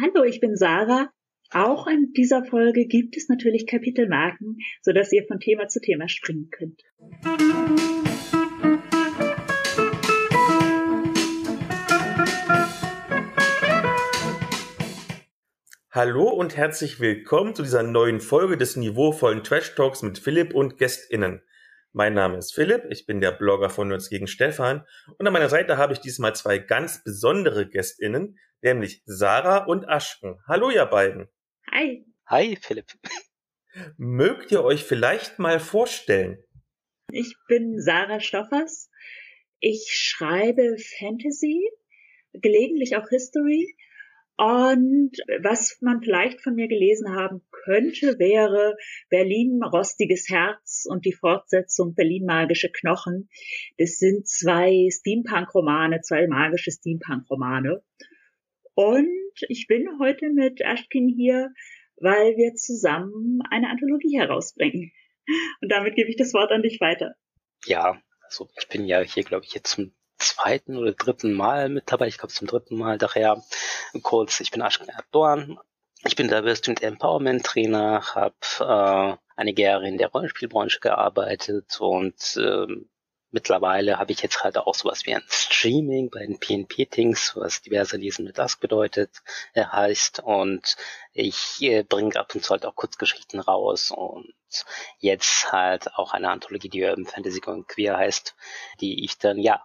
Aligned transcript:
Hallo, 0.00 0.24
ich 0.24 0.40
bin 0.40 0.56
Sarah. 0.56 1.10
Auch 1.50 1.86
in 1.86 2.14
dieser 2.16 2.46
Folge 2.46 2.86
gibt 2.86 3.14
es 3.14 3.28
natürlich 3.28 3.66
Kapitelmarken, 3.66 4.56
sodass 4.80 5.12
ihr 5.12 5.26
von 5.28 5.38
Thema 5.38 5.68
zu 5.68 5.82
Thema 5.82 6.08
springen 6.08 6.48
könnt. 6.50 6.80
Hallo 15.90 16.30
und 16.30 16.56
herzlich 16.56 16.98
willkommen 16.98 17.54
zu 17.54 17.62
dieser 17.62 17.82
neuen 17.82 18.22
Folge 18.22 18.56
des 18.56 18.76
niveauvollen 18.76 19.44
Trash 19.44 19.74
Talks 19.74 20.00
mit 20.00 20.18
Philipp 20.18 20.54
und 20.54 20.78
GästInnen. 20.78 21.42
Mein 21.92 22.14
Name 22.14 22.38
ist 22.38 22.54
Philipp, 22.54 22.86
ich 22.88 23.04
bin 23.04 23.20
der 23.20 23.32
Blogger 23.32 23.68
von 23.68 23.88
Nerds 23.88 24.08
gegen 24.08 24.26
Stefan 24.26 24.86
und 25.18 25.26
an 25.26 25.32
meiner 25.34 25.50
Seite 25.50 25.76
habe 25.76 25.92
ich 25.92 26.00
diesmal 26.00 26.34
zwei 26.34 26.56
ganz 26.56 27.04
besondere 27.04 27.68
GästInnen, 27.68 28.38
nämlich 28.62 29.02
Sarah 29.04 29.64
und 29.64 29.88
Aschken. 29.88 30.38
Hallo 30.46 30.70
ihr 30.70 30.86
beiden. 30.86 31.28
Hi. 31.70 32.04
Hi 32.26 32.56
Philipp. 32.60 32.92
Mögt 33.96 34.52
ihr 34.52 34.64
euch 34.64 34.84
vielleicht 34.84 35.38
mal 35.38 35.60
vorstellen? 35.60 36.42
Ich 37.10 37.34
bin 37.48 37.80
Sarah 37.80 38.20
Stoffers. 38.20 38.90
Ich 39.60 39.88
schreibe 39.92 40.76
Fantasy, 40.98 41.70
gelegentlich 42.32 42.96
auch 42.96 43.08
History 43.08 43.76
und 44.36 45.12
was 45.42 45.78
man 45.82 46.02
vielleicht 46.02 46.40
von 46.40 46.54
mir 46.54 46.66
gelesen 46.66 47.14
haben 47.14 47.42
könnte, 47.50 48.18
wäre 48.18 48.76
Berlin 49.08 49.62
rostiges 49.62 50.28
Herz 50.28 50.84
und 50.88 51.04
die 51.04 51.12
Fortsetzung 51.12 51.94
Berlin 51.94 52.24
magische 52.24 52.70
Knochen. 52.70 53.28
Das 53.78 53.98
sind 53.98 54.26
zwei 54.26 54.88
Steampunk-Romane, 54.90 56.00
zwei 56.00 56.26
magische 56.26 56.72
Steampunk-Romane. 56.72 57.82
Und 58.74 59.08
ich 59.48 59.66
bin 59.66 59.86
heute 60.00 60.30
mit 60.30 60.60
Ashkin 60.60 61.08
hier, 61.08 61.50
weil 61.96 62.36
wir 62.36 62.54
zusammen 62.54 63.40
eine 63.50 63.68
Anthologie 63.68 64.18
herausbringen. 64.18 64.92
Und 65.60 65.70
damit 65.70 65.94
gebe 65.94 66.10
ich 66.10 66.16
das 66.16 66.34
Wort 66.34 66.50
an 66.50 66.62
dich 66.62 66.80
weiter. 66.80 67.14
Ja, 67.66 68.00
also 68.22 68.48
ich 68.58 68.68
bin 68.68 68.86
ja 68.86 69.00
hier, 69.00 69.24
glaube 69.24 69.44
ich, 69.44 69.54
jetzt 69.54 69.70
zum 69.70 69.94
zweiten 70.18 70.76
oder 70.76 70.92
dritten 70.92 71.32
Mal 71.32 71.68
mit 71.68 71.84
dabei. 71.86 72.08
Ich 72.08 72.18
glaube 72.18 72.32
zum 72.32 72.48
dritten 72.48 72.76
Mal 72.76 72.98
daher. 72.98 73.42
Kurz, 74.02 74.40
ich 74.40 74.50
bin 74.50 74.62
Ashkan 74.62 74.88
Erdogan. 74.88 75.58
Ich 76.04 76.16
bin 76.16 76.26
Diversity 76.26 76.84
Empowerment 76.84 77.44
Trainer, 77.44 78.02
habe 78.14 78.34
äh, 78.58 79.16
einige 79.36 79.62
Jahre 79.62 79.86
in 79.86 79.98
der 79.98 80.08
Rollenspielbranche 80.08 80.80
gearbeitet 80.80 81.80
und 81.80 82.36
äh, 82.36 82.66
mittlerweile 83.32 83.98
habe 83.98 84.12
ich 84.12 84.22
jetzt 84.22 84.44
halt 84.44 84.56
auch 84.56 84.74
sowas 84.74 85.04
wie 85.06 85.14
ein 85.14 85.24
Streaming 85.28 86.10
bei 86.10 86.20
den 86.20 86.38
PNP-Things, 86.38 87.34
was 87.34 87.62
diverse 87.62 87.96
Lesen 87.96 88.24
mit 88.24 88.38
das 88.38 88.56
bedeutet, 88.56 89.10
äh, 89.54 89.64
heißt. 89.64 90.20
Und 90.20 90.76
ich 91.12 91.60
äh, 91.62 91.82
bringe 91.82 92.14
ab 92.16 92.34
und 92.34 92.44
zu 92.44 92.50
halt 92.50 92.64
auch 92.64 92.76
Kurzgeschichten 92.76 93.40
raus 93.40 93.90
und 93.90 94.32
jetzt 94.98 95.50
halt 95.50 95.94
auch 95.94 96.12
eine 96.12 96.30
Anthologie, 96.30 96.68
die 96.68 96.84
Urban 96.84 97.06
Fantasy 97.06 97.40
und 97.46 97.66
Queer 97.66 97.96
heißt, 97.96 98.36
die 98.80 99.04
ich 99.04 99.18
dann 99.18 99.38
ja 99.38 99.64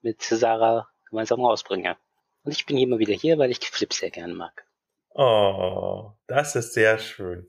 mit 0.00 0.22
Sarah 0.22 0.88
gemeinsam 1.10 1.40
rausbringe. 1.40 1.96
Und 2.44 2.52
ich 2.52 2.66
bin 2.66 2.78
immer 2.78 2.98
wieder 2.98 3.14
hier, 3.14 3.38
weil 3.38 3.50
ich 3.50 3.58
Flip 3.58 3.92
sehr 3.92 4.10
gerne 4.10 4.34
mag. 4.34 4.66
Oh, 5.10 6.12
das 6.26 6.56
ist 6.56 6.74
sehr 6.74 6.98
schön. 6.98 7.48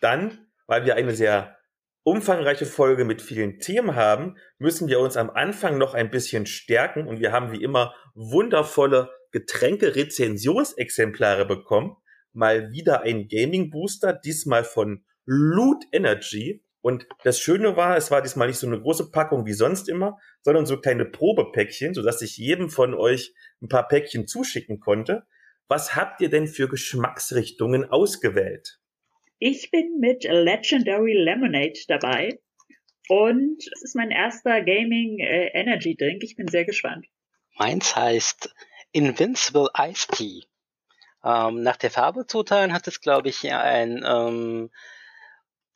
Dann, 0.00 0.50
weil 0.66 0.84
wir 0.84 0.96
eine 0.96 1.14
sehr 1.14 1.59
umfangreiche 2.02 2.66
Folge 2.66 3.04
mit 3.04 3.22
vielen 3.22 3.58
Themen 3.58 3.94
haben, 3.94 4.36
müssen 4.58 4.88
wir 4.88 5.00
uns 5.00 5.16
am 5.16 5.30
Anfang 5.30 5.78
noch 5.78 5.94
ein 5.94 6.10
bisschen 6.10 6.46
stärken 6.46 7.06
und 7.06 7.20
wir 7.20 7.32
haben 7.32 7.52
wie 7.52 7.62
immer 7.62 7.94
wundervolle 8.14 9.10
Getränke-Rezensionsexemplare 9.32 11.46
bekommen. 11.46 11.96
Mal 12.32 12.72
wieder 12.72 13.02
ein 13.02 13.28
Gaming 13.28 13.70
Booster, 13.70 14.12
diesmal 14.12 14.64
von 14.64 15.04
Loot 15.26 15.84
Energy. 15.92 16.64
Und 16.82 17.06
das 17.24 17.38
Schöne 17.38 17.76
war, 17.76 17.96
es 17.96 18.10
war 18.10 18.22
diesmal 18.22 18.48
nicht 18.48 18.58
so 18.58 18.66
eine 18.66 18.80
große 18.80 19.10
Packung 19.10 19.44
wie 19.44 19.52
sonst 19.52 19.86
immer, 19.88 20.18
sondern 20.42 20.64
so 20.64 20.80
kleine 20.80 21.04
Probepäckchen, 21.04 21.92
sodass 21.92 22.22
ich 22.22 22.38
jedem 22.38 22.70
von 22.70 22.94
euch 22.94 23.34
ein 23.60 23.68
paar 23.68 23.86
Päckchen 23.86 24.26
zuschicken 24.26 24.80
konnte. 24.80 25.26
Was 25.68 25.94
habt 25.94 26.22
ihr 26.22 26.30
denn 26.30 26.48
für 26.48 26.68
Geschmacksrichtungen 26.68 27.84
ausgewählt? 27.84 28.79
Ich 29.42 29.70
bin 29.70 30.00
mit 30.00 30.24
Legendary 30.24 31.14
Lemonade 31.14 31.80
dabei 31.88 32.38
und 33.08 33.56
es 33.74 33.82
ist 33.82 33.96
mein 33.96 34.10
erster 34.10 34.60
Gaming 34.60 35.18
äh, 35.18 35.46
Energy 35.58 35.96
Drink. 35.96 36.22
Ich 36.22 36.36
bin 36.36 36.46
sehr 36.46 36.66
gespannt. 36.66 37.06
Meins 37.56 37.96
heißt 37.96 38.54
Invincible 38.92 39.70
Ice 39.78 40.06
Tea. 40.08 40.44
Ähm, 41.24 41.62
nach 41.62 41.78
der 41.78 41.90
Farbe 41.90 42.26
zuteilen 42.26 42.74
hat 42.74 42.86
es, 42.86 43.00
glaube 43.00 43.30
ich, 43.30 43.50
ein 43.50 44.04
ähm, 44.06 44.70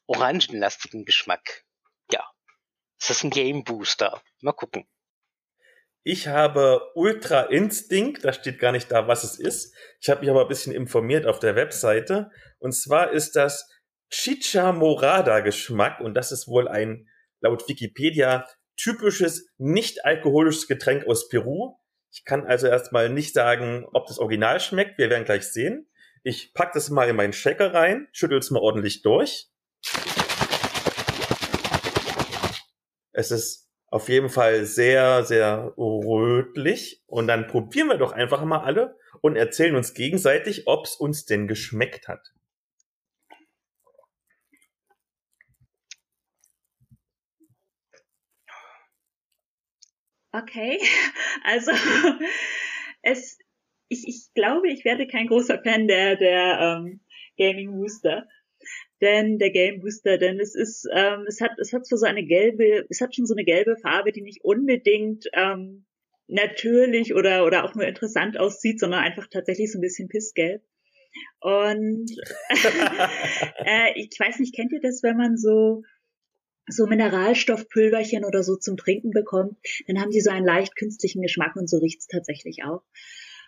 orangenlastigen 0.08 1.06
Geschmack. 1.06 1.64
Ja. 2.12 2.22
Es 3.00 3.08
ist 3.08 3.24
ein 3.24 3.30
Game 3.30 3.64
Booster. 3.64 4.20
Mal 4.42 4.52
gucken. 4.52 4.86
Ich 6.06 6.28
habe 6.28 6.82
Ultra 6.94 7.44
Instinct, 7.44 8.26
da 8.26 8.34
steht 8.34 8.58
gar 8.58 8.72
nicht 8.72 8.92
da, 8.92 9.08
was 9.08 9.24
es 9.24 9.38
ist. 9.38 9.74
Ich 10.02 10.10
habe 10.10 10.20
mich 10.20 10.28
aber 10.28 10.42
ein 10.42 10.48
bisschen 10.48 10.74
informiert 10.74 11.24
auf 11.26 11.38
der 11.38 11.56
Webseite. 11.56 12.30
Und 12.58 12.72
zwar 12.72 13.12
ist 13.12 13.36
das 13.36 13.66
Chicha 14.10 14.72
Morada 14.72 15.40
Geschmack 15.40 16.00
und 16.00 16.12
das 16.12 16.30
ist 16.30 16.46
wohl 16.46 16.68
ein, 16.68 17.08
laut 17.40 17.66
Wikipedia, 17.70 18.46
typisches 18.76 19.48
nicht 19.56 20.04
alkoholisches 20.04 20.68
Getränk 20.68 21.06
aus 21.06 21.30
Peru. 21.30 21.78
Ich 22.12 22.26
kann 22.26 22.44
also 22.44 22.66
erstmal 22.66 23.08
nicht 23.08 23.32
sagen, 23.32 23.86
ob 23.94 24.06
das 24.06 24.18
Original 24.18 24.60
schmeckt. 24.60 24.98
Wir 24.98 25.08
werden 25.08 25.24
gleich 25.24 25.44
sehen. 25.44 25.88
Ich 26.22 26.52
pack 26.52 26.74
das 26.74 26.90
mal 26.90 27.08
in 27.08 27.16
meinen 27.16 27.32
Shaker 27.32 27.72
rein, 27.72 28.08
schüttel 28.12 28.38
es 28.38 28.50
mal 28.50 28.60
ordentlich 28.60 29.00
durch. 29.00 29.48
Es 33.12 33.30
ist 33.30 33.63
auf 33.94 34.08
jeden 34.08 34.28
Fall 34.28 34.64
sehr, 34.64 35.22
sehr 35.22 35.72
rötlich. 35.78 37.00
Und 37.06 37.28
dann 37.28 37.46
probieren 37.46 37.86
wir 37.86 37.96
doch 37.96 38.10
einfach 38.10 38.44
mal 38.44 38.58
alle 38.58 38.98
und 39.20 39.36
erzählen 39.36 39.76
uns 39.76 39.94
gegenseitig, 39.94 40.66
ob 40.66 40.86
es 40.86 40.96
uns 40.96 41.26
denn 41.26 41.46
geschmeckt 41.46 42.08
hat. 42.08 42.34
Okay, 50.32 50.80
also 51.44 51.70
es, 53.02 53.38
ich, 53.86 54.08
ich 54.08 54.34
glaube, 54.34 54.68
ich 54.70 54.84
werde 54.84 55.06
kein 55.06 55.28
großer 55.28 55.62
Fan 55.62 55.86
der, 55.86 56.16
der 56.16 56.58
ähm, 56.58 57.00
Gaming 57.38 57.70
Booster 57.70 58.26
denn 59.00 59.38
der 59.38 59.50
Game 59.50 59.80
Booster, 59.80 60.18
denn 60.18 60.40
es 60.40 60.54
ist, 60.54 60.86
ähm, 60.92 61.24
es 61.26 61.40
hat, 61.40 61.52
es 61.58 61.72
hat 61.72 61.86
so 61.86 62.04
eine 62.04 62.24
gelbe, 62.24 62.86
es 62.88 63.00
hat 63.00 63.14
schon 63.14 63.26
so 63.26 63.34
eine 63.34 63.44
gelbe 63.44 63.76
Farbe, 63.76 64.12
die 64.12 64.22
nicht 64.22 64.44
unbedingt 64.44 65.26
ähm, 65.32 65.84
natürlich 66.26 67.14
oder 67.14 67.44
oder 67.44 67.64
auch 67.64 67.74
nur 67.74 67.86
interessant 67.86 68.38
aussieht, 68.38 68.80
sondern 68.80 69.00
einfach 69.00 69.26
tatsächlich 69.28 69.70
so 69.72 69.78
ein 69.78 69.82
bisschen 69.82 70.08
pissgelb. 70.08 70.62
Und 71.40 72.10
äh, 73.64 73.92
ich 73.96 74.18
weiß 74.18 74.38
nicht, 74.40 74.54
kennt 74.54 74.72
ihr 74.72 74.80
das, 74.80 75.02
wenn 75.02 75.16
man 75.16 75.36
so 75.36 75.82
so 76.66 76.86
Mineralstoffpulverchen 76.86 78.24
oder 78.24 78.42
so 78.42 78.56
zum 78.56 78.76
Trinken 78.76 79.10
bekommt, 79.10 79.58
dann 79.86 80.00
haben 80.00 80.10
die 80.10 80.20
so 80.20 80.30
einen 80.30 80.46
leicht 80.46 80.76
künstlichen 80.76 81.20
Geschmack 81.20 81.56
und 81.56 81.68
so 81.68 81.78
riecht's 81.78 82.06
tatsächlich 82.06 82.64
auch. 82.64 82.82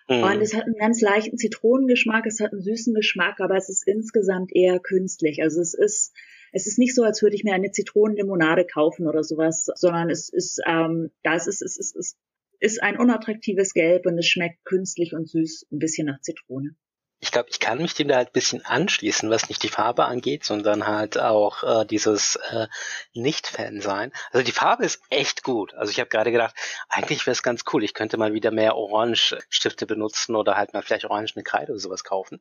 Mhm. 0.08 0.22
Und 0.22 0.40
es 0.40 0.54
hat 0.54 0.64
einen 0.64 0.78
ganz 0.78 1.00
leichten 1.00 1.36
Zitronengeschmack, 1.36 2.26
es 2.26 2.40
hat 2.40 2.52
einen 2.52 2.62
süßen 2.62 2.94
Geschmack, 2.94 3.40
aber 3.40 3.56
es 3.56 3.68
ist 3.68 3.86
insgesamt 3.86 4.54
eher 4.54 4.78
künstlich. 4.78 5.42
Also 5.42 5.60
es 5.60 5.74
ist, 5.74 6.14
es 6.52 6.66
ist 6.66 6.78
nicht 6.78 6.94
so, 6.94 7.02
als 7.02 7.22
würde 7.22 7.36
ich 7.36 7.44
mir 7.44 7.54
eine 7.54 7.72
Zitronenlimonade 7.72 8.66
kaufen 8.66 9.08
oder 9.08 9.24
sowas, 9.24 9.68
sondern 9.74 10.10
es 10.10 10.28
ist, 10.28 10.60
ähm, 10.66 11.10
das 11.22 11.46
ist, 11.46 11.62
es 11.62 11.76
ist, 11.76 11.96
es 11.96 12.16
ist 12.60 12.82
ein 12.82 12.98
unattraktives 12.98 13.72
Gelb 13.74 14.06
und 14.06 14.18
es 14.18 14.26
schmeckt 14.26 14.64
künstlich 14.64 15.12
und 15.12 15.28
süß, 15.28 15.66
ein 15.72 15.78
bisschen 15.78 16.06
nach 16.06 16.20
Zitrone 16.20 16.76
ich 17.18 17.30
glaube, 17.32 17.48
ich 17.48 17.60
kann 17.60 17.78
mich 17.78 17.94
dem 17.94 18.08
da 18.08 18.16
halt 18.16 18.28
ein 18.28 18.32
bisschen 18.32 18.64
anschließen, 18.64 19.30
was 19.30 19.48
nicht 19.48 19.62
die 19.62 19.70
Farbe 19.70 20.04
angeht, 20.04 20.44
sondern 20.44 20.86
halt 20.86 21.18
auch 21.18 21.62
äh, 21.62 21.86
dieses 21.86 22.36
äh, 22.50 22.66
Nicht-Fan 23.14 23.80
sein. 23.80 24.12
Also 24.32 24.44
die 24.44 24.52
Farbe 24.52 24.84
ist 24.84 25.00
echt 25.08 25.42
gut. 25.42 25.72
Also 25.74 25.90
ich 25.90 25.98
habe 25.98 26.10
gerade 26.10 26.30
gedacht, 26.30 26.54
eigentlich 26.88 27.26
wäre 27.26 27.32
es 27.32 27.42
ganz 27.42 27.62
cool. 27.72 27.84
Ich 27.84 27.94
könnte 27.94 28.18
mal 28.18 28.34
wieder 28.34 28.50
mehr 28.50 28.76
Orange-Stifte 28.76 29.86
benutzen 29.86 30.36
oder 30.36 30.56
halt 30.56 30.74
mal 30.74 30.82
vielleicht 30.82 31.06
orangene 31.06 31.42
Kreide 31.42 31.72
oder 31.72 31.80
sowas 31.80 32.04
kaufen. 32.04 32.40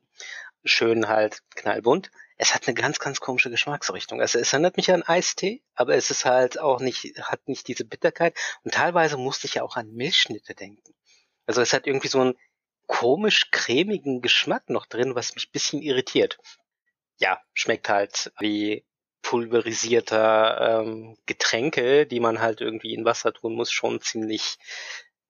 Schön 0.64 1.08
halt 1.08 1.42
knallbunt. 1.54 2.10
Es 2.36 2.54
hat 2.54 2.66
eine 2.68 2.74
ganz, 2.74 2.98
ganz 2.98 3.20
komische 3.20 3.50
Geschmacksrichtung. 3.50 4.20
Also 4.20 4.38
es 4.38 4.52
erinnert 4.52 4.76
mich 4.76 4.92
an 4.92 5.02
Eistee, 5.02 5.62
aber 5.74 5.94
es 5.94 6.10
ist 6.10 6.26
halt 6.26 6.60
auch 6.60 6.80
nicht, 6.80 7.18
hat 7.22 7.48
nicht 7.48 7.66
diese 7.68 7.86
Bitterkeit. 7.86 8.36
Und 8.62 8.74
teilweise 8.74 9.16
musste 9.16 9.46
ich 9.46 9.54
ja 9.54 9.62
auch 9.62 9.76
an 9.76 9.94
Milchschnitte 9.94 10.54
denken. 10.54 10.94
Also 11.46 11.62
es 11.62 11.72
hat 11.72 11.86
irgendwie 11.86 12.08
so 12.08 12.20
ein 12.20 12.34
komisch 12.86 13.50
cremigen 13.50 14.22
Geschmack 14.22 14.70
noch 14.70 14.86
drin, 14.86 15.14
was 15.14 15.34
mich 15.34 15.50
bisschen 15.52 15.82
irritiert. 15.82 16.38
Ja, 17.18 17.40
schmeckt 17.54 17.88
halt 17.88 18.32
wie 18.38 18.84
pulverisierter 19.22 20.82
ähm, 20.82 21.16
Getränke, 21.26 22.06
die 22.06 22.20
man 22.20 22.40
halt 22.40 22.60
irgendwie 22.60 22.94
in 22.94 23.04
Wasser 23.04 23.32
tun 23.32 23.54
muss, 23.54 23.72
schon 23.72 24.00
ziemlich 24.00 24.56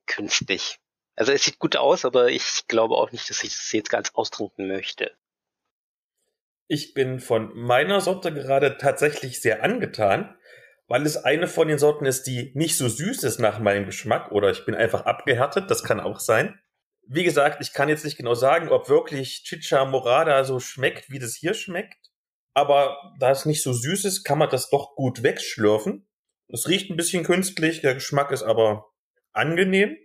künstlich. 0.06 0.79
Also 1.14 1.32
es 1.32 1.44
sieht 1.44 1.58
gut 1.58 1.76
aus, 1.76 2.05
aber 2.05 2.29
ich 2.29 2.67
glaube 2.69 2.94
auch 2.94 3.11
nicht, 3.11 3.31
dass 3.31 3.43
ich 3.43 3.50
das 3.50 3.73
jetzt 3.73 3.91
ganz 3.91 4.11
austrinken 4.12 4.69
möchte. 4.69 5.12
Ich 6.69 6.94
bin 6.94 7.20
von 7.20 7.56
meiner 7.56 8.00
Sorte 8.00 8.35
gerade 8.35 8.76
tatsächlich 8.76 9.41
sehr 9.41 9.62
angetan, 9.62 10.37
weil 10.88 11.06
es 11.06 11.17
eine 11.17 11.49
von 11.49 11.69
den 11.69 11.79
Sorten 11.79 12.05
ist, 12.05 12.25
die 12.25 12.53
nicht 12.55 12.76
so 12.76 12.88
süß 12.88 13.23
ist 13.23 13.38
nach 13.38 13.61
meinem 13.61 13.87
Geschmack 13.87 14.31
oder 14.31 14.50
ich 14.50 14.67
bin 14.67 14.75
einfach 14.75 15.06
abgehärtet, 15.06 15.70
das 15.70 15.85
kann 15.85 16.00
auch 16.00 16.20
sein. 16.20 16.61
Wie 17.08 17.25
gesagt, 17.25 17.58
ich 17.61 17.73
kann 17.73 17.88
jetzt 17.88 18.05
nicht 18.05 18.17
genau 18.17 18.35
sagen, 18.35 18.69
ob 18.69 18.88
wirklich 18.88 19.44
Chicha 19.44 19.85
Morada 19.85 20.44
so 20.44 20.58
schmeckt, 20.58 21.11
wie 21.11 21.19
das 21.19 21.35
hier 21.37 21.55
schmeckt. 21.55 22.11
Aber 22.53 22.97
da 23.19 23.31
es 23.31 23.44
nicht 23.44 23.62
so 23.62 23.73
süß 23.73 24.05
ist, 24.06 24.25
kann 24.25 24.38
man 24.38 24.50
das 24.50 24.70
doch 24.70 24.94
gut 24.97 25.23
wegschlürfen. 25.23 26.08
Es 26.49 26.69
riecht 26.69 26.91
ein 26.91 26.97
bisschen 26.97 27.25
künstlich, 27.25 27.81
der 27.81 27.94
Geschmack 27.94 28.31
ist 28.31 28.43
aber 28.43 28.87
angenehm. 29.32 29.97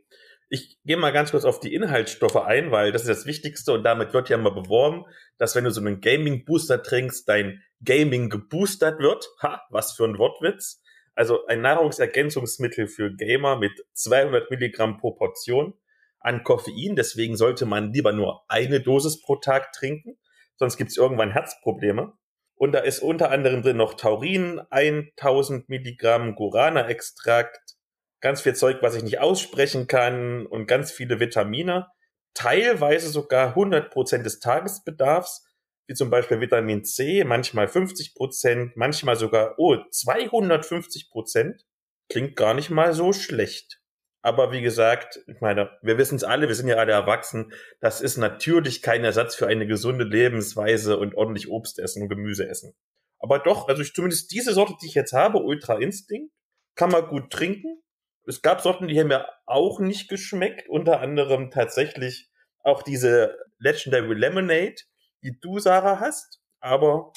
Ich 0.49 0.77
gehe 0.83 0.97
mal 0.97 1.13
ganz 1.13 1.31
kurz 1.31 1.45
auf 1.45 1.59
die 1.61 1.73
Inhaltsstoffe 1.73 2.35
ein, 2.35 2.71
weil 2.71 2.91
das 2.91 3.03
ist 3.03 3.09
das 3.09 3.25
Wichtigste 3.25 3.71
und 3.71 3.83
damit 3.83 4.13
wird 4.13 4.27
ja 4.27 4.37
immer 4.37 4.51
beworben, 4.51 5.05
dass 5.37 5.55
wenn 5.55 5.63
du 5.63 5.71
so 5.71 5.79
einen 5.79 6.01
Gaming 6.01 6.43
Booster 6.43 6.83
trinkst, 6.83 7.27
dein 7.29 7.63
Gaming 7.83 8.29
geboostert 8.29 8.99
wird. 8.99 9.27
Ha, 9.41 9.61
was 9.69 9.93
für 9.93 10.03
ein 10.03 10.17
Wortwitz. 10.17 10.81
Also 11.15 11.45
ein 11.45 11.61
Nahrungsergänzungsmittel 11.61 12.87
für 12.87 13.15
Gamer 13.15 13.57
mit 13.57 13.71
200 13.93 14.51
Milligramm 14.51 14.97
pro 14.97 15.11
Portion 15.11 15.73
an 16.21 16.43
Koffein. 16.43 16.95
Deswegen 16.95 17.35
sollte 17.35 17.65
man 17.65 17.91
lieber 17.91 18.13
nur 18.13 18.43
eine 18.47 18.79
Dosis 18.79 19.21
pro 19.21 19.35
Tag 19.35 19.73
trinken, 19.73 20.17
sonst 20.55 20.77
gibt 20.77 20.91
es 20.91 20.97
irgendwann 20.97 21.31
Herzprobleme. 21.31 22.13
Und 22.55 22.73
da 22.73 22.79
ist 22.79 22.99
unter 22.99 23.31
anderem 23.31 23.63
drin 23.63 23.77
noch 23.77 23.95
Taurin, 23.95 24.61
1000 24.69 25.67
Milligramm 25.67 26.35
Guarana-Extrakt, 26.35 27.75
ganz 28.21 28.41
viel 28.41 28.53
Zeug, 28.53 28.77
was 28.81 28.95
ich 28.95 29.03
nicht 29.03 29.19
aussprechen 29.19 29.87
kann 29.87 30.45
und 30.45 30.67
ganz 30.67 30.91
viele 30.91 31.19
Vitamine. 31.19 31.87
Teilweise 32.35 33.09
sogar 33.09 33.49
100 33.49 33.89
Prozent 33.91 34.25
des 34.27 34.39
Tagesbedarfs, 34.39 35.43
wie 35.87 35.95
zum 35.95 36.09
Beispiel 36.11 36.39
Vitamin 36.39 36.85
C, 36.85 37.23
manchmal 37.23 37.67
50 37.67 38.13
Prozent, 38.13 38.77
manchmal 38.77 39.15
sogar, 39.15 39.55
oh, 39.57 39.75
250 39.89 41.09
Prozent. 41.09 41.65
Klingt 42.09 42.35
gar 42.35 42.53
nicht 42.53 42.69
mal 42.69 42.93
so 42.93 43.11
schlecht. 43.11 43.80
Aber 44.21 44.51
wie 44.51 44.61
gesagt, 44.61 45.19
ich 45.27 45.41
meine, 45.41 45.71
wir 45.81 45.97
wissen 45.97 46.15
es 46.15 46.23
alle, 46.23 46.47
wir 46.47 46.55
sind 46.55 46.67
ja 46.67 46.75
alle 46.75 46.91
erwachsen. 46.91 47.51
Das 47.79 48.01
ist 48.01 48.17
natürlich 48.17 48.81
kein 48.81 49.03
Ersatz 49.03 49.35
für 49.35 49.47
eine 49.47 49.65
gesunde 49.65 50.03
Lebensweise 50.03 50.97
und 50.97 51.15
ordentlich 51.15 51.49
Obst 51.49 51.79
essen 51.79 52.03
und 52.03 52.09
Gemüse 52.09 52.47
essen. 52.47 52.73
Aber 53.19 53.39
doch, 53.39 53.67
also 53.67 53.81
ich, 53.81 53.93
zumindest 53.93 54.31
diese 54.31 54.53
Sorte, 54.53 54.75
die 54.81 54.87
ich 54.87 54.95
jetzt 54.95 55.13
habe, 55.13 55.39
Ultra 55.39 55.79
Instinct, 55.79 56.31
kann 56.75 56.91
man 56.91 57.07
gut 57.07 57.31
trinken 57.31 57.81
es 58.25 58.41
gab 58.41 58.61
Sorten, 58.61 58.87
die 58.87 58.99
haben 58.99 59.07
mir 59.07 59.27
auch 59.45 59.79
nicht 59.79 60.09
geschmeckt, 60.09 60.69
unter 60.69 60.99
anderem 60.99 61.51
tatsächlich 61.51 62.29
auch 62.63 62.83
diese 62.83 63.37
Legendary 63.57 64.13
Lemonade, 64.13 64.75
die 65.23 65.37
du, 65.39 65.59
Sarah, 65.59 65.99
hast, 65.99 66.41
aber 66.59 67.13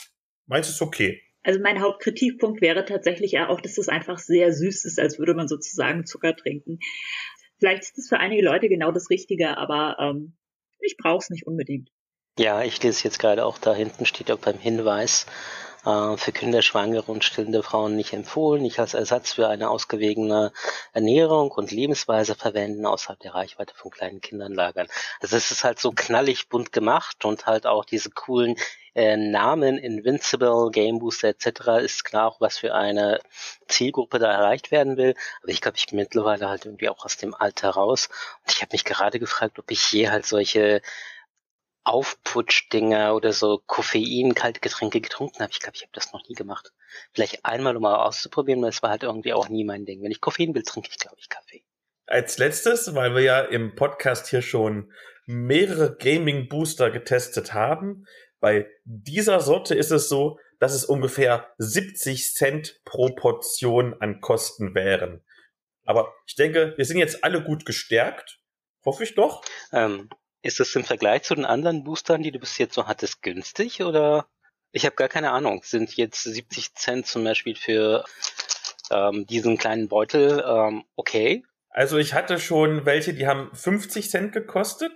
meinst 0.47 0.71
du 0.71 0.73
es 0.73 0.83
okay? 0.83 1.23
Also 1.44 1.61
mein 1.61 1.81
Hauptkritikpunkt 1.81 2.61
wäre 2.61 2.85
tatsächlich 2.85 3.32
ja 3.32 3.49
auch, 3.49 3.61
dass 3.61 3.79
es 3.79 3.88
einfach 3.88 4.19
sehr 4.19 4.52
süß 4.52 4.87
ist, 4.87 4.99
als 4.99 5.19
würde 5.19 5.35
man 5.35 5.46
sozusagen 5.46 6.06
Zucker 6.06 6.35
trinken. 6.35 6.79
Vielleicht 7.58 7.82
ist 7.82 7.99
es 7.99 8.08
für 8.08 8.19
einige 8.19 8.43
Leute 8.43 8.69
genau 8.69 8.91
das 8.91 9.11
Richtige, 9.11 9.56
aber 9.58 9.96
ähm, 10.00 10.37
ich 10.81 10.96
brauche 10.96 11.19
es 11.19 11.31
nicht 11.31 11.46
unbedingt. 11.46 11.91
Ja, 12.38 12.64
ich 12.64 12.82
lese 12.82 13.05
jetzt 13.05 13.19
gerade 13.19 13.44
auch 13.44 13.58
da 13.58 13.75
hinten 13.75 14.06
steht 14.06 14.31
auch 14.32 14.38
beim 14.38 14.58
Hinweis, 14.58 15.26
äh, 15.85 16.17
für 16.17 16.33
Kinderschwangere 16.33 17.11
und 17.11 17.25
stillende 17.25 17.63
Frauen 17.63 17.97
nicht 17.97 18.13
empfohlen, 18.13 18.63
nicht 18.63 18.79
als 18.79 18.95
Ersatz 18.95 19.35
für 19.35 19.49
eine 19.49 19.71
ausgewogene 19.71 20.53
Ernährung 20.93 21.51
und 21.51 21.71
Lebensweise 21.71 22.35
verwenden, 22.35 22.87
außerhalb 22.87 23.21
der 23.21 23.35
Reichweite 23.35 23.75
von 23.75 23.91
kleinen 23.91 24.21
Kindern 24.21 24.55
lagern. 24.55 24.89
Also 25.21 25.37
es 25.37 25.51
ist 25.51 25.65
halt 25.65 25.79
so 25.79 25.93
knallig 25.93 26.49
bunt 26.49 26.73
gemacht 26.73 27.25
und 27.25 27.47
halt 27.47 27.67
auch 27.67 27.85
diese 27.85 28.11
coolen 28.11 28.57
äh, 28.95 29.17
Namen 29.17 29.77
Invincible, 29.77 30.71
Game 30.71 31.01
Booster 31.01 31.29
etc. 31.29 31.83
ist 31.83 32.05
klar 32.05 32.29
auch, 32.29 32.41
was 32.41 32.59
für 32.59 32.75
eine 32.75 33.21
Zielgruppe 33.69 34.19
da 34.19 34.31
erreicht 34.31 34.71
werden 34.71 34.97
will. 34.97 35.15
Aber 35.43 35.51
ich 35.51 35.61
glaube, 35.61 35.77
ich 35.77 35.87
bin 35.87 35.99
mittlerweile 35.99 36.49
halt 36.49 36.65
irgendwie 36.65 36.89
auch 36.89 37.05
aus 37.05 37.17
dem 37.17 37.35
Alter 37.35 37.71
raus. 37.71 38.09
Und 38.45 38.53
ich 38.53 38.63
habe 38.63 38.71
mich 38.73 38.85
gerade 38.85 39.19
gefragt, 39.19 39.59
ob 39.59 39.71
ich 39.71 39.93
je 39.93 40.11
halt 40.11 40.27
solche 40.27 40.81
Aufputschdinger 41.85 43.15
oder 43.15 43.33
so 43.33 43.63
Koffein, 43.67 44.35
kalte 44.35 44.61
Getränke 44.61 45.01
getrunken 45.01 45.41
habe. 45.41 45.53
Ich 45.53 45.61
glaube, 45.61 45.77
ich 45.77 45.83
habe 45.83 45.93
das 45.93 46.13
noch 46.13 46.27
nie 46.29 46.35
gemacht. 46.35 46.73
Vielleicht 47.13 47.45
einmal, 47.45 47.77
um 47.77 47.83
mal 47.83 47.97
auszuprobieren, 48.05 48.63
weil 48.63 48.71
es 48.71 48.83
war 48.83 48.91
halt 48.91 49.03
irgendwie 49.03 49.33
auch 49.33 49.49
nie 49.49 49.65
mein 49.65 49.85
Ding. 49.85 50.03
Wenn 50.03 50.11
ich 50.11 50.21
Koffein 50.21 50.55
will, 50.55 50.63
trinke 50.63 50.89
ich, 50.91 50.99
glaube 50.99 51.17
ich, 51.19 51.29
Kaffee. 51.29 51.65
Als 52.07 52.39
letztes, 52.39 52.95
weil 52.95 53.15
wir 53.15 53.23
ja 53.23 53.41
im 53.41 53.75
Podcast 53.75 54.29
hier 54.29 54.43
schon 54.43 54.93
mehrere 55.27 55.97
Gaming-Booster 55.97 56.91
getestet 56.91 57.55
haben, 57.55 58.07
bei 58.41 58.67
dieser 58.85 59.41
Sorte 59.41 59.75
ist 59.75 59.91
es 59.91 60.09
so, 60.09 60.39
dass 60.61 60.75
es 60.75 60.85
ungefähr 60.85 61.55
70 61.59 62.35
Cent 62.35 62.81
pro 62.85 63.15
Portion 63.15 63.95
an 64.01 64.21
Kosten 64.21 64.75
wären. 64.75 65.25
Aber 65.85 66.15
ich 66.27 66.35
denke, 66.35 66.75
wir 66.77 66.85
sind 66.85 66.99
jetzt 66.99 67.25
alle 67.25 67.43
gut 67.43 67.65
gestärkt. 67.65 68.41
Hoffe 68.85 69.05
ich 69.05 69.15
doch. 69.15 69.43
Ähm, 69.73 70.09
ist 70.44 70.61
das 70.61 70.76
im 70.76 70.85
Vergleich 70.85 71.23
zu 71.23 71.35
den 71.35 71.46
anderen 71.46 71.85
Boostern, 71.85 72.23
die 72.23 72.31
du 72.31 72.38
bis 72.38 72.58
jetzt 72.58 72.75
so 72.75 72.87
hattest, 72.87 73.23
günstig 73.23 73.82
oder? 73.82 74.26
Ich 74.73 74.85
habe 74.85 74.94
gar 74.94 75.08
keine 75.08 75.31
Ahnung. 75.31 75.62
Sind 75.64 75.96
jetzt 75.96 76.23
70 76.23 76.75
Cent 76.75 77.06
zum 77.06 77.25
Beispiel 77.25 77.56
für 77.56 78.05
ähm, 78.91 79.26
diesen 79.26 79.56
kleinen 79.56 79.88
Beutel 79.88 80.44
ähm, 80.46 80.85
okay? 80.96 81.44
Also 81.70 81.96
ich 81.96 82.12
hatte 82.12 82.38
schon 82.38 82.85
welche, 82.85 83.14
die 83.14 83.26
haben 83.26 83.55
50 83.55 84.11
Cent 84.11 84.32
gekostet. 84.32 84.93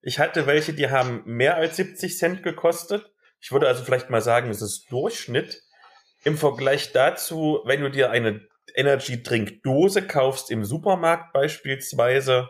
Ich 0.00 0.18
hatte 0.18 0.46
welche, 0.46 0.72
die 0.72 0.90
haben 0.90 1.22
mehr 1.26 1.56
als 1.56 1.76
70 1.76 2.16
Cent 2.16 2.42
gekostet. 2.42 3.12
Ich 3.38 3.52
würde 3.52 3.68
also 3.68 3.84
vielleicht 3.84 4.08
mal 4.08 4.22
sagen, 4.22 4.48
es 4.48 4.62
ist 4.62 4.90
Durchschnitt. 4.90 5.62
Im 6.24 6.38
Vergleich 6.38 6.92
dazu, 6.92 7.60
wenn 7.66 7.82
du 7.82 7.90
dir 7.90 8.10
eine 8.10 8.48
Energy 8.74 9.22
Drink 9.22 9.62
Dose 9.62 10.06
kaufst 10.06 10.50
im 10.50 10.64
Supermarkt 10.64 11.34
beispielsweise, 11.34 12.48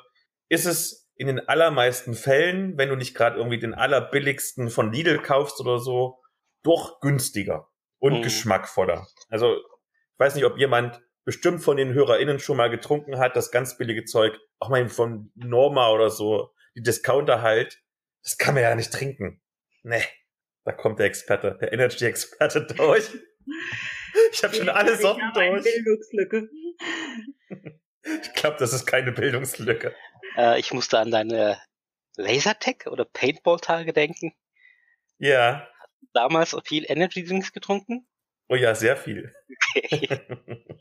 ist 0.48 0.66
es 0.66 1.05
in 1.16 1.26
den 1.26 1.48
allermeisten 1.48 2.14
Fällen, 2.14 2.76
wenn 2.76 2.90
du 2.90 2.96
nicht 2.96 3.14
gerade 3.14 3.36
irgendwie 3.36 3.58
den 3.58 3.74
allerbilligsten 3.74 4.70
von 4.70 4.92
Lidl 4.92 5.18
kaufst 5.18 5.60
oder 5.60 5.78
so, 5.78 6.22
doch 6.62 7.00
günstiger 7.00 7.68
und 7.98 8.18
mhm. 8.18 8.22
geschmackvoller. 8.22 9.06
Also 9.28 9.56
ich 9.56 10.18
weiß 10.18 10.34
nicht, 10.34 10.44
ob 10.44 10.58
jemand 10.58 11.00
bestimmt 11.24 11.62
von 11.62 11.76
den 11.76 11.92
HörerInnen 11.92 12.38
schon 12.38 12.56
mal 12.56 12.70
getrunken 12.70 13.18
hat, 13.18 13.34
das 13.34 13.50
ganz 13.50 13.76
billige 13.76 14.04
Zeug, 14.04 14.38
auch 14.58 14.68
mal 14.68 14.88
von 14.88 15.32
Norma 15.34 15.90
oder 15.90 16.10
so, 16.10 16.50
die 16.76 16.82
Discounter 16.82 17.42
halt, 17.42 17.82
das 18.22 18.38
kann 18.38 18.54
man 18.54 18.62
ja 18.62 18.74
nicht 18.74 18.92
trinken. 18.92 19.42
Nee, 19.82 20.04
da 20.64 20.72
kommt 20.72 20.98
der 20.98 21.06
Experte, 21.06 21.56
der 21.60 21.72
Energy-Experte 21.72 22.66
durch. 22.76 23.10
Ich 24.32 24.44
habe 24.44 24.54
schon 24.54 24.68
alle 24.68 24.96
Sorten 24.96 25.32
durch. 25.34 25.62
Bildungslücke. 25.62 26.48
Ich 28.22 28.34
glaube, 28.34 28.56
das 28.60 28.72
ist 28.72 28.86
keine 28.86 29.10
Bildungslücke. 29.10 29.92
Äh, 30.36 30.60
ich 30.60 30.72
musste 30.72 30.98
an 30.98 31.10
deine 31.10 31.58
Lasertech 32.16 32.86
oder 32.86 33.04
Paintball-Tage 33.04 33.92
denken. 33.92 34.34
Ja. 35.18 35.68
Damals 36.12 36.56
viel 36.64 36.84
Energy 36.88 37.24
Drinks 37.24 37.52
getrunken? 37.52 38.06
Oh 38.48 38.54
ja, 38.54 38.74
sehr 38.74 38.96
viel. 38.96 39.34
Okay. 39.74 40.20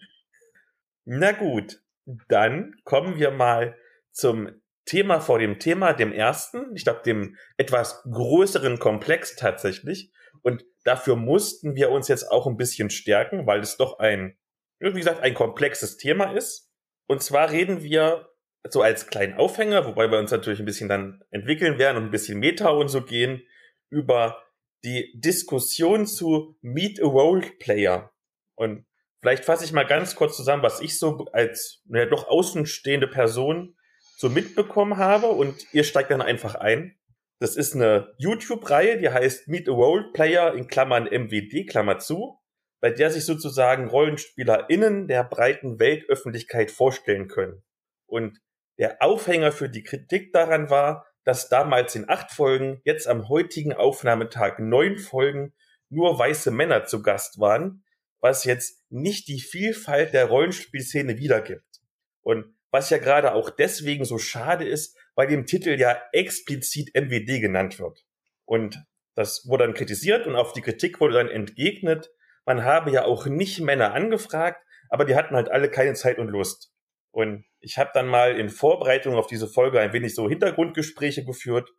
Na 1.05 1.31
gut, 1.31 1.81
dann 2.27 2.75
kommen 2.83 3.17
wir 3.17 3.31
mal 3.31 3.77
zum 4.11 4.61
Thema 4.85 5.19
vor 5.19 5.39
dem 5.39 5.59
Thema, 5.59 5.93
dem 5.93 6.11
ersten, 6.11 6.75
ich 6.75 6.83
glaube 6.83 7.01
dem 7.03 7.37
etwas 7.57 8.03
größeren 8.03 8.77
Komplex 8.79 9.35
tatsächlich. 9.35 10.11
Und 10.43 10.63
dafür 10.83 11.15
mussten 11.15 11.75
wir 11.75 11.89
uns 11.89 12.07
jetzt 12.07 12.31
auch 12.31 12.45
ein 12.45 12.57
bisschen 12.57 12.91
stärken, 12.91 13.47
weil 13.47 13.61
es 13.61 13.77
doch 13.77 13.97
ein, 13.97 14.37
wie 14.79 14.91
gesagt, 14.91 15.21
ein 15.21 15.33
komplexes 15.33 15.97
Thema 15.97 16.33
ist. 16.33 16.71
Und 17.07 17.23
zwar 17.23 17.49
reden 17.49 17.81
wir 17.81 18.29
so 18.69 18.81
als 18.81 19.07
kleinen 19.07 19.35
Aufhänger, 19.35 19.85
wobei 19.85 20.09
wir 20.09 20.19
uns 20.19 20.31
natürlich 20.31 20.59
ein 20.59 20.65
bisschen 20.65 20.89
dann 20.89 21.23
entwickeln 21.31 21.77
werden 21.77 21.97
und 21.97 22.03
ein 22.05 22.11
bisschen 22.11 22.39
Meta 22.39 22.69
und 22.69 22.89
so 22.89 23.01
gehen, 23.01 23.43
über 23.89 24.41
die 24.83 25.11
Diskussion 25.15 26.05
zu 26.07 26.57
Meet 26.61 27.01
a 27.01 27.05
Role 27.05 27.45
Player. 27.59 28.11
Und 28.55 28.85
vielleicht 29.21 29.45
fasse 29.45 29.65
ich 29.65 29.71
mal 29.71 29.85
ganz 29.85 30.15
kurz 30.15 30.37
zusammen, 30.37 30.63
was 30.63 30.81
ich 30.81 30.97
so 30.97 31.25
als 31.31 31.81
naja, 31.85 32.05
doch 32.05 32.27
außenstehende 32.27 33.07
Person 33.07 33.75
so 34.17 34.29
mitbekommen 34.29 34.97
habe 34.97 35.27
und 35.27 35.73
ihr 35.73 35.83
steigt 35.83 36.11
dann 36.11 36.21
einfach 36.21 36.55
ein. 36.55 36.97
Das 37.39 37.57
ist 37.57 37.75
eine 37.75 38.13
YouTube-Reihe, 38.17 38.97
die 38.97 39.09
heißt 39.09 39.47
Meet 39.47 39.67
a 39.67 39.73
Role 39.73 40.11
Player 40.13 40.53
in 40.53 40.67
Klammern 40.67 41.05
MWD, 41.05 41.67
Klammer 41.69 41.99
zu, 41.99 42.39
bei 42.79 42.91
der 42.91 43.11
sich 43.11 43.25
sozusagen 43.25 43.89
RollenspielerInnen 43.89 45.07
der 45.07 45.23
breiten 45.23 45.79
Weltöffentlichkeit 45.79 46.71
vorstellen 46.71 47.27
können. 47.27 47.63
Und 48.05 48.39
der 48.77 49.01
Aufhänger 49.01 49.51
für 49.51 49.69
die 49.69 49.83
Kritik 49.83 50.33
daran 50.33 50.69
war, 50.69 51.05
dass 51.23 51.49
damals 51.49 51.95
in 51.95 52.09
acht 52.09 52.31
Folgen, 52.31 52.81
jetzt 52.83 53.07
am 53.07 53.29
heutigen 53.29 53.73
Aufnahmetag 53.73 54.59
neun 54.59 54.97
Folgen 54.97 55.53
nur 55.89 56.17
weiße 56.17 56.51
Männer 56.51 56.85
zu 56.85 57.01
Gast 57.01 57.39
waren, 57.39 57.83
was 58.19 58.43
jetzt 58.43 58.83
nicht 58.89 59.27
die 59.27 59.39
Vielfalt 59.39 60.13
der 60.13 60.25
Rollenspielszene 60.25 61.17
wiedergibt. 61.17 61.81
Und 62.21 62.55
was 62.71 62.89
ja 62.89 62.97
gerade 62.97 63.33
auch 63.33 63.49
deswegen 63.49 64.03
so 64.03 64.17
schade 64.17 64.67
ist, 64.67 64.97
weil 65.15 65.31
im 65.31 65.45
Titel 65.45 65.79
ja 65.79 65.97
explizit 66.11 66.93
MWD 66.93 67.39
genannt 67.39 67.79
wird. 67.79 68.05
Und 68.43 68.83
das 69.15 69.47
wurde 69.47 69.65
dann 69.65 69.73
kritisiert 69.73 70.27
und 70.27 70.35
auf 70.35 70.53
die 70.53 70.61
Kritik 70.61 70.99
wurde 70.99 71.15
dann 71.15 71.29
entgegnet, 71.29 72.11
man 72.45 72.63
habe 72.63 72.91
ja 72.91 73.05
auch 73.05 73.25
nicht 73.25 73.59
Männer 73.61 73.93
angefragt, 73.93 74.61
aber 74.89 75.05
die 75.05 75.15
hatten 75.15 75.35
halt 75.35 75.49
alle 75.49 75.69
keine 75.69 75.93
Zeit 75.93 76.19
und 76.19 76.27
Lust. 76.27 76.74
Und 77.15 77.45
ich 77.61 77.77
habe 77.77 77.91
dann 77.93 78.07
mal 78.07 78.37
in 78.37 78.49
Vorbereitung 78.49 79.15
auf 79.15 79.27
diese 79.27 79.47
Folge 79.47 79.79
ein 79.79 79.93
wenig 79.93 80.13
so 80.13 80.27
Hintergrundgespräche 80.27 81.23
geführt 81.23 81.69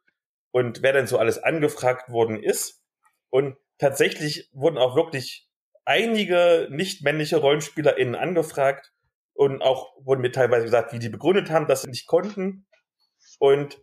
und 0.51 0.81
wer 0.83 0.95
denn 0.95 1.07
so 1.07 1.19
alles 1.19 1.37
angefragt 1.37 2.09
worden 2.09 2.43
ist. 2.43 2.83
Und 3.29 3.59
tatsächlich 3.77 4.49
wurden 4.55 4.79
auch 4.79 4.97
wirklich 4.97 5.47
einige 5.85 6.69
nicht 6.71 7.05
männliche 7.05 7.37
RollenspielerInnen 7.37 8.15
angefragt 8.15 8.95
und 9.35 9.61
auch 9.61 9.95
wurden 10.03 10.23
mir 10.23 10.33
teilweise 10.33 10.65
gesagt, 10.65 10.95
wie 10.95 10.99
die 10.99 11.11
begründet 11.11 11.51
haben, 11.51 11.67
dass 11.67 11.83
sie 11.83 11.91
nicht 11.91 12.07
konnten. 12.07 12.67
Und 13.39 13.79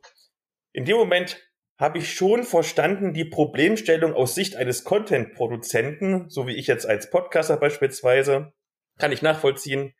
in 0.71 0.85
dem 0.85 0.97
Moment 0.97 1.39
habe 1.77 1.99
ich 1.99 2.15
schon 2.15 2.45
verstanden, 2.45 3.13
die 3.13 3.25
Problemstellung 3.25 4.15
aus 4.15 4.33
Sicht 4.33 4.55
eines 4.55 4.83
Content-Produzenten, 4.83 6.31
so 6.31 6.47
wie 6.47 6.55
ich 6.55 6.65
jetzt 6.65 6.87
als 6.87 7.11
Podcaster 7.11 7.57
beispielsweise, 7.57 8.53
kann 8.97 9.11
ich 9.11 9.21
nachvollziehen. 9.21 9.93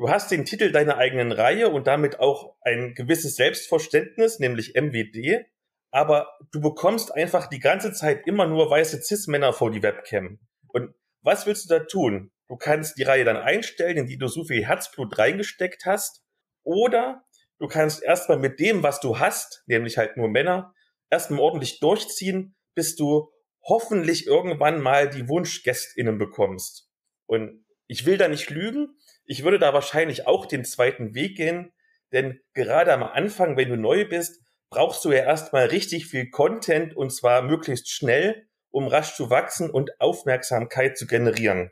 Du 0.00 0.08
hast 0.08 0.30
den 0.30 0.46
Titel 0.46 0.72
deiner 0.72 0.96
eigenen 0.96 1.30
Reihe 1.30 1.68
und 1.68 1.86
damit 1.86 2.20
auch 2.20 2.56
ein 2.62 2.94
gewisses 2.94 3.36
Selbstverständnis, 3.36 4.38
nämlich 4.38 4.72
MWD, 4.74 5.44
aber 5.90 6.38
du 6.52 6.62
bekommst 6.62 7.14
einfach 7.14 7.48
die 7.48 7.58
ganze 7.58 7.92
Zeit 7.92 8.26
immer 8.26 8.46
nur 8.46 8.70
weiße 8.70 9.02
Cis-Männer 9.02 9.52
vor 9.52 9.70
die 9.70 9.82
Webcam. 9.82 10.38
Und 10.68 10.94
was 11.20 11.44
willst 11.44 11.68
du 11.68 11.78
da 11.78 11.84
tun? 11.84 12.32
Du 12.48 12.56
kannst 12.56 12.96
die 12.96 13.02
Reihe 13.02 13.26
dann 13.26 13.36
einstellen, 13.36 13.98
in 13.98 14.06
die 14.06 14.16
du 14.16 14.26
so 14.28 14.42
viel 14.42 14.64
Herzblut 14.66 15.18
reingesteckt 15.18 15.84
hast, 15.84 16.24
oder 16.62 17.22
du 17.58 17.68
kannst 17.68 18.02
erstmal 18.02 18.38
mit 18.38 18.58
dem, 18.58 18.82
was 18.82 19.00
du 19.00 19.18
hast, 19.18 19.64
nämlich 19.66 19.98
halt 19.98 20.16
nur 20.16 20.28
Männer, 20.28 20.72
erstmal 21.10 21.40
ordentlich 21.40 21.78
durchziehen, 21.78 22.56
bis 22.74 22.96
du 22.96 23.30
hoffentlich 23.62 24.26
irgendwann 24.26 24.80
mal 24.80 25.10
die 25.10 25.28
Wunschgästinnen 25.28 26.16
bekommst. 26.16 26.88
Und 27.26 27.66
ich 27.86 28.06
will 28.06 28.16
da 28.16 28.28
nicht 28.28 28.48
lügen. 28.48 28.96
Ich 29.30 29.44
würde 29.44 29.60
da 29.60 29.72
wahrscheinlich 29.72 30.26
auch 30.26 30.44
den 30.44 30.64
zweiten 30.64 31.14
Weg 31.14 31.36
gehen, 31.36 31.72
denn 32.10 32.40
gerade 32.52 32.92
am 32.92 33.04
Anfang, 33.04 33.56
wenn 33.56 33.68
du 33.68 33.76
neu 33.76 34.04
bist, 34.04 34.42
brauchst 34.70 35.04
du 35.04 35.12
ja 35.12 35.22
erstmal 35.22 35.66
richtig 35.66 36.06
viel 36.06 36.30
Content 36.30 36.96
und 36.96 37.10
zwar 37.10 37.40
möglichst 37.40 37.88
schnell, 37.88 38.48
um 38.70 38.88
rasch 38.88 39.14
zu 39.14 39.30
wachsen 39.30 39.70
und 39.70 40.00
Aufmerksamkeit 40.00 40.98
zu 40.98 41.06
generieren. 41.06 41.70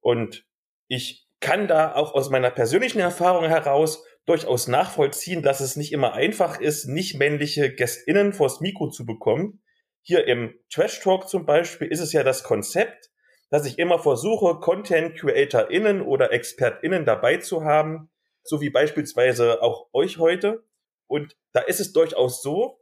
Und 0.00 0.44
ich 0.88 1.28
kann 1.38 1.68
da 1.68 1.94
auch 1.94 2.12
aus 2.14 2.28
meiner 2.28 2.50
persönlichen 2.50 2.98
Erfahrung 2.98 3.44
heraus 3.44 4.04
durchaus 4.26 4.66
nachvollziehen, 4.66 5.44
dass 5.44 5.60
es 5.60 5.76
nicht 5.76 5.92
immer 5.92 6.14
einfach 6.14 6.58
ist, 6.58 6.86
nicht 6.86 7.16
männliche 7.16 7.72
GästInnen 7.72 8.32
vors 8.32 8.60
Mikro 8.60 8.90
zu 8.90 9.06
bekommen. 9.06 9.62
Hier 10.02 10.26
im 10.26 10.58
Trash 10.72 10.98
Talk 10.98 11.28
zum 11.28 11.46
Beispiel 11.46 11.86
ist 11.86 12.00
es 12.00 12.12
ja 12.12 12.24
das 12.24 12.42
Konzept, 12.42 13.09
dass 13.50 13.66
ich 13.66 13.78
immer 13.78 13.98
versuche, 13.98 14.60
Content 14.60 15.16
CreatorInnen 15.16 16.02
oder 16.02 16.32
ExpertInnen 16.32 17.04
dabei 17.04 17.38
zu 17.38 17.64
haben, 17.64 18.10
so 18.42 18.60
wie 18.60 18.70
beispielsweise 18.70 19.62
auch 19.62 19.88
euch 19.92 20.18
heute. 20.18 20.64
Und 21.08 21.36
da 21.52 21.60
ist 21.60 21.80
es 21.80 21.92
durchaus 21.92 22.42
so, 22.42 22.80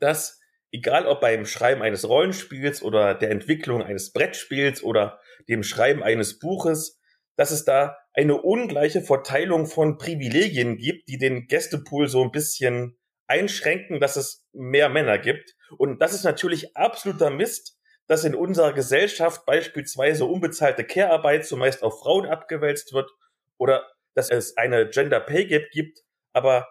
dass 0.00 0.40
egal 0.72 1.06
ob 1.06 1.20
beim 1.20 1.46
Schreiben 1.46 1.82
eines 1.82 2.08
Rollenspiels 2.08 2.82
oder 2.82 3.14
der 3.14 3.30
Entwicklung 3.30 3.82
eines 3.82 4.12
Brettspiels 4.12 4.82
oder 4.82 5.20
dem 5.48 5.62
Schreiben 5.62 6.02
eines 6.02 6.38
Buches, 6.38 7.00
dass 7.36 7.52
es 7.52 7.64
da 7.64 7.96
eine 8.12 8.42
ungleiche 8.42 9.00
Verteilung 9.00 9.66
von 9.66 9.96
Privilegien 9.96 10.76
gibt, 10.76 11.08
die 11.08 11.18
den 11.18 11.46
Gästepool 11.46 12.08
so 12.08 12.22
ein 12.22 12.32
bisschen 12.32 12.98
einschränken, 13.28 14.00
dass 14.00 14.16
es 14.16 14.44
mehr 14.52 14.88
Männer 14.88 15.18
gibt. 15.18 15.54
Und 15.76 16.00
das 16.00 16.14
ist 16.14 16.24
natürlich 16.24 16.76
absoluter 16.76 17.30
Mist, 17.30 17.77
dass 18.08 18.24
in 18.24 18.34
unserer 18.34 18.72
Gesellschaft 18.72 19.46
beispielsweise 19.46 20.24
unbezahlte 20.24 20.82
Care-Arbeit 20.82 21.46
zumeist 21.46 21.82
auf 21.82 22.00
Frauen 22.00 22.26
abgewälzt 22.26 22.92
wird 22.92 23.10
oder 23.58 23.86
dass 24.14 24.30
es 24.30 24.56
eine 24.56 24.88
Gender 24.88 25.20
Pay 25.20 25.46
Gap 25.46 25.70
gibt. 25.70 26.02
Aber 26.32 26.68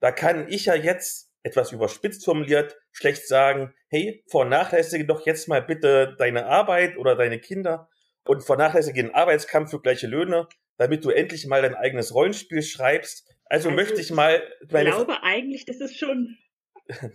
da 0.00 0.12
kann 0.12 0.48
ich 0.48 0.66
ja 0.66 0.74
jetzt 0.74 1.30
etwas 1.42 1.72
überspitzt 1.72 2.24
formuliert 2.24 2.76
schlecht 2.92 3.26
sagen, 3.26 3.72
hey, 3.88 4.22
vernachlässige 4.28 5.06
doch 5.06 5.24
jetzt 5.24 5.48
mal 5.48 5.62
bitte 5.62 6.14
deine 6.18 6.46
Arbeit 6.46 6.98
oder 6.98 7.16
deine 7.16 7.38
Kinder 7.38 7.88
und 8.24 8.44
vernachlässige 8.44 9.02
den 9.02 9.14
Arbeitskampf 9.14 9.70
für 9.70 9.80
gleiche 9.80 10.06
Löhne, 10.06 10.48
damit 10.76 11.04
du 11.04 11.10
endlich 11.10 11.46
mal 11.46 11.62
dein 11.62 11.74
eigenes 11.74 12.14
Rollenspiel 12.14 12.62
schreibst. 12.62 13.28
Also, 13.46 13.68
also 13.68 13.76
möchte 13.76 14.00
ich 14.00 14.10
mal. 14.10 14.42
Ich 14.60 14.68
glaube 14.68 15.22
eigentlich, 15.22 15.64
das 15.64 15.80
ist 15.80 15.98
schon. 15.98 16.36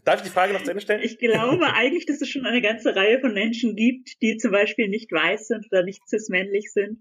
Darf 0.03 0.17
ich 0.17 0.24
die 0.24 0.34
Frage 0.34 0.53
noch 0.53 0.63
zu 0.63 0.72
Ende 0.72 0.82
stellen? 0.82 1.01
Ich 1.03 1.17
glaube 1.17 1.74
eigentlich, 1.74 2.05
dass 2.05 2.22
es 2.22 2.29
schon 2.29 2.46
eine 2.46 2.62
ganze 2.62 2.96
Reihe 2.96 3.20
von 3.20 3.34
Menschen 3.34 3.75
gibt, 3.75 4.22
die 4.22 4.38
zum 4.38 4.51
Beispiel 4.51 4.88
nicht 4.88 5.12
weiß 5.12 5.48
sind 5.48 5.65
oder 5.72 5.84
nicht 5.84 6.08
cis-männlich 6.08 6.72
sind, 6.72 7.00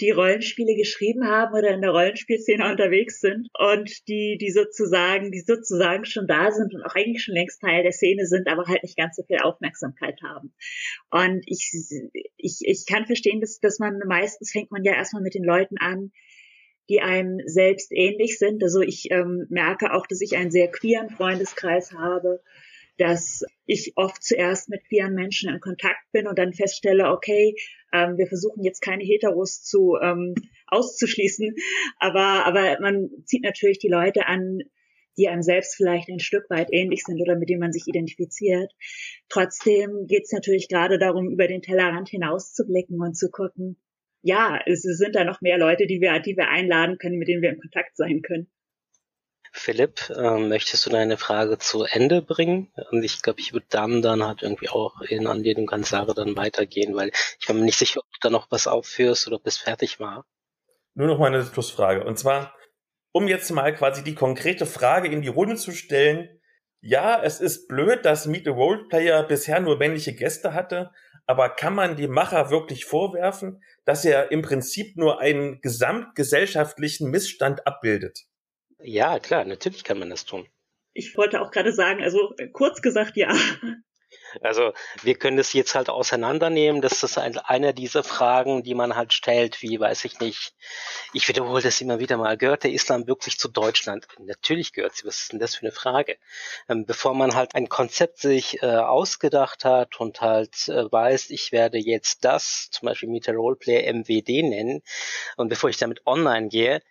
die 0.00 0.10
Rollenspiele 0.10 0.76
geschrieben 0.76 1.26
haben 1.26 1.54
oder 1.54 1.70
in 1.70 1.80
der 1.80 1.90
Rollenspielszene 1.90 2.70
unterwegs 2.70 3.20
sind 3.20 3.48
und 3.58 4.06
die, 4.08 4.36
die 4.38 4.50
sozusagen, 4.50 5.30
die 5.30 5.40
sozusagen 5.40 6.04
schon 6.04 6.26
da 6.26 6.50
sind 6.50 6.74
und 6.74 6.82
auch 6.82 6.94
eigentlich 6.94 7.24
schon 7.24 7.34
längst 7.34 7.60
Teil 7.60 7.82
der 7.82 7.92
Szene 7.92 8.26
sind, 8.26 8.48
aber 8.48 8.66
halt 8.66 8.82
nicht 8.82 8.96
ganz 8.96 9.16
so 9.16 9.22
viel 9.22 9.38
Aufmerksamkeit 9.38 10.20
haben. 10.22 10.52
Und 11.10 11.42
ich, 11.46 11.72
ich, 12.36 12.58
ich 12.60 12.84
kann 12.86 13.06
verstehen, 13.06 13.40
dass, 13.40 13.58
dass 13.58 13.78
man 13.78 13.98
meistens 14.06 14.52
fängt 14.52 14.70
man 14.70 14.84
ja 14.84 14.92
erstmal 14.92 15.22
mit 15.22 15.34
den 15.34 15.44
Leuten 15.44 15.78
an, 15.78 16.12
die 16.88 17.00
einem 17.00 17.40
selbst 17.46 17.90
ähnlich 17.92 18.38
sind. 18.38 18.62
Also 18.62 18.80
ich 18.80 19.10
ähm, 19.10 19.46
merke 19.48 19.92
auch, 19.92 20.06
dass 20.06 20.20
ich 20.20 20.36
einen 20.36 20.50
sehr 20.50 20.70
queeren 20.70 21.10
Freundeskreis 21.10 21.92
habe 21.92 22.40
dass 22.98 23.44
ich 23.66 23.92
oft 23.96 24.22
zuerst 24.22 24.68
mit 24.68 24.84
queeren 24.88 25.14
Menschen 25.14 25.52
in 25.52 25.60
Kontakt 25.60 26.00
bin 26.12 26.26
und 26.26 26.38
dann 26.38 26.52
feststelle, 26.52 27.10
okay, 27.10 27.54
ähm, 27.92 28.16
wir 28.16 28.26
versuchen 28.26 28.64
jetzt 28.64 28.80
keine 28.80 29.04
Heteros 29.04 29.62
zu 29.62 29.96
ähm, 30.00 30.34
auszuschließen, 30.66 31.54
aber 31.98 32.46
aber 32.46 32.78
man 32.80 33.10
zieht 33.24 33.42
natürlich 33.42 33.78
die 33.78 33.88
Leute 33.88 34.26
an, 34.26 34.60
die 35.18 35.28
einem 35.28 35.42
selbst 35.42 35.76
vielleicht 35.76 36.08
ein 36.08 36.20
Stück 36.20 36.48
weit 36.50 36.68
ähnlich 36.72 37.02
sind 37.04 37.20
oder 37.20 37.36
mit 37.36 37.48
denen 37.48 37.60
man 37.60 37.72
sich 37.72 37.86
identifiziert. 37.86 38.72
Trotzdem 39.28 40.06
geht 40.06 40.24
es 40.24 40.32
natürlich 40.32 40.68
gerade 40.68 40.98
darum, 40.98 41.30
über 41.30 41.48
den 41.48 41.62
Tellerrand 41.62 42.08
hinaus 42.08 42.52
zu 42.52 42.66
blicken 42.66 43.00
und 43.00 43.16
zu 43.16 43.30
gucken, 43.30 43.78
ja, 44.26 44.58
es 44.66 44.82
sind 44.82 45.14
da 45.14 45.24
noch 45.24 45.40
mehr 45.40 45.56
Leute, 45.56 45.86
die 45.86 46.00
wir, 46.00 46.18
die 46.18 46.36
wir 46.36 46.48
einladen 46.48 46.98
können, 46.98 47.18
mit 47.18 47.28
denen 47.28 47.42
wir 47.42 47.50
in 47.50 47.60
Kontakt 47.60 47.96
sein 47.96 48.22
können. 48.22 48.50
Philipp, 49.52 50.10
ähm, 50.14 50.48
möchtest 50.48 50.84
du 50.84 50.90
deine 50.90 51.16
Frage 51.16 51.58
zu 51.58 51.84
Ende 51.84 52.22
bringen? 52.22 52.72
Und 52.90 53.04
ich 53.04 53.22
glaube, 53.22 53.40
ich 53.40 53.52
würde 53.52 53.66
dann 53.70 54.02
dann 54.02 54.24
halt 54.24 54.42
irgendwie 54.42 54.68
auch 54.68 55.00
in 55.00 55.28
an 55.28 55.44
dem 55.44 55.66
Kanzlare 55.66 56.12
dann 56.12 56.36
weitergehen, 56.36 56.94
weil 56.96 57.10
ich 57.38 57.46
bin 57.46 57.56
mir 57.56 57.64
nicht 57.64 57.78
sicher, 57.78 58.00
ob 58.00 58.12
du 58.12 58.18
da 58.20 58.30
noch 58.30 58.50
was 58.50 58.66
aufführst 58.66 59.28
oder 59.28 59.36
ob 59.36 59.46
es 59.46 59.58
fertig 59.58 60.00
war. 60.00 60.26
Nur 60.94 61.06
noch 61.06 61.18
mal 61.18 61.32
eine 61.32 61.44
Schlussfrage. 61.44 62.04
Und 62.04 62.18
zwar, 62.18 62.54
um 63.12 63.28
jetzt 63.28 63.50
mal 63.50 63.72
quasi 63.72 64.02
die 64.02 64.16
konkrete 64.16 64.66
Frage 64.66 65.08
in 65.08 65.22
die 65.22 65.28
Runde 65.28 65.54
zu 65.54 65.70
stellen. 65.70 66.28
Ja, 66.80 67.22
es 67.22 67.40
ist 67.40 67.68
blöd, 67.68 68.04
dass 68.04 68.26
Meet 68.26 68.44
the 68.44 68.54
World 68.54 68.88
Player 68.88 69.22
bisher 69.22 69.60
nur 69.60 69.78
männliche 69.78 70.14
Gäste 70.14 70.52
hatte, 70.52 70.90
aber 71.26 71.50
kann 71.50 71.74
man 71.74 71.96
dem 71.96 72.12
Macher 72.12 72.50
wirklich 72.50 72.84
vorwerfen, 72.84 73.62
dass 73.84 74.04
er 74.04 74.30
im 74.30 74.42
Prinzip 74.42 74.96
nur 74.96 75.20
einen 75.20 75.60
gesamtgesellschaftlichen 75.60 77.10
Missstand 77.10 77.66
abbildet? 77.66 78.26
Ja, 78.78 79.18
klar, 79.18 79.44
natürlich 79.44 79.84
kann 79.84 79.98
man 79.98 80.10
das 80.10 80.24
tun. 80.24 80.48
Ich 80.92 81.16
wollte 81.16 81.40
auch 81.40 81.50
gerade 81.50 81.72
sagen, 81.72 82.02
also 82.02 82.34
kurz 82.52 82.80
gesagt, 82.80 83.16
ja. 83.16 83.34
Also 84.40 84.72
wir 85.02 85.14
können 85.14 85.36
das 85.36 85.52
jetzt 85.52 85.74
halt 85.74 85.88
auseinandernehmen. 85.88 86.82
Das 86.82 87.02
ist 87.02 87.18
ein, 87.18 87.38
einer 87.38 87.72
dieser 87.72 88.04
Fragen, 88.04 88.62
die 88.62 88.74
man 88.74 88.96
halt 88.96 89.12
stellt, 89.12 89.62
wie 89.62 89.78
weiß 89.80 90.04
ich 90.04 90.20
nicht. 90.20 90.54
Ich 91.12 91.28
wiederhole 91.28 91.62
das 91.62 91.80
immer 91.80 91.98
wieder 91.98 92.16
mal. 92.16 92.36
Gehört 92.36 92.64
der 92.64 92.72
Islam 92.72 93.06
wirklich 93.06 93.38
zu 93.38 93.48
Deutschland? 93.48 94.06
Natürlich 94.18 94.72
gehört 94.72 94.96
sie. 94.96 95.06
Was 95.06 95.22
ist 95.22 95.32
denn 95.32 95.40
das 95.40 95.54
für 95.54 95.62
eine 95.62 95.72
Frage? 95.72 96.16
Ähm, 96.68 96.86
bevor 96.86 97.14
man 97.14 97.34
halt 97.34 97.54
ein 97.54 97.68
Konzept 97.68 98.18
sich 98.18 98.62
äh, 98.62 98.66
ausgedacht 98.66 99.64
hat 99.64 100.00
und 100.00 100.20
halt 100.20 100.68
äh, 100.68 100.90
weiß, 100.90 101.30
ich 101.30 101.52
werde 101.52 101.78
jetzt 101.78 102.24
das, 102.24 102.68
zum 102.70 102.86
Beispiel 102.86 103.08
Meter 103.08 103.34
Roleplay 103.34 103.92
MWD 103.92 104.42
nennen, 104.42 104.82
und 105.36 105.48
bevor 105.48 105.70
ich 105.70 105.76
damit 105.76 106.06
online 106.06 106.48
gehe, 106.48 106.82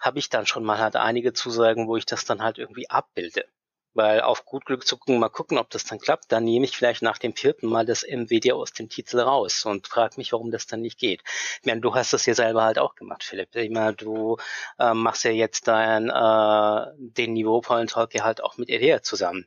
habe 0.00 0.18
ich 0.18 0.28
dann 0.28 0.46
schon 0.46 0.64
mal 0.64 0.78
halt 0.78 0.96
einige 0.96 1.32
Zusagen, 1.32 1.88
wo 1.88 1.96
ich 1.96 2.06
das 2.06 2.24
dann 2.24 2.42
halt 2.42 2.58
irgendwie 2.58 2.90
abbilde. 2.90 3.46
Weil 3.94 4.20
auf 4.20 4.44
gut 4.44 4.66
Glück 4.66 4.86
zu 4.86 4.96
gucken, 4.96 5.18
mal 5.18 5.28
gucken, 5.28 5.58
ob 5.58 5.70
das 5.70 5.84
dann 5.84 5.98
klappt, 5.98 6.30
dann 6.32 6.44
nehme 6.44 6.64
ich 6.64 6.76
vielleicht 6.76 7.02
nach 7.02 7.18
dem 7.18 7.34
vierten 7.34 7.68
Mal 7.68 7.86
das 7.86 8.02
MWD 8.02 8.52
aus 8.52 8.72
dem 8.72 8.88
Titel 8.88 9.20
raus 9.20 9.64
und 9.64 9.86
frage 9.86 10.14
mich, 10.16 10.32
warum 10.32 10.50
das 10.50 10.66
dann 10.66 10.80
nicht 10.80 10.98
geht. 10.98 11.22
Ich 11.60 11.66
meine, 11.66 11.80
du 11.80 11.94
hast 11.94 12.12
das 12.12 12.26
ja 12.26 12.34
selber 12.34 12.64
halt 12.64 12.78
auch 12.78 12.94
gemacht, 12.96 13.24
Philipp. 13.24 13.54
Ich 13.54 13.70
meine, 13.70 13.94
du 13.94 14.36
äh, 14.78 14.94
machst 14.94 15.24
ja 15.24 15.30
jetzt 15.30 15.68
dein, 15.68 16.10
äh, 16.10 16.92
den 16.98 17.32
Niveauvollen 17.34 17.86
Talk 17.86 18.14
ja 18.14 18.24
halt 18.24 18.42
auch 18.42 18.56
mit 18.58 18.68
Elea 18.68 19.02
zusammen. 19.02 19.46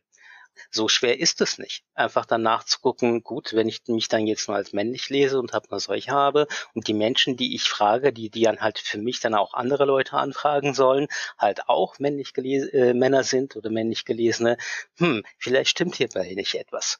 So 0.71 0.87
schwer 0.87 1.19
ist 1.19 1.41
es 1.41 1.57
nicht. 1.57 1.83
Einfach 1.93 2.25
danach 2.25 2.63
zu 2.63 2.79
gucken, 2.79 3.23
gut, 3.23 3.53
wenn 3.53 3.67
ich 3.67 3.81
mich 3.87 4.07
dann 4.07 4.27
jetzt 4.27 4.47
nur 4.47 4.57
als 4.57 4.73
männlich 4.73 5.09
lese 5.09 5.39
und 5.39 5.53
habe 5.53 5.67
nur 5.69 5.79
solche 5.79 6.11
habe 6.11 6.47
und 6.73 6.87
die 6.87 6.93
Menschen, 6.93 7.37
die 7.37 7.55
ich 7.55 7.63
frage, 7.63 8.13
die, 8.13 8.29
die 8.29 8.43
dann 8.43 8.59
halt 8.59 8.79
für 8.79 8.97
mich 8.97 9.19
dann 9.19 9.35
auch 9.35 9.53
andere 9.53 9.85
Leute 9.85 10.13
anfragen 10.13 10.73
sollen, 10.73 11.07
halt 11.37 11.67
auch 11.69 11.99
männlich 11.99 12.33
gelesen, 12.33 12.69
äh, 12.73 12.93
Männer 12.93 13.23
sind 13.23 13.55
oder 13.55 13.69
männlich 13.69 14.05
gelesene, 14.05 14.57
hm, 14.97 15.23
vielleicht 15.37 15.69
stimmt 15.71 15.95
hierbei 15.95 16.33
nicht 16.35 16.55
etwas. 16.55 16.99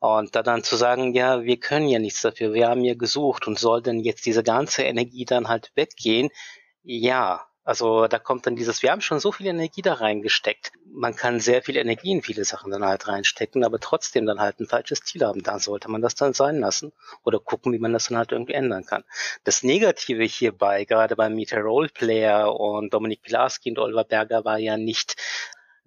Und 0.00 0.36
da 0.36 0.42
dann 0.42 0.62
zu 0.62 0.76
sagen, 0.76 1.12
ja, 1.14 1.42
wir 1.42 1.58
können 1.58 1.88
ja 1.88 1.98
nichts 1.98 2.22
dafür, 2.22 2.52
wir 2.54 2.68
haben 2.68 2.84
ja 2.84 2.94
gesucht 2.94 3.48
und 3.48 3.58
soll 3.58 3.82
denn 3.82 4.00
jetzt 4.00 4.26
diese 4.26 4.44
ganze 4.44 4.82
Energie 4.84 5.24
dann 5.24 5.48
halt 5.48 5.72
weggehen? 5.74 6.30
Ja, 6.84 7.47
also 7.68 8.06
da 8.06 8.18
kommt 8.18 8.46
dann 8.46 8.56
dieses, 8.56 8.82
wir 8.82 8.90
haben 8.90 9.02
schon 9.02 9.20
so 9.20 9.30
viel 9.30 9.46
Energie 9.46 9.82
da 9.82 9.92
reingesteckt. 9.92 10.72
Man 10.86 11.14
kann 11.14 11.38
sehr 11.38 11.60
viel 11.60 11.76
Energie 11.76 12.12
in 12.12 12.22
viele 12.22 12.46
Sachen 12.46 12.70
dann 12.70 12.82
halt 12.82 13.06
reinstecken, 13.08 13.62
aber 13.62 13.78
trotzdem 13.78 14.24
dann 14.24 14.40
halt 14.40 14.58
ein 14.58 14.66
falsches 14.66 15.02
Ziel 15.02 15.22
haben. 15.22 15.42
Da 15.42 15.58
sollte 15.58 15.90
man 15.90 16.00
das 16.00 16.14
dann 16.14 16.32
sein 16.32 16.60
lassen 16.60 16.94
oder 17.24 17.38
gucken, 17.38 17.74
wie 17.74 17.78
man 17.78 17.92
das 17.92 18.08
dann 18.08 18.16
halt 18.16 18.32
irgendwie 18.32 18.54
ändern 18.54 18.86
kann. 18.86 19.04
Das 19.44 19.62
Negative 19.62 20.24
hierbei, 20.24 20.86
gerade 20.86 21.14
beim 21.14 21.34
Meter 21.34 21.60
Roleplayer 21.60 22.58
und 22.58 22.94
Dominik 22.94 23.20
Pilarski 23.20 23.68
und 23.68 23.78
Oliver 23.78 24.04
Berger 24.04 24.46
war 24.46 24.56
ja 24.56 24.78
nicht 24.78 25.16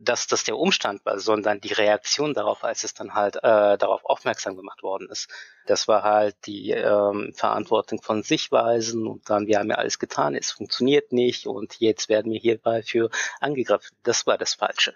dass 0.04 0.26
das 0.26 0.44
der 0.44 0.58
Umstand 0.58 1.06
war, 1.06 1.20
sondern 1.20 1.62
die 1.62 1.74
Reaktion 1.74 2.34
darauf, 2.34 2.64
als 2.64 2.84
es 2.84 2.96
dann 2.96 3.14
halt 3.14 3.36
äh, 3.38 3.78
darauf 3.78 4.04
aufmerksam 4.04 4.56
gemacht 4.56 4.82
worden 4.82 5.08
ist. 5.10 5.30
Das 5.68 5.88
war 5.88 6.02
halt 6.02 6.36
die 6.48 6.72
ähm, 6.72 7.34
Verantwortung 7.36 8.02
von 8.02 8.24
Sichtweisen 8.24 9.06
und 9.06 9.30
dann, 9.30 9.46
wir 9.46 9.60
haben 9.60 9.70
ja 9.70 9.76
alles 9.76 10.00
getan, 10.00 10.36
es 10.36 10.52
funktioniert 10.52 11.12
nicht 11.12 11.46
und 11.46 11.80
jetzt 11.80 12.10
werden 12.10 12.32
wir 12.32 12.40
hierbei 12.40 12.82
für 12.82 13.12
angegriffen. 13.40 13.96
Das 14.02 14.26
war 14.26 14.40
das 14.40 14.56
Falsche. 14.56 14.96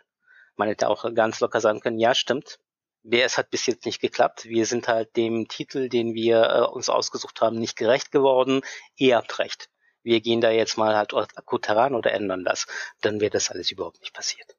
Man 0.55 0.69
hätte 0.69 0.89
auch 0.89 1.13
ganz 1.13 1.39
locker 1.39 1.61
sagen 1.61 1.81
können, 1.81 1.99
ja, 1.99 2.15
stimmt, 2.15 2.59
es 3.03 3.37
hat 3.37 3.51
bis 3.51 3.67
jetzt 3.67 3.85
nicht 3.85 4.01
geklappt. 4.01 4.45
Wir 4.45 4.65
sind 4.65 4.87
halt 4.87 5.15
dem 5.15 5.47
Titel, 5.47 5.89
den 5.89 6.15
wir 6.15 6.43
äh, 6.43 6.61
uns 6.61 6.89
ausgesucht 6.89 7.41
haben, 7.41 7.59
nicht 7.59 7.75
gerecht 7.75 8.11
geworden. 8.11 8.61
Ihr 8.95 9.17
habt 9.17 9.37
recht. 9.37 9.69
Wir 10.01 10.21
gehen 10.21 10.41
da 10.41 10.49
jetzt 10.49 10.77
mal 10.77 10.95
halt 10.95 11.13
akut 11.13 11.67
heran 11.67 11.93
oder 11.93 12.11
ändern 12.11 12.43
das. 12.43 12.65
Dann 13.01 13.19
wäre 13.19 13.31
das 13.31 13.51
alles 13.51 13.71
überhaupt 13.71 14.01
nicht 14.01 14.13
passiert. 14.13 14.55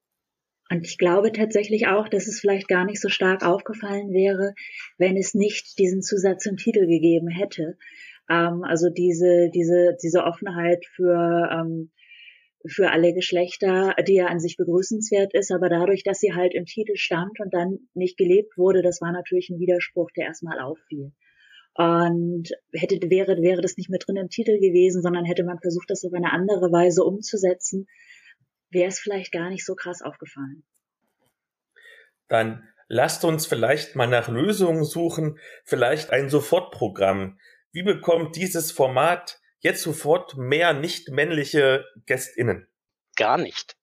Und 0.68 0.84
ich 0.84 0.98
glaube 0.98 1.32
tatsächlich 1.32 1.86
auch, 1.86 2.08
dass 2.08 2.26
es 2.26 2.40
vielleicht 2.40 2.66
gar 2.66 2.84
nicht 2.84 3.00
so 3.00 3.08
stark 3.08 3.44
aufgefallen 3.44 4.12
wäre, 4.12 4.54
wenn 4.98 5.16
es 5.16 5.34
nicht 5.34 5.78
diesen 5.78 6.02
Zusatz 6.02 6.44
im 6.46 6.56
Titel 6.56 6.86
gegeben 6.86 7.28
hätte. 7.28 7.78
Ähm, 8.28 8.64
also 8.64 8.88
diese, 8.90 9.50
diese, 9.54 9.96
diese 10.02 10.24
Offenheit 10.24 10.84
für, 10.94 11.48
ähm, 11.52 11.90
für 12.66 12.90
alle 12.90 13.14
Geschlechter, 13.14 13.94
die 14.08 14.14
ja 14.14 14.26
an 14.26 14.40
sich 14.40 14.56
begrüßenswert 14.56 15.34
ist, 15.34 15.52
aber 15.52 15.68
dadurch, 15.68 16.02
dass 16.02 16.18
sie 16.18 16.34
halt 16.34 16.52
im 16.52 16.64
Titel 16.64 16.96
stand 16.96 17.38
und 17.38 17.54
dann 17.54 17.78
nicht 17.94 18.16
gelebt 18.16 18.58
wurde, 18.58 18.82
das 18.82 19.00
war 19.00 19.12
natürlich 19.12 19.50
ein 19.50 19.60
Widerspruch, 19.60 20.10
der 20.16 20.26
erstmal 20.26 20.58
auffiel. 20.58 21.12
Und 21.74 22.48
hätte, 22.72 22.96
wäre, 23.10 23.40
wäre 23.42 23.60
das 23.60 23.76
nicht 23.76 23.90
mehr 23.90 23.98
drin 23.98 24.16
im 24.16 24.30
Titel 24.30 24.58
gewesen, 24.58 25.02
sondern 25.02 25.26
hätte 25.26 25.44
man 25.44 25.60
versucht, 25.60 25.90
das 25.90 26.04
auf 26.04 26.12
eine 26.14 26.32
andere 26.32 26.72
Weise 26.72 27.04
umzusetzen, 27.04 27.86
wäre 28.70 28.88
es 28.88 28.98
vielleicht 28.98 29.32
gar 29.32 29.50
nicht 29.50 29.64
so 29.64 29.74
krass 29.74 30.02
aufgefallen. 30.02 30.64
Dann 32.28 32.68
lasst 32.88 33.24
uns 33.24 33.46
vielleicht 33.46 33.96
mal 33.96 34.06
nach 34.06 34.28
Lösungen 34.28 34.84
suchen, 34.84 35.38
vielleicht 35.64 36.10
ein 36.10 36.28
Sofortprogramm. 36.28 37.38
Wie 37.72 37.82
bekommt 37.82 38.36
dieses 38.36 38.72
Format 38.72 39.40
jetzt 39.60 39.82
sofort 39.82 40.36
mehr 40.36 40.72
nicht 40.72 41.10
männliche 41.10 41.84
Gästinnen? 42.06 42.68
Gar 43.16 43.38
nicht. 43.38 43.76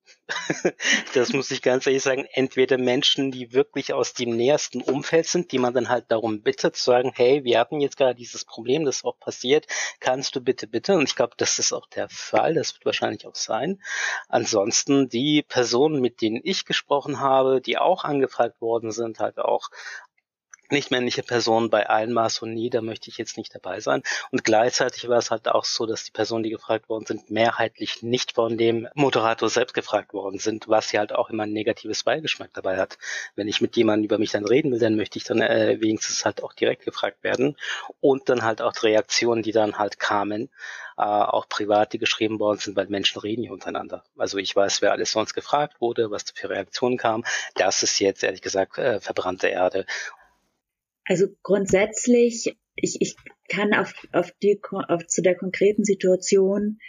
Das 1.14 1.34
muss 1.34 1.52
ich 1.52 1.62
ganz 1.62 1.86
ehrlich 1.86 2.04
sagen, 2.04 2.26
entweder 2.34 2.78
Menschen, 2.78 3.32
die 3.32 3.54
wirklich 3.54 3.94
aus 3.94 4.14
dem 4.14 4.36
nähersten 4.36 4.82
Umfeld 4.82 5.28
sind, 5.28 5.52
die 5.52 5.60
man 5.60 5.74
dann 5.74 5.90
halt 5.90 6.06
darum 6.10 6.42
bittet, 6.42 6.76
zu 6.76 6.84
sagen, 6.84 7.12
hey, 7.14 7.44
wir 7.44 7.60
hatten 7.60 7.82
jetzt 7.82 7.98
gerade 7.98 8.16
dieses 8.16 8.46
Problem, 8.46 8.86
das 8.86 8.98
ist 8.98 9.06
auch 9.06 9.20
passiert, 9.20 9.68
kannst 10.00 10.36
du 10.36 10.42
bitte, 10.42 10.68
bitte, 10.68 10.96
und 10.96 11.04
ich 11.04 11.16
glaube, 11.16 11.34
das 11.38 11.60
ist 11.60 11.74
auch 11.74 11.88
der 11.88 12.10
Fall, 12.10 12.54
das 12.54 12.74
wird 12.74 12.86
wahrscheinlich 12.86 13.26
auch 13.28 13.36
sein. 13.36 13.82
Ansonsten 14.30 15.10
die 15.10 15.44
Personen, 15.44 16.02
mit 16.02 16.22
denen 16.22 16.40
ich 16.44 16.66
gesprochen 16.66 17.20
habe, 17.20 17.62
die 17.62 17.78
auch 17.78 18.04
angefragt 18.04 18.62
worden 18.62 18.92
sind, 18.92 19.20
halt 19.20 19.40
auch 19.40 19.70
nicht-männliche 20.74 21.24
Personen 21.24 21.70
bei 21.70 21.88
allen 21.88 22.14
nie, 22.42 22.70
da 22.70 22.82
möchte 22.82 23.10
ich 23.10 23.18
jetzt 23.18 23.38
nicht 23.38 23.54
dabei 23.56 23.80
sein. 23.80 24.04
Und 24.32 24.44
gleichzeitig 24.44 25.08
war 25.08 25.18
es 25.18 25.32
halt 25.32 25.48
auch 25.48 25.66
so, 25.66 25.86
dass 25.86 26.04
die 26.04 26.12
Personen, 26.12 26.44
die 26.44 26.50
gefragt 26.50 26.90
worden 26.90 27.06
sind, 27.06 27.32
mehrheitlich 27.32 28.04
nicht 28.04 28.34
von 28.34 28.58
dem 28.58 28.88
Moderator 28.94 29.50
selbst 29.50 29.74
gefragt 29.74 30.14
worden 30.14 30.40
sind, 30.40 30.68
was 30.68 30.92
ja 30.92 31.00
halt 31.00 31.14
auch 31.14 31.30
immer 31.30 31.44
ein 31.44 31.54
negatives 31.54 32.04
Beigeschmack 32.04 32.52
dabei 32.54 32.78
hat. 32.78 32.98
Wenn 33.36 33.48
ich 33.48 33.62
mit 33.62 33.76
jemandem 33.76 34.06
über 34.06 34.18
mich 34.18 34.32
dann 34.32 34.46
reden 34.46 34.72
will, 34.72 34.80
dann 34.80 34.96
möchte 34.96 35.18
ich 35.18 35.24
dann 35.24 35.42
äh, 35.42 35.78
wenigstens 35.80 36.26
halt 36.26 36.44
auch 36.44 36.54
direkt 36.54 36.86
gefragt 36.86 37.24
werden. 37.24 37.56
Und 38.02 38.30
dann 38.30 38.44
halt 38.44 38.62
auch 38.62 38.74
Reaktionen, 38.84 39.44
die 39.44 39.52
dann 39.52 39.78
halt 39.78 40.00
kamen, 40.00 40.50
äh, 40.98 41.02
auch 41.02 41.48
privat, 41.50 41.94
die 41.94 41.98
geschrieben 41.98 42.40
worden 42.40 42.60
sind, 42.60 42.76
weil 42.76 42.88
Menschen 42.88 43.20
reden 43.20 43.42
nicht 43.42 43.52
untereinander. 43.52 44.04
Also 44.18 44.38
ich 44.38 44.56
weiß, 44.56 44.82
wer 44.82 44.92
alles 44.92 45.12
sonst 45.12 45.34
gefragt 45.34 45.82
wurde, 45.82 46.12
was 46.12 46.26
für 46.34 46.50
Reaktionen 46.50 46.98
kam. 46.98 47.24
Das 47.56 47.84
ist 47.84 48.00
jetzt 48.00 48.24
ehrlich 48.24 48.42
gesagt 48.42 48.78
äh, 48.78 49.00
verbrannte 49.00 49.48
Erde. 49.48 49.86
Also 51.06 51.28
grundsätzlich, 51.44 52.56
ich, 52.76 53.02
ich 53.02 53.16
kann 53.50 53.74
auf, 53.74 53.94
auf 54.12 54.32
die 54.42 54.60
auf, 54.88 55.06
zu 55.08 55.22
der 55.22 55.36
konkreten 55.36 55.84
Situation 55.84 56.80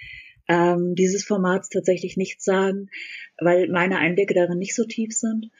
ähm, 0.49 0.95
dieses 0.95 1.25
Formats 1.25 1.69
tatsächlich 1.69 2.17
nichts 2.17 2.45
sagen, 2.45 2.91
weil 3.39 3.69
meine 3.69 3.99
Einblicke 3.99 4.35
darin 4.35 4.59
nicht 4.59 4.75
so 4.75 4.85
tief 4.85 5.17
sind. 5.17 5.51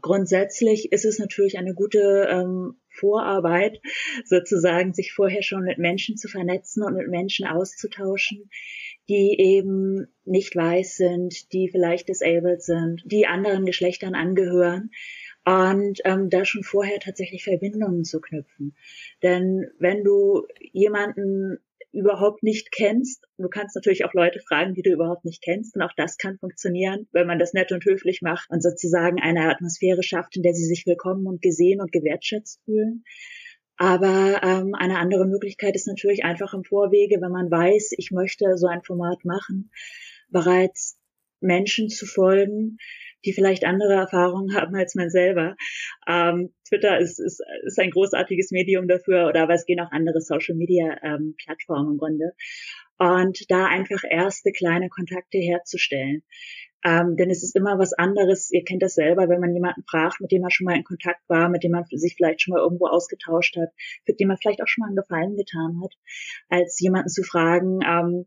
Grundsätzlich 0.00 0.90
ist 0.90 1.04
es 1.04 1.20
natürlich 1.20 1.56
eine 1.56 1.72
gute 1.72 2.26
ähm, 2.28 2.76
Vorarbeit, 2.88 3.80
sozusagen 4.24 4.92
sich 4.92 5.12
vorher 5.12 5.42
schon 5.42 5.62
mit 5.62 5.78
Menschen 5.78 6.16
zu 6.16 6.28
vernetzen 6.28 6.82
und 6.82 6.94
mit 6.94 7.08
Menschen 7.08 7.46
auszutauschen, 7.46 8.50
die 9.08 9.36
eben 9.38 10.08
nicht 10.24 10.56
weiß 10.56 10.96
sind, 10.96 11.52
die 11.52 11.68
vielleicht 11.68 12.08
disabled 12.08 12.62
sind, 12.62 13.02
die 13.06 13.26
anderen 13.26 13.66
Geschlechtern 13.66 14.14
angehören 14.14 14.90
und 15.44 16.00
ähm, 16.04 16.30
da 16.30 16.44
schon 16.44 16.62
vorher 16.62 16.98
tatsächlich 17.00 17.44
Verbindungen 17.44 18.04
zu 18.04 18.20
knüpfen. 18.20 18.74
Denn 19.22 19.70
wenn 19.78 20.02
du 20.02 20.46
jemanden 20.72 21.58
überhaupt 21.92 22.42
nicht 22.42 22.72
kennst, 22.72 23.24
du 23.38 23.48
kannst 23.48 23.76
natürlich 23.76 24.04
auch 24.04 24.14
Leute 24.14 24.40
fragen, 24.40 24.74
die 24.74 24.82
du 24.82 24.90
überhaupt 24.90 25.24
nicht 25.24 25.42
kennst, 25.42 25.76
und 25.76 25.82
auch 25.82 25.92
das 25.96 26.16
kann 26.18 26.38
funktionieren, 26.38 27.06
wenn 27.12 27.26
man 27.26 27.38
das 27.38 27.52
nett 27.52 27.70
und 27.72 27.84
höflich 27.84 28.20
macht 28.20 28.50
und 28.50 28.62
sozusagen 28.62 29.20
eine 29.20 29.48
Atmosphäre 29.48 30.02
schafft, 30.02 30.36
in 30.36 30.42
der 30.42 30.54
sie 30.54 30.64
sich 30.64 30.86
willkommen 30.86 31.26
und 31.26 31.40
gesehen 31.40 31.80
und 31.80 31.92
gewertschätzt 31.92 32.60
fühlen. 32.64 33.04
Aber 33.76 34.40
ähm, 34.42 34.74
eine 34.74 34.98
andere 34.98 35.26
Möglichkeit 35.26 35.74
ist 35.76 35.86
natürlich 35.86 36.24
einfach 36.24 36.54
im 36.54 36.64
Vorwege, 36.64 37.20
wenn 37.20 37.32
man 37.32 37.50
weiß, 37.50 37.92
ich 37.96 38.10
möchte 38.10 38.56
so 38.56 38.66
ein 38.66 38.82
Format 38.82 39.24
machen, 39.24 39.70
bereits 40.28 40.98
Menschen 41.40 41.88
zu 41.88 42.06
folgen, 42.06 42.78
die 43.24 43.32
vielleicht 43.32 43.64
andere 43.64 43.94
Erfahrungen 43.94 44.54
haben 44.54 44.74
als 44.74 44.94
man 44.94 45.10
selber. 45.10 45.56
Ähm, 46.06 46.54
Twitter 46.68 46.98
ist, 46.98 47.18
ist, 47.20 47.40
ist 47.64 47.78
ein 47.78 47.90
großartiges 47.90 48.50
Medium 48.50 48.88
dafür, 48.88 49.28
oder 49.28 49.42
aber 49.42 49.54
es 49.54 49.66
gehen 49.66 49.80
auch 49.80 49.90
andere 49.92 50.20
Social 50.20 50.54
Media 50.54 50.96
ähm, 51.02 51.34
Plattformen 51.42 51.92
im 51.92 51.98
Grunde. 51.98 52.32
Und 52.98 53.50
da 53.50 53.66
einfach 53.66 54.02
erste 54.08 54.52
kleine 54.52 54.88
Kontakte 54.88 55.38
herzustellen. 55.38 56.22
Ähm, 56.86 57.16
denn 57.16 57.30
es 57.30 57.42
ist 57.42 57.56
immer 57.56 57.78
was 57.78 57.94
anderes, 57.94 58.50
ihr 58.52 58.62
kennt 58.62 58.82
das 58.82 58.94
selber, 58.94 59.28
wenn 59.30 59.40
man 59.40 59.54
jemanden 59.54 59.84
fragt, 59.88 60.20
mit 60.20 60.30
dem 60.30 60.42
man 60.42 60.50
schon 60.50 60.66
mal 60.66 60.76
in 60.76 60.84
Kontakt 60.84 61.22
war, 61.28 61.48
mit 61.48 61.64
dem 61.64 61.70
man 61.70 61.84
sich 61.90 62.14
vielleicht 62.14 62.42
schon 62.42 62.52
mal 62.52 62.60
irgendwo 62.60 62.86
ausgetauscht 62.86 63.56
hat, 63.56 63.70
für 64.04 64.12
den 64.12 64.28
man 64.28 64.36
vielleicht 64.36 64.60
auch 64.60 64.68
schon 64.68 64.82
mal 64.82 64.88
einen 64.88 64.96
Gefallen 64.96 65.34
getan 65.34 65.80
hat, 65.82 65.94
als 66.50 66.78
jemanden 66.80 67.08
zu 67.08 67.22
fragen, 67.22 67.80
ähm, 67.82 68.26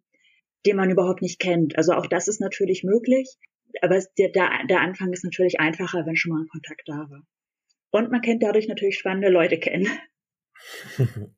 den 0.66 0.76
man 0.76 0.90
überhaupt 0.90 1.22
nicht 1.22 1.40
kennt. 1.40 1.78
Also 1.78 1.94
auch 1.94 2.08
das 2.08 2.28
ist 2.28 2.42
natürlich 2.42 2.84
möglich 2.84 3.38
aber 3.82 4.02
der, 4.18 4.30
der, 4.30 4.82
Anfang 4.82 5.12
ist 5.14 5.24
natürlich 5.24 5.60
einfacher, 5.60 6.06
wenn 6.06 6.16
schon 6.16 6.32
mal 6.32 6.42
ein 6.42 6.48
Kontakt 6.48 6.84
da 6.86 7.08
war. 7.10 7.24
Und 7.92 8.12
man 8.12 8.22
kennt 8.22 8.44
dadurch 8.44 8.68
natürlich 8.68 8.98
spannende 8.98 9.30
Leute 9.30 9.60
kennen. 9.60 9.88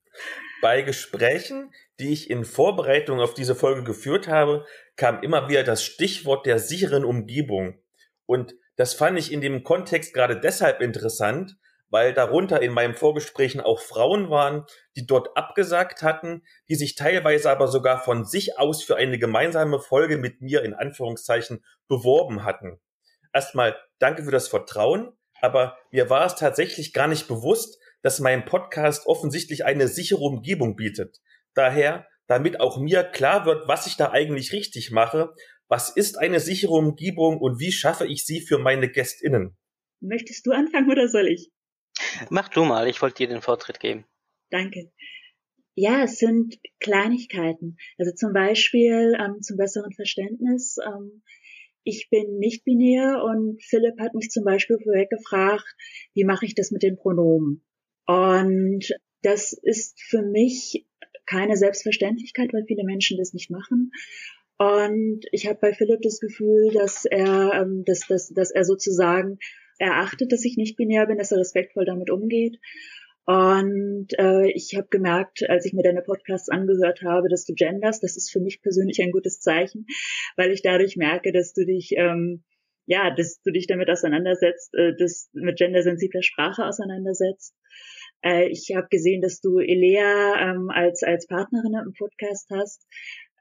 Bei 0.62 0.82
Gesprächen, 0.82 1.72
die 2.00 2.12
ich 2.12 2.30
in 2.30 2.44
Vorbereitung 2.44 3.20
auf 3.20 3.34
diese 3.34 3.56
Folge 3.56 3.84
geführt 3.84 4.28
habe, 4.28 4.66
kam 4.98 5.22
immer 5.24 5.48
wieder 5.48 5.64
das 5.64 5.84
Stichwort 5.84 6.46
der 6.46 6.60
sicheren 6.60 7.06
Umgebung. 7.06 7.82
Und 8.26 8.56
das 8.76 8.94
fand 8.94 9.18
ich 9.18 9.32
in 9.32 9.42
dem 9.42 9.64
Kontext 9.64 10.14
gerade 10.14 10.40
deshalb 10.40 10.82
interessant, 10.82 11.58
weil 11.90 12.14
darunter 12.14 12.62
in 12.62 12.72
meinen 12.72 12.94
Vorgesprächen 12.94 13.62
auch 13.62 13.80
Frauen 13.80 14.30
waren, 14.30 14.66
die 14.96 15.06
dort 15.06 15.36
abgesagt 15.36 16.02
hatten, 16.02 16.44
die 16.68 16.76
sich 16.76 16.96
teilweise 16.96 17.50
aber 17.50 17.68
sogar 17.68 18.02
von 18.04 18.26
sich 18.26 18.58
aus 18.58 18.84
für 18.84 18.96
eine 18.96 19.20
gemeinsame 19.20 19.80
Folge 19.80 20.18
mit 20.18 20.42
mir 20.42 20.64
in 20.64 20.74
Anführungszeichen 20.74 21.64
beworben 21.88 22.44
hatten. 22.44 22.80
Erstmal 23.34 23.78
danke 24.00 24.24
für 24.24 24.32
das 24.32 24.48
Vertrauen, 24.48 25.12
aber 25.42 25.78
mir 25.92 26.10
war 26.10 26.26
es 26.26 26.36
tatsächlich 26.36 26.94
gar 26.94 27.08
nicht 27.08 27.28
bewusst, 27.28 27.80
dass 28.02 28.20
mein 28.20 28.46
Podcast 28.46 29.08
offensichtlich 29.08 29.66
eine 29.66 29.88
sichere 29.88 30.22
Umgebung 30.22 30.76
bietet. 30.76 31.20
Daher, 31.54 32.08
damit 32.28 32.60
auch 32.60 32.78
mir 32.78 33.04
klar 33.04 33.46
wird, 33.46 33.68
was 33.68 33.88
ich 33.88 33.98
da 33.98 34.12
eigentlich 34.12 34.54
richtig 34.54 34.92
mache, 34.92 35.34
was 35.68 35.90
ist 35.90 36.18
eine 36.18 36.40
sichere 36.40 36.74
Umgebung 36.74 37.40
und 37.40 37.60
wie 37.60 37.72
schaffe 37.72 38.08
ich 38.08 38.26
sie 38.26 38.42
für 38.42 38.58
meine 38.58 38.90
Gästinnen? 38.90 39.58
Möchtest 40.02 40.46
du 40.46 40.52
anfangen 40.52 40.90
oder 40.90 41.08
soll 41.08 41.28
ich? 41.28 41.52
Mach 42.30 42.50
du 42.50 42.64
mal, 42.64 42.88
ich 42.88 43.02
wollte 43.02 43.18
dir 43.18 43.28
den 43.28 43.42
Vortritt 43.42 43.80
geben. 43.80 44.06
Danke. 44.50 44.92
Ja, 45.76 46.04
es 46.04 46.18
sind 46.18 46.60
Kleinigkeiten. 46.80 47.78
Also 47.98 48.12
zum 48.14 48.34
Beispiel 48.34 49.16
ähm, 49.20 49.42
zum 49.42 49.58
besseren 49.58 49.94
Verständnis. 49.94 50.78
Ähm, 50.86 51.22
ich 51.84 52.10
bin 52.10 52.38
nicht 52.38 52.66
binär 52.66 53.24
und 53.24 53.64
Philipp 53.64 54.00
hat 54.00 54.14
mich 54.14 54.30
zum 54.30 54.44
Beispiel 54.44 54.78
vorweg 54.84 55.10
gefragt, 55.10 55.76
wie 56.14 56.26
mache 56.26 56.46
ich 56.46 56.56
das 56.56 56.72
mit 56.72 56.84
den 56.84 56.98
Pronomen? 56.98 57.64
Und 58.06 58.94
das 59.22 59.54
ist 59.54 60.02
für 60.02 60.22
mich 60.22 60.86
keine 61.26 61.56
Selbstverständlichkeit, 61.56 62.52
weil 62.54 62.66
viele 62.66 62.84
Menschen 62.84 63.18
das 63.18 63.34
nicht 63.34 63.50
machen. 63.50 63.92
Und 64.58 65.22
ich 65.32 65.48
habe 65.48 65.60
bei 65.62 65.74
Philipp 65.74 66.02
das 66.02 66.20
Gefühl, 66.20 66.72
dass 66.74 67.06
er, 67.06 67.54
ähm, 67.54 67.84
dass, 67.86 68.02
dass, 68.08 68.28
dass 68.30 68.52
er 68.52 68.66
sozusagen 68.66 69.40
erachtet, 69.80 70.32
dass 70.32 70.46
ich 70.46 70.58
nicht 70.58 70.78
binär 70.78 71.08
bin, 71.08 71.18
dass 71.18 71.32
er 71.32 71.40
respektvoll 71.40 71.86
damit 71.86 72.10
umgeht. 72.10 72.60
Und 73.26 74.08
äh, 74.18 74.50
ich 74.52 74.76
habe 74.76 74.88
gemerkt, 74.90 75.48
als 75.50 75.66
ich 75.66 75.74
mir 75.74 75.84
deine 75.84 76.02
Podcasts 76.02 76.50
angehört 76.50 77.04
habe, 77.04 77.30
dass 77.30 77.46
du 77.46 77.54
genders, 77.54 78.00
das 78.00 78.18
ist 78.18 78.32
für 78.32 78.40
mich 78.40 78.62
persönlich 78.62 79.02
ein 79.02 79.12
gutes 79.12 79.40
Zeichen, 79.40 79.86
weil 80.36 80.52
ich 80.52 80.64
dadurch 80.64 80.96
merke, 80.96 81.32
dass 81.32 81.54
du 81.54 81.66
dich 81.66 81.94
ähm, 81.96 82.44
ja, 82.90 83.12
dass 83.12 83.40
du 83.44 83.52
dich 83.52 83.68
damit 83.68 83.88
auseinandersetzt, 83.88 84.74
äh, 84.74 84.94
das 84.98 85.30
mit 85.34 85.60
gendersensibler 85.60 86.24
Sprache 86.24 86.66
auseinandersetzt. 86.66 87.54
Äh, 88.24 88.50
ich 88.50 88.72
habe 88.76 88.88
gesehen, 88.90 89.22
dass 89.22 89.42
du 89.42 89.60
Elea 89.60 90.34
ähm, 90.42 90.72
als 90.72 91.04
als 91.04 91.28
Partnerin 91.28 91.76
im 91.86 91.94
Podcast 91.94 92.50
hast. 92.50 92.88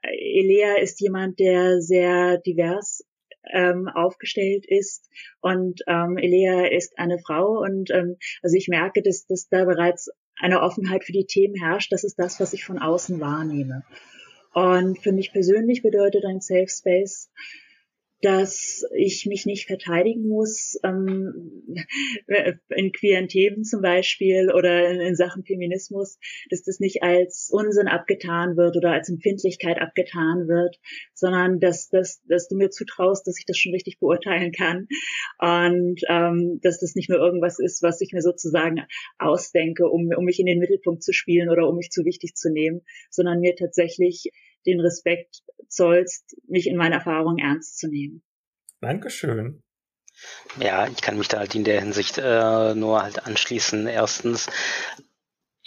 Äh, 0.03 0.41
Elea 0.41 0.75
ist 0.79 1.01
jemand, 1.01 1.39
der 1.39 1.81
sehr 1.81 2.37
divers 2.37 3.03
ähm, 3.51 3.87
aufgestellt 3.87 4.65
ist 4.67 5.09
und 5.41 5.81
ähm, 5.87 6.17
Elea 6.17 6.67
ist 6.67 6.97
eine 6.97 7.19
Frau 7.19 7.59
und 7.59 7.89
ähm, 7.91 8.17
also 8.43 8.55
ich 8.55 8.67
merke, 8.67 9.01
dass, 9.01 9.25
dass 9.25 9.47
da 9.49 9.65
bereits 9.65 10.09
eine 10.39 10.61
Offenheit 10.61 11.03
für 11.03 11.11
die 11.11 11.25
Themen 11.25 11.55
herrscht. 11.55 11.91
Das 11.91 12.03
ist 12.03 12.17
das, 12.17 12.39
was 12.39 12.53
ich 12.53 12.63
von 12.63 12.79
außen 12.79 13.19
wahrnehme. 13.19 13.83
Und 14.53 14.97
für 14.99 15.11
mich 15.11 15.31
persönlich 15.31 15.83
bedeutet 15.83 16.25
ein 16.25 16.41
Safe 16.41 16.67
Space 16.67 17.29
dass 18.21 18.85
ich 18.95 19.25
mich 19.25 19.45
nicht 19.45 19.67
verteidigen 19.67 20.27
muss 20.27 20.77
ähm, 20.83 21.75
in 22.69 22.91
queeren 22.91 23.27
Themen 23.27 23.63
zum 23.63 23.81
Beispiel 23.81 24.51
oder 24.51 24.89
in, 24.89 24.99
in, 24.99 25.15
Sachen 25.15 25.43
Feminismus, 25.43 26.19
dass 26.49 26.63
das 26.63 26.79
nicht 26.79 27.01
als 27.01 27.49
Unsinn 27.51 27.87
abgetan 27.87 28.57
wird 28.57 28.75
oder 28.75 28.91
als 28.91 29.09
Empfindlichkeit 29.09 29.79
abgetan 29.79 30.47
wird, 30.47 30.79
sondern 31.13 31.59
dass, 31.59 31.89
dass, 31.89 32.21
dass 32.27 32.49
du 32.49 32.57
mir 32.57 32.69
zutraust, 32.69 33.25
dass 33.25 33.39
ich 33.39 33.45
das 33.45 33.57
schon 33.57 33.73
richtig 33.73 33.99
beurteilen 33.99 34.51
kann. 34.51 34.87
Und 35.39 36.01
ähm, 36.09 36.59
dass 36.61 36.79
das 36.79 36.95
nicht 36.95 37.09
nur 37.09 37.19
irgendwas 37.19 37.59
ist, 37.59 37.81
was 37.81 38.01
ich 38.01 38.11
mir 38.11 38.21
sozusagen 38.21 38.85
ausdenke, 39.17 39.87
um, 39.87 40.09
um 40.15 40.25
mich 40.25 40.39
in 40.39 40.45
den 40.45 40.59
Mittelpunkt 40.59 41.03
zu 41.03 41.13
spielen 41.13 41.49
oder 41.49 41.67
um 41.69 41.77
mich 41.77 41.89
zu 41.89 42.03
wichtig 42.03 42.35
zu 42.35 42.51
nehmen, 42.51 42.81
sondern 43.09 43.39
mir 43.39 43.55
tatsächlich 43.55 44.31
den 44.65 44.79
Respekt 44.79 45.41
zollst, 45.67 46.35
mich 46.47 46.67
in 46.67 46.77
meiner 46.77 46.95
Erfahrung 46.95 47.37
ernst 47.37 47.77
zu 47.77 47.87
nehmen. 47.87 48.23
Dankeschön. 48.81 49.63
Ja, 50.59 50.87
ich 50.87 51.01
kann 51.01 51.17
mich 51.17 51.27
da 51.27 51.39
halt 51.39 51.55
in 51.55 51.63
der 51.63 51.79
Hinsicht 51.79 52.17
äh, 52.17 52.75
nur 52.75 53.01
halt 53.01 53.25
anschließen. 53.25 53.87
Erstens, 53.87 54.47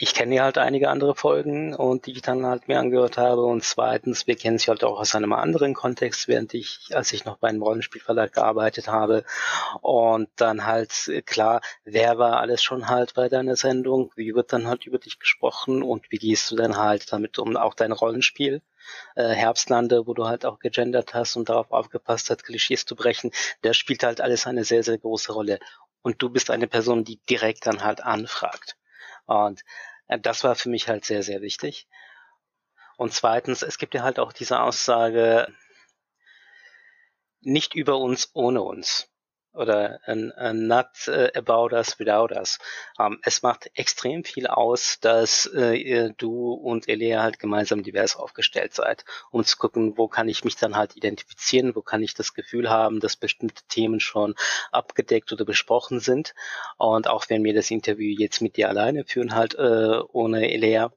ich 0.03 0.15
kenne 0.15 0.35
ja 0.35 0.43
halt 0.43 0.59
einige 0.59 0.91
andere 0.91 1.15
Folgen 1.15 1.77
und 1.77 2.07
die 2.07 2.11
ich 2.11 2.23
dann 2.23 2.45
halt 2.45 2.67
mir 2.67 2.81
angehört 2.81 3.19
habe. 3.19 3.43
Und 3.43 3.63
zweitens, 3.63 4.27
wir 4.27 4.35
kennen 4.35 4.59
sie 4.59 4.67
halt 4.67 4.83
auch 4.83 4.99
aus 4.99 5.15
einem 5.15 5.33
anderen 5.33 5.75
Kontext, 5.75 6.27
während 6.27 6.55
ich, 6.55 6.89
als 6.91 7.13
ich 7.13 7.25
noch 7.25 7.37
bei 7.37 7.47
einem 7.47 7.63
Rollenspielverlag 7.63 8.33
gearbeitet 8.33 8.89
habe. 8.89 9.23
Und 9.81 10.29
dann 10.35 10.67
halt 10.67 11.09
klar, 11.25 11.61
wer 11.85 12.19
war 12.19 12.41
alles 12.41 12.65
schon 12.65 12.89
halt 12.89 13.15
bei 13.15 13.29
deiner 13.29 13.55
Sendung? 13.55 14.11
Wie 14.17 14.35
wird 14.35 14.53
dann 14.53 14.67
halt 14.67 14.87
über 14.87 14.99
dich 14.99 15.21
gesprochen 15.21 15.85
und 15.85 16.11
wie 16.11 16.19
gehst 16.19 16.51
du 16.51 16.57
dann 16.57 16.77
halt 16.77 17.13
damit 17.13 17.39
um 17.39 17.57
auch 17.57 17.75
dein 17.75 17.93
Rollenspiel? 17.93 18.61
Äh, 19.15 19.29
Herbstlande, 19.29 20.09
wo 20.09 20.15
du 20.15 20.27
halt 20.27 20.45
auch 20.45 20.59
gegendert 20.59 21.15
hast 21.15 21.37
und 21.37 21.49
darauf 21.49 21.71
aufgepasst 21.71 22.29
hast, 22.29 22.43
Klischees 22.43 22.87
zu 22.87 22.97
brechen, 22.97 23.31
das 23.61 23.77
spielt 23.77 24.03
halt 24.03 24.21
alles 24.21 24.49
eine 24.49 24.65
sehr, 24.65 24.83
sehr 24.83 24.99
große 24.99 25.33
Rolle. 25.33 25.61
Und 26.03 26.21
du 26.21 26.29
bist 26.29 26.51
eine 26.51 26.67
Person, 26.67 27.05
die 27.05 27.21
direkt 27.31 27.69
dann 27.69 27.85
halt 27.85 28.03
anfragt. 28.03 28.77
Und 29.27 29.61
äh, 29.61 29.65
das 30.09 30.45
war 30.45 30.55
für 30.55 30.69
mich 30.69 30.89
halt 30.89 31.05
sehr, 31.05 31.23
sehr 31.23 31.41
wichtig. 31.41 31.89
Und 32.97 33.13
zweitens, 33.13 33.63
es 33.63 33.79
gibt 33.79 33.95
ja 33.95 34.03
halt 34.03 34.19
auch 34.19 34.33
diese 34.33 34.61
Aussage, 34.61 35.49
nicht 37.41 37.75
über 37.75 37.99
uns 37.99 38.31
ohne 38.35 38.63
uns 38.63 39.12
oder 39.55 40.01
ein, 40.05 40.33
ein 40.33 40.67
not 40.67 40.87
uh, 41.09 41.29
about 41.35 41.75
us 41.75 41.99
without 41.99 42.35
us. 42.35 42.59
Um, 42.99 43.13
ähm, 43.13 43.19
es 43.23 43.43
macht 43.43 43.71
extrem 43.75 44.25
viel 44.25 44.47
aus, 44.47 44.99
dass 45.01 45.47
äh, 45.47 46.11
du 46.17 46.53
und 46.53 46.89
Elea 46.89 47.23
halt 47.23 47.39
gemeinsam 47.39 47.83
divers 47.83 48.17
aufgestellt 48.17 48.75
seid, 48.75 49.05
um 49.31 49.45
zu 49.45 49.57
gucken, 49.57 49.97
wo 49.97 50.09
kann 50.09 50.29
ich 50.29 50.45
mich 50.45 50.57
dann 50.57 50.77
halt 50.77 50.97
identifizieren, 50.97 51.75
wo 51.75 51.83
kann 51.83 52.03
ich 52.03 52.15
das 52.15 52.35
Gefühl 52.35 52.71
haben, 52.71 53.01
dass 53.01 53.17
bestimmte 53.17 53.63
Themen 53.69 54.01
schon 54.01 54.35
abgedeckt 54.71 55.33
oder 55.33 55.45
besprochen 55.45 56.01
sind. 56.01 56.35
Und 56.79 57.09
auch 57.09 57.27
wenn 57.29 57.45
wir 57.45 57.55
das 57.55 57.71
Interview 57.71 58.15
jetzt 58.19 58.41
mit 58.41 58.57
dir 58.57 58.69
alleine 58.69 59.05
führen, 59.05 59.35
halt 59.35 59.55
äh, 59.55 60.01
ohne 60.13 60.51
Elea, 60.51 60.93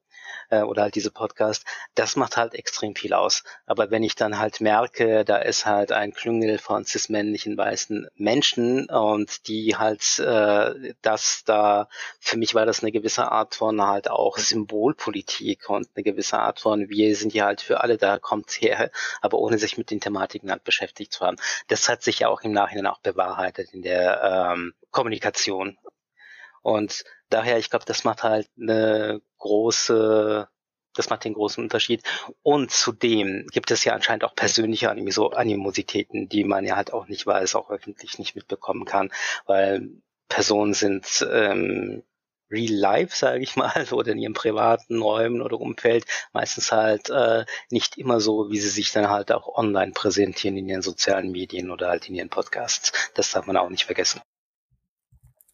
äh, 0.50 0.62
oder 0.62 0.84
halt 0.84 0.95
diese 0.95 1.12
Podcast, 1.12 1.65
das 1.95 2.15
macht 2.15 2.38
halt 2.38 2.54
extrem 2.54 2.95
viel 2.95 3.13
aus. 3.13 3.43
Aber 3.65 3.91
wenn 3.91 4.04
ich 4.04 4.15
dann 4.15 4.39
halt 4.39 4.62
merke, 4.62 5.26
da 5.26 5.38
ist 5.38 5.65
halt 5.65 5.91
ein 5.91 6.13
Klüngel 6.13 6.58
von 6.58 6.86
cis-männlichen 6.86 7.58
weißen 7.58 8.08
Menschen 8.15 8.89
und 8.89 9.48
die 9.48 9.76
halt 9.76 10.19
äh, 10.19 10.93
das 11.02 11.43
da, 11.45 11.88
für 12.19 12.38
mich 12.38 12.56
war 12.56 12.65
das 12.65 12.82
eine 12.82 12.91
gewisse 12.91 13.32
Art 13.32 13.56
von 13.56 13.82
halt 13.82 14.10
auch 14.10 14.38
Symbolpolitik 14.38 15.69
und 15.69 15.88
eine 15.95 16.04
gewisse 16.04 16.39
Art 16.39 16.60
von, 16.60 16.89
wir 16.89 17.15
sind 17.15 17.34
ja 17.34 17.45
halt 17.45 17.62
für 17.62 17.82
alle 17.82 17.98
da, 17.98 18.19
kommt 18.19 18.52
her, 18.62 18.91
aber 19.21 19.38
ohne 19.39 19.58
sich 19.58 19.78
mit 19.78 19.91
den 19.91 20.00
Thematiken 20.00 20.52
halt 20.52 20.63
beschäftigt 20.63 21.13
zu 21.13 21.26
haben. 21.26 21.38
Das 21.67 21.89
hat 21.89 22.04
sich 22.04 22.19
ja 22.19 22.28
auch 22.30 22.41
im 22.41 22.52
Nachhinein 22.52 22.88
auch 22.88 23.00
bewahrheitet 23.00 23.74
in 23.74 23.82
der 23.82 24.54
ähm, 24.54 24.74
Kommunikation. 24.91 25.78
Und 26.65 27.04
daher, 27.30 27.60
ich 27.60 27.69
glaube, 27.69 27.86
das 27.86 28.06
macht 28.06 28.23
halt 28.23 28.49
eine 28.60 29.21
große, 29.38 30.49
das 30.95 31.10
macht 31.12 31.23
den 31.23 31.36
großen 31.36 31.63
Unterschied. 31.63 32.01
Und 32.41 32.71
zudem 32.71 33.45
gibt 33.51 33.69
es 33.69 33.84
ja 33.84 33.93
anscheinend 33.93 34.23
auch 34.23 34.34
persönliche 34.34 34.89
Animositäten, 34.89 36.28
die 36.28 36.43
man 36.43 36.65
ja 36.65 36.75
halt 36.75 36.91
auch 36.91 37.08
nicht 37.08 37.28
weiß, 37.28 37.54
auch 37.54 37.69
öffentlich 37.69 38.17
nicht 38.17 38.36
mitbekommen 38.36 38.86
kann, 38.86 39.12
weil 39.45 39.91
Personen 40.28 40.73
sind 40.73 41.06
ähm, 41.32 42.01
real 42.49 42.73
life, 42.73 43.15
sage 43.15 43.43
ich 43.43 43.56
mal, 43.56 43.86
oder 43.91 44.13
in 44.13 44.17
ihren 44.17 44.34
privaten 44.34 45.04
Räumen 45.04 45.43
oder 45.43 45.60
Umfeld 45.62 46.06
meistens 46.34 46.71
halt 46.71 47.12
äh, 47.12 47.45
nicht 47.69 47.95
immer 47.99 48.19
so, 48.19 48.49
wie 48.49 48.58
sie 48.58 48.69
sich 48.69 48.91
dann 48.91 49.12
halt 49.12 49.32
auch 49.32 49.56
online 49.56 49.91
präsentieren 49.91 50.58
in 50.58 50.67
ihren 50.67 50.82
sozialen 50.82 51.32
Medien 51.32 51.69
oder 51.69 51.89
halt 51.89 52.10
in 52.10 52.15
ihren 52.15 52.30
Podcasts. 52.30 52.91
Das 53.13 53.30
darf 53.30 53.45
man 53.45 53.56
auch 53.56 53.69
nicht 53.69 53.86
vergessen. 53.86 54.19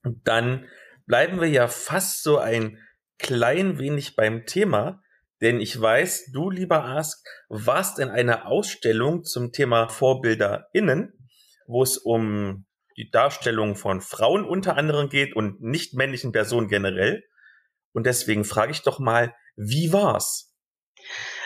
Und 0.03 0.25
dann 0.25 0.69
bleiben 1.11 1.41
wir 1.41 1.49
ja 1.49 1.67
fast 1.67 2.23
so 2.23 2.37
ein 2.37 2.77
klein 3.19 3.79
wenig 3.79 4.15
beim 4.15 4.45
Thema, 4.45 5.03
denn 5.41 5.59
ich 5.59 5.79
weiß, 5.79 6.31
du, 6.31 6.49
lieber 6.49 6.85
Ask, 6.85 7.27
warst 7.49 7.99
in 7.99 8.07
einer 8.07 8.47
Ausstellung 8.47 9.25
zum 9.25 9.51
Thema 9.51 9.89
VorbilderInnen, 9.89 11.11
wo 11.67 11.83
es 11.83 11.97
um 11.97 12.65
die 12.95 13.09
Darstellung 13.11 13.75
von 13.75 13.99
Frauen 13.99 14.45
unter 14.45 14.77
anderem 14.77 15.09
geht 15.09 15.35
und 15.35 15.61
nicht 15.61 15.95
männlichen 15.95 16.31
Personen 16.31 16.69
generell. 16.69 17.25
Und 17.91 18.05
deswegen 18.05 18.45
frage 18.45 18.71
ich 18.71 18.81
doch 18.81 18.99
mal, 18.99 19.35
wie 19.57 19.91
war's? 19.91 20.55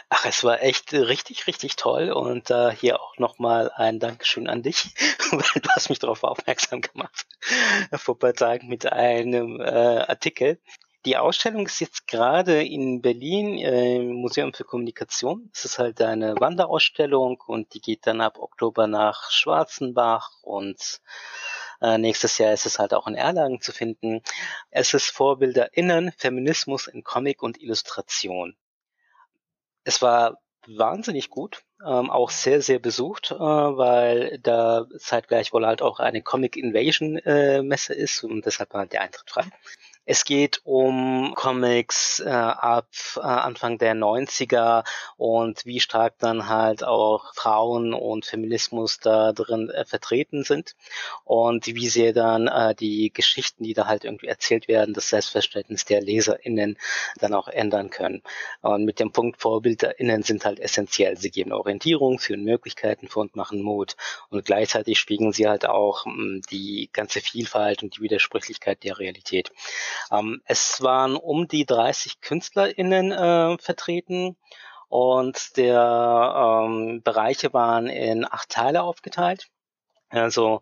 Ach, 0.09 0.25
es 0.25 0.43
war 0.43 0.61
echt 0.61 0.93
richtig, 0.93 1.47
richtig 1.47 1.75
toll 1.77 2.11
und 2.11 2.51
äh, 2.51 2.71
hier 2.71 3.01
auch 3.01 3.17
nochmal 3.17 3.71
ein 3.71 3.99
Dankeschön 3.99 4.47
an 4.47 4.61
dich, 4.61 4.93
weil 5.31 5.61
du 5.61 5.69
hast 5.69 5.89
mich 5.89 5.99
darauf 5.99 6.23
aufmerksam 6.23 6.81
gemacht 6.81 7.25
vor 7.93 8.15
ein 8.15 8.19
paar 8.19 8.33
Tagen 8.33 8.67
mit 8.67 8.91
einem 8.91 9.59
äh, 9.59 9.63
Artikel. 9.63 10.59
Die 11.05 11.17
Ausstellung 11.17 11.65
ist 11.65 11.79
jetzt 11.79 12.07
gerade 12.07 12.63
in 12.63 13.01
Berlin 13.01 13.57
äh, 13.57 13.97
im 13.97 14.13
Museum 14.13 14.53
für 14.53 14.63
Kommunikation. 14.63 15.49
Es 15.53 15.65
ist 15.65 15.79
halt 15.79 16.01
eine 16.01 16.35
Wanderausstellung 16.39 17.41
und 17.45 17.73
die 17.73 17.81
geht 17.81 18.07
dann 18.07 18.21
ab 18.21 18.39
Oktober 18.39 18.87
nach 18.87 19.31
Schwarzenbach 19.31 20.31
und 20.41 21.01
äh, 21.81 21.97
nächstes 21.97 22.37
Jahr 22.37 22.53
ist 22.53 22.65
es 22.65 22.79
halt 22.79 22.93
auch 22.93 23.07
in 23.07 23.15
Erlangen 23.15 23.61
zu 23.61 23.71
finden. 23.71 24.21
Es 24.71 24.93
ist 24.93 25.09
VorbilderInnen, 25.09 26.11
Feminismus 26.17 26.87
in 26.87 27.03
Comic 27.03 27.43
und 27.43 27.61
Illustration. 27.61 28.55
Es 29.85 30.01
war 30.01 30.39
wahnsinnig 30.67 31.29
gut, 31.29 31.63
ähm, 31.85 32.09
auch 32.09 32.31
sehr, 32.31 32.61
sehr 32.61 32.79
besucht, 32.79 33.31
äh, 33.31 33.37
weil 33.37 34.39
da 34.39 34.85
zeitgleich 34.97 35.53
wohl 35.53 35.65
halt 35.65 35.81
auch 35.81 35.99
eine 35.99 36.21
Comic 36.21 36.57
Invasion 36.57 37.17
äh, 37.17 37.61
Messe 37.61 37.93
ist 37.93 38.23
und 38.23 38.45
deshalb 38.45 38.73
war 38.73 38.85
der 38.85 39.01
Eintritt 39.01 39.29
frei. 39.29 39.43
Es 40.07 40.23
geht 40.23 40.61
um 40.65 41.33
Comics 41.35 42.19
äh, 42.19 42.29
ab 42.29 42.87
äh, 43.15 43.21
Anfang 43.21 43.79
der 43.79 43.95
90er 43.95 44.83
und 45.17 45.65
wie 45.65 45.79
stark 45.79 46.19
dann 46.19 46.47
halt 46.47 46.83
auch 46.83 47.33
Frauen 47.33 47.95
und 47.95 48.23
Feminismus 48.23 48.99
da 48.99 49.33
drin 49.33 49.71
äh, 49.71 49.83
vertreten 49.83 50.43
sind 50.43 50.75
und 51.23 51.65
wie 51.65 51.89
sehr 51.89 52.13
dann 52.13 52.47
äh, 52.47 52.75
die 52.75 53.11
Geschichten, 53.11 53.63
die 53.63 53.73
da 53.73 53.87
halt 53.87 54.05
irgendwie 54.05 54.27
erzählt 54.27 54.67
werden, 54.67 54.93
das 54.93 55.09
Selbstverständnis 55.09 55.85
der 55.85 56.01
LeserInnen 56.01 56.77
dann 57.19 57.33
auch 57.33 57.47
ändern 57.47 57.89
können. 57.89 58.21
Und 58.61 58.85
mit 58.85 58.99
dem 58.99 59.11
Punkt 59.11 59.41
VorbilderInnen 59.41 60.21
sind 60.21 60.45
halt 60.45 60.59
essentiell. 60.59 61.17
Sie 61.17 61.31
geben 61.31 61.51
Orientierung, 61.51 62.19
führen 62.19 62.43
Möglichkeiten 62.43 63.07
vor 63.07 63.23
und 63.23 63.35
machen 63.35 63.63
Mut. 63.63 63.95
Und 64.29 64.45
gleichzeitig 64.45 64.99
spiegeln 64.99 65.31
sie 65.31 65.47
halt 65.47 65.65
auch 65.65 66.05
mh, 66.05 66.13
hm, 66.13 66.41
die 66.51 66.91
ganze 66.93 67.21
Vielfalt 67.21 67.81
und 67.81 67.97
die 67.97 68.01
Widersprüchlichkeit 68.01 68.83
der 68.83 68.99
Realität. 68.99 69.51
Ähm, 70.11 70.41
es 70.45 70.81
waren 70.81 71.15
um 71.15 71.47
die 71.47 71.65
30 71.65 72.21
KünstlerInnen 72.21 73.11
äh, 73.11 73.57
vertreten 73.59 74.37
und 74.87 75.57
der 75.57 76.63
ähm, 76.65 77.01
Bereiche 77.03 77.53
waren 77.53 77.87
in 77.87 78.25
acht 78.25 78.49
Teile 78.49 78.83
aufgeteilt. 78.83 79.47
Also 80.09 80.61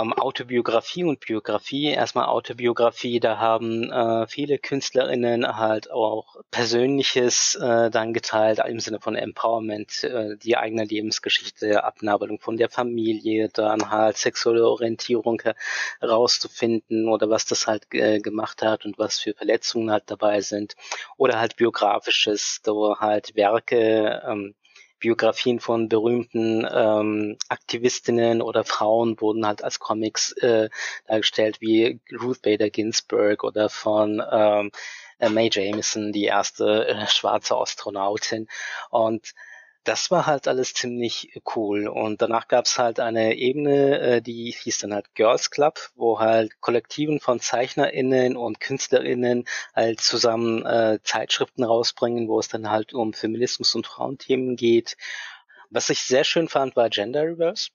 ähm, 0.00 0.12
Autobiografie 0.12 1.04
und 1.04 1.20
Biografie. 1.20 1.86
Erstmal 1.86 2.26
Autobiografie, 2.26 3.20
da 3.20 3.38
haben 3.38 3.90
äh, 3.90 4.26
viele 4.26 4.58
KünstlerInnen 4.58 5.56
halt 5.56 5.90
auch 5.90 6.36
Persönliches 6.50 7.54
äh, 7.56 7.90
dann 7.90 8.12
geteilt, 8.12 8.60
im 8.66 8.80
Sinne 8.80 9.00
von 9.00 9.14
Empowerment, 9.14 10.04
äh, 10.04 10.36
die 10.36 10.56
eigene 10.56 10.84
Lebensgeschichte, 10.84 11.84
Abnabelung 11.84 12.40
von 12.40 12.56
der 12.56 12.68
Familie, 12.68 13.48
dann 13.48 13.90
halt 13.90 14.16
sexuelle 14.16 14.68
Orientierung 14.68 15.42
herauszufinden 16.00 17.08
oder 17.08 17.30
was 17.30 17.46
das 17.46 17.66
halt 17.66 17.86
äh, 17.92 18.20
gemacht 18.20 18.62
hat 18.62 18.84
und 18.84 18.98
was 18.98 19.18
für 19.18 19.34
Verletzungen 19.34 19.90
halt 19.90 20.04
dabei 20.06 20.40
sind. 20.40 20.74
Oder 21.16 21.38
halt 21.38 21.56
biografisches, 21.56 22.60
so 22.64 22.98
halt 22.98 23.34
Werke, 23.34 24.22
ähm, 24.26 24.54
Biografien 24.98 25.60
von 25.60 25.88
berühmten 25.88 26.66
ähm, 26.70 27.36
Aktivistinnen 27.48 28.42
oder 28.42 28.64
Frauen 28.64 29.20
wurden 29.20 29.46
halt 29.46 29.62
als 29.62 29.78
Comics 29.78 30.32
äh, 30.32 30.68
dargestellt, 31.06 31.60
wie 31.60 32.00
Ruth 32.20 32.42
Bader 32.42 32.70
Ginsburg 32.70 33.44
oder 33.44 33.68
von 33.68 34.22
ähm, 34.30 34.70
äh, 35.18 35.28
Mae 35.28 35.50
Jameson, 35.52 36.12
die 36.12 36.24
erste 36.24 36.88
äh, 36.88 37.06
schwarze 37.06 37.56
Astronautin. 37.56 38.48
Und 38.90 39.34
das 39.88 40.10
war 40.10 40.26
halt 40.26 40.46
alles 40.48 40.74
ziemlich 40.74 41.40
cool. 41.56 41.88
Und 41.88 42.20
danach 42.20 42.46
gab 42.46 42.66
es 42.66 42.78
halt 42.78 43.00
eine 43.00 43.36
Ebene, 43.36 43.98
äh, 44.00 44.22
die 44.22 44.52
hieß 44.52 44.78
dann 44.78 44.92
halt 44.92 45.14
Girls 45.14 45.50
Club, 45.50 45.78
wo 45.96 46.20
halt 46.20 46.60
Kollektiven 46.60 47.20
von 47.20 47.40
ZeichnerInnen 47.40 48.36
und 48.36 48.60
KünstlerInnen 48.60 49.46
halt 49.74 50.00
zusammen 50.00 50.66
äh, 50.66 50.98
Zeitschriften 51.02 51.64
rausbringen, 51.64 52.28
wo 52.28 52.38
es 52.38 52.48
dann 52.48 52.70
halt 52.70 52.92
um 52.92 53.14
Feminismus 53.14 53.74
und 53.74 53.86
Frauenthemen 53.86 54.56
geht. 54.56 54.98
Was 55.70 55.88
ich 55.88 56.02
sehr 56.02 56.24
schön 56.24 56.48
fand, 56.48 56.76
war 56.76 56.90
Gender 56.90 57.22
Reverse. 57.22 57.70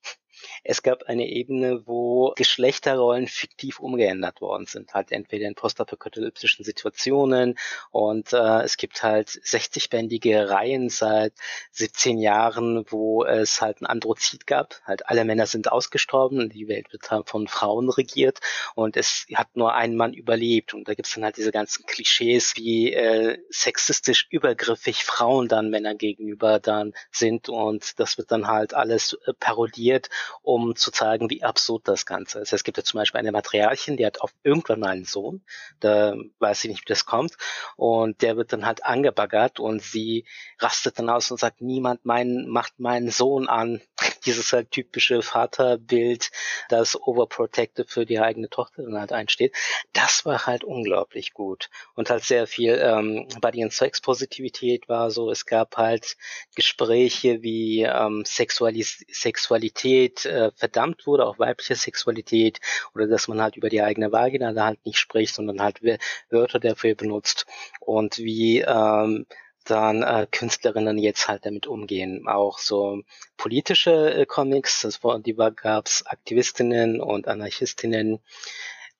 Es 0.63 0.83
gab 0.83 1.03
eine 1.03 1.27
Ebene, 1.27 1.85
wo 1.85 2.33
Geschlechterrollen 2.35 3.27
fiktiv 3.27 3.79
umgeändert 3.79 4.41
worden 4.41 4.65
sind, 4.65 4.93
halt 4.93 5.11
entweder 5.11 5.47
in 5.47 5.55
postapokalyptischen 5.55 6.65
Situationen 6.65 7.57
und 7.91 8.33
äh, 8.33 8.61
es 8.61 8.77
gibt 8.77 9.03
halt 9.03 9.29
60-bändige 9.29 10.49
Reihen 10.49 10.89
seit 10.89 11.33
17 11.71 12.17
Jahren, 12.19 12.85
wo 12.89 13.23
es 13.23 13.61
halt 13.61 13.81
ein 13.81 13.85
Androzid 13.85 14.47
gab. 14.47 14.81
Halt 14.85 15.07
alle 15.07 15.25
Männer 15.25 15.45
sind 15.47 15.71
ausgestorben, 15.71 16.49
die 16.49 16.67
Welt 16.67 16.91
wird 16.91 17.09
halt 17.11 17.29
von 17.29 17.47
Frauen 17.47 17.89
regiert 17.89 18.39
und 18.75 18.97
es 18.97 19.25
hat 19.33 19.55
nur 19.55 19.73
ein 19.73 19.95
Mann 19.95 20.13
überlebt 20.13 20.73
und 20.73 20.87
da 20.87 20.93
gibt 20.93 21.07
es 21.07 21.13
dann 21.13 21.23
halt 21.23 21.37
diese 21.37 21.51
ganzen 21.51 21.85
Klischees, 21.85 22.55
wie 22.55 22.93
äh, 22.93 23.37
sexistisch 23.49 24.27
übergriffig 24.29 25.03
Frauen 25.03 25.47
dann 25.47 25.69
Männern 25.69 25.97
gegenüber 25.97 26.59
dann 26.59 26.93
sind 27.11 27.49
und 27.49 27.99
das 27.99 28.17
wird 28.17 28.31
dann 28.31 28.47
halt 28.47 28.73
alles 28.73 29.17
äh, 29.25 29.33
parodiert 29.33 30.09
um 30.41 30.75
zu 30.75 30.91
zeigen, 30.91 31.29
wie 31.29 31.43
absurd 31.43 31.87
das 31.87 32.05
Ganze 32.05 32.39
ist. 32.39 32.53
Es 32.53 32.63
gibt 32.63 32.77
ja 32.77 32.83
zum 32.83 32.99
Beispiel 32.99 33.19
eine 33.19 33.31
Materialchen, 33.31 33.97
die 33.97 34.05
hat 34.05 34.21
auf 34.21 34.33
irgendwann 34.43 34.79
mal 34.79 34.89
einen 34.89 35.05
Sohn, 35.05 35.43
da 35.79 36.15
weiß 36.39 36.63
ich 36.63 36.69
nicht, 36.69 36.81
wie 36.81 36.93
das 36.93 37.05
kommt, 37.05 37.37
und 37.75 38.21
der 38.21 38.37
wird 38.37 38.53
dann 38.53 38.65
halt 38.65 38.85
angebaggert 38.85 39.59
und 39.59 39.81
sie 39.81 40.25
rastet 40.59 40.99
dann 40.99 41.09
aus 41.09 41.31
und 41.31 41.39
sagt, 41.39 41.61
niemand 41.61 42.05
mein, 42.05 42.47
macht 42.47 42.79
meinen 42.79 43.09
Sohn 43.09 43.47
an. 43.47 43.81
Dieses 44.25 44.53
halt 44.53 44.71
typische 44.71 45.21
Vaterbild, 45.21 46.31
das 46.69 46.95
Overprotective 46.95 47.87
für 47.87 48.05
die 48.05 48.19
eigene 48.19 48.49
Tochter 48.49 48.83
dann 48.83 48.99
halt 48.99 49.11
einsteht. 49.11 49.55
Das 49.91 50.25
war 50.25 50.45
halt 50.45 50.63
unglaublich 50.63 51.33
gut 51.33 51.69
und 51.95 52.09
halt 52.09 52.23
sehr 52.23 52.47
viel 52.47 52.79
ähm, 52.81 53.27
Body 53.41 53.63
and 53.63 53.73
Sex 53.73 54.01
Positivität 54.01 54.87
war 54.87 55.11
so. 55.11 55.29
Es 55.29 55.45
gab 55.45 55.77
halt 55.77 56.17
Gespräche 56.55 57.41
wie 57.41 57.83
ähm, 57.83 58.23
Sexualis 58.25 59.03
Sexualität 59.09 60.22
äh, 60.25 60.51
verdammt 60.55 61.05
wurde, 61.07 61.25
auch 61.25 61.39
weibliche 61.39 61.75
Sexualität 61.75 62.59
oder 62.95 63.07
dass 63.07 63.27
man 63.27 63.41
halt 63.41 63.57
über 63.57 63.69
die 63.69 63.81
eigene 63.81 64.11
Vagina 64.11 64.53
da 64.53 64.65
halt 64.65 64.85
nicht 64.85 64.97
spricht, 64.97 65.35
sondern 65.35 65.61
halt 65.61 65.81
Wörter 66.29 66.59
dafür 66.59 66.95
benutzt 66.95 67.45
und 67.79 68.17
wie 68.17 68.61
ähm, 68.61 69.25
dann 69.65 70.03
äh, 70.03 70.27
Künstlerinnen 70.29 70.97
jetzt 70.97 71.27
halt 71.27 71.45
damit 71.45 71.67
umgehen. 71.67 72.27
Auch 72.27 72.59
so 72.59 73.01
politische 73.37 74.13
äh, 74.13 74.25
Comics, 74.25 74.81
das 74.81 74.99
die 75.25 75.37
war, 75.37 75.51
gab's 75.51 76.05
Aktivistinnen 76.05 77.01
und 77.01 77.27
Anarchistinnen. 77.27 78.19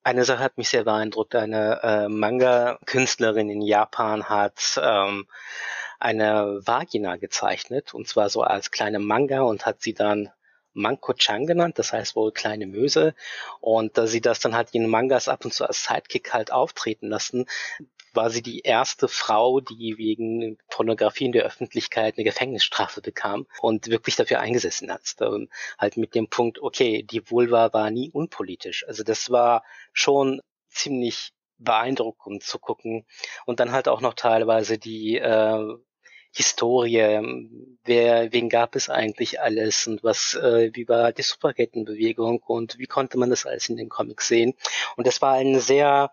Eine 0.03 0.25
Sache 0.25 0.43
hat 0.43 0.57
mich 0.57 0.69
sehr 0.69 0.83
beeindruckt. 0.83 1.36
Eine 1.36 1.81
äh, 1.83 2.09
Manga-Künstlerin 2.09 3.49
in 3.49 3.62
Japan 3.62 4.29
hat 4.29 4.79
ähm, 4.81 5.27
eine 5.99 6.59
Vagina 6.65 7.15
gezeichnet 7.15 7.93
und 7.93 8.07
zwar 8.07 8.29
so 8.29 8.41
als 8.41 8.71
kleine 8.71 8.99
Manga 8.99 9.41
und 9.41 9.65
hat 9.65 9.81
sie 9.81 9.93
dann 9.93 10.29
Manko-chan 10.73 11.45
genannt, 11.45 11.79
das 11.79 11.93
heißt 11.93 12.15
wohl 12.15 12.31
kleine 12.31 12.67
Möse. 12.67 13.15
Und 13.62 13.97
da 13.97 14.07
sie 14.07 14.21
das 14.21 14.39
dann 14.39 14.55
halt 14.55 14.69
in 14.73 14.89
Mangas 14.89 15.27
ab 15.27 15.45
und 15.45 15.53
zu 15.53 15.65
als 15.65 15.83
Sidekick 15.83 16.33
halt 16.33 16.51
auftreten 16.51 17.07
lassen, 17.09 17.45
war 18.13 18.29
sie 18.29 18.41
die 18.41 18.59
erste 18.59 19.07
Frau, 19.07 19.59
die 19.59 19.97
wegen 19.97 20.57
Pornografie 20.69 21.25
in 21.25 21.31
der 21.31 21.45
Öffentlichkeit 21.45 22.15
eine 22.17 22.23
Gefängnisstrafe 22.23 23.01
bekam 23.01 23.47
und 23.62 23.88
wirklich 23.88 24.15
dafür 24.15 24.39
eingesessen 24.39 24.91
hat. 24.91 25.15
Und 25.19 25.49
halt 25.77 25.97
mit 25.97 26.15
dem 26.15 26.27
Punkt, 26.27 26.62
okay, 26.62 27.03
die 27.03 27.29
Vulva 27.29 27.73
war 27.73 27.89
nie 27.89 28.12
unpolitisch. 28.12 28.88
Also 28.88 29.03
das 29.03 29.31
war 29.31 29.63
schon 29.93 30.41
ziemlich 30.69 31.31
beeindruckend 31.57 32.43
zu 32.43 32.59
gucken. 32.59 33.05
Und 33.45 33.59
dann 33.59 33.71
halt 33.71 33.88
auch 33.88 34.01
noch 34.01 34.13
teilweise 34.13 34.77
die 34.77 35.17
äh, 35.17 35.77
Historie, 36.36 37.22
wer, 37.86 38.34
wen 38.34 38.50
gab 38.50 38.76
es 38.76 38.89
eigentlich 38.89 39.39
alles 39.39 39.86
und 39.88 40.04
was, 40.04 40.34
äh, 40.34 40.72
wie 40.74 40.88
war 40.88 41.12
die 41.12 41.22
Superkettenbewegung 41.22 42.41
und 42.43 42.80
wie 42.80 42.88
konnte 42.88 43.19
man 43.19 43.30
das 43.30 43.46
alles 43.46 43.69
in 43.69 43.78
den 43.78 43.89
Comics 43.89 44.28
sehen. 44.28 44.56
Und 44.98 45.06
das 45.06 45.22
war 45.22 45.34
ein 45.34 45.60
sehr 45.60 46.12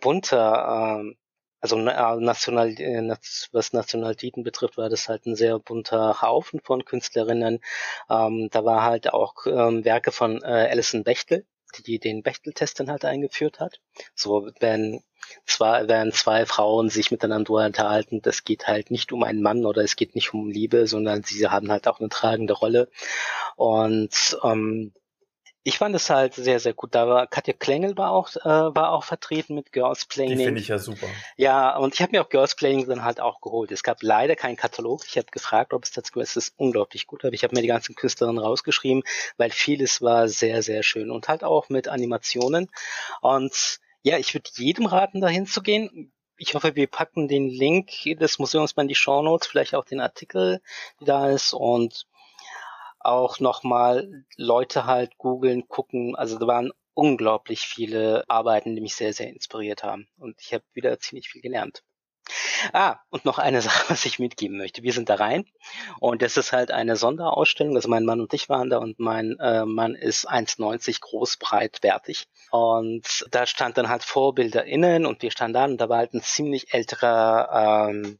bunter, 0.00 1.02
äh, 1.02 1.14
also 1.60 1.76
äh, 1.76 2.16
national, 2.20 2.70
äh, 2.80 3.16
was 3.52 3.72
Nationalitäten 3.72 4.42
betrifft, 4.42 4.78
war 4.78 4.88
das 4.88 5.08
halt 5.08 5.26
ein 5.26 5.36
sehr 5.36 5.58
bunter 5.58 6.22
Haufen 6.22 6.60
von 6.60 6.84
Künstlerinnen. 6.84 7.60
Ähm, 8.08 8.48
da 8.50 8.64
war 8.64 8.84
halt 8.84 9.12
auch 9.12 9.46
ähm, 9.46 9.84
Werke 9.84 10.12
von 10.12 10.40
äh, 10.42 10.68
Alison 10.70 11.04
Bechtel, 11.04 11.44
die 11.86 11.98
den 11.98 12.22
Bechtel-Test 12.22 12.80
dann 12.80 12.90
halt 12.90 13.04
eingeführt 13.04 13.60
hat. 13.60 13.80
So, 14.14 14.50
wenn 14.60 15.02
zwei, 15.46 15.88
wenn 15.88 16.12
zwei 16.12 16.46
Frauen 16.46 16.88
sich 16.88 17.10
miteinander 17.10 17.52
unterhalten, 17.52 18.22
das 18.22 18.44
geht 18.44 18.66
halt 18.66 18.90
nicht 18.90 19.12
um 19.12 19.22
einen 19.22 19.42
Mann 19.42 19.66
oder 19.66 19.82
es 19.82 19.96
geht 19.96 20.14
nicht 20.14 20.32
um 20.32 20.48
Liebe, 20.48 20.86
sondern 20.86 21.22
sie 21.22 21.46
haben 21.46 21.70
halt 21.70 21.88
auch 21.88 22.00
eine 22.00 22.08
tragende 22.08 22.54
Rolle. 22.54 22.88
Und 23.56 24.38
ähm, 24.42 24.92
ich 25.68 25.76
fand 25.76 25.94
es 25.94 26.08
halt 26.08 26.32
sehr, 26.32 26.60
sehr 26.60 26.72
gut. 26.72 26.94
Da 26.94 27.06
war 27.06 27.26
Katja 27.26 27.52
Klengel 27.52 27.94
war 27.98 28.10
auch, 28.10 28.34
äh, 28.36 28.74
war 28.74 28.92
auch 28.92 29.04
vertreten 29.04 29.54
mit 29.54 29.70
Girls 29.70 30.06
Playing. 30.06 30.38
Die 30.38 30.44
finde 30.44 30.62
ich 30.62 30.68
ja 30.68 30.78
super. 30.78 31.06
Ja, 31.36 31.76
und 31.76 31.92
ich 31.92 32.00
habe 32.00 32.12
mir 32.12 32.22
auch 32.22 32.30
Girls 32.30 32.54
Playing 32.54 32.88
dann 32.88 33.04
halt 33.04 33.20
auch 33.20 33.42
geholt. 33.42 33.70
Es 33.70 33.82
gab 33.82 34.02
leider 34.02 34.34
keinen 34.34 34.56
Katalog. 34.56 35.02
Ich 35.06 35.18
habe 35.18 35.26
gefragt, 35.30 35.74
ob 35.74 35.84
es 35.84 35.90
dazu 35.90 36.20
ist. 36.20 36.30
Es 36.30 36.48
ist 36.48 36.54
unglaublich 36.56 37.06
gut. 37.06 37.22
Aber 37.22 37.34
ich 37.34 37.44
habe 37.44 37.54
mir 37.54 37.60
die 37.60 37.68
ganzen 37.68 37.94
Künstlerinnen 37.94 38.42
rausgeschrieben, 38.42 39.02
weil 39.36 39.50
vieles 39.50 40.00
war 40.00 40.26
sehr, 40.28 40.62
sehr 40.62 40.82
schön. 40.82 41.10
Und 41.10 41.28
halt 41.28 41.44
auch 41.44 41.68
mit 41.68 41.86
Animationen. 41.86 42.70
Und 43.20 43.80
ja, 44.00 44.16
ich 44.16 44.32
würde 44.32 44.48
jedem 44.54 44.86
raten, 44.86 45.20
dahin 45.20 45.44
zu 45.44 45.60
gehen. 45.60 46.14
Ich 46.38 46.54
hoffe, 46.54 46.76
wir 46.76 46.86
packen 46.86 47.28
den 47.28 47.50
Link 47.50 47.90
des 48.06 48.38
Museums 48.38 48.74
mal 48.74 48.84
in 48.84 48.88
die 48.88 48.94
Show 48.94 49.20
Notes, 49.20 49.46
vielleicht 49.46 49.74
auch 49.74 49.84
den 49.84 50.00
Artikel, 50.00 50.62
die 50.98 51.04
da 51.04 51.28
ist 51.28 51.52
und 51.52 52.06
auch 53.00 53.40
nochmal 53.40 54.24
Leute 54.36 54.84
halt 54.86 55.16
googeln, 55.18 55.68
gucken. 55.68 56.16
Also 56.16 56.38
da 56.38 56.46
waren 56.46 56.72
unglaublich 56.94 57.60
viele 57.60 58.24
Arbeiten, 58.28 58.74
die 58.74 58.80
mich 58.80 58.96
sehr, 58.96 59.12
sehr 59.12 59.28
inspiriert 59.28 59.82
haben. 59.84 60.08
Und 60.16 60.40
ich 60.40 60.52
habe 60.52 60.64
wieder 60.74 60.98
ziemlich 60.98 61.28
viel 61.28 61.42
gelernt. 61.42 61.82
Ah, 62.72 62.96
und 63.10 63.24
noch 63.24 63.38
eine 63.38 63.62
Sache, 63.62 63.90
was 63.90 64.04
ich 64.04 64.18
mitgeben 64.18 64.58
möchte. 64.58 64.82
Wir 64.82 64.92
sind 64.92 65.08
da 65.08 65.14
rein 65.14 65.46
und 66.00 66.22
das 66.22 66.36
ist 66.36 66.52
halt 66.52 66.70
eine 66.70 66.96
Sonderausstellung. 66.96 67.76
Also 67.76 67.88
mein 67.88 68.04
Mann 68.04 68.20
und 68.20 68.34
ich 68.34 68.48
waren 68.48 68.70
da 68.70 68.78
und 68.78 68.98
mein 68.98 69.38
äh, 69.38 69.64
Mann 69.64 69.94
ist 69.94 70.28
1,90 70.28 71.00
groß, 71.00 71.36
breit, 71.38 71.78
wertig. 71.82 72.26
Und 72.50 73.26
da 73.30 73.46
stand 73.46 73.78
dann 73.78 73.88
halt 73.88 74.02
Vorbilder 74.02 74.64
innen 74.64 75.06
und 75.06 75.22
wir 75.22 75.30
standen 75.30 75.54
da 75.54 75.64
und 75.64 75.78
da 75.78 75.88
war 75.88 75.98
halt 75.98 76.14
ein 76.14 76.22
ziemlich 76.22 76.74
älterer 76.74 77.88
ähm, 77.90 78.18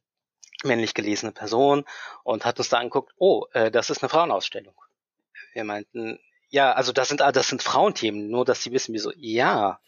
männlich 0.65 0.95
gelesene 0.95 1.33
Person 1.33 1.85
und 2.25 2.45
hat 2.45 2.59
uns 2.59 2.69
da 2.69 2.79
angeguckt, 2.79 3.13
oh, 3.19 3.47
äh, 3.53 3.71
das 3.71 3.91
ist 3.91 4.03
eine 4.03 4.09
Frauenausstellung. 4.09 4.75
Wir 5.53 5.65
meinten, 5.65 6.19
ja, 6.51 6.73
also 6.73 6.93
das 6.93 7.09
sind, 7.09 7.21
das 7.21 7.49
sind 7.49 7.63
Frauenthemen, 7.63 8.29
nur 8.29 8.45
dass 8.45 8.63
sie 8.63 8.73
wissen, 8.73 8.95
wieso, 8.95 9.13
ja. 9.17 9.81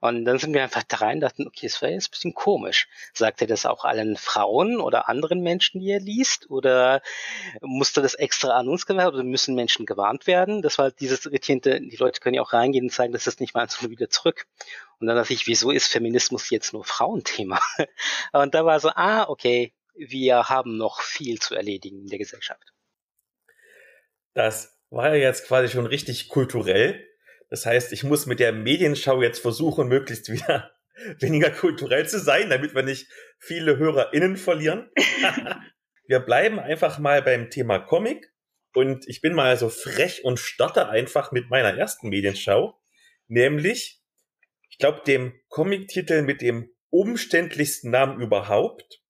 Und 0.00 0.24
dann 0.24 0.38
sind 0.38 0.52
wir 0.52 0.62
einfach 0.62 0.82
da 0.82 0.98
rein 0.98 1.20
dachten, 1.20 1.46
okay, 1.46 1.66
es 1.66 1.80
wäre 1.80 1.92
jetzt 1.92 2.08
ein 2.08 2.10
bisschen 2.10 2.34
komisch. 2.34 2.86
Sagt 3.14 3.40
er 3.40 3.46
das 3.46 3.66
auch 3.66 3.84
allen 3.84 4.16
Frauen 4.16 4.80
oder 4.80 5.08
anderen 5.08 5.40
Menschen, 5.40 5.80
die 5.80 5.90
er 5.90 6.00
liest? 6.00 6.50
Oder 6.50 7.02
musste 7.60 8.02
das 8.02 8.14
extra 8.14 8.50
an 8.56 8.68
uns 8.68 8.86
gewarnt 8.86 9.14
oder 9.14 9.24
müssen 9.24 9.54
Menschen 9.54 9.86
gewarnt 9.86 10.26
werden? 10.26 10.62
Das 10.62 10.78
war 10.78 10.84
halt 10.84 11.00
dieses 11.00 11.26
irritierende, 11.26 11.80
die 11.80 11.96
Leute 11.96 12.20
können 12.20 12.34
ja 12.34 12.42
auch 12.42 12.52
reingehen 12.52 12.86
und 12.86 12.92
sagen, 12.92 13.12
das 13.12 13.26
ist 13.26 13.40
nicht 13.40 13.54
mal 13.54 13.68
so 13.68 13.90
wieder 13.90 14.10
zurück. 14.10 14.46
Und 14.98 15.06
dann 15.06 15.16
dachte 15.16 15.32
ich, 15.32 15.46
wieso 15.46 15.70
ist 15.70 15.88
Feminismus 15.88 16.50
jetzt 16.50 16.72
nur 16.72 16.84
Frauenthema? 16.84 17.60
Und 18.32 18.54
da 18.54 18.64
war 18.64 18.80
so, 18.80 18.90
ah, 18.94 19.28
okay, 19.28 19.72
wir 19.96 20.48
haben 20.48 20.76
noch 20.76 21.00
viel 21.00 21.38
zu 21.40 21.54
erledigen 21.54 22.00
in 22.00 22.06
der 22.08 22.18
Gesellschaft. 22.18 22.72
Das 24.34 24.78
war 24.90 25.14
ja 25.14 25.28
jetzt 25.28 25.46
quasi 25.46 25.68
schon 25.68 25.86
richtig 25.86 26.28
kulturell. 26.28 27.06
Das 27.48 27.64
heißt, 27.64 27.92
ich 27.92 28.04
muss 28.04 28.26
mit 28.26 28.40
der 28.40 28.52
Medienschau 28.52 29.22
jetzt 29.22 29.38
versuchen, 29.38 29.88
möglichst 29.88 30.30
wieder 30.30 30.72
weniger 31.20 31.50
kulturell 31.50 32.08
zu 32.08 32.18
sein, 32.18 32.50
damit 32.50 32.74
wir 32.74 32.82
nicht 32.82 33.08
viele 33.38 33.78
HörerInnen 33.78 34.36
verlieren. 34.36 34.90
wir 36.06 36.20
bleiben 36.20 36.58
einfach 36.58 36.98
mal 36.98 37.22
beim 37.22 37.50
Thema 37.50 37.78
Comic. 37.78 38.32
Und 38.74 39.08
ich 39.08 39.22
bin 39.22 39.32
mal 39.32 39.56
so 39.56 39.70
frech 39.70 40.22
und 40.22 40.38
starte 40.38 40.90
einfach 40.90 41.32
mit 41.32 41.48
meiner 41.48 41.76
ersten 41.78 42.10
Medienschau. 42.10 42.78
Nämlich, 43.26 44.02
ich 44.68 44.76
glaube, 44.76 45.00
dem 45.06 45.40
Comic-Titel 45.48 46.20
mit 46.22 46.42
dem 46.42 46.70
umständlichsten 46.90 47.90
Namen 47.90 48.20
überhaupt. 48.20 49.00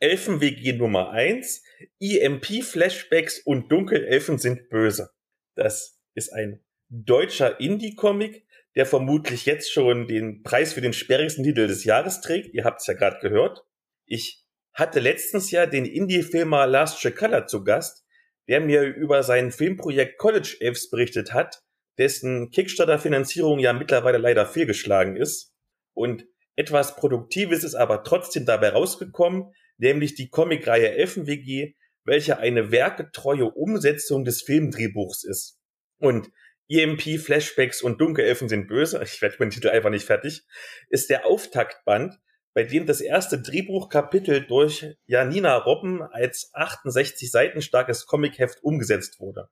Elfen-WG 0.00 0.72
Nummer 0.72 1.10
1, 1.10 1.62
EMP-Flashbacks 2.00 3.40
und 3.40 3.70
Dunkelelfen 3.70 4.38
sind 4.38 4.70
böse. 4.70 5.10
Das 5.54 6.00
ist 6.14 6.32
ein 6.32 6.64
deutscher 6.88 7.60
Indie-Comic, 7.60 8.46
der 8.76 8.86
vermutlich 8.86 9.44
jetzt 9.44 9.70
schon 9.70 10.08
den 10.08 10.42
Preis 10.42 10.72
für 10.72 10.80
den 10.80 10.94
sperrigsten 10.94 11.44
Titel 11.44 11.66
des 11.66 11.84
Jahres 11.84 12.22
trägt. 12.22 12.54
Ihr 12.54 12.64
habt 12.64 12.80
es 12.80 12.86
ja 12.86 12.94
gerade 12.94 13.18
gehört. 13.20 13.62
Ich 14.06 14.42
hatte 14.72 15.00
letztens 15.00 15.50
ja 15.50 15.66
den 15.66 15.84
Indie-Filmer 15.84 16.66
Last 16.66 17.02
Color 17.16 17.46
zu 17.46 17.62
Gast, 17.62 18.06
der 18.48 18.60
mir 18.60 18.82
über 18.82 19.22
sein 19.22 19.52
Filmprojekt 19.52 20.16
College 20.16 20.56
Elves 20.60 20.88
berichtet 20.88 21.34
hat, 21.34 21.62
dessen 21.98 22.50
Kickstarter-Finanzierung 22.50 23.58
ja 23.58 23.74
mittlerweile 23.74 24.18
leider 24.18 24.46
fehlgeschlagen 24.46 25.16
ist. 25.16 25.52
Und 25.92 26.26
etwas 26.56 26.96
Produktives 26.96 27.64
ist 27.64 27.74
aber 27.74 28.02
trotzdem 28.02 28.46
dabei 28.46 28.70
rausgekommen, 28.70 29.52
nämlich 29.80 30.14
die 30.14 30.28
Comicreihe 30.28 30.92
Elfen-WG, 30.92 31.74
welche 32.04 32.38
eine 32.38 32.70
werketreue 32.70 33.50
Umsetzung 33.50 34.24
des 34.24 34.42
Filmdrehbuchs 34.42 35.24
ist. 35.24 35.58
Und 35.98 36.30
EMP, 36.68 37.18
Flashbacks 37.18 37.82
und 37.82 38.00
Dunkelelfen 38.00 38.48
sind 38.48 38.68
böse, 38.68 39.02
ich 39.04 39.20
werde 39.20 39.38
dem 39.38 39.50
Titel 39.50 39.68
einfach 39.68 39.90
nicht 39.90 40.06
fertig, 40.06 40.46
ist 40.88 41.10
der 41.10 41.26
Auftaktband, 41.26 42.18
bei 42.52 42.64
dem 42.64 42.86
das 42.86 43.00
erste 43.00 43.40
Drehbuchkapitel 43.40 44.46
durch 44.46 44.86
Janina 45.06 45.56
Robben 45.56 46.02
als 46.02 46.50
68 46.52 47.30
Seiten 47.30 47.62
starkes 47.62 48.06
Comicheft 48.06 48.62
umgesetzt 48.62 49.20
wurde. 49.20 49.48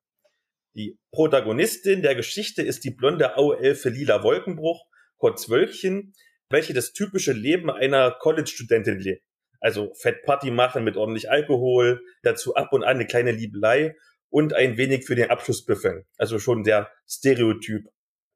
Die 0.75 0.99
Protagonistin 1.13 2.03
der 2.03 2.15
Geschichte 2.15 2.63
ist 2.63 2.85
die 2.85 2.91
blonde 2.91 3.37
Auelfe 3.37 3.89
Lila 3.89 4.23
Wolkenbruch, 4.23 4.85
kurz 5.17 5.49
Wölkchen, 5.49 6.13
welche 6.51 6.75
das 6.75 6.93
typische 6.93 7.33
Leben 7.33 7.71
einer 7.71 8.11
College-Studentin 8.11 8.99
lebt. 8.99 9.28
Also 9.61 9.93
Fett 9.95 10.23
Party 10.25 10.51
machen 10.51 10.85
mit 10.85 10.97
ordentlich 10.97 11.31
Alkohol, 11.31 12.01
dazu 12.23 12.55
ab 12.55 12.73
und 12.73 12.85
an 12.85 12.97
eine 12.97 13.07
kleine 13.07 13.33
Liebelei 13.33 13.97
und 14.31 14.55
ein 14.55 14.77
wenig 14.77 15.07
für 15.07 15.15
den 15.15 15.31
Abschluss 15.31 15.65
büffeln. 15.65 16.05
Also 16.17 16.39
schon 16.39 16.65
der 16.65 16.91
Stereotyp. 17.09 17.87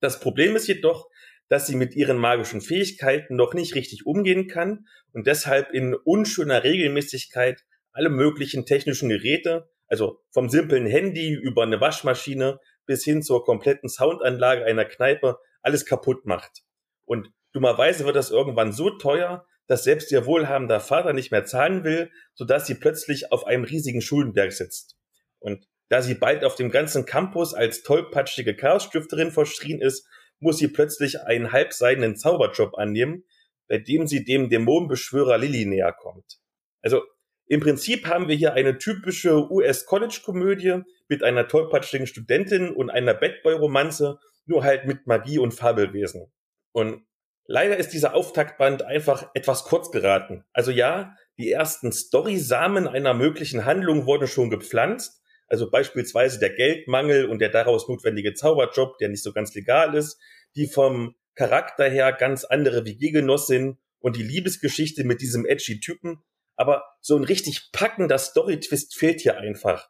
Das 0.00 0.20
Problem 0.20 0.56
ist 0.56 0.66
jedoch, 0.66 1.08
dass 1.48 1.66
sie 1.66 1.76
mit 1.76 1.94
ihren 1.94 2.16
magischen 2.16 2.60
Fähigkeiten 2.60 3.36
noch 3.36 3.54
nicht 3.54 3.74
richtig 3.74 4.06
umgehen 4.06 4.48
kann 4.48 4.86
und 5.12 5.26
deshalb 5.26 5.70
in 5.72 5.94
unschöner 5.94 6.64
Regelmäßigkeit 6.64 7.62
alle 7.92 8.08
möglichen 8.08 8.64
technischen 8.64 9.10
Geräte, 9.10 9.68
also 9.86 10.20
vom 10.30 10.48
simplen 10.48 10.86
Handy 10.86 11.32
über 11.32 11.62
eine 11.62 11.80
Waschmaschine 11.80 12.58
bis 12.86 13.04
hin 13.04 13.22
zur 13.22 13.44
kompletten 13.44 13.88
Soundanlage 13.88 14.64
einer 14.64 14.86
Kneipe, 14.86 15.38
alles 15.60 15.84
kaputt 15.84 16.24
macht. 16.24 16.62
Und 17.04 17.30
dummerweise 17.52 18.06
wird 18.06 18.16
das 18.16 18.30
irgendwann 18.30 18.72
so 18.72 18.90
teuer, 18.90 19.46
dass 19.72 19.84
selbst 19.84 20.12
ihr 20.12 20.26
wohlhabender 20.26 20.80
Vater 20.80 21.14
nicht 21.14 21.30
mehr 21.30 21.46
zahlen 21.46 21.82
will, 21.82 22.10
sodass 22.34 22.66
sie 22.66 22.74
plötzlich 22.74 23.32
auf 23.32 23.46
einem 23.46 23.64
riesigen 23.64 24.02
Schuldenberg 24.02 24.52
sitzt. 24.52 24.98
Und 25.38 25.66
da 25.88 26.02
sie 26.02 26.14
bald 26.14 26.44
auf 26.44 26.56
dem 26.56 26.70
ganzen 26.70 27.06
Campus 27.06 27.54
als 27.54 27.82
tollpatschige 27.82 28.54
Chaosstifterin 28.54 29.30
verschrien 29.30 29.80
ist, 29.80 30.06
muss 30.40 30.58
sie 30.58 30.68
plötzlich 30.68 31.22
einen 31.22 31.52
halbseidenen 31.52 32.16
Zauberjob 32.16 32.76
annehmen, 32.76 33.24
bei 33.66 33.78
dem 33.78 34.06
sie 34.06 34.26
dem 34.26 34.50
Dämonenbeschwörer 34.50 35.38
Lilly 35.38 35.64
näher 35.64 35.94
kommt. 35.94 36.38
Also 36.82 37.00
im 37.46 37.60
Prinzip 37.60 38.06
haben 38.06 38.28
wir 38.28 38.36
hier 38.36 38.52
eine 38.52 38.76
typische 38.76 39.50
US-College-Komödie 39.50 40.82
mit 41.08 41.22
einer 41.22 41.48
tollpatschigen 41.48 42.06
Studentin 42.06 42.68
und 42.74 42.90
einer 42.90 43.14
Badboy-Romanze, 43.14 44.18
nur 44.44 44.64
halt 44.64 44.84
mit 44.84 45.06
Magie 45.06 45.38
und 45.38 45.54
Fabelwesen. 45.54 46.30
Und 46.72 47.06
leider 47.46 47.76
ist 47.76 47.90
dieser 47.90 48.14
Auftaktband 48.14 48.82
einfach 48.82 49.30
etwas 49.34 49.64
kurz 49.64 49.90
geraten. 49.90 50.44
Also 50.52 50.70
ja, 50.70 51.16
die 51.38 51.50
ersten 51.50 51.92
Story-Samen 51.92 52.86
einer 52.86 53.14
möglichen 53.14 53.64
Handlung 53.64 54.06
wurden 54.06 54.28
schon 54.28 54.50
gepflanzt, 54.50 55.22
also 55.48 55.70
beispielsweise 55.70 56.38
der 56.38 56.50
Geldmangel 56.50 57.26
und 57.26 57.40
der 57.40 57.50
daraus 57.50 57.88
notwendige 57.88 58.34
Zauberjob, 58.34 58.98
der 58.98 59.08
nicht 59.08 59.22
so 59.22 59.32
ganz 59.32 59.54
legal 59.54 59.94
ist, 59.94 60.18
die 60.56 60.66
vom 60.66 61.14
Charakter 61.34 61.88
her 61.88 62.12
ganz 62.12 62.44
andere 62.44 62.84
WG-Genossin 62.84 63.78
und 64.00 64.16
die 64.16 64.22
Liebesgeschichte 64.22 65.04
mit 65.04 65.20
diesem 65.20 65.46
edgy 65.46 65.80
Typen. 65.80 66.22
Aber 66.56 66.84
so 67.00 67.16
ein 67.16 67.24
richtig 67.24 67.70
packender 67.72 68.18
Story-Twist 68.18 68.94
fehlt 68.94 69.20
hier 69.20 69.38
einfach. 69.38 69.88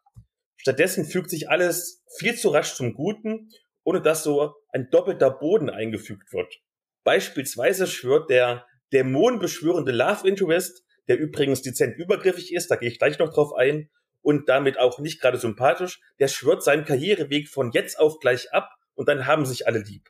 Stattdessen 0.56 1.04
fügt 1.04 1.30
sich 1.30 1.48
alles 1.48 2.04
viel 2.18 2.36
zu 2.36 2.50
rasch 2.50 2.74
zum 2.74 2.94
Guten, 2.94 3.50
ohne 3.84 4.00
dass 4.00 4.22
so 4.22 4.54
ein 4.72 4.88
doppelter 4.90 5.30
Boden 5.30 5.70
eingefügt 5.70 6.32
wird. 6.32 6.60
Beispielsweise 7.04 7.86
schwört 7.86 8.30
der 8.30 8.66
dämonenbeschwörende 8.92 9.92
Love 9.92 10.28
Interest, 10.28 10.84
der 11.08 11.18
übrigens 11.18 11.62
dezent 11.62 11.96
übergriffig 11.96 12.52
ist, 12.54 12.70
da 12.70 12.76
gehe 12.76 12.88
ich 12.88 12.98
gleich 12.98 13.18
noch 13.18 13.32
drauf 13.32 13.54
ein, 13.54 13.90
und 14.22 14.48
damit 14.48 14.78
auch 14.78 14.98
nicht 15.00 15.20
gerade 15.20 15.36
sympathisch, 15.36 16.00
der 16.18 16.28
schwört 16.28 16.62
seinen 16.62 16.84
Karriereweg 16.84 17.48
von 17.48 17.72
jetzt 17.72 17.98
auf 17.98 18.20
gleich 18.20 18.52
ab 18.52 18.70
und 18.94 19.08
dann 19.08 19.26
haben 19.26 19.44
sich 19.44 19.66
alle 19.66 19.80
lieb. 19.80 20.08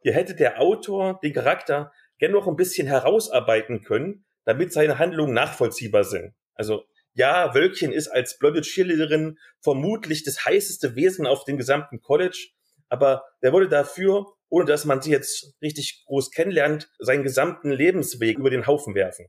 Hier 0.00 0.14
hätte 0.14 0.34
der 0.34 0.60
Autor 0.60 1.18
den 1.22 1.32
Charakter 1.32 1.92
gern 2.18 2.32
noch 2.32 2.46
ein 2.46 2.56
bisschen 2.56 2.86
herausarbeiten 2.86 3.82
können, 3.82 4.24
damit 4.44 4.72
seine 4.72 4.98
Handlungen 4.98 5.34
nachvollziehbar 5.34 6.04
sind. 6.04 6.34
Also 6.54 6.84
ja, 7.14 7.54
Wölkchen 7.54 7.92
ist 7.92 8.08
als 8.08 8.38
blonde 8.38 8.62
Cheerleaderin 8.62 9.38
vermutlich 9.60 10.24
das 10.24 10.44
heißeste 10.44 10.94
Wesen 10.94 11.26
auf 11.26 11.44
dem 11.44 11.58
gesamten 11.58 12.00
College, 12.00 12.48
aber 12.88 13.24
der 13.42 13.52
wurde 13.52 13.68
dafür, 13.68 14.26
ohne 14.52 14.66
dass 14.66 14.84
man 14.84 15.00
sie 15.00 15.10
jetzt 15.10 15.54
richtig 15.62 16.04
groß 16.04 16.30
kennenlernt, 16.30 16.90
seinen 16.98 17.22
gesamten 17.22 17.70
Lebensweg 17.70 18.38
über 18.38 18.50
den 18.50 18.66
Haufen 18.66 18.94
werfen. 18.94 19.28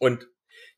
Und 0.00 0.26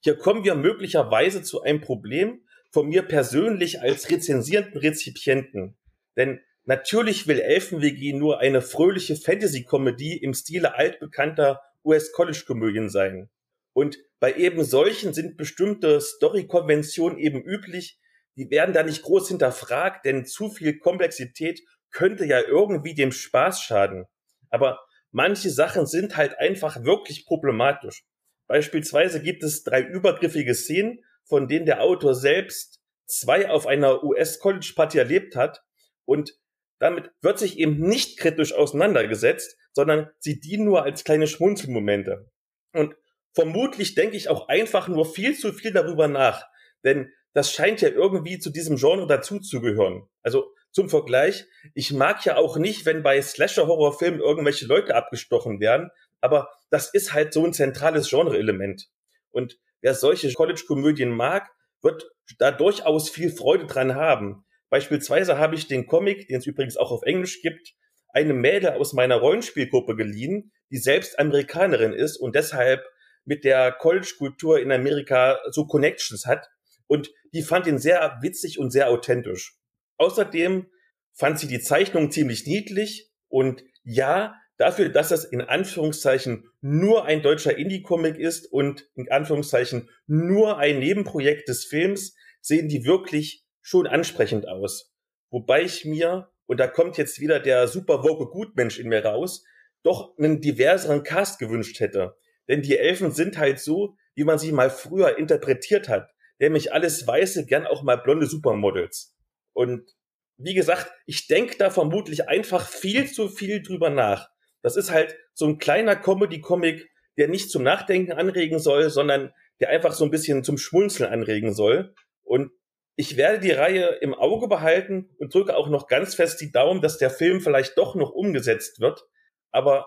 hier 0.01 0.19
kommen 0.19 0.45
wir 0.45 0.55
möglicherweise 0.55 1.43
zu 1.43 1.63
einem 1.63 1.81
Problem 1.81 2.45
von 2.71 2.91
mir 2.91 3.03
persönlich 3.03 3.81
als 3.81 4.11
rezensierenden 4.11 4.77
Rezipienten. 4.77 5.79
Denn 6.15 6.41
natürlich 6.67 7.27
will 7.27 7.41
Elfen-WG 7.41 8.13
nur 8.13 8.41
eine 8.41 8.61
fröhliche 8.61 9.17
Fantasy-Comedy 9.17 10.19
im 10.19 10.35
Stile 10.35 10.75
altbekannter 10.75 11.63
US-College-Komödien 11.87 12.91
sein. 12.91 13.31
Und 13.73 13.97
bei 14.21 14.35
eben 14.35 14.63
solchen 14.63 15.15
sind 15.15 15.39
bestimmte 15.39 16.03
Story-Konventionen 16.03 17.17
eben 17.17 17.43
üblich, 17.43 17.99
die 18.37 18.51
werden 18.51 18.75
da 18.75 18.83
nicht 18.83 19.03
groß 19.03 19.29
hinterfragt, 19.29 20.05
denn 20.05 20.27
zu 20.27 20.51
viel 20.51 20.79
Komplexität 20.79 21.63
könnte 21.95 22.27
ja 22.27 22.41
irgendwie 22.41 22.95
dem 22.95 23.13
Spaß 23.13 23.63
schaden. 23.63 24.05
Aber 24.51 24.85
manche 25.11 25.49
Sachen 25.49 25.87
sind 25.87 26.19
halt 26.19 26.39
einfach 26.39 26.85
wirklich 26.85 27.25
problematisch. 27.25 28.05
Beispielsweise 28.47 29.23
gibt 29.23 29.43
es 29.43 29.63
drei 29.63 29.81
übergriffige 29.81 30.55
Szenen, 30.55 31.03
von 31.25 31.49
denen 31.49 31.65
der 31.65 31.81
Autor 31.81 32.15
selbst 32.15 32.83
zwei 33.07 33.49
auf 33.49 33.67
einer 33.67 34.05
US-College-Party 34.05 34.99
erlebt 34.99 35.37
hat 35.37 35.63
und 36.05 36.35
damit 36.79 37.11
wird 37.23 37.39
sich 37.39 37.59
eben 37.59 37.79
nicht 37.79 38.19
kritisch 38.19 38.53
auseinandergesetzt, 38.53 39.57
sondern 39.73 40.11
sie 40.19 40.41
dienen 40.41 40.65
nur 40.65 40.83
als 40.83 41.05
kleine 41.05 41.27
Schmunzelmomente. 41.27 42.31
Und 42.73 42.95
vermutlich 43.33 43.95
denke 43.95 44.17
ich 44.17 44.29
auch 44.29 44.49
einfach 44.49 44.89
nur 44.89 45.07
viel 45.07 45.37
zu 45.37 45.53
viel 45.53 45.73
darüber 45.73 46.09
nach. 46.09 46.45
Denn 46.83 47.11
das 47.33 47.53
scheint 47.53 47.81
ja 47.81 47.89
irgendwie 47.89 48.39
zu 48.39 48.51
diesem 48.51 48.77
Genre 48.77 49.07
dazuzugehören. 49.07 50.09
Also 50.23 50.53
zum 50.75 50.91
Vergleich, 50.91 51.47
ich 51.73 51.93
mag 51.93 52.25
ja 52.25 52.37
auch 52.37 52.57
nicht, 52.57 52.85
wenn 52.85 53.05
bei 53.05 53.23
Slasher-Horrorfilmen 53.23 54.21
irgendwelche 54.21 54.67
Leute 54.67 54.97
abgestochen 54.97 55.61
werden, 55.61 55.91
aber 56.21 56.51
das 56.69 56.93
ist 56.93 57.13
halt 57.13 57.33
so 57.33 57.45
ein 57.47 57.53
zentrales 57.53 58.11
Genre-Element. 58.11 58.89
Und 59.31 59.57
wer 59.81 59.95
solche 59.95 60.33
College-Komödien 60.33 61.11
mag, 61.11 61.49
wird 61.81 62.11
da 62.39 62.51
durchaus 62.51 63.09
viel 63.09 63.31
Freude 63.31 63.67
dran 63.67 63.95
haben. 63.95 64.45
Beispielsweise 64.69 65.39
habe 65.39 65.55
ich 65.55 65.69
den 65.69 65.87
Comic, 65.87 66.27
den 66.27 66.39
es 66.39 66.47
übrigens 66.47 66.77
auch 66.77 66.91
auf 66.91 67.03
Englisch 67.05 67.41
gibt, 67.41 67.75
eine 68.09 68.35
Mädel 68.35 68.71
aus 68.71 68.95
meiner 68.95 69.17
Rollenspielgruppe 69.17 69.95
geliehen, 69.95 70.51
die 70.71 70.79
selbst 70.79 71.21
Amerikanerin 71.21 71.93
ist 71.93 72.17
und 72.17 72.35
deshalb 72.35 72.85
mit 73.25 73.45
der 73.45 73.71
College-Kultur 73.71 74.59
in 74.59 74.73
Amerika 74.73 75.39
so 75.51 75.67
Connections 75.67 76.27
hat. 76.27 76.49
Und 76.89 77.13
die 77.33 77.43
fand 77.43 77.69
ihn 77.69 77.79
sehr 77.79 78.19
witzig 78.23 78.59
und 78.59 78.71
sehr 78.71 78.91
authentisch. 78.91 79.57
Außerdem 79.97 80.67
fand 81.13 81.39
sie 81.39 81.47
die 81.47 81.61
Zeichnung 81.61 82.11
ziemlich 82.11 82.47
niedlich 82.47 83.11
und 83.29 83.65
ja, 83.85 84.35
dafür, 84.57 84.89
dass 84.89 85.09
das 85.09 85.25
in 85.25 85.41
Anführungszeichen 85.41 86.49
nur 86.61 87.05
ein 87.05 87.23
deutscher 87.23 87.57
Indie-Comic 87.57 88.17
ist 88.17 88.51
und 88.53 88.89
in 88.95 89.11
Anführungszeichen 89.11 89.89
nur 90.07 90.59
ein 90.59 90.79
Nebenprojekt 90.79 91.49
des 91.49 91.65
Films, 91.65 92.15
sehen 92.41 92.69
die 92.69 92.85
wirklich 92.85 93.45
schon 93.61 93.87
ansprechend 93.87 94.47
aus. 94.49 94.93
Wobei 95.31 95.63
ich 95.63 95.85
mir, 95.85 96.31
und 96.47 96.61
da 96.61 96.67
kommt 96.67 96.99
jetzt 96.99 97.21
wieder 97.21 97.41
der 97.41 97.69
super 97.69 98.03
woke 98.03 98.27
Gutmensch 98.27 98.79
in 98.79 98.89
mir 98.89 99.05
raus, 99.05 99.45
doch 99.83 100.17
einen 100.19 100.41
diverseren 100.41 101.03
Cast 101.03 101.39
gewünscht 101.39 101.81
hätte. 101.81 102.17
Denn 102.49 102.63
die 102.63 102.77
Elfen 102.77 103.13
sind 103.13 103.39
halt 103.39 103.59
so, 103.59 103.97
wie 104.15 104.25
man 104.25 104.39
sie 104.39 104.53
mal 104.53 104.71
früher 104.71 105.19
interpretiert 105.19 105.89
hat. 105.89 106.11
Nämlich 106.39 106.73
alles 106.73 107.07
Weiße, 107.07 107.47
gern 107.47 107.67
auch 107.67 107.83
mal 107.83 107.97
blonde 107.97 108.27
Supermodels. 108.27 109.14
Und 109.55 109.91
wie 110.37 110.55
gesagt, 110.55 110.93
ich 111.07 111.27
denke 111.27 111.57
da 111.57 111.71
vermutlich 111.71 112.29
einfach 112.29 112.69
viel 112.69 113.11
zu 113.11 113.29
viel 113.29 113.63
drüber 113.63 113.89
nach. 113.89 114.29
Das 114.63 114.77
ist 114.77 114.91
halt 114.91 115.17
so 115.33 115.47
ein 115.47 115.59
kleiner 115.59 115.97
Comedy-Comic, 115.97 116.91
der 117.17 117.29
nicht 117.29 117.51
zum 117.51 117.63
Nachdenken 117.63 118.13
anregen 118.13 118.59
soll, 118.59 118.91
sondern 118.91 119.33
der 119.61 119.71
einfach 119.71 119.93
so 119.93 120.05
ein 120.05 120.11
bisschen 120.11 120.43
zum 120.43 120.59
Schmunzeln 120.59 121.11
anregen 121.11 121.55
soll. 121.55 121.95
Und 122.23 122.51
ich 122.97 123.17
werde 123.17 123.41
die 123.41 123.53
Reihe 123.53 123.87
im 124.01 124.15
Auge 124.15 124.49
behalten 124.49 125.15
und 125.19 125.33
drücke 125.33 125.57
auch 125.57 125.69
noch 125.69 125.87
ganz 125.87 126.15
fest 126.15 126.41
die 126.41 126.53
Daumen, 126.53 126.81
dass 126.81 126.99
der 126.99 127.11
Film 127.11 127.41
vielleicht 127.41 127.79
doch 127.79 127.95
noch 127.95 128.11
umgesetzt 128.11 128.81
wird. 128.81 129.05
Aber 129.51 129.87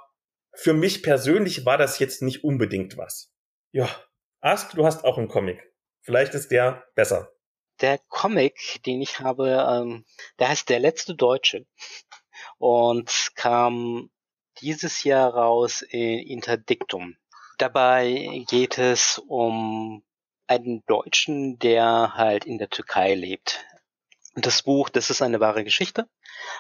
für 0.53 0.74
mich 0.74 1.03
persönlich 1.03 1.65
war 1.65 1.78
das 1.78 1.99
jetzt 1.99 2.22
nicht 2.22 2.43
unbedingt 2.43 2.97
was. 2.97 3.34
Ja, 3.72 3.89
Ask, 4.41 4.76
du 4.76 4.86
hast 4.86 5.03
auch 5.03 5.18
einen 5.18 5.28
Comic. 5.28 5.74
Vielleicht 6.01 6.34
ist 6.34 6.51
der 6.51 6.86
besser. 6.95 7.36
Der 7.82 7.99
Comic, 8.09 8.82
den 8.86 9.01
ich 9.01 9.19
habe, 9.19 9.65
ähm, 9.69 10.05
der 10.39 10.49
heißt 10.49 10.69
Der 10.69 10.80
letzte 10.80 11.15
Deutsche 11.15 11.65
und 12.57 13.32
kam 13.36 14.09
dieses 14.61 15.03
Jahr 15.03 15.34
raus 15.34 15.82
in 15.82 16.19
Interdiktum. 16.19 17.15
Dabei 17.57 18.43
geht 18.47 18.78
es 18.78 19.19
um 19.28 20.03
einen 20.47 20.84
Deutschen, 20.86 21.59
der 21.59 22.13
halt 22.15 22.45
in 22.45 22.57
der 22.57 22.69
Türkei 22.69 23.13
lebt. 23.15 23.65
Das 24.39 24.61
Buch, 24.61 24.89
das 24.89 25.09
ist 25.09 25.23
eine 25.23 25.39
wahre 25.39 25.63
Geschichte. 25.63 26.07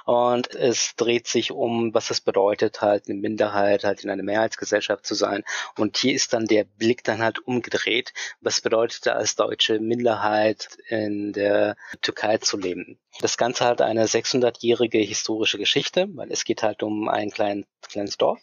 Und 0.05 0.55
es 0.55 0.95
dreht 0.95 1.27
sich 1.27 1.51
um, 1.51 1.93
was 1.93 2.09
es 2.09 2.21
bedeutet, 2.21 2.81
halt 2.81 3.07
eine 3.07 3.19
Minderheit, 3.19 3.83
halt 3.83 4.03
in 4.03 4.09
einer 4.09 4.23
Mehrheitsgesellschaft 4.23 5.05
zu 5.05 5.13
sein. 5.13 5.43
Und 5.77 5.95
hier 5.95 6.15
ist 6.15 6.33
dann 6.33 6.47
der 6.47 6.63
Blick 6.63 7.03
dann 7.03 7.21
halt 7.21 7.37
umgedreht. 7.37 8.13
Was 8.41 8.61
bedeutet 8.61 9.07
als 9.09 9.35
deutsche 9.35 9.79
Minderheit 9.79 10.69
in 10.87 11.33
der 11.33 11.75
Türkei 12.01 12.39
zu 12.39 12.57
leben? 12.57 12.97
Das 13.19 13.37
Ganze 13.37 13.65
hat 13.65 13.81
eine 13.81 14.05
600-jährige 14.05 14.97
historische 14.97 15.59
Geschichte, 15.59 16.07
weil 16.15 16.31
es 16.31 16.45
geht 16.45 16.63
halt 16.63 16.81
um 16.81 17.07
ein 17.07 17.29
klein, 17.29 17.67
kleines 17.83 18.17
Dorf. 18.17 18.39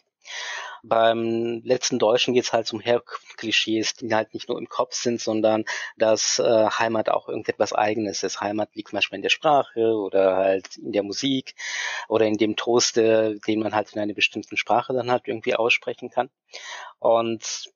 Beim 0.87 1.61
letzten 1.63 1.99
Deutschen 1.99 2.33
geht 2.33 2.45
es 2.45 2.53
halt 2.53 2.71
um 2.73 2.79
Herkunftsklischees, 2.79 3.95
die 3.95 4.13
halt 4.13 4.33
nicht 4.33 4.49
nur 4.49 4.57
im 4.57 4.69
Kopf 4.69 4.93
sind, 4.93 5.19
sondern 5.21 5.65
dass 5.97 6.39
äh, 6.39 6.43
Heimat 6.69 7.09
auch 7.09 7.27
irgendetwas 7.27 7.73
Eigenes 7.73 8.23
ist. 8.23 8.41
Heimat 8.41 8.75
liegt 8.75 8.93
manchmal 8.93 9.17
in 9.17 9.23
der 9.23 9.29
Sprache 9.29 9.93
oder 9.95 10.37
halt 10.37 10.77
in 10.77 10.91
der 10.91 11.03
Musik 11.03 11.55
oder 12.07 12.25
in 12.25 12.37
dem 12.37 12.55
Trost, 12.55 12.97
den 12.97 13.59
man 13.59 13.73
halt 13.73 13.93
in 13.93 13.99
einer 13.99 14.13
bestimmten 14.13 14.57
Sprache 14.57 14.93
dann 14.93 15.11
halt 15.11 15.27
irgendwie 15.27 15.55
aussprechen 15.55 16.09
kann. 16.09 16.29
Und 16.99 17.73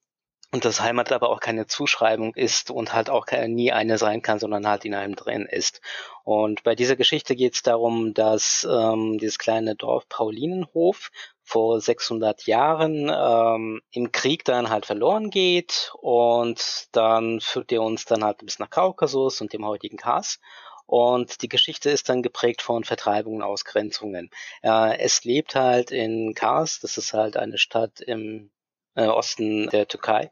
und 0.52 0.66
dass 0.66 0.82
Heimat 0.82 1.12
aber 1.12 1.30
auch 1.30 1.40
keine 1.40 1.68
Zuschreibung 1.68 2.34
ist 2.34 2.72
und 2.72 2.94
halt 2.94 3.10
auch 3.10 3.28
nie 3.48 3.72
eine 3.72 4.00
sein 4.00 4.24
kann, 4.24 4.40
sondern 4.40 4.68
halt 4.68 4.84
in 4.84 4.96
einem 4.96 5.16
drin 5.16 5.46
ist. 5.46 5.80
Und 6.24 6.64
bei 6.64 6.74
dieser 6.74 6.96
Geschichte 6.96 7.36
geht 7.36 7.54
es 7.54 7.62
darum, 7.62 8.16
dass 8.16 8.68
ähm, 8.70 9.20
dieses 9.20 9.38
kleine 9.38 9.76
Dorf 9.76 10.10
Paulinenhof 10.10 11.12
vor 11.50 11.82
600 11.82 12.46
Jahren 12.46 13.12
ähm, 13.12 13.82
im 13.90 14.12
Krieg 14.12 14.46
dann 14.46 14.70
halt 14.70 14.86
verloren 14.86 15.32
geht 15.32 15.92
und 16.00 16.88
dann 16.92 17.42
führt 17.42 17.72
er 17.72 17.82
uns 17.82 18.06
dann 18.06 18.24
halt 18.24 18.46
bis 18.46 18.60
nach 18.60 18.70
Kaukasus 18.70 19.42
und 19.42 19.52
dem 19.52 19.66
heutigen 19.66 19.98
Kars. 19.98 20.40
Und 20.86 21.42
die 21.42 21.50
Geschichte 21.50 21.90
ist 21.90 22.08
dann 22.08 22.22
geprägt 22.22 22.62
von 22.62 22.84
Vertreibungen, 22.84 23.42
Ausgrenzungen. 23.42 24.30
Äh, 24.62 25.00
es 25.00 25.24
lebt 25.24 25.56
halt 25.56 25.90
in 25.90 26.36
Kars, 26.36 26.80
das 26.82 26.98
ist 26.98 27.14
halt 27.14 27.36
eine 27.36 27.58
Stadt 27.58 28.00
im 28.00 28.52
äh, 28.94 29.08
Osten 29.08 29.70
der 29.70 29.88
Türkei 29.88 30.32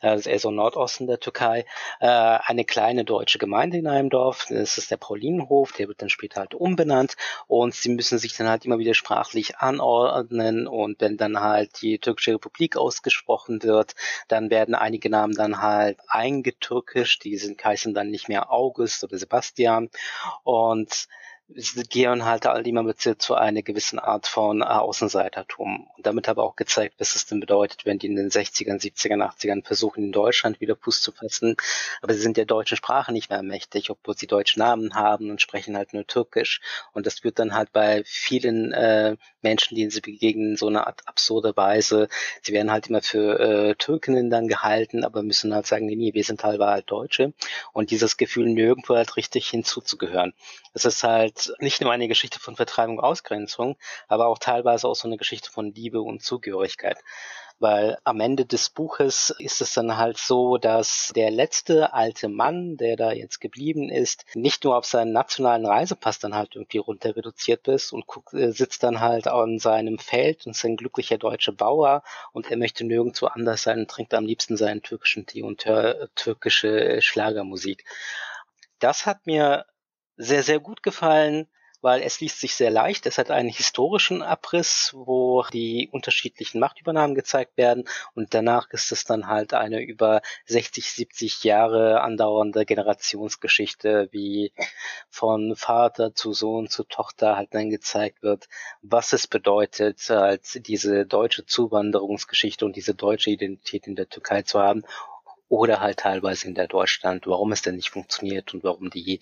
also 0.00 0.30
eher 0.30 0.38
so 0.38 0.50
Nordosten 0.50 1.06
der 1.06 1.20
Türkei, 1.20 1.64
äh, 2.00 2.06
eine 2.06 2.64
kleine 2.64 3.04
deutsche 3.04 3.38
Gemeinde 3.38 3.78
in 3.78 3.86
einem 3.86 4.10
Dorf. 4.10 4.46
Das 4.48 4.78
ist 4.78 4.90
der 4.90 4.96
Paulinenhof, 4.96 5.72
der 5.72 5.88
wird 5.88 6.02
dann 6.02 6.10
später 6.10 6.40
halt 6.40 6.54
umbenannt 6.54 7.16
und 7.46 7.74
sie 7.74 7.88
müssen 7.88 8.18
sich 8.18 8.36
dann 8.36 8.48
halt 8.48 8.64
immer 8.64 8.78
wieder 8.78 8.94
sprachlich 8.94 9.58
anordnen 9.58 10.66
und 10.66 11.00
wenn 11.00 11.16
dann 11.16 11.40
halt 11.40 11.82
die 11.82 11.98
türkische 11.98 12.34
Republik 12.34 12.76
ausgesprochen 12.76 13.62
wird, 13.62 13.94
dann 14.28 14.50
werden 14.50 14.74
einige 14.74 15.10
Namen 15.10 15.34
dann 15.34 15.60
halt 15.62 15.98
eingetürkischt, 16.08 17.24
die 17.24 17.36
sind 17.36 17.64
heißen 17.64 17.94
dann 17.94 18.10
nicht 18.10 18.28
mehr 18.28 18.50
August 18.52 19.04
oder 19.04 19.18
Sebastian 19.18 19.90
und 20.42 21.08
gehen 21.48 22.24
halt 22.24 22.46
all 22.46 22.66
immer 22.66 22.82
mit 22.82 23.00
zu 23.00 23.34
einer 23.34 23.62
gewissen 23.62 23.98
Art 23.98 24.26
von 24.26 24.62
äh, 24.62 24.64
Außenseitertum. 24.64 25.86
Und 25.96 26.06
damit 26.06 26.28
aber 26.28 26.42
auch 26.42 26.56
gezeigt, 26.56 26.94
was 26.98 27.14
es 27.14 27.26
denn 27.26 27.40
bedeutet, 27.40 27.84
wenn 27.84 27.98
die 27.98 28.06
in 28.06 28.16
den 28.16 28.30
60ern, 28.30 28.80
70ern, 28.80 29.22
80ern 29.22 29.64
versuchen, 29.64 30.04
in 30.04 30.12
Deutschland 30.12 30.60
wieder 30.60 30.74
Fuß 30.74 31.02
zu 31.02 31.12
fassen. 31.12 31.56
Aber 32.00 32.14
sie 32.14 32.20
sind 32.20 32.38
der 32.38 32.46
deutschen 32.46 32.76
Sprache 32.76 33.12
nicht 33.12 33.28
mehr 33.28 33.42
mächtig, 33.42 33.90
obwohl 33.90 34.16
sie 34.16 34.26
deutsche 34.26 34.58
Namen 34.58 34.94
haben 34.94 35.30
und 35.30 35.42
sprechen 35.42 35.76
halt 35.76 35.92
nur 35.92 36.06
Türkisch. 36.06 36.60
Und 36.92 37.04
das 37.06 37.24
wird 37.24 37.38
dann 37.38 37.54
halt 37.54 37.72
bei 37.72 38.02
vielen 38.06 38.72
äh, 38.72 39.16
Menschen, 39.42 39.76
denen 39.76 39.90
sie 39.90 40.00
begegnen, 40.00 40.56
so 40.56 40.68
eine 40.68 40.86
Art 40.86 41.02
absurde 41.06 41.54
Weise. 41.56 42.08
Sie 42.40 42.54
werden 42.54 42.70
halt 42.70 42.88
immer 42.88 43.02
für 43.02 43.38
äh, 43.38 43.74
Türkinnen 43.74 44.30
dann 44.30 44.48
gehalten, 44.48 45.04
aber 45.04 45.22
müssen 45.22 45.54
halt 45.54 45.66
sagen, 45.66 45.86
nee, 45.86 46.14
wir 46.14 46.24
sind 46.24 46.42
halt, 46.42 46.60
halt 46.60 46.90
Deutsche. 46.90 47.34
Und 47.72 47.90
dieses 47.90 48.16
Gefühl, 48.16 48.46
nirgendwo 48.46 48.94
halt 48.94 49.16
richtig 49.16 49.48
hinzuzugehören. 49.48 50.32
Es 50.72 50.84
ist 50.84 51.04
halt 51.04 51.33
nicht 51.58 51.80
nur 51.80 51.92
eine 51.92 52.08
Geschichte 52.08 52.38
von 52.38 52.56
Vertreibung, 52.56 53.00
Ausgrenzung, 53.00 53.76
aber 54.08 54.26
auch 54.26 54.38
teilweise 54.38 54.88
auch 54.88 54.94
so 54.94 55.08
eine 55.08 55.16
Geschichte 55.16 55.50
von 55.50 55.72
Liebe 55.72 56.00
und 56.00 56.22
Zugehörigkeit. 56.22 56.98
Weil 57.60 57.98
am 58.02 58.18
Ende 58.20 58.46
des 58.46 58.68
Buches 58.68 59.34
ist 59.38 59.60
es 59.60 59.74
dann 59.74 59.96
halt 59.96 60.18
so, 60.18 60.58
dass 60.58 61.12
der 61.14 61.30
letzte 61.30 61.94
alte 61.94 62.28
Mann, 62.28 62.76
der 62.76 62.96
da 62.96 63.12
jetzt 63.12 63.40
geblieben 63.40 63.90
ist, 63.90 64.24
nicht 64.34 64.64
nur 64.64 64.76
auf 64.76 64.86
seinen 64.86 65.12
nationalen 65.12 65.64
Reisepass 65.64 66.18
dann 66.18 66.34
halt 66.34 66.56
irgendwie 66.56 66.78
runter 66.78 67.14
reduziert 67.14 67.68
ist 67.68 67.92
und 67.92 68.06
guckt, 68.08 68.34
äh, 68.34 68.50
sitzt 68.50 68.82
dann 68.82 69.00
halt 69.00 69.28
an 69.28 69.60
seinem 69.60 69.98
Feld 69.98 70.46
und 70.46 70.52
ist 70.52 70.64
ein 70.64 70.76
glücklicher 70.76 71.16
deutscher 71.16 71.52
Bauer 71.52 72.02
und 72.32 72.50
er 72.50 72.56
möchte 72.56 72.84
nirgendwo 72.84 73.26
anders 73.26 73.62
sein 73.62 73.78
und 73.78 73.90
trinkt 73.90 74.14
am 74.14 74.26
liebsten 74.26 74.56
seinen 74.56 74.82
türkischen 74.82 75.24
Tee 75.26 75.42
und 75.42 75.64
türkische 76.16 77.00
Schlagermusik. 77.02 77.84
Das 78.80 79.06
hat 79.06 79.26
mir 79.26 79.64
sehr, 80.16 80.42
sehr 80.42 80.60
gut 80.60 80.82
gefallen, 80.82 81.48
weil 81.84 82.00
es 82.00 82.18
liest 82.20 82.40
sich 82.40 82.54
sehr 82.54 82.70
leicht. 82.70 83.04
Es 83.04 83.18
hat 83.18 83.30
einen 83.30 83.50
historischen 83.50 84.22
Abriss, 84.22 84.92
wo 84.96 85.44
die 85.52 85.90
unterschiedlichen 85.92 86.58
Machtübernahmen 86.58 87.14
gezeigt 87.14 87.58
werden 87.58 87.84
und 88.14 88.32
danach 88.32 88.70
ist 88.70 88.90
es 88.90 89.04
dann 89.04 89.26
halt 89.26 89.52
eine 89.52 89.82
über 89.82 90.22
60, 90.46 90.90
70 90.90 91.44
Jahre 91.44 92.00
andauernde 92.00 92.64
Generationsgeschichte, 92.64 94.08
wie 94.12 94.54
von 95.10 95.56
Vater 95.56 96.14
zu 96.14 96.32
Sohn 96.32 96.68
zu 96.68 96.84
Tochter 96.84 97.36
halt 97.36 97.52
dann 97.52 97.68
gezeigt 97.68 98.22
wird, 98.22 98.48
was 98.80 99.12
es 99.12 99.26
bedeutet, 99.26 100.10
als 100.10 100.58
diese 100.62 101.04
deutsche 101.04 101.44
Zuwanderungsgeschichte 101.44 102.64
und 102.64 102.76
diese 102.76 102.94
deutsche 102.94 103.28
Identität 103.28 103.86
in 103.86 103.94
der 103.94 104.08
Türkei 104.08 104.40
zu 104.40 104.58
haben 104.58 104.84
oder 105.48 105.80
halt 105.80 105.98
teilweise 106.00 106.48
in 106.48 106.54
der 106.54 106.68
Deutschland, 106.68 107.26
warum 107.26 107.52
es 107.52 107.62
denn 107.62 107.76
nicht 107.76 107.90
funktioniert 107.90 108.54
und 108.54 108.64
warum 108.64 108.90
die 108.90 109.20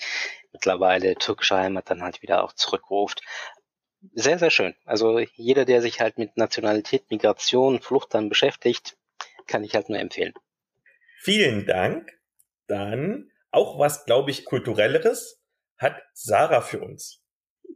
mittlerweile 0.53 1.15
türkische 1.17 1.57
Heimat 1.57 1.91
dann 1.91 2.03
halt 2.03 2.23
wieder 2.23 2.45
auch 2.45 2.53
zurückruft. 2.53 3.23
Sehr, 4.15 4.39
sehr 4.39 4.51
schön. 4.51 4.75
Also 4.85 5.21
jeder, 5.35 5.65
der 5.65 5.81
sich 5.81 6.01
halt 6.01 6.19
mit 6.19 6.37
Nationalität, 6.37 7.11
Migration, 7.11 7.81
Flucht 7.81 8.15
dann 8.15 8.29
beschäftigt, 8.29 8.97
kann 9.47 9.65
ich 9.65 9.75
halt 9.75 9.89
nur 9.89 9.99
empfehlen. 9.99 10.35
Vielen 11.21 11.67
Dank. 11.67 12.11
Dann 12.67 13.31
auch 13.51 13.79
was, 13.79 14.05
glaube 14.05 14.31
ich, 14.31 14.45
kulturelleres 14.45 15.41
hat 15.77 16.03
Sarah 16.15 16.63
für 16.63 16.81
uns. 16.81 17.22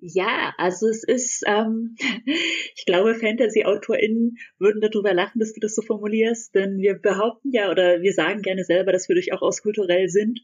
Ja, 0.01 0.55
also 0.59 0.89
es 0.89 1.05
ist, 1.05 1.43
ähm, 1.47 1.97
ich 2.77 2.85
glaube, 2.87 3.15
Fantasy-AutorInnen 3.15 4.37
würden 4.59 4.81
darüber 4.81 5.15
lachen, 5.15 5.39
dass 5.39 5.53
du 5.53 5.61
das 5.61 5.75
so 5.75 5.83
formulierst, 5.83 6.55
denn 6.55 6.79
wir 6.79 6.95
behaupten 6.95 7.51
ja 7.53 7.71
oder 7.71 8.03
wir 8.03 8.13
sagen 8.13 8.43
gerne 8.43 8.65
selber, 8.65 8.93
dass 8.93 9.09
wir 9.09 9.15
durchaus 9.15 9.63
kulturell 9.63 10.09
sind, 10.09 10.41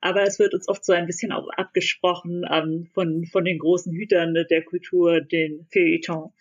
aber 0.00 0.22
es 0.22 0.38
wird 0.38 0.54
uns 0.54 0.68
oft 0.68 0.84
so 0.84 0.92
ein 0.92 1.06
bisschen 1.06 1.32
auch 1.32 1.48
abgesprochen 1.56 2.44
ähm, 2.50 2.88
von, 2.94 3.26
von 3.26 3.44
den 3.44 3.58
großen 3.58 3.92
Hütern 3.92 4.34
der 4.34 4.62
Kultur, 4.64 5.20
den 5.20 5.66
Feuilleton. 5.72 6.32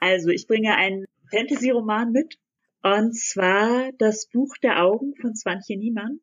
Also 0.00 0.30
ich 0.30 0.46
bringe 0.46 0.74
einen 0.74 1.06
Fantasy-Roman 1.30 2.12
mit, 2.12 2.38
und 2.82 3.16
zwar 3.16 3.92
das 3.98 4.28
Buch 4.28 4.56
der 4.62 4.82
Augen 4.82 5.14
von 5.20 5.34
Swantje 5.36 5.78
Niemann. 5.78 6.20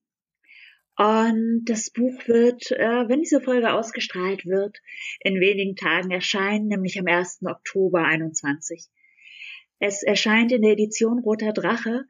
Und 1.00 1.64
das 1.64 1.92
Buch 1.92 2.28
wird, 2.28 2.72
äh, 2.72 3.08
wenn 3.08 3.22
diese 3.22 3.40
Folge 3.40 3.72
ausgestrahlt 3.72 4.46
wird, 4.46 4.82
in 5.22 5.40
wenigen 5.40 5.78
Tagen 5.78 6.12
erscheinen, 6.12 6.68
nämlich 6.68 7.00
am 7.00 7.08
1. 7.08 7.40
Oktober 7.46 8.04
21. 8.04 8.90
Es 9.80 10.04
erscheint 10.04 10.52
in 10.52 10.62
der 10.62 10.74
Edition 10.74 11.20
Roter 11.20 11.54
Drache 11.54 12.04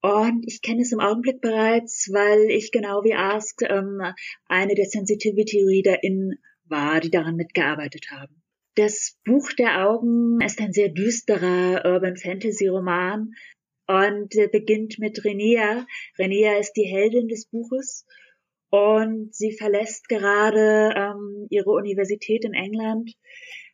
und 0.00 0.42
ich 0.46 0.62
kenne 0.62 0.80
es 0.80 0.92
im 0.92 1.00
Augenblick 1.00 1.42
bereits, 1.42 2.08
weil 2.14 2.48
ich 2.48 2.72
genau 2.72 3.04
wie 3.04 3.12
Ask 3.12 3.60
ähm, 3.60 4.00
eine 4.46 4.74
der 4.74 4.86
Sensitivity 4.86 5.62
ReaderInnen 5.62 6.38
war, 6.64 7.00
die 7.00 7.10
daran 7.10 7.36
mitgearbeitet 7.36 8.06
haben. 8.10 8.42
Das 8.74 9.18
Buch 9.26 9.52
der 9.52 9.86
Augen 9.86 10.40
ist 10.40 10.62
ein 10.62 10.72
sehr 10.72 10.88
düsterer 10.88 11.84
Urban 11.84 12.16
Fantasy 12.16 12.68
Roman, 12.68 13.34
und 13.86 14.34
äh, 14.36 14.48
beginnt 14.48 14.98
mit 14.98 15.24
Renia. 15.24 15.86
Renia 16.18 16.58
ist 16.58 16.72
die 16.72 16.84
Heldin 16.84 17.28
des 17.28 17.46
Buches. 17.46 18.06
Und 18.70 19.34
sie 19.34 19.52
verlässt 19.52 20.08
gerade 20.08 20.92
ähm, 20.96 21.46
ihre 21.50 21.70
Universität 21.70 22.44
in 22.44 22.54
England, 22.54 23.12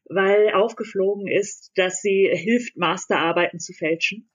weil 0.05 0.53
aufgeflogen 0.53 1.27
ist, 1.27 1.73
dass 1.77 2.03
sie 2.03 2.29
hilft, 2.31 2.77
Masterarbeiten 2.77 3.61
zu 3.61 3.73
fälschen. 3.73 4.31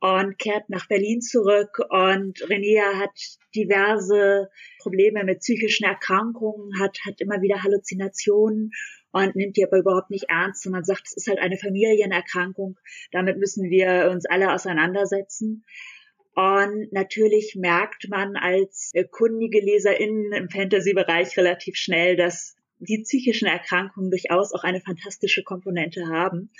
Und 0.00 0.36
kehrt 0.38 0.68
nach 0.68 0.88
Berlin 0.88 1.20
zurück. 1.20 1.78
Und 1.88 2.42
Renia 2.50 2.98
hat 2.98 3.16
diverse 3.54 4.48
Probleme 4.80 5.22
mit 5.22 5.38
psychischen 5.38 5.84
Erkrankungen, 5.84 6.80
hat, 6.80 6.98
hat 7.06 7.20
immer 7.20 7.40
wieder 7.40 7.62
Halluzinationen 7.62 8.72
und 9.12 9.36
nimmt 9.36 9.56
die 9.56 9.64
aber 9.64 9.78
überhaupt 9.78 10.10
nicht 10.10 10.26
ernst, 10.28 10.62
sondern 10.62 10.84
sagt, 10.84 11.06
es 11.06 11.16
ist 11.16 11.28
halt 11.28 11.38
eine 11.38 11.58
Familienerkrankung, 11.58 12.78
damit 13.10 13.38
müssen 13.38 13.70
wir 13.70 14.10
uns 14.10 14.26
alle 14.26 14.52
auseinandersetzen. 14.52 15.64
Und 16.34 16.90
natürlich 16.92 17.56
merkt 17.56 18.08
man 18.08 18.36
als 18.36 18.92
kundige 19.10 19.60
LeserInnen 19.60 20.32
im 20.32 20.48
Fantasy-Bereich 20.48 21.36
relativ 21.36 21.76
schnell, 21.76 22.16
dass 22.16 22.56
die 22.78 23.02
psychischen 23.02 23.46
Erkrankungen 23.46 24.10
durchaus 24.10 24.52
auch 24.52 24.64
eine 24.64 24.80
fantastische 24.80 25.44
Komponente 25.44 26.06
haben. 26.08 26.50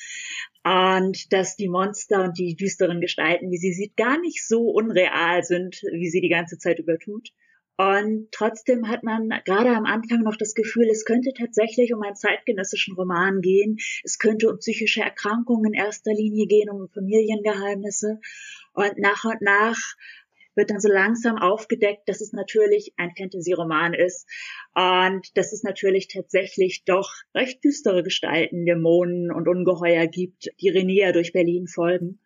Und 0.63 1.33
dass 1.33 1.57
die 1.57 1.69
Monster 1.69 2.23
und 2.23 2.39
die 2.39 2.55
düsteren 2.55 3.01
Gestalten, 3.01 3.51
die 3.51 3.57
sie 3.57 3.73
sieht, 3.73 3.97
gar 3.97 4.21
nicht 4.21 4.47
so 4.47 4.71
unreal 4.71 5.43
sind, 5.43 5.83
wie 5.91 6.11
sie 6.11 6.21
die 6.21 6.29
ganze 6.29 6.59
Zeit 6.59 6.79
übertut. 6.79 7.31
Und 7.77 8.29
trotzdem 8.33 8.89
hat 8.89 9.03
man 9.03 9.31
gerade 9.45 9.71
am 9.71 9.87
Anfang 9.87 10.23
noch 10.23 10.37
das 10.37 10.55
Gefühl, 10.55 10.89
es 10.91 11.05
könnte 11.05 11.33
tatsächlich 11.33 11.95
um 11.95 12.03
einen 12.03 12.15
zeitgenössischen 12.15 12.95
Roman 12.95 13.41
gehen. 13.41 13.79
Es 14.05 14.19
könnte 14.19 14.51
um 14.51 14.59
psychische 14.59 15.01
Erkrankungen 15.01 15.73
in 15.73 15.81
erster 15.81 16.13
Linie 16.13 16.47
gehen, 16.47 16.71
um 16.71 16.89
Familiengeheimnisse. 16.91 18.21
Und 18.75 18.99
nach 18.99 19.25
und 19.25 19.41
nach 19.41 19.79
wird 20.55 20.71
dann 20.71 20.81
so 20.81 20.89
langsam 20.89 21.39
aufgedeckt, 21.39 22.09
dass 22.09 22.21
es 22.21 22.33
natürlich 22.33 22.93
ein 22.97 23.13
Fantasy-Roman 23.17 23.95
ist 23.95 24.29
und 24.75 25.37
dass 25.37 25.53
es 25.53 25.63
natürlich 25.63 26.09
tatsächlich 26.09 26.85
doch 26.85 27.11
recht 27.35 27.65
düstere 27.65 28.03
Gestalten, 28.03 28.67
Dämonen 28.67 29.33
und 29.33 29.49
Ungeheuer 29.49 30.07
gibt, 30.07 30.51
die 30.61 30.69
Renia 30.69 31.13
durch 31.13 31.33
Berlin 31.33 31.67
folgen. 31.67 32.21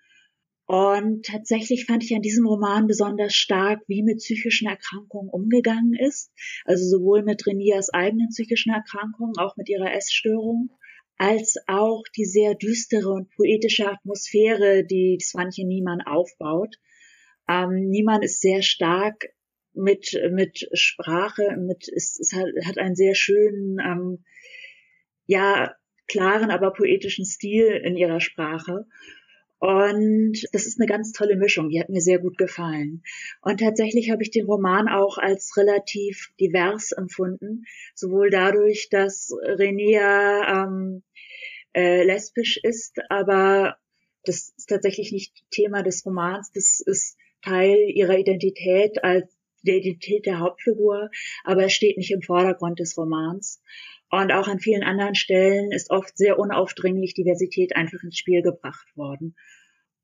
Und 0.66 1.24
tatsächlich 1.24 1.86
fand 1.86 2.02
ich 2.02 2.14
an 2.14 2.22
diesem 2.22 2.44
Roman 2.44 2.88
besonders 2.88 3.34
stark, 3.34 3.82
wie 3.86 4.02
mit 4.02 4.18
psychischen 4.18 4.68
Erkrankungen 4.68 5.30
umgegangen 5.30 5.94
ist. 5.94 6.32
Also 6.64 6.84
sowohl 6.84 7.22
mit 7.22 7.46
Renias 7.46 7.90
eigenen 7.90 8.28
psychischen 8.30 8.72
Erkrankungen, 8.72 9.38
auch 9.38 9.56
mit 9.56 9.68
ihrer 9.68 9.94
Essstörung, 9.94 10.70
als 11.18 11.56
auch 11.68 12.02
die 12.16 12.24
sehr 12.24 12.56
düstere 12.56 13.10
und 13.10 13.30
poetische 13.30 13.88
Atmosphäre, 13.88 14.84
die 14.84 15.18
Svanche 15.20 15.64
Niemann 15.64 16.00
aufbaut. 16.00 16.76
Ähm, 17.48 17.88
Niemann 17.88 18.22
ist 18.22 18.40
sehr 18.40 18.62
stark 18.62 19.28
mit, 19.72 20.20
mit 20.32 20.68
Sprache, 20.72 21.56
mit, 21.58 21.88
es, 21.94 22.18
es 22.18 22.32
hat, 22.32 22.46
hat 22.64 22.78
einen 22.78 22.96
sehr 22.96 23.14
schönen, 23.14 23.78
ähm, 23.78 24.24
ja, 25.26 25.74
klaren, 26.08 26.50
aber 26.50 26.72
poetischen 26.72 27.24
Stil 27.24 27.66
in 27.84 27.96
ihrer 27.96 28.20
Sprache. 28.20 28.86
Und 29.59 30.34
das 30.52 30.66
ist 30.66 30.78
eine 30.78 30.86
ganz 30.86 31.12
tolle 31.12 31.36
Mischung, 31.36 31.70
die 31.70 31.80
hat 31.80 31.88
mir 31.88 32.02
sehr 32.02 32.18
gut 32.18 32.36
gefallen. 32.36 33.02
Und 33.40 33.61
tatsächlich 33.61 34.11
habe 34.11 34.22
ich 34.22 34.30
den 34.30 34.44
Roman 34.44 34.88
auch 34.88 35.16
als 35.16 35.57
relativ 35.57 36.30
divers 36.38 36.92
empfunden, 36.92 37.64
sowohl 37.94 38.30
dadurch, 38.30 38.88
dass 38.90 39.30
Renea 39.42 40.64
ähm, 40.64 41.02
äh, 41.74 42.04
lesbisch 42.04 42.59
ist, 42.62 42.98
aber 43.09 43.76
das 44.24 44.52
ist 44.57 44.68
tatsächlich 44.68 45.12
nicht 45.12 45.32
Thema 45.50 45.82
des 45.82 46.04
Romans, 46.04 46.50
das 46.52 46.80
ist 46.80 47.16
Teil 47.42 47.76
ihrer 47.94 48.18
Identität 48.18 49.02
als 49.04 49.36
der 49.62 49.76
Identität 49.76 50.26
der 50.26 50.38
Hauptfigur, 50.38 51.11
aber 51.44 51.64
es 51.64 51.72
steht 51.72 51.96
nicht 51.96 52.12
im 52.12 52.22
Vordergrund 52.22 52.78
des 52.78 52.96
Romans. 52.96 53.61
Und 54.11 54.32
auch 54.32 54.46
an 54.46 54.61
vielen 54.61 54.84
anderen 54.84 55.14
Stellen 55.14 55.72
ist 55.72 55.90
oft 55.90 56.16
sehr 56.16 56.38
unaufdringlich 56.38 57.14
Diversität 57.14 57.74
einfach 57.74 58.02
ins 58.02 58.18
Spiel 58.18 58.42
gebracht 58.42 58.86
worden. 58.96 59.34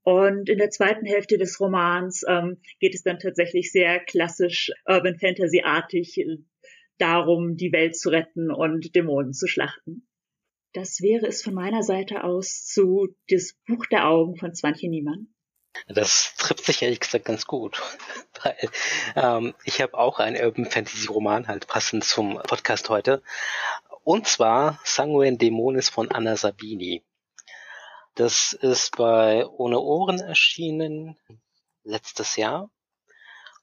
Und 0.04 0.48
in 0.48 0.58
der 0.58 0.70
zweiten 0.70 1.06
Hälfte 1.06 1.38
des 1.38 1.60
Romans 1.60 2.24
ähm, 2.28 2.60
geht 2.80 2.94
es 2.94 3.02
dann 3.02 3.20
tatsächlich 3.20 3.70
sehr 3.70 4.00
klassisch 4.00 4.72
Urban 4.84 5.18
Fantasy-artig 5.18 6.18
äh, 6.18 6.38
darum, 6.98 7.56
die 7.56 7.72
Welt 7.72 7.96
zu 7.96 8.10
retten 8.10 8.50
und 8.50 8.94
Dämonen 8.96 9.32
zu 9.32 9.46
schlachten. 9.46 10.08
Das 10.72 11.00
wäre 11.02 11.26
es 11.26 11.42
von 11.42 11.54
meiner 11.54 11.82
Seite 11.82 12.24
aus 12.24 12.64
zu 12.66 13.14
das 13.28 13.54
Buch 13.66 13.86
der 13.86 14.08
Augen 14.08 14.36
von 14.36 14.54
Swantje 14.54 14.88
Niemann. 14.88 15.28
Das 15.86 16.34
trifft 16.36 16.64
sich 16.64 16.82
ehrlich 16.82 17.00
gesagt 17.00 17.24
ganz 17.24 17.46
gut, 17.46 17.80
weil 18.42 18.56
ähm, 19.16 19.54
ich 19.64 19.80
habe 19.80 19.96
auch 19.96 20.18
einen 20.18 20.42
Urban 20.42 20.66
Fantasy 20.66 21.06
Roman 21.06 21.46
halt 21.46 21.66
passend 21.66 22.04
zum 22.04 22.40
Podcast 22.42 22.88
heute 22.88 23.22
und 24.04 24.26
zwar 24.26 24.78
Sanguine 24.84 25.36
Dämonis 25.36 25.88
von 25.88 26.10
Anna 26.10 26.36
Sabini. 26.36 27.02
Das 28.14 28.52
ist 28.52 28.96
bei 28.96 29.46
Ohne 29.46 29.80
Ohren 29.80 30.20
erschienen 30.20 31.16
letztes 31.84 32.36
Jahr. 32.36 32.70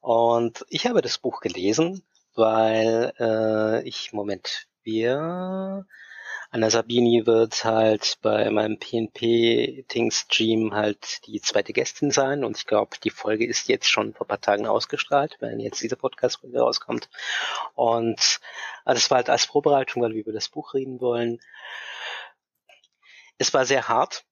Und 0.01 0.65
ich 0.69 0.87
habe 0.87 1.01
das 1.01 1.17
Buch 1.17 1.41
gelesen, 1.41 2.03
weil 2.35 3.13
äh, 3.19 3.87
ich, 3.87 4.13
Moment, 4.13 4.67
wir 4.83 5.85
Anna 6.51 6.71
Sabini 6.71 7.27
wird 7.27 7.63
halt 7.63 8.17
bei 8.23 8.49
meinem 8.49 8.79
PNP-Ting-Stream 8.79 10.73
halt 10.73 11.27
die 11.27 11.39
zweite 11.41 11.73
Gästin 11.73 12.09
sein 12.09 12.43
und 12.43 12.57
ich 12.57 12.65
glaube, 12.65 12.97
die 13.03 13.11
Folge 13.11 13.45
ist 13.45 13.67
jetzt 13.67 13.87
schon 13.87 14.15
vor 14.15 14.25
ein 14.25 14.29
paar 14.29 14.41
Tagen 14.41 14.65
ausgestrahlt, 14.65 15.37
wenn 15.41 15.59
jetzt 15.59 15.83
dieser 15.83 15.95
Podcast 15.95 16.39
rauskommt. 16.43 17.07
Und 17.75 18.39
also 18.83 18.97
es 18.97 19.11
war 19.11 19.17
halt 19.17 19.29
als 19.29 19.45
Vorbereitung, 19.45 20.01
weil 20.01 20.13
wir 20.13 20.21
über 20.21 20.33
das 20.33 20.49
Buch 20.49 20.73
reden 20.73 20.99
wollen. 21.01 21.39
Es 23.37 23.53
war 23.53 23.67
sehr 23.67 23.87
hart. 23.87 24.25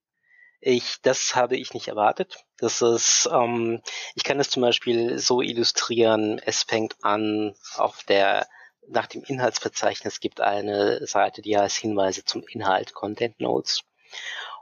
Ich, 0.60 1.00
das 1.04 1.36
habe 1.36 1.56
ich 1.56 1.76
nicht 1.76 1.88
erwartet. 1.88 2.44
Das 2.58 2.82
ist, 2.82 3.30
ähm, 3.32 3.84
ich 4.16 4.24
kann 4.24 4.40
es 4.40 4.50
zum 4.50 4.64
Beispiel 4.64 5.20
so 5.20 5.44
illustrieren. 5.44 6.40
Es 6.40 6.64
fängt 6.64 6.96
an 7.04 7.54
auf 7.76 8.04
der 8.06 8.48
nach 8.88 9.08
dem 9.08 9.24
Inhaltsverzeichnis 9.24 10.20
gibt 10.20 10.42
eine 10.42 11.06
Seite, 11.06 11.42
die 11.42 11.58
heißt 11.58 11.78
Hinweise 11.78 12.24
zum 12.26 12.44
Inhalt, 12.48 12.94
Content 12.94 13.40
Notes. 13.40 13.84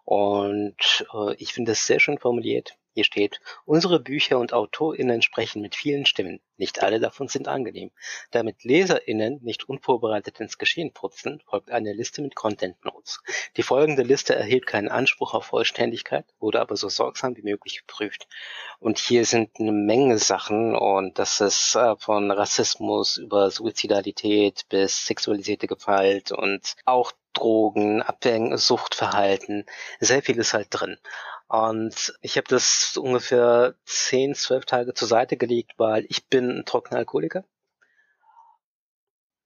Und 0.03 1.05
äh, 1.13 1.35
ich 1.35 1.53
finde 1.53 1.71
das 1.71 1.85
sehr 1.85 1.99
schön 1.99 2.17
formuliert. 2.17 2.77
Hier 2.95 3.03
steht, 3.03 3.41
unsere 3.65 3.99
Bücher 3.99 4.39
und 4.39 4.53
AutorInnen 4.53 5.21
sprechen 5.21 5.61
mit 5.61 5.75
vielen 5.75 6.05
Stimmen. 6.05 6.39
Nicht 6.55 6.81
alle 6.81 7.01
davon 7.01 7.27
sind 7.27 7.49
angenehm. 7.49 7.91
Damit 8.31 8.63
LeserInnen 8.63 9.41
nicht 9.43 9.67
unvorbereitet 9.67 10.39
ins 10.39 10.57
Geschehen 10.57 10.93
putzen, 10.93 11.43
folgt 11.45 11.71
eine 11.71 11.91
Liste 11.91 12.21
mit 12.21 12.35
Content 12.35 12.85
Notes. 12.85 13.21
Die 13.57 13.63
folgende 13.63 14.03
Liste 14.03 14.33
erhielt 14.33 14.65
keinen 14.65 14.87
Anspruch 14.87 15.33
auf 15.33 15.47
Vollständigkeit, 15.47 16.23
wurde 16.39 16.61
aber 16.61 16.77
so 16.77 16.87
sorgsam 16.87 17.35
wie 17.35 17.41
möglich 17.41 17.79
geprüft. 17.85 18.29
Und 18.79 18.97
hier 18.97 19.25
sind 19.25 19.49
eine 19.59 19.73
Menge 19.73 20.17
Sachen 20.17 20.73
und 20.73 21.19
das 21.19 21.41
ist 21.41 21.75
äh, 21.75 21.97
von 21.97 22.31
Rassismus 22.31 23.17
über 23.17 23.51
Suizidalität 23.51 24.63
bis 24.69 25.05
sexualisierte 25.05 25.67
Gewalt 25.67 26.31
und 26.31 26.77
auch 26.85 27.11
Drogen, 27.33 28.01
Abhängen, 28.01 28.57
Suchtverhalten. 28.57 29.65
Sehr 29.99 30.23
viel 30.23 30.37
ist 30.37 30.53
halt 30.53 30.67
drin. 30.69 30.97
Und 31.47 32.17
ich 32.21 32.37
habe 32.37 32.47
das 32.47 32.97
ungefähr 32.97 33.75
10, 33.85 34.35
12 34.35 34.65
Tage 34.65 34.93
zur 34.93 35.07
Seite 35.07 35.37
gelegt, 35.37 35.73
weil 35.77 36.05
ich 36.09 36.27
bin 36.27 36.49
ein 36.49 36.65
trockener 36.65 36.99
Alkoholiker. 36.99 37.43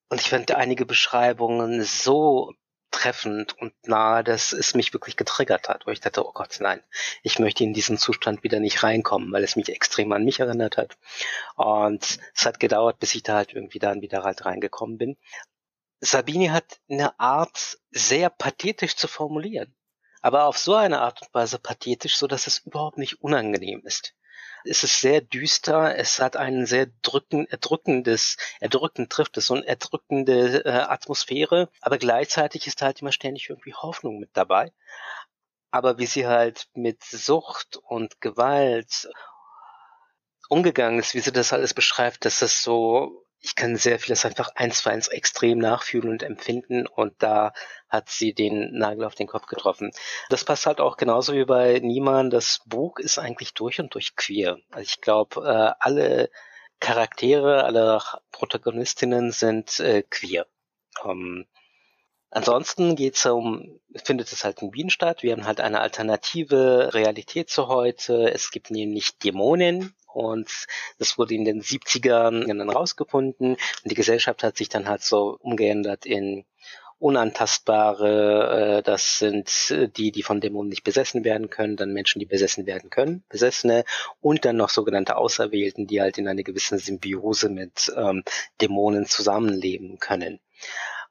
Und 0.09 0.21
ich 0.21 0.29
fand 0.29 0.51
einige 0.51 0.85
Beschreibungen 0.85 1.83
so 1.83 2.53
treffend 2.91 3.55
und 3.59 3.73
nahe, 3.87 4.23
dass 4.23 4.51
es 4.51 4.73
mich 4.73 4.93
wirklich 4.93 5.15
getriggert 5.15 5.69
hat, 5.69 5.85
wo 5.85 5.91
ich 5.91 5.99
dachte, 5.99 6.25
oh 6.25 6.31
Gott, 6.33 6.57
nein, 6.59 6.81
ich 7.21 7.37
möchte 7.37 7.63
in 7.63 7.73
diesen 7.73 7.97
Zustand 7.97 8.43
wieder 8.43 8.59
nicht 8.59 8.81
reinkommen, 8.81 9.31
weil 9.31 9.43
es 9.43 9.55
mich 9.55 9.69
extrem 9.69 10.11
an 10.11 10.25
mich 10.25 10.39
erinnert 10.39 10.77
hat. 10.77 10.97
Und 11.55 12.19
es 12.33 12.45
hat 12.45 12.59
gedauert, 12.59 12.99
bis 12.99 13.13
ich 13.13 13.23
da 13.23 13.35
halt 13.35 13.53
irgendwie 13.53 13.79
dann 13.79 14.01
wieder 14.01 14.23
halt 14.23 14.45
reingekommen 14.45 14.97
bin. 14.97 15.17
Sabini 16.01 16.47
hat 16.47 16.79
eine 16.89 17.19
Art, 17.19 17.77
sehr 17.91 18.29
pathetisch 18.29 18.95
zu 18.95 19.07
formulieren. 19.07 19.75
Aber 20.21 20.45
auf 20.45 20.57
so 20.57 20.75
eine 20.75 21.01
Art 21.01 21.21
und 21.21 21.33
Weise 21.33 21.59
pathetisch, 21.59 22.17
so 22.17 22.27
dass 22.27 22.47
es 22.47 22.59
überhaupt 22.59 22.97
nicht 22.97 23.21
unangenehm 23.21 23.85
ist. 23.85 24.13
Es 24.65 24.83
ist 24.83 24.99
sehr 24.99 25.21
düster, 25.21 25.97
es 25.97 26.19
hat 26.19 26.35
ein 26.35 26.65
sehr 26.65 26.87
drücken, 27.01 27.47
erdrückendes, 27.47 28.35
erdrückend 28.59 29.09
trifft 29.09 29.37
es, 29.37 29.47
so 29.47 29.53
eine 29.53 29.65
erdrückende 29.65 30.65
äh, 30.65 30.69
Atmosphäre, 30.69 31.69
aber 31.79 31.97
gleichzeitig 31.97 32.67
ist 32.67 32.81
halt 32.81 33.01
immer 33.01 33.13
ständig 33.13 33.49
irgendwie 33.49 33.73
Hoffnung 33.73 34.19
mit 34.19 34.31
dabei. 34.33 34.73
Aber 35.71 35.97
wie 35.97 36.07
sie 36.07 36.27
halt 36.27 36.67
mit 36.73 37.03
Sucht 37.03 37.77
und 37.77 38.19
Gewalt 38.21 39.09
umgegangen 40.49 40.99
ist, 40.99 41.13
wie 41.13 41.19
sie 41.19 41.31
das 41.31 41.53
alles 41.53 41.73
beschreibt, 41.73 42.25
dass 42.25 42.39
das 42.39 42.61
so 42.61 43.25
ich 43.41 43.55
kann 43.55 43.77
sehr 43.77 43.99
vieles 43.99 44.25
einfach 44.25 44.49
eins 44.55 44.83
zu 44.83 44.89
eins 44.89 45.07
extrem 45.07 45.59
nachfühlen 45.59 46.09
und 46.09 46.23
empfinden 46.23 46.87
und 46.87 47.13
da 47.19 47.53
hat 47.87 48.09
sie 48.09 48.33
den 48.33 48.77
Nagel 48.77 49.05
auf 49.05 49.15
den 49.15 49.27
Kopf 49.27 49.45
getroffen. 49.47 49.91
Das 50.29 50.43
passt 50.43 50.65
halt 50.65 50.81
auch 50.81 50.97
genauso 50.97 51.33
wie 51.33 51.45
bei 51.45 51.79
Niemann. 51.79 52.29
Das 52.29 52.61
Buch 52.65 52.99
ist 52.99 53.17
eigentlich 53.17 53.53
durch 53.53 53.79
und 53.79 53.93
durch 53.93 54.15
queer. 54.15 54.59
Also 54.71 54.89
ich 54.89 55.01
glaube, 55.01 55.41
äh, 55.41 55.73
alle 55.79 56.29
Charaktere, 56.79 57.63
alle 57.63 58.01
Protagonistinnen 58.31 59.31
sind 59.31 59.79
äh, 59.79 60.03
queer. 60.03 60.45
Ähm, 61.05 61.47
Ansonsten 62.31 62.95
geht's 62.95 63.25
um, 63.25 63.79
findet 64.03 64.31
es 64.31 64.43
halt 64.43 64.61
in 64.61 64.71
Wien 64.73 64.91
statt. 64.91 65.23
Wir 65.23 65.31
haben 65.31 65.47
halt 65.47 65.59
eine 65.59 65.81
alternative 65.81 66.93
Realität 66.93 67.49
zu 67.49 67.67
heute. 67.67 68.31
Es 68.31 68.51
gibt 68.51 68.69
nämlich 68.69 69.17
Dämonen, 69.17 69.95
und 70.13 70.49
das 70.97 71.17
wurde 71.17 71.35
in 71.35 71.45
den 71.45 71.61
70ern 71.61 72.47
dann 72.47 72.69
rausgefunden 72.69 73.51
und 73.53 73.59
die 73.83 73.95
Gesellschaft 73.95 74.43
hat 74.43 74.57
sich 74.57 74.69
dann 74.69 74.87
halt 74.87 75.01
so 75.01 75.37
umgeändert 75.41 76.05
in 76.05 76.45
Unantastbare, 76.99 78.79
äh, 78.79 78.83
das 78.83 79.19
sind 79.19 79.49
äh, 79.71 79.87
die, 79.87 80.11
die 80.11 80.21
von 80.21 80.41
Dämonen 80.41 80.69
nicht 80.69 80.83
besessen 80.83 81.23
werden 81.23 81.49
können, 81.49 81.77
dann 81.77 81.93
Menschen, 81.93 82.19
die 82.19 82.25
besessen 82.25 82.65
werden 82.65 82.89
können, 82.89 83.23
Besessene 83.29 83.85
und 84.19 84.43
dann 84.43 84.57
noch 84.57 84.69
sogenannte 84.69 85.15
Auserwählten, 85.15 85.87
die 85.87 86.01
halt 86.01 86.17
in 86.17 86.27
einer 86.27 86.43
gewissen 86.43 86.77
Symbiose 86.77 87.47
mit 87.47 87.91
ähm, 87.95 88.23
Dämonen 88.59 89.05
zusammenleben 89.05 89.99
können. 89.99 90.41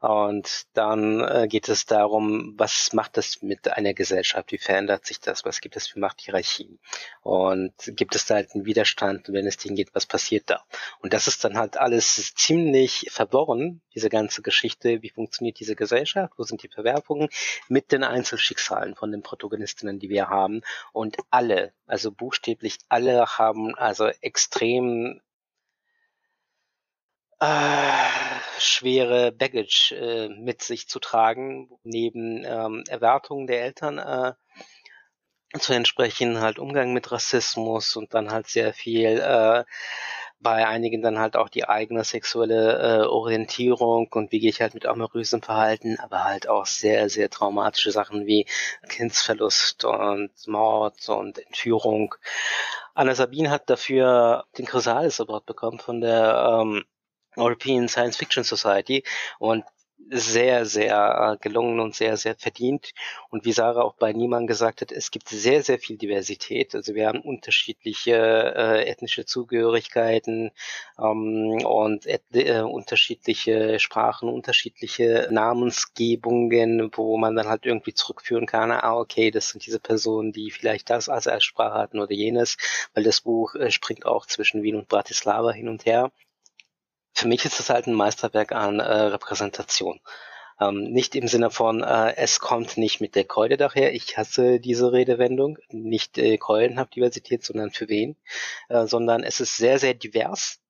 Und 0.01 0.67
dann 0.75 1.21
äh, 1.21 1.49
geht 1.49 1.69
es 1.69 1.85
darum, 1.85 2.55
was 2.57 2.93
macht 2.93 3.17
das 3.17 3.43
mit 3.43 3.67
einer 3.69 3.95
Gesellschaft? 3.95 4.53
Wie 4.53 4.59
verändert 4.59 5.05
sich 5.05 5.19
das? 5.19 5.45
Was 5.45 5.61
gibt 5.61 5.77
es 5.77 5.89
für 5.89 5.99
Machthierarchien? 5.99 6.79
Und 7.23 7.73
gibt 7.89 8.15
es 8.15 8.27
da 8.27 8.37
halt 8.37 8.55
einen 8.55 8.65
Widerstand? 8.65 9.29
Und 9.29 9.35
wenn 9.35 9.47
es 9.47 9.57
denen 9.57 9.75
geht, 9.75 9.95
was 9.95 10.07
passiert 10.07 10.51
da? 10.51 10.63
Und 11.01 11.13
das 11.13 11.27
ist 11.27 11.43
dann 11.43 11.59
halt 11.59 11.77
alles 11.77 12.33
ziemlich 12.37 13.09
verworren, 13.11 13.81
diese 13.93 14.09
ganze 14.09 14.41
Geschichte. 14.43 15.03
Wie 15.03 15.11
funktioniert 15.11 15.59
diese 15.59 15.75
Gesellschaft? 15.75 16.35
Wo 16.37 16.45
sind 16.45 16.63
die 16.63 16.69
Verwerfungen? 16.69 17.29
Mit 17.69 17.91
den 17.91 18.05
Einzelschicksalen 18.05 18.95
von 18.95 19.11
den 19.11 19.23
Protagonistinnen, 19.23 19.99
die 19.99 20.11
wir 20.11 20.29
haben. 20.29 20.63
Und 20.93 21.17
alle, 21.31 21.73
also 21.87 22.13
buchstäblich 22.13 22.79
alle 22.89 23.27
haben 23.27 23.75
also 23.75 24.07
extrem 24.21 25.21
äh, 27.41 28.28
schwere 28.61 29.33
Baggage 29.33 29.93
äh, 29.93 30.29
mit 30.29 30.63
sich 30.63 30.89
zu 30.89 30.99
tragen, 30.99 31.71
neben 31.85 32.45
ähm, 32.45 32.85
Erwartungen 32.89 33.47
der 33.47 33.63
Eltern 33.63 33.99
äh, 33.99 34.33
zu 35.59 35.73
entsprechen, 35.73 36.41
halt 36.41 36.59
Umgang 36.59 36.93
mit 36.93 37.11
Rassismus 37.11 37.97
und 37.97 38.15
dann 38.15 38.31
halt 38.31 38.49
sehr 38.49 38.75
viel 38.75 39.19
äh, 39.19 39.65
bei 40.41 40.67
einigen 40.69 41.03
dann 41.03 41.19
halt 41.19 41.37
auch 41.37 41.49
die 41.49 41.69
eigene 41.69 42.05
sexuelle 42.05 43.03
äh, 43.03 43.07
Orientierung 43.07 44.09
und 44.13 44.31
wie 44.31 44.39
gehe 44.39 44.51
ich 44.51 44.61
halt 44.61 44.75
mit 44.75 44.87
amorösem 44.87 45.43
Verhalten, 45.43 45.99
aber 45.99 46.25
halt 46.25 46.49
auch 46.49 46.67
sehr, 46.67 47.09
sehr 47.09 47.29
traumatische 47.29 47.91
Sachen 47.91 48.27
wie 48.27 48.47
Kindsverlust 48.89 49.85
und 49.85 50.31
Mord 50.47 51.09
und 51.09 51.39
Entführung. 51.39 52.15
Anna 52.95 53.15
Sabine 53.15 53.51
hat 53.51 53.69
dafür 53.69 54.45
den 54.59 54.67
Chrysalis 54.67 55.21
Award 55.21 55.47
bekommen 55.47 55.81
von 55.81 56.01
der 56.01 56.61
ähm, 56.63 56.85
European 57.39 57.89
Science 57.89 58.17
Fiction 58.17 58.45
Society 58.45 59.05
und 59.39 59.65
sehr, 60.11 60.65
sehr 60.65 61.35
äh, 61.35 61.37
gelungen 61.43 61.81
und 61.81 61.95
sehr, 61.95 62.17
sehr 62.17 62.35
verdient. 62.35 62.93
Und 63.31 63.45
wie 63.45 63.53
Sarah 63.53 63.83
auch 63.83 63.95
bei 63.95 64.13
Niemann 64.13 64.47
gesagt 64.47 64.81
hat, 64.81 64.93
es 64.93 65.11
gibt 65.11 65.29
sehr, 65.29 65.63
sehr 65.63 65.79
viel 65.79 65.99
Diversität. 65.99 66.75
Also 66.75 66.95
wir 66.95 67.09
haben 67.09 67.21
unterschiedliche 67.21 68.15
äh, 68.15 68.89
ethnische 68.89 69.27
Zugehörigkeiten 69.27 70.51
ähm, 70.99 71.59
und 71.65 72.07
äh, 72.07 72.63
unterschiedliche 72.63 73.79
Sprachen, 73.81 74.29
unterschiedliche 74.29 75.29
Namensgebungen, 75.31 76.91
wo 76.95 77.17
man 77.19 77.37
dann 77.37 77.49
halt 77.49 77.67
irgendwie 77.67 77.95
zurückführen 77.95 78.47
kann, 78.47 78.71
ah, 78.71 78.97
okay, 78.97 79.31
das 79.31 79.51
sind 79.51 79.67
diese 79.67 79.81
Personen, 79.81 80.33
die 80.33 80.51
vielleicht 80.51 80.91
das 80.91 81.09
als 81.09 81.27
Erstsprache 81.27 81.79
hatten 81.79 81.99
oder 81.99 82.13
jenes, 82.13 82.57
weil 82.95 83.05
das 83.05 83.21
Buch 83.21 83.55
äh, 83.55 83.71
springt 83.71 84.07
auch 84.07 84.27
zwischen 84.27 84.63
Wien 84.63 84.77
und 84.77 84.89
Bratislava 84.89 85.53
hin 85.53 85.69
und 85.69 85.85
her 85.87 86.11
für 87.19 87.29
mich 87.29 87.45
ist 87.45 87.59
es 87.59 87.69
halt 87.69 87.87
ein 87.87 87.95
Meisterwerk 87.95 88.53
an 88.53 88.79
äh, 88.79 88.85
Repräsentation. 88.85 90.01
Ähm, 90.61 90.85
nicht 90.85 91.17
im 91.17 91.27
Sinne 91.29 91.51
von, 91.51 91.83
äh, 91.83 92.15
es 92.17 92.39
kommt 92.41 92.77
nicht 92.77 93.01
mit 93.01 93.17
der 93.17 93.25
Keule 93.25 93.57
daher. 93.57 93.93
Ich 93.93 94.17
hasse 94.17 94.61
diese 94.61 94.93
Redewendung. 94.93 95.59
Nicht 95.71 96.17
äh, 96.19 96.39
Keulenhaft-Diversität, 96.39 97.45
sondern 97.45 97.71
für 97.71 97.89
wen. 97.89 98.17
Äh, 98.69 98.87
sondern 98.87 99.25
es 99.25 99.41
ist 99.41 99.57
sehr, 99.57 99.81
sehr 99.81 99.95
divers, 99.95 100.61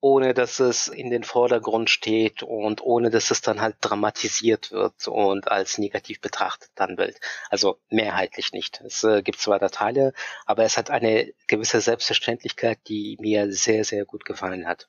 ohne 0.00 0.32
dass 0.32 0.58
es 0.58 0.88
in 0.88 1.10
den 1.10 1.24
Vordergrund 1.24 1.90
steht 1.90 2.42
und 2.42 2.82
ohne 2.82 3.10
dass 3.10 3.30
es 3.30 3.42
dann 3.42 3.60
halt 3.60 3.76
dramatisiert 3.80 4.72
wird 4.72 5.06
und 5.08 5.50
als 5.50 5.76
negativ 5.76 6.20
betrachtet 6.20 6.70
dann 6.76 6.96
wird. 6.96 7.16
Also 7.50 7.78
mehrheitlich 7.90 8.52
nicht. 8.52 8.80
Es 8.82 9.04
äh, 9.04 9.22
gibt 9.22 9.40
zwar 9.40 9.58
da 9.58 9.68
Teile, 9.68 10.14
aber 10.46 10.64
es 10.64 10.78
hat 10.78 10.90
eine 10.90 11.32
gewisse 11.46 11.80
Selbstverständlichkeit, 11.82 12.78
die 12.88 13.18
mir 13.20 13.52
sehr, 13.52 13.84
sehr 13.84 14.06
gut 14.06 14.24
gefallen 14.24 14.66
hat 14.66 14.88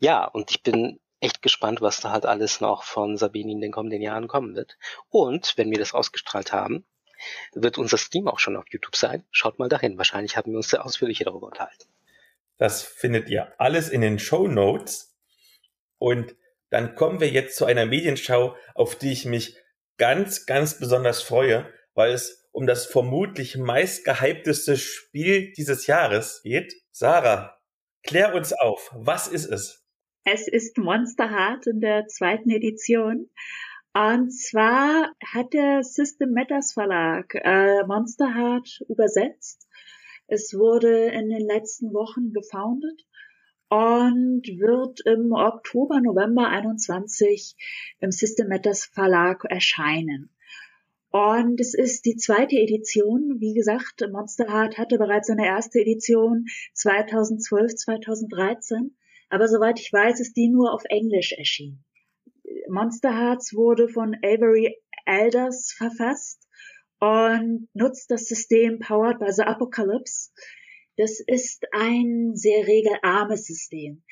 ja, 0.00 0.24
und 0.24 0.50
ich 0.50 0.62
bin 0.62 0.98
echt 1.20 1.42
gespannt, 1.42 1.80
was 1.80 2.00
da 2.00 2.10
halt 2.10 2.26
alles 2.26 2.60
noch 2.60 2.82
von 2.82 3.16
Sabine 3.16 3.52
in 3.52 3.60
den 3.60 3.70
kommenden 3.70 4.02
Jahren 4.02 4.26
kommen 4.26 4.56
wird. 4.56 4.78
Und 5.10 5.56
wenn 5.56 5.70
wir 5.70 5.78
das 5.78 5.92
ausgestrahlt 5.92 6.52
haben, 6.52 6.84
wird 7.52 7.76
unser 7.78 7.98
Stream 7.98 8.26
auch 8.26 8.38
schon 8.38 8.56
auf 8.56 8.64
YouTube 8.70 8.96
sein. 8.96 9.24
Schaut 9.30 9.58
mal 9.58 9.68
dahin. 9.68 9.98
Wahrscheinlich 9.98 10.36
haben 10.36 10.52
wir 10.52 10.56
uns 10.56 10.70
sehr 10.70 10.84
ausführlich 10.84 11.18
darüber 11.18 11.46
unterhalten. 11.46 11.84
Das 12.56 12.82
findet 12.82 13.28
ihr 13.28 13.52
alles 13.58 13.90
in 13.90 14.00
den 14.00 14.18
Show 14.18 14.48
Notes. 14.48 15.14
Und 15.98 16.34
dann 16.70 16.94
kommen 16.94 17.20
wir 17.20 17.28
jetzt 17.28 17.56
zu 17.56 17.66
einer 17.66 17.84
Medienschau, 17.84 18.56
auf 18.74 18.96
die 18.96 19.12
ich 19.12 19.26
mich 19.26 19.56
ganz, 19.98 20.46
ganz 20.46 20.78
besonders 20.78 21.22
freue, 21.22 21.70
weil 21.92 22.12
es 22.12 22.48
um 22.52 22.66
das 22.66 22.86
vermutlich 22.86 23.58
meistgehypteste 23.58 24.78
Spiel 24.78 25.52
dieses 25.52 25.86
Jahres 25.86 26.40
geht. 26.42 26.74
Sarah, 26.90 27.58
klär 28.02 28.34
uns 28.34 28.52
auf. 28.54 28.90
Was 28.94 29.28
ist 29.28 29.46
es? 29.46 29.79
Es 30.24 30.48
ist 30.48 30.76
Monster 30.76 31.30
Heart 31.30 31.66
in 31.66 31.80
der 31.80 32.06
zweiten 32.06 32.50
Edition. 32.50 33.30
Und 33.94 34.30
zwar 34.30 35.10
hat 35.24 35.54
der 35.54 35.82
System 35.82 36.34
Matters 36.34 36.74
Verlag 36.74 37.34
äh, 37.34 37.82
Monster 37.86 38.34
Heart 38.34 38.84
übersetzt. 38.88 39.66
Es 40.26 40.52
wurde 40.52 41.06
in 41.06 41.30
den 41.30 41.46
letzten 41.46 41.94
Wochen 41.94 42.34
gefoundet 42.34 43.06
und 43.70 44.42
wird 44.46 45.00
im 45.06 45.32
Oktober, 45.32 46.02
November 46.02 46.48
21 46.48 47.56
im 48.00 48.12
System 48.12 48.48
Matters 48.48 48.84
Verlag 48.84 49.44
erscheinen. 49.48 50.28
Und 51.10 51.60
es 51.60 51.72
ist 51.72 52.04
die 52.04 52.16
zweite 52.16 52.56
Edition. 52.56 53.40
Wie 53.40 53.54
gesagt, 53.54 54.06
Monster 54.12 54.52
Heart 54.52 54.76
hatte 54.76 54.98
bereits 54.98 55.28
seine 55.28 55.46
erste 55.46 55.80
Edition 55.80 56.44
2012, 56.74 57.74
2013. 57.74 58.94
Aber 59.30 59.48
soweit 59.48 59.80
ich 59.80 59.92
weiß, 59.92 60.20
ist 60.20 60.36
die 60.36 60.48
nur 60.48 60.74
auf 60.74 60.82
Englisch 60.88 61.32
erschienen. 61.32 61.84
Monster 62.68 63.16
Hearts 63.16 63.54
wurde 63.54 63.88
von 63.88 64.14
Avery 64.22 64.76
Elders 65.06 65.72
verfasst 65.76 66.46
und 66.98 67.68
nutzt 67.72 68.10
das 68.10 68.26
System 68.26 68.78
Powered 68.80 69.18
by 69.18 69.32
the 69.32 69.42
Apocalypse. 69.42 70.30
Das 70.96 71.20
ist 71.20 71.64
ein 71.72 72.32
sehr 72.34 72.66
regelarmes 72.66 73.46
System. 73.46 74.02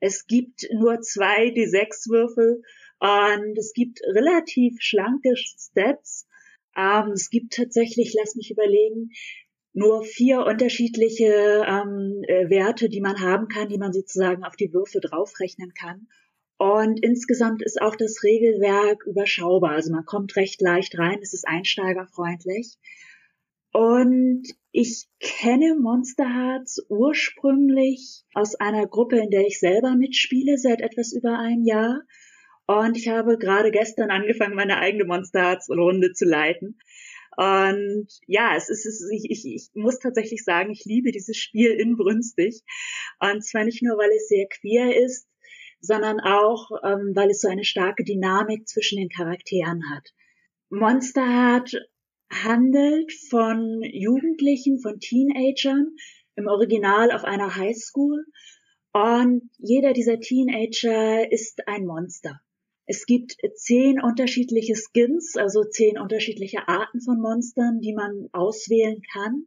Es 0.00 0.26
gibt 0.26 0.66
nur 0.72 1.00
zwei 1.00 1.48
D6 1.48 2.10
Würfel 2.10 2.62
und 2.98 3.56
es 3.56 3.72
gibt 3.72 4.00
relativ 4.02 4.76
schlanke 4.80 5.36
Stats, 5.36 6.28
Ähm, 6.76 7.12
es 7.12 7.30
gibt 7.30 7.54
tatsächlich, 7.54 8.14
lass 8.18 8.34
mich 8.34 8.50
überlegen, 8.50 9.10
nur 9.74 10.04
vier 10.04 10.46
unterschiedliche 10.46 11.64
ähm, 11.66 12.22
äh, 12.28 12.48
Werte, 12.48 12.88
die 12.88 13.00
man 13.00 13.20
haben 13.20 13.48
kann, 13.48 13.68
die 13.68 13.78
man 13.78 13.92
sozusagen 13.92 14.44
auf 14.44 14.56
die 14.56 14.72
Würfe 14.72 15.00
draufrechnen 15.00 15.74
kann. 15.74 16.06
Und 16.56 17.04
insgesamt 17.04 17.62
ist 17.62 17.82
auch 17.82 17.96
das 17.96 18.22
Regelwerk 18.22 19.04
überschaubar. 19.04 19.72
Also 19.72 19.92
man 19.92 20.04
kommt 20.04 20.36
recht 20.36 20.62
leicht 20.62 20.96
rein, 20.96 21.18
es 21.20 21.34
ist 21.34 21.46
einsteigerfreundlich. 21.46 22.78
Und 23.72 24.46
ich 24.70 25.08
kenne 25.18 25.74
Monster 25.74 26.32
Hearts 26.32 26.86
ursprünglich 26.88 28.22
aus 28.32 28.54
einer 28.54 28.86
Gruppe, 28.86 29.18
in 29.18 29.30
der 29.30 29.44
ich 29.46 29.58
selber 29.58 29.96
mitspiele, 29.96 30.56
seit 30.58 30.80
etwas 30.80 31.12
über 31.12 31.40
einem 31.40 31.64
Jahr. 31.64 32.02
Und 32.66 32.96
ich 32.96 33.08
habe 33.08 33.36
gerade 33.36 33.72
gestern 33.72 34.10
angefangen, 34.10 34.54
meine 34.54 34.78
eigene 34.78 35.04
Monster 35.04 35.40
Hearts 35.40 35.68
Runde 35.68 36.12
zu 36.12 36.24
leiten. 36.24 36.78
Und 37.36 38.08
ja, 38.26 38.54
es 38.56 38.68
ist, 38.68 38.86
es 38.86 39.08
ich, 39.10 39.30
ich, 39.30 39.44
ich 39.46 39.70
muss 39.74 39.98
tatsächlich 39.98 40.44
sagen, 40.44 40.70
ich 40.70 40.84
liebe 40.84 41.12
dieses 41.12 41.36
Spiel 41.36 41.70
inbrünstig. 41.70 42.62
Und 43.20 43.44
zwar 43.44 43.64
nicht 43.64 43.82
nur, 43.82 43.96
weil 43.96 44.10
es 44.16 44.28
sehr 44.28 44.46
queer 44.48 44.96
ist, 44.96 45.26
sondern 45.80 46.20
auch, 46.20 46.70
ähm, 46.82 47.12
weil 47.14 47.30
es 47.30 47.40
so 47.40 47.48
eine 47.48 47.64
starke 47.64 48.04
Dynamik 48.04 48.68
zwischen 48.68 48.98
den 48.98 49.08
Charakteren 49.08 49.82
hat. 49.90 50.10
Monster 50.70 51.26
Heart 51.26 51.74
handelt 52.30 53.12
von 53.28 53.82
Jugendlichen, 53.82 54.80
von 54.80 54.98
Teenagern, 54.98 55.94
im 56.36 56.46
Original 56.46 57.12
auf 57.12 57.24
einer 57.24 57.54
Highschool. 57.54 58.24
Und 58.92 59.50
jeder 59.58 59.92
dieser 59.92 60.20
Teenager 60.20 61.30
ist 61.30 61.66
ein 61.68 61.84
Monster. 61.84 62.40
Es 62.86 63.06
gibt 63.06 63.36
zehn 63.56 64.00
unterschiedliche 64.00 64.74
Skins, 64.74 65.36
also 65.36 65.64
zehn 65.64 65.98
unterschiedliche 65.98 66.68
Arten 66.68 67.00
von 67.00 67.20
Monstern, 67.20 67.80
die 67.80 67.94
man 67.94 68.28
auswählen 68.32 69.00
kann. 69.12 69.46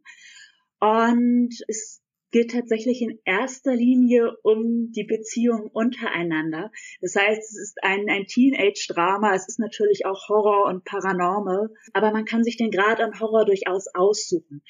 Und 0.80 1.54
es 1.68 2.02
geht 2.32 2.52
tatsächlich 2.52 3.02
in 3.02 3.20
erster 3.26 3.74
Linie 3.74 4.36
um 4.44 4.92
die 4.92 5.06
Beziehung 5.06 5.70
untereinander. 5.72 6.72
Das 7.02 7.16
heißt, 7.16 7.40
es 7.40 7.58
ist 7.58 7.78
ein, 7.84 8.10
ein 8.10 8.26
Teenage-Drama, 8.26 9.34
es 9.34 9.48
ist 9.48 9.60
natürlich 9.60 10.06
auch 10.06 10.28
Horror 10.28 10.66
und 10.66 10.84
Paranormal, 10.84 11.70
aber 11.94 12.12
man 12.12 12.26
kann 12.26 12.44
sich 12.44 12.58
den 12.58 12.72
Grad 12.72 13.00
an 13.00 13.20
Horror 13.20 13.46
durchaus 13.46 13.88
aussuchen. 13.94 14.62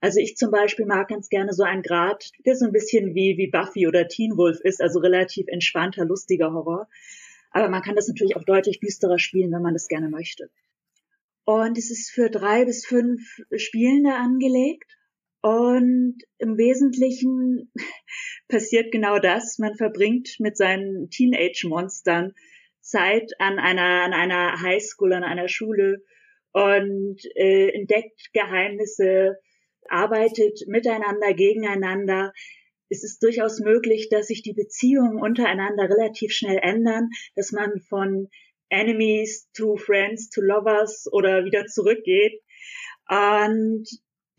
Also 0.00 0.18
ich 0.18 0.36
zum 0.36 0.50
Beispiel 0.50 0.86
mag 0.86 1.08
ganz 1.08 1.28
gerne 1.28 1.52
so 1.52 1.62
einen 1.62 1.82
Grad, 1.82 2.30
der 2.44 2.56
so 2.56 2.64
ein 2.64 2.72
bisschen 2.72 3.14
wie, 3.14 3.36
wie 3.36 3.50
Buffy 3.50 3.86
oder 3.86 4.08
Teen 4.08 4.36
Wolf 4.36 4.58
ist, 4.64 4.80
also 4.80 4.98
relativ 4.98 5.46
entspannter, 5.48 6.04
lustiger 6.04 6.52
Horror. 6.52 6.88
Aber 7.52 7.68
man 7.68 7.82
kann 7.82 7.96
das 7.96 8.08
natürlich 8.08 8.36
auch 8.36 8.44
deutlich 8.44 8.80
düsterer 8.80 9.18
spielen, 9.18 9.52
wenn 9.52 9.62
man 9.62 9.74
das 9.74 9.88
gerne 9.88 10.08
möchte. 10.08 10.50
Und 11.44 11.76
es 11.76 11.90
ist 11.90 12.10
für 12.10 12.30
drei 12.30 12.64
bis 12.64 12.86
fünf 12.86 13.20
Spielende 13.56 14.14
angelegt. 14.14 14.90
Und 15.42 16.18
im 16.38 16.56
Wesentlichen 16.56 17.72
passiert 18.48 18.92
genau 18.92 19.18
das. 19.18 19.58
Man 19.58 19.74
verbringt 19.76 20.36
mit 20.38 20.56
seinen 20.56 21.10
Teenage-Monstern 21.10 22.32
Zeit 22.80 23.32
an 23.38 23.58
einer, 23.58 24.04
an 24.04 24.12
einer 24.12 24.60
Highschool, 24.60 25.12
an 25.12 25.24
einer 25.24 25.48
Schule 25.48 26.02
und 26.52 27.18
äh, 27.34 27.70
entdeckt 27.70 28.30
Geheimnisse, 28.32 29.38
arbeitet 29.88 30.60
miteinander, 30.66 31.34
gegeneinander, 31.34 32.32
es 32.92 33.02
ist 33.02 33.22
durchaus 33.22 33.58
möglich, 33.58 34.10
dass 34.10 34.26
sich 34.26 34.42
die 34.42 34.52
Beziehungen 34.52 35.18
untereinander 35.18 35.88
relativ 35.88 36.32
schnell 36.32 36.58
ändern, 36.60 37.08
dass 37.34 37.50
man 37.50 37.80
von 37.88 38.28
Enemies 38.68 39.48
to 39.54 39.76
Friends 39.76 40.28
to 40.28 40.42
Lovers 40.42 41.08
oder 41.10 41.44
wieder 41.46 41.64
zurückgeht. 41.66 42.42
Und 43.08 43.86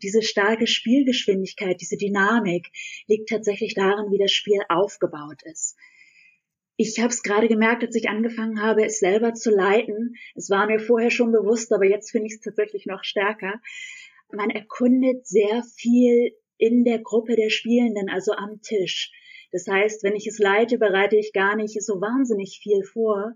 diese 0.02 0.22
starke 0.22 0.68
Spielgeschwindigkeit, 0.68 1.80
diese 1.80 1.96
Dynamik 1.96 2.68
liegt 3.08 3.28
tatsächlich 3.28 3.74
darin, 3.74 4.12
wie 4.12 4.18
das 4.18 4.30
Spiel 4.30 4.60
aufgebaut 4.68 5.42
ist. 5.44 5.76
Ich 6.76 6.98
habe 7.00 7.08
es 7.08 7.22
gerade 7.22 7.48
gemerkt, 7.48 7.82
als 7.82 7.96
ich 7.96 8.08
angefangen 8.08 8.60
habe, 8.62 8.84
es 8.84 8.98
selber 8.98 9.34
zu 9.34 9.50
leiten. 9.50 10.14
Es 10.34 10.50
war 10.50 10.66
mir 10.66 10.78
vorher 10.78 11.10
schon 11.10 11.32
bewusst, 11.32 11.72
aber 11.72 11.86
jetzt 11.86 12.10
finde 12.10 12.26
ich 12.26 12.34
es 12.34 12.40
tatsächlich 12.40 12.86
noch 12.86 13.02
stärker. 13.02 13.60
Man 14.32 14.50
erkundet 14.50 15.26
sehr 15.26 15.62
viel 15.76 16.32
in 16.64 16.84
der 16.84 17.00
Gruppe 17.00 17.36
der 17.36 17.50
Spielenden, 17.50 18.08
also 18.08 18.32
am 18.32 18.60
Tisch. 18.62 19.12
Das 19.52 19.66
heißt, 19.68 20.02
wenn 20.02 20.16
ich 20.16 20.26
es 20.26 20.38
leite, 20.38 20.78
bereite 20.78 21.16
ich 21.16 21.32
gar 21.32 21.56
nicht 21.56 21.80
so 21.82 22.00
wahnsinnig 22.00 22.60
viel 22.62 22.82
vor, 22.82 23.34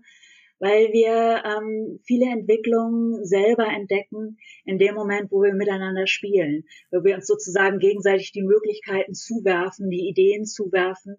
weil 0.59 0.91
wir 0.91 1.43
ähm, 1.45 1.99
viele 2.05 2.25
Entwicklungen 2.25 3.23
selber 3.23 3.67
entdecken 3.67 4.37
in 4.65 4.79
dem 4.79 4.95
Moment, 4.95 5.31
wo 5.31 5.43
wir 5.43 5.53
miteinander 5.53 6.07
spielen, 6.07 6.65
wo 6.91 7.03
wir 7.03 7.15
uns 7.15 7.27
sozusagen 7.27 7.79
gegenseitig 7.79 8.31
die 8.31 8.41
Möglichkeiten 8.41 9.13
zuwerfen, 9.13 9.89
die 9.89 10.09
Ideen 10.09 10.45
zuwerfen 10.45 11.17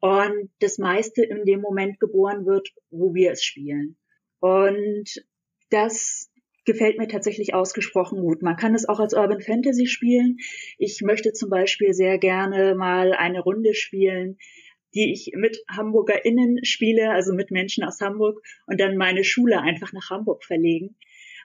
und 0.00 0.50
das 0.60 0.78
meiste 0.78 1.24
in 1.24 1.44
dem 1.44 1.60
Moment 1.60 1.98
geboren 1.98 2.46
wird, 2.46 2.68
wo 2.90 3.14
wir 3.14 3.32
es 3.32 3.42
spielen. 3.42 3.96
Und 4.38 5.08
das 5.70 6.27
gefällt 6.68 6.98
mir 6.98 7.08
tatsächlich 7.08 7.54
ausgesprochen 7.54 8.20
gut. 8.20 8.42
Man 8.42 8.56
kann 8.56 8.74
es 8.74 8.88
auch 8.88 9.00
als 9.00 9.14
Urban 9.14 9.40
Fantasy 9.40 9.86
spielen. 9.86 10.36
Ich 10.76 11.00
möchte 11.02 11.32
zum 11.32 11.48
Beispiel 11.48 11.94
sehr 11.94 12.18
gerne 12.18 12.74
mal 12.74 13.14
eine 13.14 13.40
Runde 13.40 13.74
spielen, 13.74 14.36
die 14.94 15.12
ich 15.12 15.32
mit 15.34 15.58
HamburgerInnen 15.68 16.64
spiele, 16.64 17.10
also 17.10 17.34
mit 17.34 17.50
Menschen 17.50 17.84
aus 17.84 18.00
Hamburg 18.00 18.42
und 18.66 18.78
dann 18.80 18.96
meine 18.96 19.24
Schule 19.24 19.60
einfach 19.60 19.92
nach 19.92 20.10
Hamburg 20.10 20.44
verlegen 20.44 20.96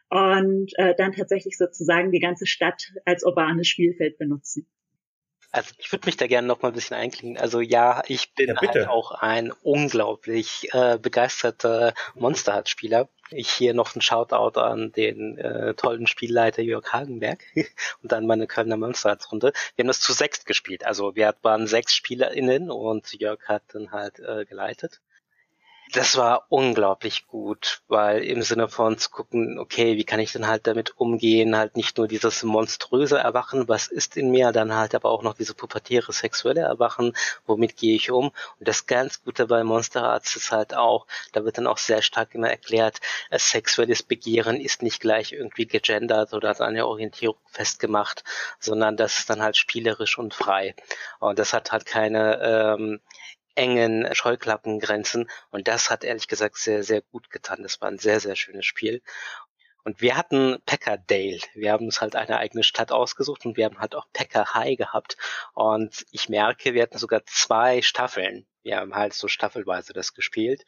und 0.09 0.71
äh, 0.75 0.93
dann 0.97 1.13
tatsächlich 1.13 1.57
sozusagen 1.57 2.11
die 2.11 2.19
ganze 2.19 2.45
Stadt 2.45 2.91
als 3.05 3.23
urbanes 3.23 3.67
Spielfeld 3.67 4.17
benutzen. 4.17 4.67
Also 5.53 5.71
ich 5.77 5.91
würde 5.91 6.07
mich 6.07 6.17
da 6.17 6.25
gerne 6.25 6.47
noch 6.47 6.63
mal 6.63 6.69
ein 6.69 6.73
bisschen 6.73 6.97
einklingen. 6.97 7.37
Also 7.37 7.61
ja, 7.61 8.01
ich 8.07 8.33
bin 8.33 8.47
ja, 8.49 8.55
halt 8.59 8.87
auch 8.87 9.11
ein 9.11 9.51
unglaublich 9.61 10.73
äh, 10.73 10.97
begeisterter 10.97 11.93
Monster 12.15 12.63
Spieler. 12.65 13.07
Ich 13.29 13.51
hier 13.51 13.75
noch 13.75 13.95
ein 13.95 14.01
Shoutout 14.01 14.59
an 14.59 14.91
den 14.91 15.37
äh, 15.37 15.75
tollen 15.75 16.07
Spielleiter 16.07 16.63
Jörg 16.63 16.91
Hagenberg 16.91 17.43
und 18.01 18.11
an 18.13 18.25
meine 18.25 18.47
Kölner 18.47 18.77
Monster 18.77 19.15
Runde. 19.31 19.53
Wir 19.75 19.83
haben 19.83 19.89
das 19.89 19.99
zu 19.99 20.11
sechs 20.13 20.43
gespielt. 20.43 20.87
Also 20.87 21.15
wir 21.15 21.35
waren 21.43 21.67
sechs 21.67 21.93
SpielerInnen 21.93 22.71
und 22.71 23.13
Jörg 23.13 23.47
hat 23.47 23.61
dann 23.73 23.91
halt 23.91 24.19
äh, 24.19 24.45
geleitet 24.45 25.01
das 25.91 26.17
war 26.17 26.45
unglaublich 26.49 27.27
gut, 27.27 27.81
weil 27.87 28.23
im 28.23 28.41
Sinne 28.41 28.67
von 28.67 28.97
zu 28.97 29.09
gucken, 29.09 29.59
okay, 29.59 29.97
wie 29.97 30.05
kann 30.05 30.19
ich 30.19 30.31
denn 30.31 30.47
halt 30.47 30.65
damit 30.65 30.97
umgehen, 30.97 31.55
halt 31.55 31.75
nicht 31.75 31.97
nur 31.97 32.07
dieses 32.07 32.43
monströse 32.43 33.17
Erwachen, 33.17 33.67
was 33.67 33.87
ist 33.87 34.17
in 34.17 34.31
mir, 34.31 34.51
dann 34.51 34.73
halt 34.75 34.95
aber 34.95 35.11
auch 35.11 35.21
noch 35.21 35.35
diese 35.35 35.53
pubertäre 35.53 36.11
sexuelle 36.11 36.61
Erwachen, 36.61 37.13
womit 37.45 37.75
gehe 37.75 37.95
ich 37.95 38.11
um? 38.11 38.31
Und 38.59 38.67
das 38.67 38.85
ganz 38.85 39.23
Gute 39.23 39.47
bei 39.47 39.63
Monster 39.63 40.03
Arts 40.03 40.35
ist 40.35 40.51
halt 40.51 40.73
auch, 40.73 41.05
da 41.31 41.45
wird 41.45 41.57
dann 41.57 41.67
auch 41.67 41.77
sehr 41.77 42.01
stark 42.01 42.33
immer 42.33 42.49
erklärt, 42.49 42.99
sexuelles 43.31 44.03
Begehren 44.03 44.59
ist 44.59 44.81
nicht 44.81 44.99
gleich 44.99 45.33
irgendwie 45.33 45.67
gegendert 45.67 46.33
oder 46.33 46.49
an 46.49 46.67
eine 46.67 46.87
Orientierung 46.87 47.37
festgemacht, 47.51 48.23
sondern 48.59 48.97
das 48.97 49.19
ist 49.19 49.29
dann 49.29 49.41
halt 49.41 49.57
spielerisch 49.57 50.17
und 50.17 50.33
frei. 50.33 50.75
Und 51.19 51.39
das 51.39 51.53
hat 51.53 51.71
halt 51.71 51.85
keine 51.85 52.39
ähm, 52.41 52.99
engen 53.55 54.13
Scheuklappengrenzen. 54.13 55.29
Und 55.51 55.67
das 55.67 55.89
hat 55.89 56.03
ehrlich 56.03 56.27
gesagt 56.27 56.57
sehr, 56.57 56.83
sehr 56.83 57.01
gut 57.01 57.29
getan. 57.29 57.63
Das 57.63 57.81
war 57.81 57.89
ein 57.89 57.99
sehr, 57.99 58.19
sehr 58.19 58.35
schönes 58.35 58.65
Spiel. 58.65 59.01
Und 59.83 60.01
wir 60.01 60.15
hatten 60.15 60.61
Packardale. 60.65 61.39
Wir 61.53 61.73
haben 61.73 61.85
uns 61.85 61.99
halt 61.99 62.15
eine 62.15 62.37
eigene 62.37 62.63
Stadt 62.63 62.91
ausgesucht 62.91 63.45
und 63.45 63.57
wir 63.57 63.65
haben 63.65 63.79
halt 63.79 63.95
auch 63.95 64.07
Packer 64.13 64.53
High 64.53 64.77
gehabt. 64.77 65.17
Und 65.53 66.05
ich 66.11 66.29
merke, 66.29 66.73
wir 66.73 66.83
hatten 66.83 66.97
sogar 66.97 67.25
zwei 67.25 67.81
Staffeln. 67.81 68.47
Wir 68.63 68.77
haben 68.77 68.95
halt 68.95 69.13
so 69.13 69.27
staffelweise 69.27 69.91
das 69.91 70.13
gespielt. 70.13 70.63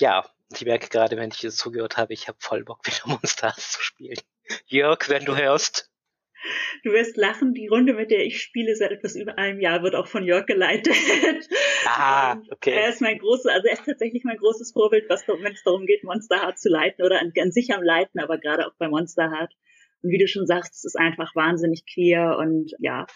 Ja, 0.00 0.28
ich 0.52 0.64
merke 0.64 0.88
gerade, 0.88 1.16
wenn 1.16 1.30
ich 1.30 1.40
das 1.40 1.56
zugehört 1.56 1.96
habe, 1.96 2.12
ich 2.12 2.28
habe 2.28 2.38
voll 2.40 2.64
Bock, 2.64 2.80
wieder 2.86 3.06
Monsters 3.06 3.72
zu 3.72 3.82
spielen. 3.82 4.18
Jörg, 4.66 5.08
wenn 5.08 5.24
du 5.24 5.36
hörst, 5.36 5.90
Du 6.82 6.92
wirst 6.92 7.16
lachen, 7.16 7.54
die 7.54 7.66
Runde, 7.66 7.94
mit 7.94 8.10
der 8.10 8.24
ich 8.24 8.40
spiele, 8.40 8.74
seit 8.76 8.92
etwas 8.92 9.16
über 9.16 9.38
einem 9.38 9.60
Jahr, 9.60 9.82
wird 9.82 9.94
auch 9.94 10.06
von 10.06 10.24
Jörg 10.24 10.46
geleitet. 10.46 10.94
Ah, 11.86 12.36
okay. 12.50 12.72
Er 12.72 12.88
ist 12.88 13.00
mein 13.00 13.18
großes, 13.18 13.46
also 13.46 13.66
er 13.66 13.74
ist 13.74 13.84
tatsächlich 13.84 14.24
mein 14.24 14.36
großes 14.36 14.72
Vorbild, 14.72 15.04
was, 15.08 15.26
wenn 15.26 15.52
es 15.52 15.62
darum 15.62 15.86
geht, 15.86 16.04
Monster 16.04 16.42
Heart 16.42 16.58
zu 16.58 16.68
leiten 16.68 17.04
oder 17.04 17.20
an, 17.20 17.32
an 17.40 17.52
sich 17.52 17.72
am 17.72 17.82
Leiten, 17.82 18.20
aber 18.20 18.38
gerade 18.38 18.66
auch 18.66 18.74
bei 18.78 18.88
Monster 18.88 19.30
Heart. 19.30 19.52
Und 20.02 20.10
wie 20.10 20.18
du 20.18 20.28
schon 20.28 20.46
sagst, 20.46 20.74
es 20.74 20.84
ist 20.84 20.98
einfach 20.98 21.34
wahnsinnig 21.34 21.84
queer 21.92 22.36
und 22.38 22.72
ja, 22.78 23.06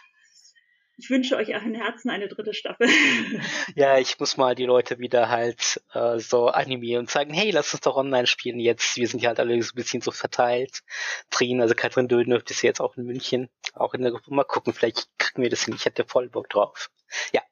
ich 1.01 1.11
wünsche 1.11 1.37
euch 1.37 1.55
auch 1.57 1.63
in 1.63 1.75
Herzen 1.75 2.11
eine 2.11 2.29
dritte 2.29 2.55
Staffel. 2.55 2.89
Ja, 3.75 3.99
ich 3.99 4.19
muss 4.19 4.37
mal 4.37 4.55
die 4.55 4.65
Leute 4.65 4.99
wieder 4.99 5.29
halt 5.29 5.81
äh, 5.95 6.19
so 6.19 6.49
animieren 6.49 7.01
und 7.01 7.11
sagen, 7.11 7.33
hey, 7.33 7.51
lass 7.51 7.73
uns 7.73 7.81
doch 7.83 7.97
online 7.97 8.27
spielen 8.27 8.59
jetzt. 8.59 8.97
Wir 8.97 9.09
sind 9.09 9.21
ja 9.23 9.29
halt 9.29 9.41
alle 9.41 9.61
so 9.63 9.73
ein 9.73 9.77
bisschen 9.77 10.01
so 10.03 10.11
verteilt. 10.11 10.83
Trin, 11.31 11.61
also 11.61 11.75
Katrin 11.75 12.09
Dödner 12.09 12.43
ist 12.45 12.63
jetzt 12.63 12.81
auch 12.81 12.97
in 12.97 13.05
München, 13.05 13.49
auch 13.75 13.95
in 13.95 14.03
der 14.03 14.11
Gruppe. 14.11 14.35
Mal 14.35 14.45
gucken, 14.45 14.75
vielleicht 14.75 15.09
kriegen 15.19 15.43
wir 15.43 15.51
das 15.51 15.65
hin. 15.65 15.75
Ich 15.75 15.85
hätte 15.85 16.05
voll 16.05 16.29
Bock 16.29 16.49
drauf. 16.51 16.91
Ja, 17.33 17.43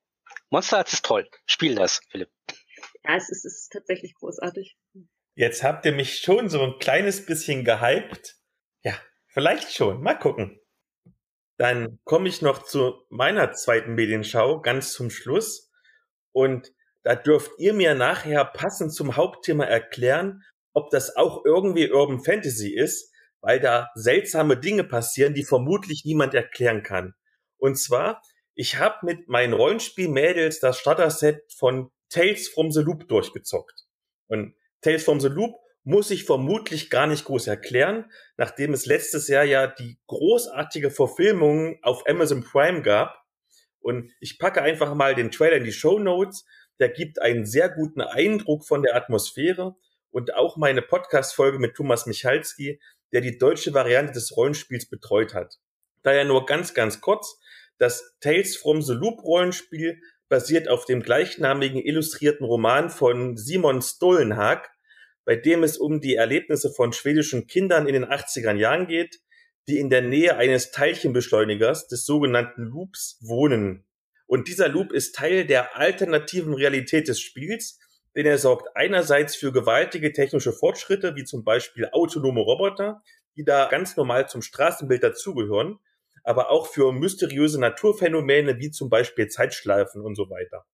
Monster 0.51 0.79
Arts 0.79 0.93
ist 0.93 1.05
toll. 1.05 1.29
Spiel 1.47 1.75
das, 1.75 2.01
Philipp. 2.11 2.31
Ja, 3.05 3.17
es 3.17 3.31
ist, 3.31 3.45
es 3.45 3.63
ist 3.63 3.73
tatsächlich 3.73 4.15
großartig. 4.15 4.77
Jetzt 5.35 5.63
habt 5.63 5.87
ihr 5.87 5.93
mich 5.93 6.19
schon 6.19 6.49
so 6.49 6.63
ein 6.63 6.79
kleines 6.79 7.25
bisschen 7.25 7.65
gehypt. 7.65 8.37
Ja, 8.83 8.99
Vielleicht 9.39 9.73
schon. 9.73 10.03
Mal 10.03 10.19
gucken. 10.19 10.58
Dann 11.59 11.99
komme 12.05 12.29
ich 12.29 12.41
noch 12.41 12.63
zu 12.63 12.95
meiner 13.11 13.53
zweiten 13.53 13.95
Medienschau 13.95 14.61
ganz 14.61 14.93
zum 14.93 15.11
Schluss. 15.11 15.71
Und 16.33 16.73
da 17.03 17.17
dürft 17.17 17.51
ihr 17.59 17.75
mir 17.75 17.95
nachher 17.95 18.45
passend 18.45 18.95
zum 18.95 19.17
Hauptthema 19.17 19.65
erklären, 19.65 20.43
ob 20.73 20.91
das 20.91 21.17
auch 21.17 21.45
irgendwie 21.45 21.91
Urban 21.91 22.23
Fantasy 22.23 22.75
ist, 22.75 23.13
weil 23.41 23.61
da 23.61 23.89
seltsame 23.95 24.57
Dinge 24.57 24.85
passieren, 24.85 25.35
die 25.35 25.45
vermutlich 25.45 26.03
niemand 26.05 26.35
erklären 26.35 26.83
kann. 26.83 27.15
Und 27.57 27.77
zwar, 27.77 28.23
ich 28.55 28.79
habe 28.79 29.05
mit 29.05 29.29
meinen 29.29 29.53
Rollenspiel-Mädels 29.53 30.61
das 30.61 30.79
Starter-Set 30.79 31.53
von 31.57 31.91
Tales 32.09 32.49
from 32.49 32.71
the 32.71 32.81
Loop 32.81 33.09
durchgezockt. 33.09 33.87
Und 34.29 34.55
Tales 34.81 35.05
from 35.05 35.19
the 35.19 35.29
Loop 35.29 35.57
muss 35.89 36.11
ich 36.11 36.25
vermutlich 36.25 36.91
gar 36.91 37.07
nicht 37.07 37.25
groß 37.25 37.47
erklären, 37.47 38.13
nachdem 38.37 38.75
es 38.75 38.85
letztes 38.85 39.27
Jahr 39.27 39.45
ja 39.45 39.67
die 39.67 39.99
großartige 40.07 40.91
Verfilmung 40.91 41.79
auf 41.81 42.07
Amazon 42.07 42.45
Prime 42.45 42.83
gab. 42.83 43.25
Und 43.81 44.13
ich 44.21 44.39
packe 44.39 44.61
einfach 44.61 44.95
mal 44.95 45.15
den 45.15 45.31
Trailer 45.31 45.57
in 45.57 45.65
die 45.65 45.73
Show 45.73 45.99
Notes. 45.99 46.45
Der 46.79 46.91
gibt 46.91 47.23
einen 47.23 47.47
sehr 47.47 47.71
guten 47.71 48.03
Eindruck 48.03 48.67
von 48.67 48.83
der 48.83 48.97
Atmosphäre 48.97 49.77
und 50.11 50.35
auch 50.35 50.59
meine 50.59 50.83
Podcast-Folge 50.83 51.59
mit 51.59 51.75
Thomas 51.75 52.05
Michalski, 52.05 52.83
der 53.13 53.23
die 53.23 53.39
deutsche 53.39 53.73
Variante 53.73 54.13
des 54.13 54.37
Rollenspiels 54.37 54.91
betreut 54.91 55.33
hat. 55.33 55.55
Daher 56.03 56.27
nur 56.27 56.45
ganz, 56.45 56.75
ganz 56.75 57.01
kurz. 57.01 57.41
Das 57.79 58.15
Tales 58.21 58.59
from 58.59 58.83
the 58.83 58.93
Loop 58.93 59.25
Rollenspiel 59.25 60.03
basiert 60.29 60.69
auf 60.69 60.85
dem 60.85 61.01
gleichnamigen 61.01 61.81
illustrierten 61.81 62.45
Roman 62.45 62.91
von 62.91 63.39
Simon 63.39 63.81
Stollenhag, 63.81 64.69
bei 65.29 65.37
dem 65.37 65.63
es 65.63 65.77
um 65.77 66.01
die 66.01 66.15
Erlebnisse 66.15 66.71
von 66.71 66.95
schwedischen 66.95 67.47
Kindern 67.47 67.87
in 67.87 67.93
den 67.93 68.07
80er 68.07 68.55
Jahren 68.55 68.87
geht, 68.87 69.21
die 69.69 69.79
in 69.79 69.91
der 69.91 70.01
Nähe 70.01 70.39
eines 70.39 70.71
Teilchenbeschleunigers 70.71 71.87
des 71.87 72.07
sogenannten 72.07 72.63
Loops 72.63 73.19
wohnen. 73.21 73.85
Und 74.27 74.49
dieser 74.49 74.71
Loop 74.71 74.91
ist 74.91 75.15
Teil 75.15 75.45
der 75.45 75.77
alternativen 75.77 76.55
Realität 76.55 77.09
des 77.09 77.21
Spiels, 77.21 77.79
denn 78.17 78.25
er 78.25 78.39
sorgt 78.39 78.75
einerseits 78.75 79.37
für 79.37 79.53
gewaltige 79.53 80.15
technische 80.15 80.55
Fortschritte, 80.55 81.15
wie 81.15 81.25
zum 81.25 81.45
Beispiel 81.45 81.91
autonome 81.93 82.41
Roboter, 82.41 83.03
die 83.37 83.45
da 83.45 83.69
ganz 83.69 83.99
normal 83.99 84.31
zum 84.31 84.41
Straßenbild 84.41 85.03
dazugehören, 85.03 85.79
aber 86.25 86.51
auch 86.51 86.69
für 86.69 86.91
mysteriöse 86.91 87.61
Naturphänomene 87.61 88.61
wie 88.61 88.71
zum 88.71 88.89
Beispiel 88.89 89.29
Zeitschleifen 89.29 90.01
und 90.01 90.15
so 90.15 90.31
weiter. 90.31 90.65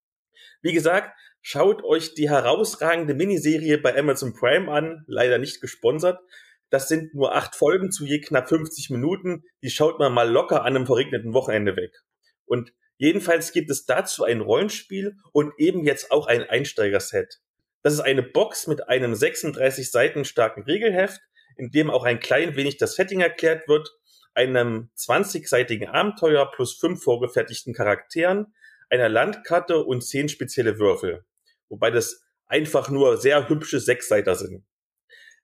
Wie 0.62 0.72
gesagt, 0.72 1.18
schaut 1.46 1.84
euch 1.84 2.14
die 2.14 2.30
herausragende 2.30 3.12
Miniserie 3.14 3.76
bei 3.76 3.96
Amazon 3.96 4.32
Prime 4.32 4.72
an, 4.72 5.04
leider 5.06 5.36
nicht 5.36 5.60
gesponsert. 5.60 6.18
Das 6.70 6.88
sind 6.88 7.14
nur 7.14 7.34
acht 7.34 7.54
Folgen 7.54 7.92
zu 7.92 8.06
je 8.06 8.20
knapp 8.20 8.48
50 8.48 8.88
Minuten. 8.88 9.44
Die 9.62 9.68
schaut 9.68 9.98
man 9.98 10.14
mal 10.14 10.28
locker 10.28 10.62
an 10.62 10.74
einem 10.74 10.86
verregneten 10.86 11.34
Wochenende 11.34 11.76
weg. 11.76 11.92
Und 12.46 12.72
jedenfalls 12.96 13.52
gibt 13.52 13.70
es 13.70 13.84
dazu 13.84 14.24
ein 14.24 14.40
Rollenspiel 14.40 15.18
und 15.32 15.52
eben 15.58 15.84
jetzt 15.84 16.10
auch 16.10 16.26
ein 16.26 16.42
Einsteigerset. 16.42 17.40
Das 17.82 17.92
ist 17.92 18.00
eine 18.00 18.22
Box 18.22 18.66
mit 18.66 18.88
einem 18.88 19.14
36 19.14 19.90
Seiten 19.90 20.24
starken 20.24 20.62
Regelheft, 20.62 21.20
in 21.58 21.70
dem 21.70 21.90
auch 21.90 22.04
ein 22.04 22.20
klein 22.20 22.56
wenig 22.56 22.78
das 22.78 22.94
Setting 22.94 23.20
erklärt 23.20 23.68
wird 23.68 23.90
einem 24.34 24.90
20-seitigen 24.96 25.88
Abenteuer 25.88 26.50
plus 26.50 26.74
fünf 26.74 27.02
vorgefertigten 27.02 27.72
Charakteren, 27.72 28.52
einer 28.90 29.08
Landkarte 29.08 29.84
und 29.84 30.02
zehn 30.02 30.28
spezielle 30.28 30.78
Würfel. 30.78 31.24
Wobei 31.74 31.90
das 31.90 32.22
einfach 32.46 32.88
nur 32.88 33.16
sehr 33.16 33.48
hübsche 33.48 33.80
Sechsseiter 33.80 34.36
sind. 34.36 34.64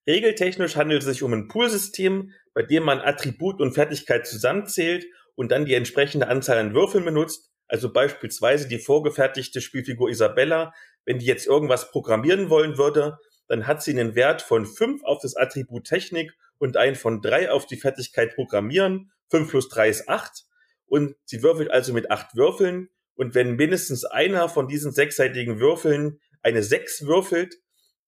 Regeltechnisch 0.06 0.76
handelt 0.76 1.02
es 1.02 1.08
sich 1.08 1.24
um 1.24 1.32
ein 1.32 1.48
Poolsystem, 1.48 2.30
bei 2.54 2.62
dem 2.62 2.84
man 2.84 3.00
Attribut 3.00 3.60
und 3.60 3.72
Fertigkeit 3.72 4.28
zusammenzählt 4.28 5.06
und 5.34 5.50
dann 5.50 5.64
die 5.64 5.74
entsprechende 5.74 6.28
Anzahl 6.28 6.58
an 6.58 6.72
Würfeln 6.72 7.04
benutzt. 7.04 7.50
Also 7.66 7.92
beispielsweise 7.92 8.68
die 8.68 8.78
vorgefertigte 8.78 9.60
Spielfigur 9.60 10.08
Isabella, 10.08 10.72
wenn 11.04 11.18
die 11.18 11.26
jetzt 11.26 11.48
irgendwas 11.48 11.90
programmieren 11.90 12.48
wollen 12.48 12.78
würde, 12.78 13.18
dann 13.48 13.66
hat 13.66 13.82
sie 13.82 13.90
einen 13.90 14.14
Wert 14.14 14.40
von 14.40 14.66
fünf 14.66 15.02
auf 15.02 15.20
das 15.20 15.34
Attribut 15.34 15.82
Technik 15.82 16.32
und 16.58 16.76
ein 16.76 16.94
von 16.94 17.22
drei 17.22 17.50
auf 17.50 17.66
die 17.66 17.76
Fertigkeit 17.76 18.36
Programmieren. 18.36 19.10
Fünf 19.30 19.50
plus 19.50 19.68
drei 19.68 19.88
ist 19.88 20.08
acht. 20.08 20.44
Und 20.86 21.16
sie 21.24 21.42
würfelt 21.42 21.72
also 21.72 21.92
mit 21.92 22.08
acht 22.08 22.36
Würfeln. 22.36 22.88
Und 23.20 23.34
wenn 23.34 23.56
mindestens 23.56 24.06
einer 24.06 24.48
von 24.48 24.66
diesen 24.66 24.92
sechsseitigen 24.92 25.60
Würfeln 25.60 26.22
eine 26.40 26.62
sechs 26.62 27.04
würfelt, 27.04 27.54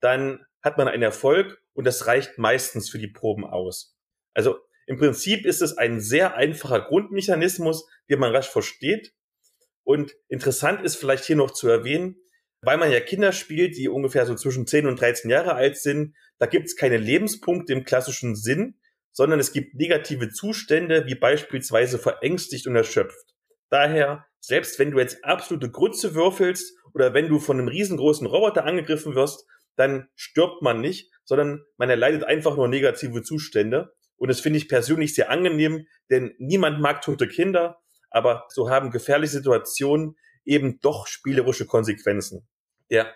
dann 0.00 0.42
hat 0.62 0.78
man 0.78 0.88
einen 0.88 1.02
Erfolg 1.02 1.60
und 1.74 1.86
das 1.86 2.06
reicht 2.06 2.38
meistens 2.38 2.88
für 2.88 2.98
die 2.98 3.12
Proben 3.12 3.44
aus. 3.44 3.94
Also 4.32 4.56
im 4.86 4.96
Prinzip 4.96 5.44
ist 5.44 5.60
es 5.60 5.76
ein 5.76 6.00
sehr 6.00 6.34
einfacher 6.36 6.80
Grundmechanismus, 6.80 7.86
den 8.08 8.20
man 8.20 8.34
rasch 8.34 8.48
versteht. 8.48 9.12
Und 9.84 10.16
interessant 10.28 10.80
ist 10.82 10.96
vielleicht 10.96 11.26
hier 11.26 11.36
noch 11.36 11.50
zu 11.50 11.68
erwähnen, 11.68 12.16
weil 12.62 12.78
man 12.78 12.90
ja 12.90 13.00
Kinder 13.00 13.32
spielt, 13.32 13.76
die 13.76 13.90
ungefähr 13.90 14.24
so 14.24 14.34
zwischen 14.34 14.66
10 14.66 14.86
und 14.86 14.98
13 14.98 15.30
Jahre 15.30 15.52
alt 15.52 15.76
sind, 15.76 16.16
da 16.38 16.46
gibt 16.46 16.68
es 16.68 16.74
keine 16.74 16.96
Lebenspunkte 16.96 17.74
im 17.74 17.84
klassischen 17.84 18.34
Sinn, 18.34 18.80
sondern 19.10 19.40
es 19.40 19.52
gibt 19.52 19.74
negative 19.74 20.30
Zustände, 20.30 21.04
wie 21.04 21.16
beispielsweise 21.16 21.98
verängstigt 21.98 22.66
und 22.66 22.76
erschöpft. 22.76 23.32
Daher, 23.72 24.26
selbst 24.38 24.78
wenn 24.78 24.90
du 24.90 24.98
jetzt 24.98 25.24
absolute 25.24 25.70
Grütze 25.70 26.14
würfelst 26.14 26.76
oder 26.92 27.14
wenn 27.14 27.28
du 27.28 27.38
von 27.38 27.58
einem 27.58 27.68
riesengroßen 27.68 28.26
Roboter 28.26 28.66
angegriffen 28.66 29.14
wirst, 29.14 29.46
dann 29.76 30.10
stirbt 30.14 30.60
man 30.60 30.82
nicht, 30.82 31.10
sondern 31.24 31.64
man 31.78 31.88
erleidet 31.88 32.22
einfach 32.22 32.54
nur 32.54 32.68
negative 32.68 33.22
Zustände. 33.22 33.94
Und 34.16 34.28
das 34.28 34.40
finde 34.40 34.58
ich 34.58 34.68
persönlich 34.68 35.14
sehr 35.14 35.30
angenehm, 35.30 35.86
denn 36.10 36.34
niemand 36.36 36.82
mag 36.82 37.00
tote 37.00 37.26
Kinder, 37.26 37.80
aber 38.10 38.44
so 38.50 38.68
haben 38.68 38.90
gefährliche 38.90 39.32
Situationen 39.32 40.18
eben 40.44 40.78
doch 40.80 41.06
spielerische 41.06 41.64
Konsequenzen. 41.64 42.46
Der 42.90 43.14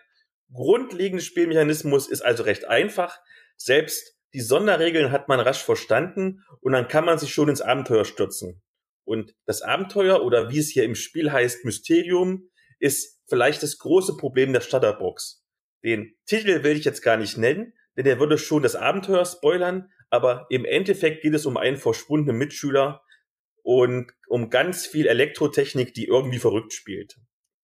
grundlegende 0.50 1.22
Spielmechanismus 1.22 2.09
ist 2.09 2.22
also 2.22 2.44
recht 2.44 2.64
einfach. 2.64 3.20
Selbst 3.59 4.16
die 4.32 4.40
Sonderregeln 4.40 5.12
hat 5.12 5.28
man 5.28 5.38
rasch 5.38 5.62
verstanden 5.62 6.44
und 6.62 6.72
dann 6.72 6.88
kann 6.88 7.04
man 7.04 7.18
sich 7.18 7.34
schon 7.34 7.50
ins 7.50 7.61
Abenteuer 7.61 8.07
stürzen. 8.07 8.62
Und 9.07 9.34
das 9.46 9.62
Abenteuer 9.62 10.22
oder 10.22 10.50
wie 10.50 10.59
es 10.59 10.68
hier 10.68 10.84
im 10.84 10.96
Spiel 10.96 11.32
heißt, 11.32 11.64
Mysterium, 11.64 12.50
ist 12.80 13.20
vielleicht 13.28 13.62
das 13.62 13.78
große 13.78 14.16
Problem 14.16 14.52
der 14.52 14.61
Starterbox. 14.61 15.44
Den 15.84 16.14
Titel 16.26 16.64
will 16.64 16.76
ich 16.76 16.84
jetzt 16.84 17.02
gar 17.02 17.16
nicht 17.16 17.38
nennen, 17.38 17.72
denn 17.96 18.04
der 18.04 18.18
würde 18.18 18.36
schon 18.36 18.62
das 18.62 18.74
Abenteuer 18.74 19.24
spoilern, 19.24 19.90
aber 20.11 20.46
im 20.50 20.64
Endeffekt 20.64 21.22
geht 21.22 21.34
es 21.34 21.46
um 21.46 21.57
einen 21.57 21.76
verschwundenen 21.76 22.36
Mitschüler 22.36 23.02
und 23.62 24.12
um 24.28 24.50
ganz 24.50 24.86
viel 24.86 25.07
Elektrotechnik, 25.07 25.94
die 25.94 26.07
irgendwie 26.07 26.38
verrückt 26.38 26.72
spielt. 26.72 27.16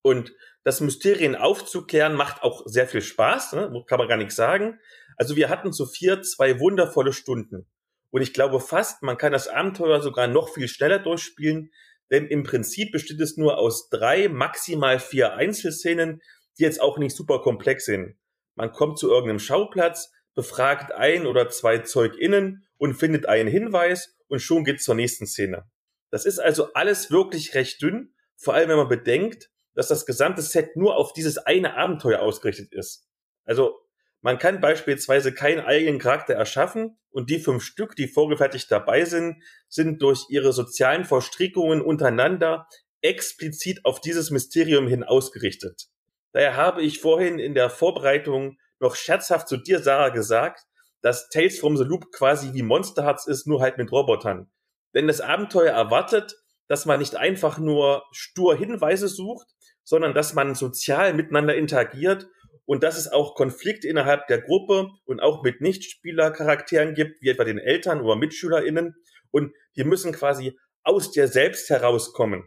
Und 0.03 0.33
das 0.65 0.81
Mysterien 0.81 1.35
aufzuklären 1.35 2.15
macht 2.15 2.43
auch 2.43 2.63
sehr 2.67 2.87
viel 2.87 3.03
Spaß, 3.03 3.55
ne? 3.55 3.85
kann 3.89 3.99
man 3.99 4.09
gar 4.09 4.17
nichts 4.17 4.37
sagen. 4.37 4.79
Also 5.17 5.37
wir 5.37 5.49
hatten 5.49 5.73
zu 5.73 5.87
vier 5.87 6.23
zwei 6.23 6.61
wundervolle 6.61 7.13
Stunden. 7.13 7.69
Und 8.13 8.21
ich 8.21 8.35
glaube 8.35 8.61
fast, 8.61 9.03
man 9.03 9.17
kann 9.17 9.33
das 9.33 9.49
Abenteuer 9.49 10.03
sogar 10.03 10.27
noch 10.27 10.51
viel 10.51 10.69
schneller 10.69 10.99
durchspielen, 10.99 11.73
denn 12.11 12.27
im 12.27 12.43
Prinzip 12.43 12.93
besteht 12.93 13.21
es 13.21 13.39
nur 13.39 13.57
aus 13.57 13.89
drei, 13.89 14.29
maximal 14.29 15.01
vier 15.01 15.33
Einzelszenen, 15.33 16.21
die 16.59 16.63
jetzt 16.63 16.83
auch 16.83 16.99
nicht 16.99 17.17
super 17.17 17.41
komplex 17.41 17.87
sind. 17.87 18.19
Man 18.55 18.71
kommt 18.71 18.99
zu 18.99 19.09
irgendeinem 19.09 19.39
Schauplatz, 19.39 20.13
befragt 20.35 20.93
ein 20.93 21.27
oder 21.27 21.49
zwei 21.49 21.79
ZeugInnen 21.79 22.67
und 22.77 22.95
findet 22.95 23.27
einen 23.27 23.49
Hinweis 23.49 24.15
und 24.29 24.41
schon 24.41 24.65
geht's 24.65 24.85
zur 24.85 24.95
nächsten 24.95 25.27
Szene. 25.27 25.65
Das 26.11 26.27
ist 26.27 26.39
also 26.39 26.75
alles 26.75 27.11
wirklich 27.11 27.55
recht 27.55 27.81
dünn, 27.81 28.15
vor 28.37 28.53
allem 28.53 28.69
wenn 28.69 28.77
man 28.77 28.89
bedenkt, 28.89 29.51
dass 29.75 29.89
das 29.89 30.05
gesamte 30.05 30.43
Set 30.43 30.77
nur 30.77 30.97
auf 30.97 31.15
dieses 31.15 31.39
eine 31.39 31.79
Abenteuer 31.79 32.21
ausgerichtet 32.21 32.75
ist. 32.75 33.09
Also 33.47 33.75
man 34.23 34.39
kann 34.39 34.61
beispielsweise 34.61 35.35
keinen 35.35 35.61
eigenen 35.61 35.99
Charakter 35.99 36.35
erschaffen 36.35 36.97
und 37.11 37.29
die 37.29 37.41
fünf 37.41 37.65
Stück, 37.65 37.97
die 37.97 38.07
vorgefertigt 38.07 38.71
dabei 38.71 39.05
sind, 39.05 39.43
sind 39.69 40.01
durch 40.01 40.27
ihre 40.29 40.53
sozialen 40.53 41.05
Verstrickungen 41.05 41.83
untereinander 41.83 42.69
explizit 43.01 43.85
auf 43.85 44.01
dieses 44.01 44.31
Mysterium 44.31 44.87
hin 44.87 45.03
ausgerichtet. 45.03 45.89
Daher 46.33 46.57
habe 46.57 46.83
ich 46.83 47.01
vorhin 47.01 47.41
in 47.41 47.55
der 47.55 47.69
Vorbereitung 47.69 48.59
noch 48.79 48.95
scherzhaft 48.95 49.49
zu 49.49 49.57
dir, 49.57 49.81
Sarah, 49.81 50.11
gesagt, 50.11 50.63
dass 51.03 51.29
Tales 51.29 51.59
from 51.59 51.77
the 51.77 51.85
Loop 51.85 52.13
quasi 52.13 52.55
wie 52.55 52.63
Monster 52.63 53.05
Hearts 53.05 53.27
ist, 53.27 53.49
nur 53.49 53.61
halt 53.61 53.77
mit 53.77 53.91
Robotern. 53.91 54.51
Denn 54.95 55.09
das 55.09 55.21
Abenteuer 55.21 55.73
erwartet, 55.73 56.37
dass 56.69 56.87
man 56.87 57.01
nicht 57.01 57.17
einfach 57.17 57.59
nur 57.59 58.05
stur 58.13 58.57
Hinweise 58.57 59.09
sucht, 59.09 59.49
sondern 59.83 60.15
dass 60.15 60.33
man 60.35 60.55
sozial 60.55 61.13
miteinander 61.13 61.57
interagiert 61.57 62.29
und 62.65 62.83
dass 62.83 62.99
es 62.99 63.09
auch 63.09 63.35
Konflikte 63.35 63.89
innerhalb 63.89 64.27
der 64.29 64.41
Gruppe 64.41 64.89
und 65.05 65.21
auch 65.21 65.43
mit 65.43 65.61
Nichtspielercharakteren 65.61 66.95
gibt, 66.95 67.21
wie 67.21 67.29
etwa 67.29 67.45
den 67.45 67.59
Eltern 67.59 68.01
oder 68.01 68.17
MitschülerInnen. 68.17 68.95
Und 69.31 69.53
die 69.77 69.85
müssen 69.85 70.13
quasi 70.13 70.59
aus 70.83 71.11
dir 71.11 71.29
selbst 71.29 71.71
herauskommen. 71.71 72.45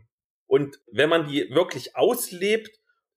Und 0.47 0.80
wenn 0.91 1.09
man 1.09 1.28
die 1.28 1.49
wirklich 1.51 1.95
auslebt, 1.95 2.70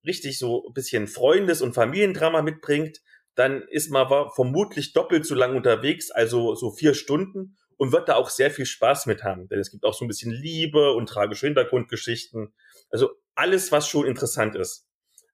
richtig 0.04 0.38
so 0.38 0.66
ein 0.68 0.72
bisschen 0.72 1.06
Freundes- 1.06 1.62
und 1.62 1.74
Familiendrama 1.74 2.42
mitbringt, 2.42 2.98
dann 3.34 3.62
ist 3.68 3.90
man 3.90 4.08
vermutlich 4.34 4.92
doppelt 4.92 5.24
so 5.24 5.34
lang 5.34 5.54
unterwegs, 5.54 6.10
also 6.10 6.54
so 6.54 6.72
vier 6.72 6.94
Stunden. 6.94 7.56
und 7.78 7.92
wird 7.92 8.08
da 8.08 8.16
auch 8.16 8.28
sehr 8.28 8.50
viel 8.50 8.66
Spaß 8.66 9.06
mit 9.06 9.22
haben. 9.22 9.48
Denn 9.48 9.60
es 9.60 9.70
gibt 9.70 9.84
auch 9.84 9.94
so 9.94 10.04
ein 10.04 10.08
bisschen 10.08 10.32
Liebe 10.32 10.92
und 10.92 11.08
tragische 11.08 11.46
Hintergrundgeschichten. 11.46 12.52
Also 12.90 13.10
alles, 13.34 13.72
was 13.72 13.88
schon 13.88 14.04
interessant 14.06 14.56
ist. 14.56 14.86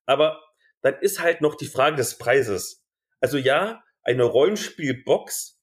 Aber 0.04 0.40
dann 0.84 0.98
ist 1.00 1.20
halt 1.20 1.40
noch 1.40 1.54
die 1.54 1.66
Frage 1.66 1.96
des 1.96 2.18
Preises. 2.18 2.84
Also 3.18 3.38
ja, 3.38 3.82
eine 4.02 4.24
Rollenspielbox 4.24 5.58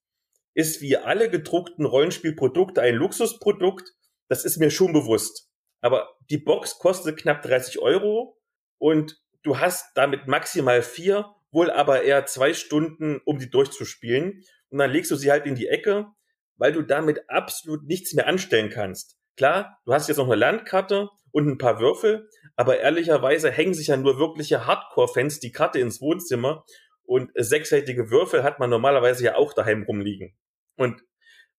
ist 0.56 0.82
wie 0.82 0.98
alle 0.98 1.30
gedruckten 1.30 1.86
Rollenspielprodukte 1.86 2.82
ein 2.82 2.96
Luxusprodukt. 2.96 3.94
Das 4.30 4.46
ist 4.46 4.58
mir 4.58 4.72
schon 4.72 4.94
bewusst. 4.94 5.48
Aber 5.80 6.10
die 6.32 6.40
Box 6.40 6.80
kostet 6.80 7.20
knapp 7.20 7.44
30 7.44 7.78
Euro 7.80 8.42
und 8.80 9.22
du 9.44 9.60
hast 9.60 9.92
damit 9.94 10.28
maximal 10.28 10.82
vier, 10.82 11.36
wohl 11.52 11.70
aber 11.70 12.02
eher 12.02 12.26
zwei 12.26 12.56
Stunden, 12.56 13.22
um 13.24 13.38
die 13.38 13.50
durchzuspielen. 13.52 14.44
Und 14.70 14.80
dann 14.80 14.90
legst 14.90 15.12
du 15.12 15.16
sie 15.16 15.30
halt 15.30 15.46
in 15.46 15.54
die 15.54 15.68
Ecke, 15.68 16.08
weil 16.56 16.74
du 16.74 16.82
damit 16.82 17.30
absolut 17.30 17.84
nichts 17.84 18.14
mehr 18.16 18.26
anstellen 18.26 18.72
kannst. 18.72 19.20
Klar, 19.38 19.78
du 19.86 19.94
hast 19.94 20.08
jetzt 20.08 20.18
noch 20.18 20.26
eine 20.26 20.36
Landkarte 20.36 21.10
und 21.32 21.48
ein 21.48 21.60
paar 21.60 21.80
Würfel, 21.80 22.28
aber 22.56 22.80
ehrlicherweise 22.80 23.52
hängen 23.52 23.74
sich 23.74 23.88
ja 23.88 23.98
nur 23.98 24.20
wirkliche 24.20 24.66
Hardcore-Fans 24.66 25.40
die 25.40 25.52
Karte 25.52 25.80
ins 25.80 26.02
Wohnzimmer 26.02 26.66
und 27.04 27.32
sechsseitige 27.36 28.10
Würfel 28.10 28.44
hat 28.44 28.60
man 28.60 28.70
normalerweise 28.70 29.24
ja 29.24 29.36
auch 29.36 29.54
daheim 29.54 29.84
rumliegen. 29.84 30.34
Und 30.78 31.04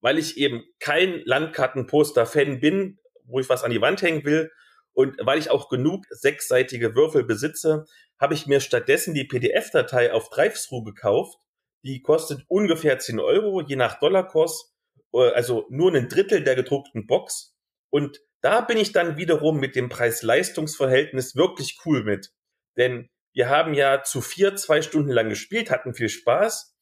weil 0.00 0.18
ich 0.18 0.36
eben 0.36 0.64
kein 0.80 1.22
Landkartenposter-Fan 1.24 2.60
bin, 2.60 2.98
wo 3.24 3.38
ich 3.38 3.48
was 3.48 3.64
an 3.64 3.70
die 3.70 3.80
Wand 3.80 4.02
hängen 4.02 4.24
will, 4.24 4.50
und 4.94 5.16
weil 5.24 5.38
ich 5.38 5.50
auch 5.50 5.68
genug 5.68 6.04
sechsseitige 6.10 6.94
Würfel 6.94 7.24
besitze, 7.24 7.86
habe 8.20 8.34
ich 8.34 8.46
mir 8.46 8.60
stattdessen 8.60 9.14
die 9.14 9.24
PDF-Datei 9.24 10.12
auf 10.12 10.28
Drive-Thru 10.28 10.84
gekauft. 10.84 11.38
Die 11.82 12.02
kostet 12.02 12.44
ungefähr 12.48 12.98
10 12.98 13.18
Euro, 13.18 13.62
je 13.62 13.76
nach 13.76 13.98
Dollarkurs, 13.98 14.72
äh, 15.14 15.30
also 15.30 15.66
nur 15.70 15.94
ein 15.94 16.08
Drittel 16.08 16.44
der 16.44 16.54
gedruckten 16.54 17.06
Box. 17.06 17.56
Und 17.90 18.20
da 18.42 18.60
bin 18.60 18.76
ich 18.76 18.92
dann 18.92 19.16
wiederum 19.16 19.58
mit 19.58 19.76
dem 19.76 19.88
Preis-Leistungs-Verhältnis 19.88 21.36
wirklich 21.36 21.78
cool 21.86 22.04
mit. 22.04 22.32
Denn 22.76 23.08
wir 23.32 23.48
haben 23.48 23.72
ja 23.72 24.02
zu 24.02 24.20
vier 24.20 24.56
zwei 24.56 24.82
Stunden 24.82 25.10
lang 25.10 25.28
gespielt, 25.28 25.70
hatten 25.70 25.94
viel 25.94 26.08
Spaß. 26.08 26.76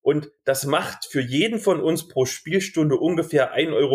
Und 0.00 0.30
das 0.44 0.64
macht 0.64 1.06
für 1.10 1.20
jeden 1.20 1.58
von 1.58 1.80
uns 1.80 2.08
pro 2.08 2.24
Spielstunde 2.24 2.96
ungefähr 2.96 3.54
1,25 3.54 3.72
Euro. 3.74 3.94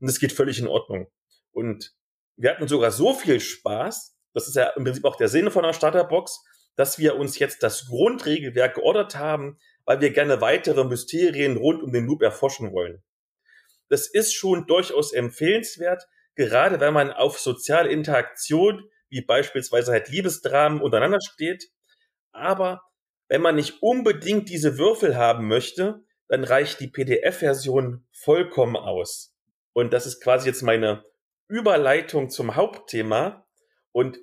Und 0.00 0.06
das 0.08 0.18
geht 0.18 0.32
völlig 0.32 0.58
in 0.58 0.66
Ordnung. 0.66 1.08
Und 1.52 1.94
wir 2.36 2.50
hatten 2.50 2.68
sogar 2.68 2.90
so 2.90 3.14
viel 3.14 3.40
Spaß, 3.40 4.16
das 4.34 4.48
ist 4.48 4.56
ja 4.56 4.70
im 4.70 4.84
Prinzip 4.84 5.04
auch 5.04 5.16
der 5.16 5.28
Sinn 5.28 5.50
von 5.50 5.64
einer 5.64 5.74
Starterbox, 5.74 6.42
dass 6.76 6.98
wir 6.98 7.16
uns 7.16 7.38
jetzt 7.38 7.62
das 7.62 7.86
Grundregelwerk 7.86 8.74
geordert 8.74 9.16
haben, 9.16 9.58
weil 9.84 10.00
wir 10.00 10.10
gerne 10.10 10.40
weitere 10.40 10.84
Mysterien 10.84 11.56
rund 11.56 11.82
um 11.82 11.92
den 11.92 12.06
Loop 12.06 12.22
erforschen 12.22 12.72
wollen. 12.72 13.02
Das 13.92 14.06
ist 14.06 14.32
schon 14.32 14.66
durchaus 14.66 15.12
empfehlenswert, 15.12 16.08
gerade 16.34 16.80
wenn 16.80 16.94
man 16.94 17.12
auf 17.12 17.38
soziale 17.38 17.90
Interaktion, 17.90 18.88
wie 19.10 19.20
beispielsweise 19.20 19.92
halt 19.92 20.08
Liebesdramen 20.08 20.80
untereinander 20.80 21.18
steht. 21.20 21.70
Aber 22.30 22.80
wenn 23.28 23.42
man 23.42 23.54
nicht 23.54 23.82
unbedingt 23.82 24.48
diese 24.48 24.78
Würfel 24.78 25.18
haben 25.18 25.46
möchte, 25.46 26.06
dann 26.28 26.42
reicht 26.42 26.80
die 26.80 26.88
PDF-Version 26.88 28.06
vollkommen 28.12 28.76
aus. 28.76 29.36
Und 29.74 29.92
das 29.92 30.06
ist 30.06 30.22
quasi 30.22 30.48
jetzt 30.48 30.62
meine 30.62 31.04
Überleitung 31.46 32.30
zum 32.30 32.56
Hauptthema 32.56 33.46
und 33.90 34.18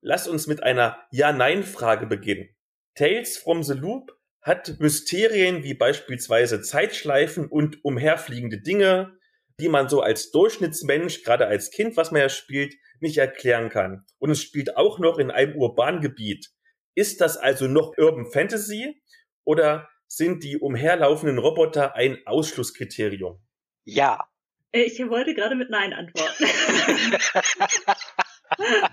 lass 0.00 0.28
uns 0.28 0.46
mit 0.46 0.62
einer 0.62 0.98
Ja-Nein-Frage 1.10 2.06
beginnen. 2.06 2.48
Tales 2.94 3.36
from 3.36 3.62
the 3.62 3.74
Loop 3.74 4.18
hat 4.42 4.80
Mysterien 4.80 5.62
wie 5.64 5.74
beispielsweise 5.74 6.62
Zeitschleifen 6.62 7.46
und 7.46 7.84
umherfliegende 7.84 8.60
Dinge, 8.60 9.16
die 9.60 9.68
man 9.68 9.88
so 9.88 10.00
als 10.00 10.30
Durchschnittsmensch, 10.30 11.22
gerade 11.22 11.46
als 11.46 11.70
Kind, 11.70 11.96
was 11.96 12.10
man 12.10 12.22
ja 12.22 12.28
spielt, 12.28 12.74
nicht 13.00 13.18
erklären 13.18 13.68
kann. 13.68 14.04
Und 14.18 14.30
es 14.30 14.42
spielt 14.42 14.76
auch 14.76 14.98
noch 14.98 15.18
in 15.18 15.30
einem 15.30 15.56
urbanen 15.56 16.00
Gebiet. 16.00 16.50
Ist 16.94 17.20
das 17.20 17.36
also 17.36 17.66
noch 17.66 17.96
Urban 17.98 18.30
Fantasy 18.30 19.02
oder 19.44 19.88
sind 20.06 20.42
die 20.42 20.58
umherlaufenden 20.58 21.38
Roboter 21.38 21.94
ein 21.94 22.18
Ausschlusskriterium? 22.26 23.40
Ja. 23.84 24.28
Äh, 24.72 24.82
ich 24.82 24.98
wollte 25.08 25.34
gerade 25.34 25.54
mit 25.54 25.70
Nein 25.70 25.92
antworten. 25.92 26.44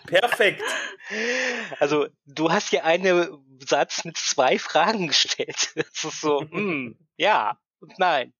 Perfekt. 0.08 0.64
Also, 1.80 2.08
du 2.26 2.52
hast 2.52 2.70
hier 2.70 2.86
einen 2.86 3.28
Satz 3.60 4.06
mit 4.06 4.18
zwei 4.18 4.60
Fragen 4.60 5.08
gestellt. 5.08 5.70
Das 5.76 6.04
ist 6.04 6.22
so, 6.22 6.42
hm, 6.52 6.98
ja 7.18 7.58
und 7.80 7.98
nein. 8.00 8.34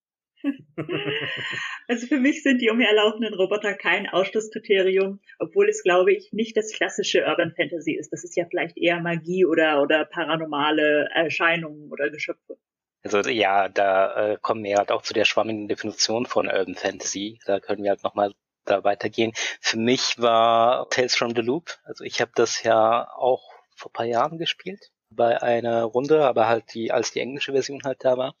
Also 1.88 2.06
für 2.06 2.18
mich 2.18 2.42
sind 2.42 2.60
die 2.60 2.70
umherlaufenden 2.70 3.34
Roboter 3.34 3.74
kein 3.74 4.08
Ausschlusskriterium, 4.08 5.20
obwohl 5.38 5.68
es, 5.68 5.82
glaube 5.82 6.12
ich, 6.12 6.32
nicht 6.32 6.56
das 6.56 6.72
klassische 6.72 7.24
Urban 7.26 7.52
Fantasy 7.56 7.94
ist. 7.94 8.12
Das 8.12 8.22
ist 8.22 8.36
ja 8.36 8.46
vielleicht 8.48 8.78
eher 8.78 9.00
Magie 9.00 9.44
oder, 9.44 9.82
oder 9.82 10.04
paranormale 10.04 11.08
Erscheinungen 11.12 11.90
oder 11.90 12.10
Geschöpfe. 12.10 12.56
Also 13.02 13.28
ja, 13.28 13.68
da 13.68 14.32
äh, 14.32 14.38
kommen 14.40 14.64
wir 14.64 14.76
halt 14.76 14.92
auch 14.92 15.02
zu 15.02 15.14
der 15.14 15.24
schwammigen 15.24 15.66
Definition 15.66 16.26
von 16.26 16.46
Urban 16.46 16.74
Fantasy. 16.74 17.40
Da 17.46 17.58
können 17.58 17.82
wir 17.82 17.90
halt 17.90 18.04
nochmal 18.04 18.32
da 18.70 18.84
weitergehen. 18.84 19.32
Für 19.60 19.78
mich 19.78 20.18
war 20.18 20.88
Tales 20.90 21.16
from 21.16 21.34
the 21.34 21.42
Loop, 21.42 21.78
also 21.84 22.04
ich 22.04 22.20
habe 22.20 22.32
das 22.34 22.62
ja 22.62 23.08
auch 23.16 23.42
vor 23.74 23.92
paar 23.92 24.06
Jahren 24.06 24.38
gespielt 24.38 24.90
bei 25.10 25.40
einer 25.42 25.84
Runde, 25.84 26.26
aber 26.26 26.48
halt 26.48 26.74
die 26.74 26.92
als 26.92 27.12
die 27.12 27.20
englische 27.20 27.52
Version 27.52 27.82
halt 27.84 28.04
da 28.04 28.16
war. 28.16 28.34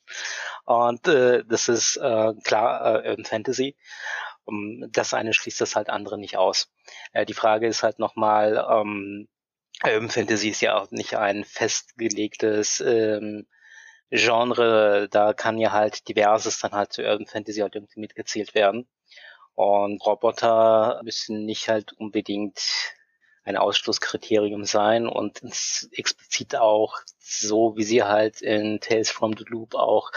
Und 0.64 1.08
äh, 1.08 1.44
das 1.44 1.68
ist 1.68 1.96
äh, 1.96 2.32
klar 2.44 3.04
äh, 3.04 3.10
Urban 3.10 3.24
Fantasy. 3.24 3.76
Um, 4.44 4.90
das 4.92 5.14
eine 5.14 5.34
schließt 5.34 5.60
das 5.60 5.76
halt 5.76 5.90
andere 5.90 6.18
nicht 6.18 6.36
aus. 6.36 6.72
Äh, 7.12 7.26
die 7.26 7.34
Frage 7.34 7.66
ist 7.66 7.82
halt 7.82 7.98
nochmal, 7.98 8.64
ähm, 8.70 9.28
Urban 9.84 10.10
Fantasy 10.10 10.48
ist 10.48 10.60
ja 10.60 10.76
auch 10.78 10.90
nicht 10.90 11.16
ein 11.16 11.44
festgelegtes 11.44 12.80
ähm, 12.80 13.46
Genre, 14.10 15.08
da 15.10 15.34
kann 15.34 15.58
ja 15.58 15.72
halt 15.72 16.08
diverses 16.08 16.58
dann 16.60 16.72
halt 16.72 16.92
zu 16.92 17.02
Urban 17.02 17.26
Fantasy 17.26 17.60
halt 17.60 17.74
irgendwie 17.74 18.00
mitgezählt 18.00 18.54
werden. 18.54 18.88
Und 19.58 20.06
Roboter 20.06 21.00
müssen 21.02 21.44
nicht 21.44 21.68
halt 21.68 21.92
unbedingt 21.94 22.60
ein 23.42 23.56
Ausschlusskriterium 23.56 24.64
sein 24.64 25.08
und 25.08 25.42
explizit 25.90 26.54
auch 26.54 27.00
so, 27.18 27.76
wie 27.76 27.82
sie 27.82 28.04
halt 28.04 28.40
in 28.40 28.78
Tales 28.78 29.10
from 29.10 29.36
the 29.36 29.44
Loop 29.48 29.74
auch 29.74 30.12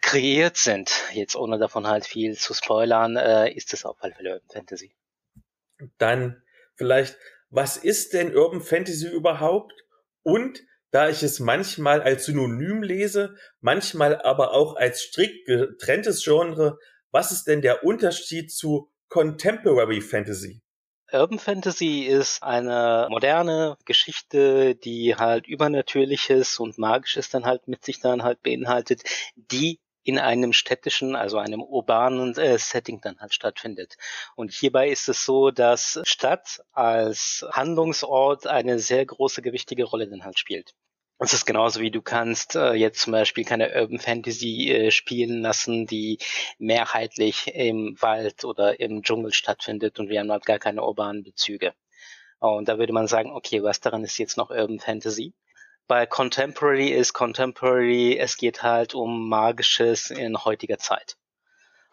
kreiert 0.00 0.56
sind. 0.56 0.92
Jetzt 1.12 1.34
ohne 1.34 1.58
davon 1.58 1.88
halt 1.88 2.06
viel 2.06 2.38
zu 2.38 2.54
spoilern, 2.54 3.16
äh, 3.16 3.52
ist 3.52 3.74
es 3.74 3.84
alle 3.84 4.14
Fälle 4.14 4.34
Urban 4.34 4.50
Fantasy. 4.52 4.94
Dann 5.98 6.44
vielleicht, 6.76 7.16
was 7.50 7.76
ist 7.76 8.12
denn 8.12 8.36
Urban 8.36 8.60
Fantasy 8.60 9.08
überhaupt? 9.08 9.74
Und 10.22 10.62
da 10.92 11.08
ich 11.08 11.24
es 11.24 11.40
manchmal 11.40 12.00
als 12.02 12.26
Synonym 12.26 12.84
lese, 12.84 13.34
manchmal 13.60 14.22
aber 14.22 14.52
auch 14.52 14.76
als 14.76 15.00
strikt 15.02 15.46
getrenntes 15.46 16.22
Genre, 16.22 16.78
was 17.12 17.30
ist 17.30 17.44
denn 17.44 17.62
der 17.62 17.84
Unterschied 17.84 18.50
zu 18.50 18.90
Contemporary 19.08 20.00
Fantasy? 20.00 20.62
Urban 21.12 21.38
Fantasy 21.38 22.04
ist 22.04 22.42
eine 22.42 23.06
moderne 23.10 23.76
Geschichte, 23.84 24.74
die 24.74 25.14
halt 25.14 25.46
Übernatürliches 25.46 26.58
und 26.58 26.78
Magisches 26.78 27.28
dann 27.28 27.44
halt 27.44 27.68
mit 27.68 27.84
sich 27.84 28.00
dann 28.00 28.22
halt 28.22 28.42
beinhaltet, 28.42 29.02
die 29.36 29.78
in 30.04 30.18
einem 30.18 30.52
städtischen, 30.52 31.14
also 31.14 31.38
einem 31.38 31.60
urbanen 31.60 32.34
äh, 32.36 32.58
Setting 32.58 33.00
dann 33.02 33.20
halt 33.20 33.34
stattfindet. 33.34 33.96
Und 34.34 34.52
hierbei 34.52 34.88
ist 34.88 35.08
es 35.08 35.24
so, 35.24 35.50
dass 35.50 36.00
Stadt 36.04 36.62
als 36.72 37.46
Handlungsort 37.52 38.46
eine 38.46 38.78
sehr 38.78 39.04
große, 39.04 39.42
gewichtige 39.42 39.84
Rolle 39.84 40.08
dann 40.08 40.24
halt 40.24 40.38
spielt. 40.38 40.74
Es 41.18 41.32
ist 41.32 41.46
genauso 41.46 41.80
wie 41.80 41.90
du 41.90 42.02
kannst 42.02 42.56
äh, 42.56 42.72
jetzt 42.72 43.00
zum 43.00 43.12
Beispiel 43.12 43.44
keine 43.44 43.80
Urban 43.80 44.00
Fantasy 44.00 44.70
äh, 44.70 44.90
spielen 44.90 45.40
lassen, 45.40 45.86
die 45.86 46.18
mehrheitlich 46.58 47.46
im 47.54 47.96
Wald 48.00 48.44
oder 48.44 48.80
im 48.80 49.02
Dschungel 49.02 49.32
stattfindet 49.32 50.00
und 50.00 50.08
wir 50.08 50.18
haben 50.18 50.32
halt 50.32 50.46
gar 50.46 50.58
keine 50.58 50.82
urbanen 50.82 51.22
Bezüge. 51.22 51.74
Und 52.40 52.68
da 52.68 52.78
würde 52.78 52.92
man 52.92 53.06
sagen, 53.06 53.30
okay, 53.30 53.62
was 53.62 53.80
daran 53.80 54.02
ist 54.02 54.18
jetzt 54.18 54.36
noch 54.36 54.50
Urban 54.50 54.80
Fantasy? 54.80 55.32
Bei 55.86 56.06
Contemporary 56.06 56.88
ist 56.88 57.12
Contemporary, 57.12 58.18
es 58.18 58.36
geht 58.36 58.62
halt 58.64 58.94
um 58.94 59.28
Magisches 59.28 60.10
in 60.10 60.44
heutiger 60.44 60.78
Zeit. 60.78 61.16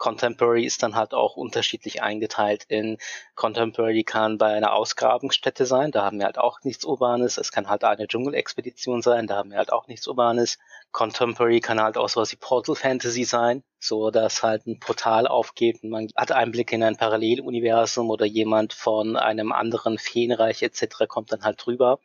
Contemporary 0.00 0.64
ist 0.64 0.82
dann 0.82 0.96
halt 0.96 1.12
auch 1.12 1.36
unterschiedlich 1.36 2.02
eingeteilt 2.02 2.64
in 2.68 2.96
Contemporary 3.34 4.02
kann 4.02 4.38
bei 4.38 4.54
einer 4.54 4.72
Ausgrabungsstätte 4.72 5.66
sein, 5.66 5.92
da 5.92 6.02
haben 6.04 6.18
wir 6.18 6.24
halt 6.24 6.38
auch 6.38 6.60
nichts 6.64 6.86
Urbanes. 6.86 7.36
Es 7.36 7.52
kann 7.52 7.68
halt 7.68 7.84
eine 7.84 8.08
Dschungelexpedition 8.08 9.02
sein, 9.02 9.26
da 9.26 9.36
haben 9.36 9.50
wir 9.50 9.58
halt 9.58 9.72
auch 9.72 9.88
nichts 9.88 10.08
Urbanes. 10.08 10.58
Contemporary 10.90 11.60
kann 11.60 11.82
halt 11.82 11.98
auch 11.98 12.08
sowas 12.08 12.32
wie 12.32 12.36
Portal 12.36 12.74
Fantasy 12.76 13.24
sein, 13.24 13.62
so 13.78 14.10
dass 14.10 14.42
halt 14.42 14.66
ein 14.66 14.80
Portal 14.80 15.26
aufgeht 15.26 15.82
und 15.82 15.90
man 15.90 16.08
hat 16.16 16.32
Einblick 16.32 16.72
in 16.72 16.82
ein 16.82 16.96
Paralleluniversum 16.96 18.08
oder 18.08 18.24
jemand 18.24 18.72
von 18.72 19.16
einem 19.18 19.52
anderen 19.52 19.98
Feenreich 19.98 20.62
etc. 20.62 21.06
kommt 21.08 21.30
dann 21.30 21.42
halt 21.42 21.64
drüber. 21.64 22.00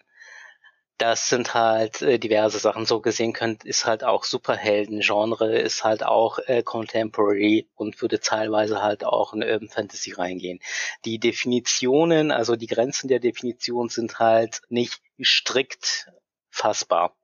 Das 0.97 1.29
sind 1.29 1.53
halt 1.53 2.01
äh, 2.01 2.19
diverse 2.19 2.57
Sachen. 2.57 2.85
So 2.85 3.01
gesehen 3.01 3.33
könnt, 3.33 3.65
ist 3.65 3.85
halt 3.85 4.03
auch 4.03 4.23
Superhelden-Genre, 4.23 5.57
ist 5.57 5.83
halt 5.83 6.03
auch 6.03 6.39
äh, 6.47 6.63
Contemporary 6.63 7.67
und 7.75 8.01
würde 8.01 8.19
teilweise 8.19 8.81
halt 8.81 9.03
auch 9.03 9.33
in 9.33 9.43
Urban 9.43 9.67
Fantasy 9.67 10.13
reingehen. 10.13 10.59
Die 11.03 11.19
Definitionen, 11.19 12.31
also 12.31 12.55
die 12.55 12.67
Grenzen 12.67 13.07
der 13.07 13.19
Definition 13.19 13.89
sind 13.89 14.19
halt 14.19 14.61
nicht 14.69 15.01
strikt 15.21 16.11
fassbar. 16.49 17.15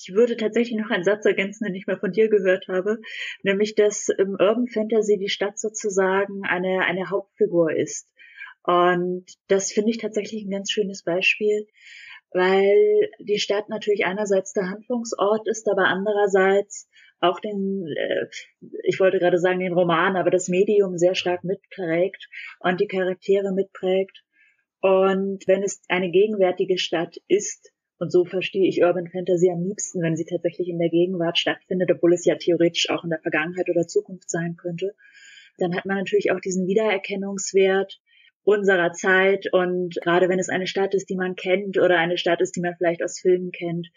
Ich 0.00 0.14
würde 0.14 0.36
tatsächlich 0.36 0.78
noch 0.78 0.90
einen 0.90 1.04
Satz 1.04 1.24
ergänzen, 1.24 1.64
den 1.64 1.74
ich 1.74 1.86
mal 1.86 1.98
von 1.98 2.12
dir 2.12 2.28
gehört 2.28 2.68
habe, 2.68 3.00
nämlich 3.42 3.74
dass 3.74 4.08
im 4.08 4.30
Urban 4.30 4.68
Fantasy 4.68 5.18
die 5.18 5.28
Stadt 5.28 5.58
sozusagen 5.58 6.44
eine, 6.44 6.84
eine 6.84 7.10
Hauptfigur 7.10 7.72
ist. 7.72 8.08
Und 8.62 9.24
das 9.48 9.72
finde 9.72 9.90
ich 9.90 9.98
tatsächlich 9.98 10.44
ein 10.44 10.50
ganz 10.50 10.70
schönes 10.70 11.02
Beispiel, 11.02 11.66
weil 12.32 13.10
die 13.20 13.38
Stadt 13.38 13.68
natürlich 13.68 14.04
einerseits 14.04 14.52
der 14.52 14.68
Handlungsort 14.68 15.46
ist, 15.48 15.68
aber 15.68 15.86
andererseits 15.86 16.88
auch 17.20 17.40
den, 17.40 17.86
äh, 17.96 18.26
ich 18.84 19.00
wollte 19.00 19.18
gerade 19.18 19.38
sagen 19.38 19.60
den 19.60 19.72
Roman, 19.72 20.16
aber 20.16 20.30
das 20.30 20.48
Medium 20.48 20.98
sehr 20.98 21.14
stark 21.14 21.44
mitprägt 21.44 22.28
und 22.60 22.80
die 22.80 22.86
Charaktere 22.86 23.52
mitprägt. 23.52 24.22
Und 24.80 25.46
wenn 25.48 25.62
es 25.62 25.82
eine 25.88 26.10
gegenwärtige 26.10 26.78
Stadt 26.78 27.16
ist, 27.26 27.72
und 27.98 28.12
so 28.12 28.24
verstehe 28.24 28.68
ich 28.68 28.82
Urban 28.82 29.08
Fantasy 29.08 29.50
am 29.50 29.64
liebsten, 29.64 30.00
wenn 30.02 30.14
sie 30.14 30.24
tatsächlich 30.24 30.68
in 30.68 30.78
der 30.78 30.88
Gegenwart 30.88 31.36
stattfindet, 31.36 31.90
obwohl 31.92 32.14
es 32.14 32.24
ja 32.24 32.36
theoretisch 32.36 32.90
auch 32.90 33.02
in 33.02 33.10
der 33.10 33.20
Vergangenheit 33.20 33.68
oder 33.68 33.88
Zukunft 33.88 34.30
sein 34.30 34.56
könnte. 34.56 34.94
Dann 35.58 35.74
hat 35.74 35.84
man 35.84 35.96
natürlich 35.96 36.30
auch 36.30 36.38
diesen 36.38 36.68
Wiedererkennungswert 36.68 38.00
unserer 38.48 38.92
Zeit 38.92 39.52
und 39.52 39.94
gerade 40.00 40.30
wenn 40.30 40.38
es 40.38 40.48
eine 40.48 40.66
Stadt 40.66 40.94
ist, 40.94 41.10
die 41.10 41.16
man 41.16 41.36
kennt 41.36 41.76
oder 41.76 41.98
eine 41.98 42.16
Stadt 42.16 42.40
ist, 42.40 42.56
die 42.56 42.62
man 42.62 42.74
vielleicht 42.78 43.02
aus 43.02 43.20
Filmen 43.20 43.52
kennt, 43.52 43.88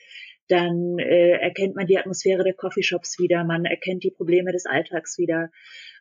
dann 0.49 0.99
äh, 0.99 1.37
erkennt 1.37 1.77
man 1.77 1.87
die 1.87 1.97
Atmosphäre 1.97 2.43
der 2.43 2.53
Coffeeshops 2.53 3.17
wieder, 3.17 3.45
man 3.45 3.63
erkennt 3.63 4.03
die 4.03 4.11
Probleme 4.11 4.51
des 4.51 4.65
Alltags 4.65 5.17
wieder. 5.17 5.51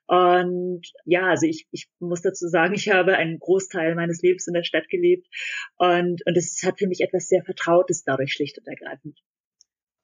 Und 0.09 0.83
ja, 1.05 1.29
also 1.29 1.47
ich, 1.47 1.69
ich 1.71 1.87
muss 2.01 2.23
dazu 2.23 2.49
sagen, 2.49 2.75
ich 2.75 2.91
habe 2.91 3.17
einen 3.17 3.39
Großteil 3.39 3.95
meines 3.95 4.21
Lebens 4.21 4.49
in 4.49 4.55
der 4.55 4.65
Stadt 4.65 4.89
gelebt 4.89 5.29
und, 5.77 6.27
und 6.27 6.37
es 6.37 6.61
hat 6.65 6.81
für 6.81 6.89
mich 6.89 7.03
etwas 7.03 7.29
sehr 7.29 7.45
Vertrautes 7.45 8.03
dadurch 8.03 8.33
schlicht 8.33 8.59
und 8.59 8.67
ergreifend. 8.67 9.21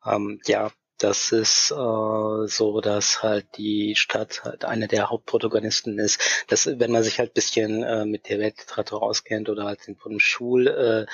Ähm, 0.05 0.38
ja, 0.47 0.70
das 0.99 1.32
ist 1.32 1.70
äh, 1.70 2.47
so, 2.47 2.80
dass 2.80 3.22
halt 3.22 3.47
die 3.57 3.94
Stadt 3.97 4.44
halt 4.44 4.64
eine 4.64 4.88
der 4.88 5.11
Hauptprotagonisten 5.11 5.99
ist. 5.99 6.44
Das, 6.49 6.66
wenn 6.66 6.90
man 6.90 7.03
sich 7.03 7.18
halt 7.18 7.34
bisschen 7.34 7.82
äh, 7.82 8.07
mit 8.07 8.28
der 8.28 8.38
Weltliteratur 8.38 9.03
auskennt 9.03 9.49
oder 9.49 9.64
halt 9.64 9.80
von 9.99 10.12
dem 10.12 10.20
Schul 10.20 10.68
äh, 10.68 11.07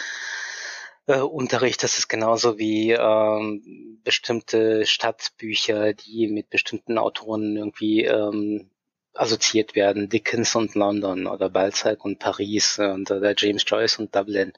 äh, 1.12 1.20
Unterricht, 1.20 1.82
das 1.82 1.98
ist 1.98 2.08
genauso 2.08 2.58
wie 2.58 2.92
ähm, 2.92 4.00
bestimmte 4.04 4.86
Stadtbücher, 4.86 5.94
die 5.94 6.28
mit 6.28 6.48
bestimmten 6.50 6.98
Autoren 6.98 7.56
irgendwie 7.56 8.04
ähm, 8.04 8.70
assoziiert 9.14 9.74
werden. 9.74 10.08
Dickens 10.08 10.54
und 10.54 10.74
London 10.74 11.26
oder 11.26 11.50
Balzac 11.50 12.04
und 12.04 12.18
Paris 12.18 12.78
und 12.78 13.10
oder 13.10 13.34
James 13.36 13.64
Joyce 13.66 13.98
und 13.98 14.14
Dublin 14.14 14.52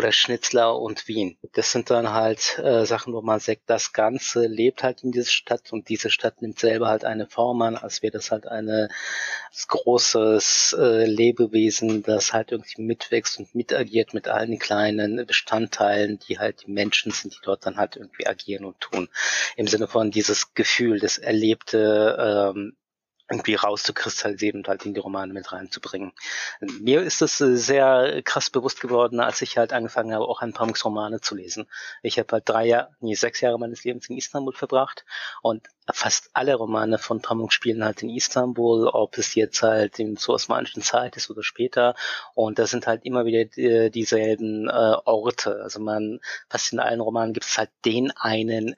oder 0.00 0.12
Schnitzler 0.12 0.78
und 0.78 1.08
Wien. 1.08 1.36
Das 1.52 1.72
sind 1.72 1.90
dann 1.90 2.14
halt 2.14 2.58
äh, 2.58 2.86
Sachen, 2.86 3.12
wo 3.12 3.20
man 3.20 3.38
sagt, 3.38 3.64
das 3.66 3.92
Ganze 3.92 4.46
lebt 4.46 4.82
halt 4.82 5.04
in 5.04 5.12
dieser 5.12 5.30
Stadt 5.30 5.74
und 5.74 5.90
diese 5.90 6.08
Stadt 6.08 6.40
nimmt 6.40 6.58
selber 6.58 6.88
halt 6.88 7.04
eine 7.04 7.26
Form 7.26 7.60
an, 7.60 7.76
als 7.76 8.00
wäre 8.00 8.12
das 8.12 8.30
halt 8.30 8.46
eine 8.46 8.88
großes 9.68 10.74
äh, 10.78 11.04
Lebewesen, 11.04 12.02
das 12.02 12.32
halt 12.32 12.50
irgendwie 12.50 12.80
mitwächst 12.80 13.38
und 13.38 13.54
mitagiert 13.54 14.14
mit 14.14 14.26
allen 14.26 14.58
kleinen 14.58 15.26
Bestandteilen, 15.26 16.18
die 16.18 16.38
halt 16.38 16.62
die 16.66 16.70
Menschen 16.70 17.12
sind, 17.12 17.34
die 17.34 17.40
dort 17.42 17.66
dann 17.66 17.76
halt 17.76 17.96
irgendwie 17.96 18.26
agieren 18.26 18.64
und 18.64 18.80
tun. 18.80 19.10
Im 19.56 19.66
Sinne 19.66 19.86
von 19.86 20.10
dieses 20.10 20.54
Gefühl, 20.54 20.98
das 20.98 21.18
erlebte 21.18 22.54
ähm, 22.56 22.74
irgendwie 23.30 23.54
rauszukristallisieren 23.54 24.60
und 24.60 24.68
halt 24.68 24.84
in 24.84 24.92
die 24.92 25.00
Romane 25.00 25.32
mit 25.32 25.52
reinzubringen. 25.52 26.12
Mir 26.60 27.02
ist 27.02 27.22
es 27.22 27.40
äh, 27.40 27.56
sehr 27.56 28.22
krass 28.22 28.50
bewusst 28.50 28.80
geworden, 28.80 29.20
als 29.20 29.40
ich 29.40 29.56
halt 29.56 29.72
angefangen 29.72 30.12
habe, 30.12 30.26
auch 30.26 30.42
ein 30.42 30.52
paar 30.52 30.68
Romane 30.84 31.20
zu 31.20 31.36
lesen. 31.36 31.66
Ich 32.02 32.18
habe 32.18 32.28
halt 32.32 32.48
drei 32.48 32.66
Jahre, 32.66 32.90
nee, 33.00 33.14
sechs 33.14 33.40
Jahre 33.40 33.58
meines 33.58 33.84
Lebens 33.84 34.08
in 34.08 34.16
Istanbul 34.16 34.52
verbracht 34.52 35.04
und 35.42 35.68
fast 35.92 36.30
alle 36.32 36.54
Romane 36.56 36.98
von 36.98 37.22
Pamuk 37.22 37.52
spielen 37.52 37.84
halt 37.84 38.02
in 38.02 38.10
Istanbul, 38.10 38.88
ob 38.88 39.16
es 39.16 39.34
jetzt 39.34 39.62
halt 39.62 39.98
in 40.00 40.16
zur 40.16 40.34
osmanischen 40.34 40.82
Zeit 40.82 41.16
ist 41.16 41.30
oder 41.30 41.44
später. 41.44 41.94
Und 42.34 42.58
da 42.58 42.66
sind 42.66 42.88
halt 42.88 43.04
immer 43.04 43.24
wieder 43.24 43.56
äh, 43.56 43.90
dieselben 43.90 44.68
äh, 44.68 44.72
Orte. 45.04 45.60
Also 45.62 45.80
man, 45.80 46.20
fast 46.48 46.72
in 46.72 46.80
allen 46.80 47.00
Romanen 47.00 47.32
gibt 47.32 47.46
es 47.46 47.58
halt 47.58 47.70
den 47.84 48.10
einen 48.12 48.74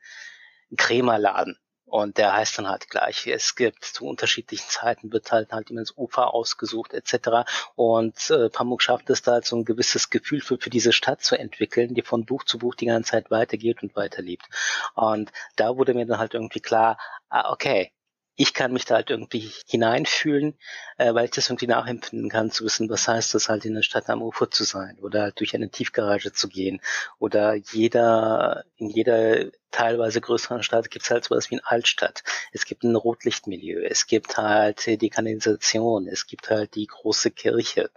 Krämerladen 0.77 1.59
und 1.93 2.17
der 2.17 2.33
heißt 2.33 2.57
dann 2.57 2.71
halt 2.71 2.89
gleich. 2.89 3.27
Es 3.27 3.55
gibt 3.55 3.85
zu 3.85 4.07
unterschiedlichen 4.07 4.67
Zeiten 4.67 5.13
wird 5.13 5.31
halt 5.31 5.53
halt 5.53 5.71
immer 5.71 5.83
das 5.83 5.95
Ufer 5.95 6.33
ausgesucht 6.33 6.95
etc. 6.95 7.45
Und 7.75 8.31
äh, 8.31 8.49
Pamuk 8.49 8.81
schafft 8.81 9.11
es 9.11 9.21
da 9.21 9.33
halt 9.33 9.45
so 9.45 9.57
ein 9.57 9.67
gewisses 9.67 10.09
Gefühl 10.09 10.41
für, 10.41 10.57
für 10.57 10.71
diese 10.71 10.95
Stadt 10.95 11.23
zu 11.23 11.39
entwickeln, 11.39 11.93
die 11.93 12.01
von 12.01 12.25
Buch 12.25 12.45
zu 12.45 12.59
Buch 12.59 12.75
die 12.77 12.87
ganze 12.87 13.11
Zeit 13.11 13.31
weitergeht 13.31 13.83
und 13.83 13.95
weiterlebt. 13.95 14.47
Und 14.95 15.33
da 15.57 15.77
wurde 15.77 15.93
mir 15.93 16.07
dann 16.07 16.19
halt 16.19 16.33
irgendwie 16.33 16.61
klar, 16.61 16.97
ah, 17.29 17.53
okay, 17.53 17.93
ich 18.37 18.55
kann 18.55 18.73
mich 18.73 18.87
da 18.87 18.95
halt 18.95 19.11
irgendwie 19.11 19.53
hineinfühlen, 19.69 20.59
äh, 20.97 21.13
weil 21.13 21.27
ich 21.27 21.33
das 21.33 21.51
irgendwie 21.51 21.67
nachempfinden 21.67 22.31
kann, 22.31 22.51
zu 22.51 22.65
wissen, 22.65 22.89
was 22.89 23.07
heißt 23.07 23.35
das 23.35 23.51
halt 23.51 23.67
in 23.67 23.75
der 23.75 23.83
Stadt 23.83 24.09
am 24.09 24.23
Ufer 24.23 24.51
zu 24.51 24.65
sein 24.65 24.99
oder 25.01 25.25
halt 25.25 25.41
durch 25.41 25.55
eine 25.55 25.69
Tiefgarage 25.69 26.33
zu 26.33 26.49
gehen 26.49 26.81
oder 27.19 27.53
jeder, 27.55 28.65
in 28.79 28.89
jeder 28.89 29.51
teilweise 29.73 30.21
größeren 30.21 30.63
Stadt 30.63 30.91
gibt 30.91 31.05
es 31.05 31.11
halt 31.11 31.25
sowas 31.25 31.51
wie 31.51 31.57
eine 31.57 31.67
Altstadt. 31.67 32.23
Es 32.53 32.65
gibt 32.65 32.85
ein 32.85 32.95
Rotlichtmilieu, 32.95 33.83
es 33.83 34.07
gibt 34.07 34.37
halt 34.37 34.87
die 34.87 35.11
Kanalisation, 35.11 36.07
es 36.07 36.27
gibt 36.27 36.51
halt 36.51 36.75
die 36.75 36.87
große 36.87 37.31
Kirche. 37.31 37.91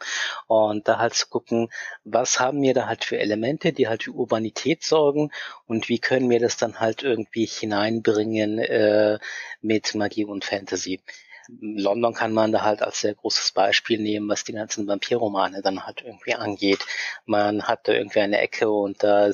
Und 0.48 0.88
da 0.88 0.98
halt 0.98 1.14
zu 1.14 1.28
gucken, 1.28 1.70
was 2.04 2.40
haben 2.40 2.62
wir 2.62 2.74
da 2.74 2.88
halt 2.88 3.04
für 3.04 3.20
Elemente, 3.20 3.74
die 3.74 3.88
halt 3.88 4.04
für 4.04 4.12
Urbanität 4.12 4.84
sorgen 4.84 5.32
und 5.68 5.90
wie 5.90 6.00
können 6.00 6.30
wir 6.30 6.40
das 6.40 6.58
dann 6.58 6.80
halt 6.80 7.04
irgendwie 7.04 7.46
hineinbringen 7.46 8.60
äh, 8.60 9.20
mit 9.62 9.94
Magie 9.96 10.26
und 10.26 10.46
Fantasy. 10.46 11.02
London 11.48 12.14
kann 12.14 12.34
man 12.34 12.52
da 12.52 12.62
halt 12.64 12.82
als 12.82 13.02
sehr 13.02 13.16
großes 13.16 13.52
Beispiel 13.52 14.00
nehmen, 14.00 14.30
was 14.30 14.44
die 14.44 14.54
ganzen 14.54 14.88
Vampirromane 14.88 15.62
dann 15.62 15.86
halt 15.86 16.02
irgendwie 16.02 16.36
angeht. 16.36 16.86
Man 17.26 17.64
hat 17.64 17.88
da 17.88 17.94
irgendwie 17.94 18.20
eine 18.20 18.40
Ecke 18.40 18.70
und 18.70 19.04
da 19.04 19.28
äh, 19.28 19.34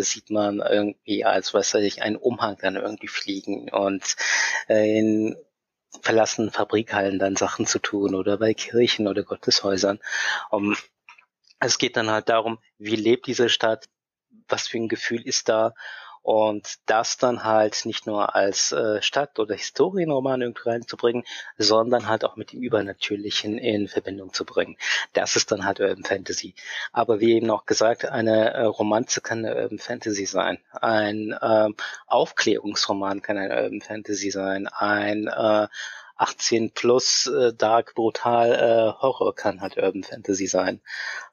sieht 0.00 0.30
man 0.30 0.60
irgendwie 0.60 1.24
als, 1.24 1.54
was 1.54 1.74
weiß 1.74 1.82
ich, 1.82 2.02
einen 2.02 2.16
Umhang 2.16 2.56
dann 2.60 2.76
irgendwie 2.76 3.08
fliegen 3.08 3.70
und 3.70 4.16
äh, 4.68 4.98
in 4.98 5.36
verlassenen 6.02 6.50
Fabrikhallen 6.50 7.18
dann 7.18 7.36
Sachen 7.36 7.66
zu 7.66 7.78
tun 7.78 8.14
oder 8.14 8.38
bei 8.38 8.54
Kirchen 8.54 9.08
oder 9.08 9.24
Gotteshäusern. 9.24 9.98
Um, 10.50 10.76
es 11.58 11.78
geht 11.78 11.96
dann 11.96 12.10
halt 12.10 12.28
darum, 12.28 12.58
wie 12.78 12.96
lebt 12.96 13.26
diese 13.26 13.48
Stadt, 13.48 13.88
was 14.48 14.68
für 14.68 14.78
ein 14.78 14.88
Gefühl 14.88 15.22
ist 15.26 15.48
da 15.48 15.74
und 16.22 16.76
das 16.86 17.16
dann 17.16 17.44
halt 17.44 17.86
nicht 17.86 18.06
nur 18.06 18.34
als 18.34 18.72
äh, 18.72 19.00
Stadt- 19.02 19.38
oder 19.38 19.54
Historienroman 19.54 20.42
irgendwie 20.42 20.68
reinzubringen, 20.68 21.24
sondern 21.56 22.08
halt 22.08 22.24
auch 22.24 22.36
mit 22.36 22.52
dem 22.52 22.62
Übernatürlichen 22.62 23.58
in 23.58 23.88
Verbindung 23.88 24.32
zu 24.32 24.44
bringen. 24.44 24.76
Das 25.12 25.36
ist 25.36 25.50
dann 25.50 25.64
halt 25.64 25.80
Urban 25.80 26.04
Fantasy. 26.04 26.54
Aber 26.92 27.20
wie 27.20 27.34
eben 27.34 27.50
auch 27.50 27.66
gesagt, 27.66 28.04
eine 28.04 28.52
äh, 28.52 28.62
Romanze 28.64 29.20
kann 29.20 29.44
eine 29.44 29.60
Urban 29.60 29.78
Fantasy 29.78 30.26
sein. 30.26 30.58
Ein 30.72 31.34
ähm, 31.40 31.74
Aufklärungsroman 32.06 33.22
kann 33.22 33.38
eine 33.38 33.62
Urban 33.62 33.80
Fantasy 33.80 34.30
sein. 34.30 34.68
Ein 34.68 35.26
äh, 35.26 35.68
18 36.16 36.72
plus 36.72 37.26
äh, 37.26 37.54
Dark 37.54 37.94
Brutal 37.94 38.52
äh, 38.52 39.00
Horror 39.00 39.34
kann 39.34 39.62
halt 39.62 39.78
Urban 39.78 40.04
Fantasy 40.04 40.46
sein. 40.46 40.82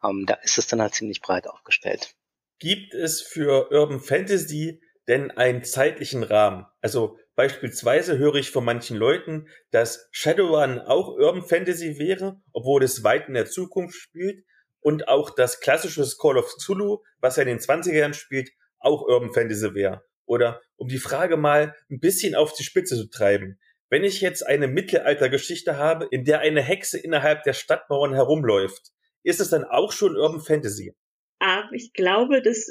Ähm, 0.01 0.25
da 0.25 0.35
ist 0.35 0.57
es 0.57 0.67
dann 0.67 0.81
halt 0.81 0.95
ziemlich 0.95 1.21
breit 1.21 1.47
aufgestellt. 1.47 2.15
Gibt 2.59 2.95
es 2.95 3.21
für 3.21 3.71
Urban 3.71 3.99
Fantasy 3.99 4.81
denn 5.07 5.29
einen 5.29 5.63
zeitlichen 5.63 6.23
Rahmen? 6.23 6.65
Also 6.81 7.19
beispielsweise 7.35 8.17
höre 8.17 8.35
ich 8.35 8.49
von 8.49 8.65
manchen 8.65 8.97
Leuten, 8.97 9.47
dass 9.69 10.09
Shadowrun 10.11 10.79
auch 10.79 11.09
Urban 11.09 11.43
Fantasy 11.43 11.99
wäre, 11.99 12.41
obwohl 12.53 12.83
es 12.83 13.03
weit 13.03 13.27
in 13.27 13.35
der 13.35 13.45
Zukunft 13.45 13.95
spielt 13.95 14.43
und 14.79 15.07
auch 15.07 15.29
das 15.29 15.59
klassische 15.59 16.03
Call 16.19 16.39
of 16.39 16.55
Zulu, 16.57 17.03
was 17.19 17.35
ja 17.35 17.43
in 17.43 17.49
den 17.49 17.59
20er 17.59 17.93
Jahren 17.93 18.15
spielt, 18.15 18.49
auch 18.79 19.03
Urban 19.03 19.33
Fantasy 19.33 19.75
wäre. 19.75 20.03
Oder 20.25 20.59
um 20.77 20.87
die 20.87 20.97
Frage 20.97 21.37
mal 21.37 21.75
ein 21.91 21.99
bisschen 21.99 22.33
auf 22.33 22.53
die 22.53 22.63
Spitze 22.63 22.95
zu 22.95 23.07
treiben. 23.07 23.59
Wenn 23.89 24.03
ich 24.03 24.19
jetzt 24.19 24.45
eine 24.45 24.67
Mittelaltergeschichte 24.67 25.77
habe, 25.77 26.07
in 26.09 26.25
der 26.25 26.39
eine 26.39 26.63
Hexe 26.63 26.99
innerhalb 26.99 27.43
der 27.43 27.53
Stadtmauern 27.53 28.15
herumläuft, 28.15 28.93
ist 29.21 29.39
es 29.39 29.49
dann 29.49 29.63
auch 29.63 29.91
schon 29.91 30.17
Urban 30.17 30.41
Fantasy? 30.41 30.95
Aber 31.39 31.71
ich 31.73 31.93
glaube, 31.93 32.41
das 32.41 32.69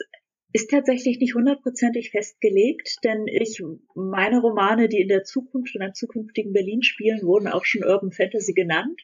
ist 0.52 0.70
tatsächlich 0.70 1.18
nicht 1.18 1.34
hundertprozentig 1.34 2.10
festgelegt, 2.10 2.96
denn 3.04 3.26
ich, 3.26 3.62
meine 3.94 4.40
Romane, 4.40 4.88
die 4.88 5.00
in 5.00 5.08
der 5.08 5.24
Zukunft 5.24 5.74
und 5.76 5.82
am 5.82 5.94
zukünftigen 5.94 6.52
Berlin 6.52 6.82
spielen, 6.82 7.20
wurden 7.22 7.48
auch 7.48 7.64
schon 7.64 7.84
Urban 7.84 8.12
Fantasy 8.12 8.54
genannt. 8.54 9.02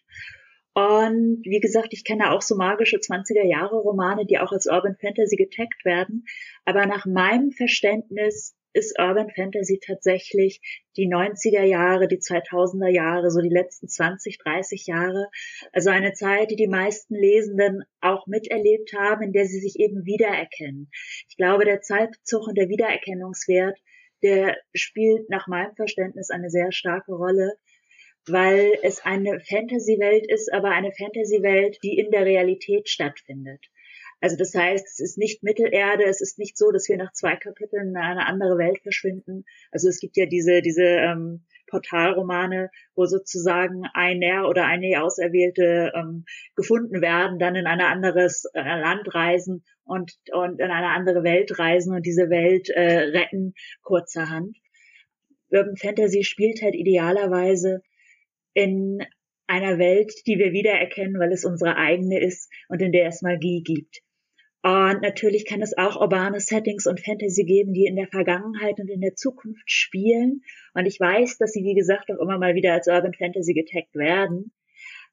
Und 0.75 1.43
wie 1.45 1.61
gesagt, 1.61 1.93
ich 1.93 2.05
kenne 2.05 2.31
auch 2.31 2.41
so 2.41 2.57
magische 2.57 2.97
20er 2.97 3.45
Jahre 3.45 3.77
Romane, 3.77 4.25
die 4.25 4.39
auch 4.39 4.53
als 4.53 4.67
Urban 4.67 4.97
Fantasy 4.99 5.37
getaggt 5.37 5.85
werden. 5.85 6.25
Aber 6.65 6.87
nach 6.87 7.05
meinem 7.05 7.51
Verständnis 7.51 8.57
ist 8.73 8.99
Urban 8.99 9.31
Fantasy 9.31 9.81
tatsächlich 9.85 10.61
die 10.97 11.09
90er 11.09 11.63
Jahre, 11.63 12.09
die 12.09 12.19
2000er 12.19 12.89
Jahre, 12.89 13.31
so 13.31 13.41
die 13.41 13.49
letzten 13.49 13.89
20, 13.89 14.39
30 14.39 14.87
Jahre. 14.87 15.29
Also 15.73 15.91
eine 15.91 16.13
Zeit, 16.13 16.51
die 16.51 16.57
die 16.57 16.69
meisten 16.69 17.15
Lesenden 17.15 17.85
auch 18.01 18.27
miterlebt 18.27 18.93
haben, 18.97 19.23
in 19.23 19.33
der 19.33 19.47
sie 19.47 19.61
sich 19.61 19.79
eben 19.79 20.05
wiedererkennen. 20.05 20.91
Ich 21.29 21.37
glaube, 21.37 21.65
der 21.65 21.81
Zeitzug 21.81 22.47
und 22.47 22.57
der 22.57 22.69
Wiedererkennungswert, 22.69 23.79
der 24.23 24.57
spielt 24.73 25.29
nach 25.31 25.47
meinem 25.47 25.75
Verständnis 25.75 26.31
eine 26.31 26.51
sehr 26.51 26.73
starke 26.73 27.13
Rolle 27.13 27.53
weil 28.27 28.79
es 28.83 29.05
eine 29.05 29.41
Fantasy-Welt 29.41 30.31
ist, 30.31 30.53
aber 30.53 30.71
eine 30.71 30.93
Fantasy-Welt, 30.93 31.79
die 31.83 31.99
in 31.99 32.11
der 32.11 32.25
Realität 32.25 32.89
stattfindet. 32.89 33.67
Also 34.23 34.37
das 34.37 34.55
heißt, 34.55 34.87
es 34.87 35.01
ist 35.01 35.19
nicht 35.19 35.43
Mittelerde, 35.43 36.05
es 36.05 36.21
ist 36.21 36.39
nicht 36.39 36.57
so, 36.57 36.71
dass 36.71 36.89
wir 36.89 36.97
nach 36.97 37.13
zwei 37.13 37.35
Kapiteln 37.35 37.89
in 37.89 37.97
eine 37.97 38.25
andere 38.25 38.57
Welt 38.57 38.79
verschwinden. 38.81 39.45
Also 39.73 39.89
es 39.89 39.99
gibt 39.99 40.17
ja 40.17 40.27
diese, 40.27 40.63
diese 40.63 40.85
ähm, 40.85 41.45
Portalromane, 41.67 42.71
wo 42.95 43.05
sozusagen 43.07 43.83
einer 43.95 44.49
oder 44.49 44.65
eine 44.67 45.03
Auserwählte 45.03 45.91
ähm, 45.97 46.25
gefunden 46.55 47.03
werden, 47.03 47.41
dann 47.41 47.57
in 47.57 47.67
ein 47.67 47.81
anderes 47.81 48.45
äh, 48.55 48.63
Land 48.63 49.13
reisen 49.13 49.65
und, 49.83 50.13
und 50.31 50.61
in 50.61 50.71
eine 50.71 50.91
andere 50.91 51.25
Welt 51.25 51.59
reisen 51.59 51.93
und 51.93 52.07
diese 52.07 52.31
Welt 52.31 52.69
äh, 52.71 52.99
retten 52.99 53.55
kurzerhand. 53.83 54.57
Urban 55.51 55.77
Fantasy 55.77 56.23
spielt 56.23 56.63
halt 56.63 56.77
idealerweise 56.77 57.83
in 58.55 59.05
einer 59.49 59.79
Welt, 59.79 60.13
die 60.29 60.39
wir 60.39 60.53
wiedererkennen, 60.53 61.19
weil 61.19 61.33
es 61.33 61.45
unsere 61.45 61.77
eigene 61.77 62.21
ist 62.21 62.49
und 62.69 62.81
in 62.81 62.93
der 62.93 63.09
es 63.09 63.21
Magie 63.21 63.65
gibt. 63.65 64.01
Und 64.63 65.03
natürlich 65.03 65.45
kann 65.45 65.61
es 65.61 65.77
auch 65.77 66.01
urbane 66.01 66.39
Settings 66.39 66.87
und 66.87 67.01
Fantasy 67.01 67.45
geben, 67.45 67.73
die 67.73 67.87
in 67.87 67.97
der 67.97 68.07
Vergangenheit 68.07 68.79
und 68.79 68.89
in 68.89 69.01
der 69.01 69.17
Zukunft 69.17 69.69
spielen. 69.69 70.43
Und 70.73 70.87
ich 70.87 71.01
weiß, 71.01 71.39
dass 71.39 71.53
sie, 71.53 71.65
wie 71.65 71.75
gesagt, 71.75 72.11
auch 72.11 72.23
immer 72.23 72.39
mal 72.39 72.55
wieder 72.55 72.73
als 72.73 72.87
Urban 72.87 73.13
Fantasy 73.13 73.55
getaggt 73.55 73.95
werden. 73.97 74.53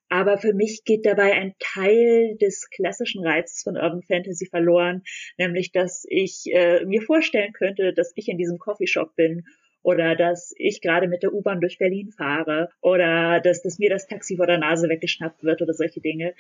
Aber 0.08 0.38
für 0.38 0.54
mich 0.54 0.84
geht 0.86 1.06
dabei 1.06 1.34
ein 1.34 1.54
Teil 1.60 2.36
des 2.38 2.70
klassischen 2.70 3.24
Reizes 3.26 3.64
von 3.64 3.76
Urban 3.76 4.02
Fantasy 4.02 4.48
verloren, 4.48 5.04
nämlich 5.38 5.72
dass 5.72 6.04
ich 6.10 6.46
äh, 6.52 6.84
mir 6.86 7.02
vorstellen 7.02 7.54
könnte, 7.54 7.94
dass 7.94 8.12
ich 8.16 8.28
in 8.28 8.38
diesem 8.38 8.58
Coffeeshop 8.58 9.16
bin 9.16 9.46
oder 9.82 10.16
dass 10.16 10.54
ich 10.58 10.82
gerade 10.82 11.08
mit 11.08 11.24
der 11.24 11.34
U-Bahn 11.34 11.62
durch 11.62 11.78
Berlin 11.78 12.12
fahre 12.12 12.70
oder 12.82 13.40
dass, 13.40 13.62
dass 13.62 13.80
mir 13.80 13.90
das 13.90 14.08
Taxi 14.08 14.38
vor 14.38 14.48
der 14.48 14.58
Nase 14.58 14.90
weggeschnappt 14.90 15.44
wird 15.44 15.62
oder 15.62 15.74
solche 15.74 16.02
Dinge 16.02 16.34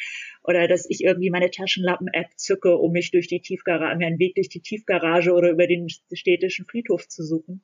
oder 0.43 0.67
dass 0.67 0.89
ich 0.89 1.03
irgendwie 1.03 1.29
meine 1.29 1.49
Taschenlampen-App 1.49 2.31
zücke, 2.35 2.75
um 2.77 2.91
mich 2.91 3.11
durch 3.11 3.27
die 3.27 3.41
Tiefgarage, 3.41 3.97
mir 3.97 4.07
einen 4.07 4.19
Weg 4.19 4.35
durch 4.35 4.49
die 4.49 4.61
Tiefgarage 4.61 5.33
oder 5.33 5.49
über 5.49 5.67
den 5.67 5.87
städtischen 5.89 6.65
Friedhof 6.65 7.07
zu 7.07 7.23
suchen. 7.23 7.63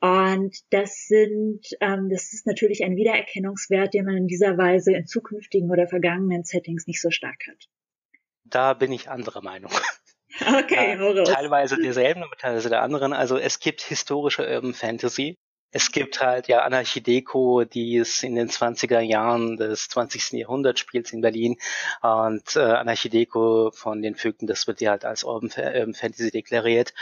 Und 0.00 0.56
das 0.70 1.06
sind, 1.08 1.66
ähm, 1.80 2.08
das 2.08 2.32
ist 2.32 2.46
natürlich 2.46 2.84
ein 2.84 2.94
Wiedererkennungswert, 2.94 3.94
den 3.94 4.04
man 4.04 4.16
in 4.16 4.26
dieser 4.28 4.56
Weise 4.56 4.92
in 4.92 5.06
zukünftigen 5.06 5.70
oder 5.70 5.88
vergangenen 5.88 6.44
Settings 6.44 6.86
nicht 6.86 7.00
so 7.00 7.10
stark 7.10 7.48
hat. 7.48 7.68
Da 8.44 8.74
bin 8.74 8.92
ich 8.92 9.08
anderer 9.08 9.42
Meinung. 9.42 9.72
Okay, 10.40 10.92
äh, 10.92 11.24
teilweise 11.24 11.76
derselben, 11.76 12.22
aber 12.22 12.36
teilweise 12.36 12.68
der 12.68 12.82
anderen. 12.82 13.12
Also 13.12 13.36
es 13.36 13.58
gibt 13.58 13.80
historische 13.82 14.48
Urban 14.48 14.74
Fantasy. 14.74 15.36
Es 15.70 15.92
gibt 15.92 16.22
halt 16.22 16.48
ja 16.48 16.62
Anarchideko, 16.62 17.64
die 17.64 17.98
es 17.98 18.22
in 18.22 18.36
den 18.36 18.48
20er 18.48 19.00
Jahren 19.00 19.58
des 19.58 19.88
20. 19.88 20.32
Jahrhunderts 20.32 20.80
spielt 20.80 21.12
in 21.12 21.20
Berlin. 21.20 21.56
Und 22.00 22.56
äh, 22.56 22.60
Anarchideko 22.60 23.70
von 23.74 24.00
den 24.00 24.14
Vögten, 24.14 24.46
das 24.46 24.66
wird 24.66 24.80
ja 24.80 24.92
halt 24.92 25.04
als 25.04 25.24
Urban, 25.24 25.50
Urban 25.56 25.94
Fantasy 25.94 26.30
deklariert. 26.30 26.94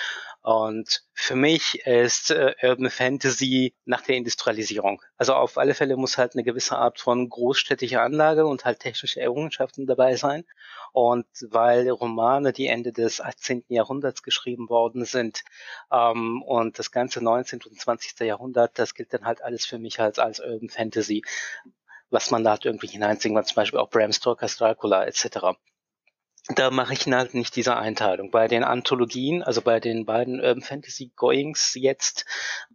Und 0.47 1.03
für 1.13 1.35
mich 1.35 1.85
ist 1.87 2.31
äh, 2.31 2.55
Urban 2.63 2.89
Fantasy 2.89 3.75
nach 3.85 4.03
der 4.03 4.15
Industrialisierung. 4.15 5.03
Also 5.17 5.35
auf 5.35 5.59
alle 5.59 5.75
Fälle 5.75 5.97
muss 5.97 6.19
halt 6.19 6.35
eine 6.35 6.45
gewisse 6.45 6.79
Art 6.79 7.01
von 7.01 7.29
großstädtischer 7.29 8.01
Anlage 8.01 8.47
und 8.47 8.65
halt 8.65 8.79
technische 8.79 9.21
Errungenschaften 9.21 9.89
dabei 9.89 10.15
sein. 10.15 10.45
Und 10.93 11.27
weil 11.51 11.91
Romane, 11.91 12.53
die 12.53 12.69
Ende 12.69 12.93
des 12.93 13.21
18. 13.21 13.65
Jahrhunderts 13.67 14.23
geschrieben 14.23 14.69
worden 14.69 15.05
sind, 15.05 15.43
ähm, 15.91 16.43
und 16.43 16.79
das 16.79 16.93
ganze 16.93 17.25
19. 17.25 17.63
und 17.69 17.81
20. 17.81 18.21
Jahrhundert, 18.21 18.79
das 18.79 18.95
gilt 18.95 19.13
dann 19.13 19.25
halt 19.25 19.43
alles 19.43 19.67
für 19.67 19.81
mich 19.81 19.99
als, 19.99 20.21
als 20.21 20.39
Urban 20.39 20.69
Fantasy, 20.69 21.25
was 22.11 22.31
man 22.31 22.45
da 22.45 22.51
halt 22.51 22.67
irgendwie 22.67 22.87
hineinziehen 22.87 23.35
kann, 23.35 23.47
zum 23.47 23.57
Beispiel 23.57 23.81
auch 23.81 23.91
Bram 23.91 24.13
Stokers 24.13 24.57
Dracula 24.59 25.07
etc 25.07 25.57
da 26.55 26.71
mache 26.71 26.93
ich 26.93 27.07
halt 27.07 27.35
nicht 27.35 27.57
diese 27.57 27.77
Einteilung. 27.77 28.31
Bei 28.31 28.49
den 28.49 28.65
Anthologien, 28.65 29.43
also 29.43 29.63
bei 29.63 29.81
den 29.81 30.07
beiden 30.07 30.41
Urban 30.41 30.63
Fantasy 30.63 31.13
Goings 31.17 31.75
jetzt, 31.75 32.25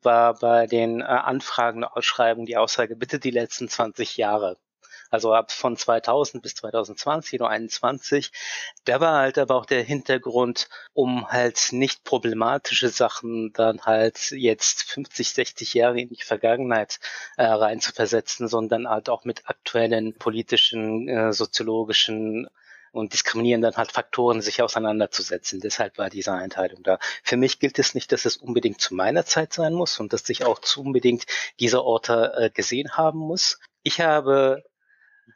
war 0.01 0.35
bei 0.35 0.67
den 0.67 1.01
äh, 1.01 1.03
Anfragen, 1.03 1.83
Ausschreibungen 1.83 2.45
die 2.45 2.57
Aussage, 2.57 2.95
bitte 2.95 3.19
die 3.19 3.31
letzten 3.31 3.69
20 3.69 4.17
Jahre 4.17 4.57
also 5.11 5.33
ab 5.33 5.51
von 5.51 5.75
2000 5.75 6.41
bis 6.41 6.55
2020 6.55 7.41
oder 7.41 7.49
2021. 7.49 8.31
Da 8.85 8.99
war 9.01 9.19
halt 9.19 9.37
aber 9.37 9.55
auch 9.55 9.65
der 9.65 9.83
Hintergrund, 9.83 10.69
um 10.93 11.29
halt 11.29 11.73
nicht 11.73 12.03
problematische 12.03 12.89
Sachen 12.89 13.51
dann 13.53 13.81
halt 13.81 14.31
jetzt 14.31 14.83
50, 14.83 15.33
60 15.33 15.73
Jahre 15.73 15.99
in 15.99 16.09
die 16.09 16.23
Vergangenheit 16.23 16.99
äh, 17.37 17.43
rein 17.43 17.81
zu 17.81 17.91
versetzen, 17.91 18.47
sondern 18.47 18.87
halt 18.87 19.09
auch 19.09 19.25
mit 19.25 19.49
aktuellen 19.49 20.17
politischen, 20.17 21.09
äh, 21.09 21.33
soziologischen 21.33 22.47
und 22.91 23.13
diskriminierenden 23.13 23.75
halt 23.75 23.91
Faktoren 23.91 24.41
sich 24.41 24.61
auseinanderzusetzen. 24.61 25.59
Deshalb 25.59 25.97
war 25.97 26.09
diese 26.09 26.33
Einteilung 26.33 26.83
da. 26.83 26.99
Für 27.23 27.37
mich 27.37 27.59
gilt 27.59 27.79
es 27.79 27.95
nicht, 27.95 28.11
dass 28.11 28.25
es 28.25 28.37
unbedingt 28.37 28.81
zu 28.81 28.93
meiner 28.95 29.25
Zeit 29.25 29.53
sein 29.53 29.73
muss 29.73 29.99
und 29.99 30.13
dass 30.13 30.27
ich 30.29 30.45
auch 30.45 30.59
zu 30.59 30.81
unbedingt 30.81 31.25
diese 31.59 31.83
Orte 31.83 32.33
äh, 32.37 32.49
gesehen 32.49 32.97
haben 32.97 33.19
muss. 33.19 33.59
Ich 33.83 34.01
habe 34.01 34.63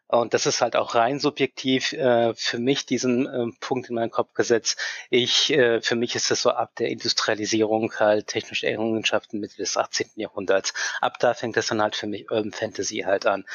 und 0.08 0.34
das 0.34 0.46
ist 0.46 0.62
halt 0.62 0.76
auch 0.76 0.94
rein 0.94 1.20
subjektiv 1.20 1.94
äh, 1.94 2.34
für 2.36 2.60
mich 2.60 2.86
diesen 2.86 3.28
äh, 3.28 3.52
Punkt 3.60 3.90
in 3.90 3.96
meinen 3.96 4.12
Kopf 4.12 4.34
gesetzt. 4.34 4.78
Ich, 5.10 5.52
äh, 5.52 5.82
für 5.82 5.96
mich 5.96 6.16
ist 6.16 6.30
es 6.30 6.42
so 6.44 6.52
ab 6.52 6.76
der 6.76 6.90
Industrialisierung 6.90 7.92
halt 7.98 8.28
technische 8.28 8.68
Errungenschaften 8.68 9.40
Mitte 9.40 9.58
des 9.58 9.78
18. 9.78 10.12
Jahrhunderts. 10.16 10.74
Ab 11.02 11.18
da 11.20 11.34
fängt 11.34 11.58
das 11.58 11.68
dann 11.68 11.82
halt 11.82 11.96
für 11.96 12.08
mich 12.08 12.30
Urban 12.30 12.52
Fantasy 12.52 13.00
halt 13.00 13.26
an. 13.26 13.46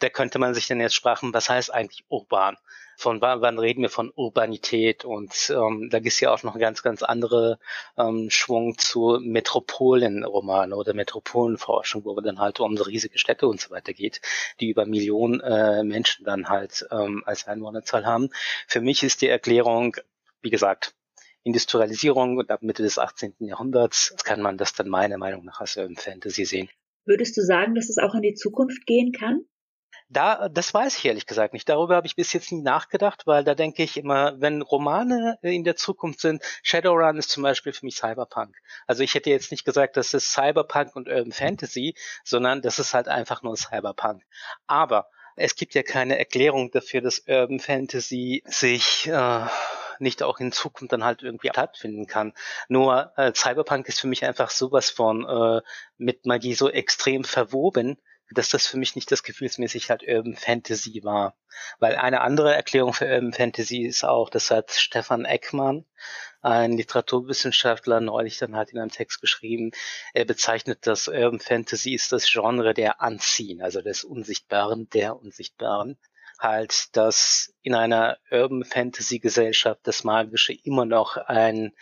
Da 0.00 0.10
könnte 0.10 0.38
man 0.38 0.54
sich 0.54 0.66
dann 0.66 0.80
jetzt 0.80 0.94
sprachen, 0.94 1.32
was 1.32 1.48
heißt 1.48 1.72
eigentlich 1.72 2.04
urban? 2.08 2.56
Von 2.96 3.20
wann, 3.20 3.58
reden 3.58 3.82
wir 3.82 3.90
von 3.90 4.10
Urbanität 4.14 5.04
und 5.04 5.52
ähm, 5.54 5.88
da 5.90 5.98
gibt 5.98 6.12
es 6.12 6.20
ja 6.20 6.32
auch 6.32 6.42
noch 6.42 6.52
einen 6.52 6.60
ganz, 6.60 6.82
ganz 6.82 7.02
andere 7.02 7.58
ähm, 7.96 8.30
Schwung 8.30 8.78
zu 8.78 9.18
Metropolenromanen 9.20 10.72
oder 10.72 10.94
Metropolenforschung, 10.94 12.04
wo 12.04 12.16
wir 12.16 12.22
dann 12.22 12.38
halt 12.38 12.60
um 12.60 12.76
riesige 12.76 13.18
Städte 13.18 13.46
und 13.46 13.60
so 13.60 13.70
weiter 13.70 13.92
geht, 13.92 14.20
die 14.60 14.68
über 14.68 14.86
Millionen 14.86 15.40
äh, 15.40 15.82
Menschen 15.84 16.24
dann 16.24 16.48
halt 16.48 16.86
ähm, 16.90 17.22
als 17.26 17.46
Einwohnerzahl 17.46 18.06
haben. 18.06 18.30
Für 18.66 18.80
mich 18.80 19.02
ist 19.02 19.22
die 19.22 19.28
Erklärung, 19.28 19.96
wie 20.42 20.50
gesagt, 20.50 20.94
Industrialisierung 21.42 22.38
und 22.38 22.50
ab 22.50 22.62
Mitte 22.62 22.82
des 22.82 22.98
18. 22.98 23.34
Jahrhunderts 23.40 24.14
kann 24.24 24.40
man 24.40 24.56
das 24.56 24.72
dann 24.72 24.88
meiner 24.88 25.18
Meinung 25.18 25.44
nach 25.44 25.60
als 25.60 25.78
Fantasy 25.96 26.44
sehen. 26.46 26.70
Würdest 27.04 27.36
du 27.36 27.42
sagen, 27.42 27.74
dass 27.74 27.90
es 27.90 27.98
auch 27.98 28.14
in 28.14 28.22
die 28.22 28.34
Zukunft 28.34 28.86
gehen 28.86 29.12
kann? 29.12 29.44
Da, 30.08 30.48
das 30.48 30.72
weiß 30.72 30.98
ich 30.98 31.04
ehrlich 31.06 31.26
gesagt 31.26 31.54
nicht. 31.54 31.68
Darüber 31.68 31.96
habe 31.96 32.06
ich 32.06 32.14
bis 32.14 32.32
jetzt 32.32 32.52
nie 32.52 32.62
nachgedacht, 32.62 33.26
weil 33.26 33.42
da 33.42 33.54
denke 33.54 33.82
ich 33.82 33.96
immer, 33.96 34.40
wenn 34.40 34.62
Romane 34.62 35.38
in 35.42 35.64
der 35.64 35.76
Zukunft 35.76 36.20
sind, 36.20 36.42
Shadowrun 36.62 37.16
ist 37.16 37.30
zum 37.30 37.42
Beispiel 37.42 37.72
für 37.72 37.86
mich 37.86 37.96
Cyberpunk. 37.96 38.56
Also 38.86 39.02
ich 39.02 39.14
hätte 39.14 39.30
jetzt 39.30 39.50
nicht 39.50 39.64
gesagt, 39.64 39.96
das 39.96 40.14
ist 40.14 40.32
Cyberpunk 40.32 40.94
und 40.94 41.08
Urban 41.08 41.32
Fantasy, 41.32 41.94
sondern 42.22 42.62
das 42.62 42.78
ist 42.78 42.94
halt 42.94 43.08
einfach 43.08 43.42
nur 43.42 43.56
Cyberpunk. 43.56 44.22
Aber 44.66 45.08
es 45.36 45.56
gibt 45.56 45.74
ja 45.74 45.82
keine 45.82 46.18
Erklärung 46.18 46.70
dafür, 46.70 47.00
dass 47.00 47.24
Urban 47.26 47.58
Fantasy 47.58 48.42
sich 48.46 49.08
äh, 49.08 49.46
nicht 49.98 50.22
auch 50.22 50.38
in 50.38 50.52
Zukunft 50.52 50.92
dann 50.92 51.04
halt 51.04 51.22
irgendwie 51.22 51.48
stattfinden 51.48 52.06
kann. 52.06 52.34
Nur 52.68 53.12
äh, 53.16 53.32
Cyberpunk 53.34 53.88
ist 53.88 54.00
für 54.00 54.06
mich 54.06 54.24
einfach 54.24 54.50
sowas 54.50 54.90
von 54.90 55.26
äh, 55.26 55.62
mit 55.96 56.26
Magie 56.26 56.54
so 56.54 56.68
extrem 56.68 57.24
verwoben, 57.24 57.98
dass 58.30 58.48
das 58.48 58.66
für 58.66 58.76
mich 58.76 58.96
nicht 58.96 59.10
das 59.12 59.22
gefühlsmäßig 59.22 59.90
halt 59.90 60.02
Urban 60.06 60.36
Fantasy 60.36 61.00
war. 61.04 61.36
Weil 61.78 61.96
eine 61.96 62.20
andere 62.20 62.54
Erklärung 62.54 62.92
für 62.92 63.06
Urban 63.06 63.32
Fantasy 63.32 63.82
ist 63.82 64.04
auch, 64.04 64.30
das 64.30 64.50
hat 64.50 64.72
Stefan 64.72 65.24
Eckmann, 65.24 65.84
ein 66.42 66.76
Literaturwissenschaftler, 66.76 68.00
neulich 68.00 68.38
dann 68.38 68.56
halt 68.56 68.70
in 68.70 68.78
einem 68.78 68.90
Text 68.90 69.20
geschrieben. 69.20 69.70
Er 70.12 70.24
bezeichnet 70.24 70.80
das 70.82 71.08
Urban 71.08 71.40
Fantasy 71.40 71.94
ist 71.94 72.12
das 72.12 72.30
Genre 72.30 72.74
der 72.74 73.00
Anziehen, 73.00 73.62
also 73.62 73.80
des 73.80 74.04
Unsichtbaren, 74.04 74.88
der 74.90 75.16
Unsichtbaren. 75.16 75.98
Halt, 76.38 76.94
dass 76.96 77.53
in 77.64 77.74
einer 77.74 78.18
Urban 78.30 78.62
Fantasy 78.62 79.18
Gesellschaft 79.18 79.80
das 79.84 80.04
Magische 80.04 80.52
immer 80.52 80.84
noch 80.84 81.16
ein 81.16 81.72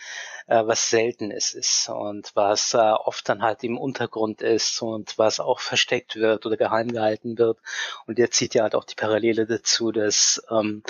äh, 0.47 0.65
was 0.65 0.89
Seltenes 0.89 1.53
ist 1.53 1.89
und 1.89 2.31
was 2.35 2.73
äh, 2.73 2.77
oft 2.77 3.27
dann 3.27 3.41
halt 3.41 3.63
im 3.63 3.77
Untergrund 3.77 4.41
ist 4.41 4.81
und 4.81 5.17
was 5.17 5.39
auch 5.41 5.59
versteckt 5.59 6.15
wird 6.15 6.45
oder 6.45 6.55
geheim 6.57 6.89
gehalten 6.89 7.37
wird. 7.37 7.59
Und 8.07 8.17
jetzt 8.17 8.37
zieht 8.37 8.53
ja 8.53 8.63
halt 8.63 8.75
auch 8.75 8.85
die 8.85 8.95
Parallele 8.95 9.45
dazu, 9.45 9.91
dass 9.91 10.41
ähm, 10.49 10.83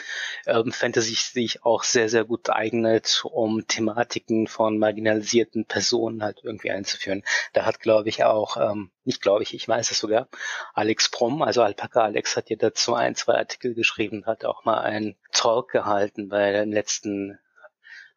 Urban 0.46 0.72
Fantasy 0.72 1.16
sich 1.16 1.66
auch 1.66 1.84
sehr, 1.84 2.08
sehr 2.08 2.24
gut 2.24 2.50
eignet, 2.52 3.24
um 3.26 3.68
Thematiken 3.68 4.48
von 4.48 4.78
marginalisierten 4.78 5.66
Personen 5.66 6.24
halt 6.24 6.42
irgendwie 6.44 6.72
einzuführen. 6.72 7.24
Da 7.54 7.66
hat, 7.66 7.80
glaube 7.80 8.10
ich, 8.10 8.24
auch 8.24 8.58
ähm, 8.58 8.92
nicht 9.06 9.22
glaube 9.22 9.44
ich, 9.44 9.54
ich 9.54 9.68
weiß 9.68 9.92
es 9.92 10.00
sogar, 10.00 10.28
Alex 10.74 11.10
Prom, 11.10 11.42
also 11.42 11.62
Alpaka 11.62 12.04
Alex 12.04 12.38
hat 12.38 12.50
ja 12.50 12.56
dazu 12.56 12.94
ein, 12.94 13.16
zwei 13.16 13.36
Artikel 13.36 13.74
geschrieben, 13.74 14.26
hat 14.26 14.46
auch 14.46 14.64
mal 14.64 14.80
einen 14.84 15.16
Talk 15.32 15.72
gehalten 15.72 16.30
bei 16.30 16.52
dem 16.52 16.72
letzten 16.72 17.40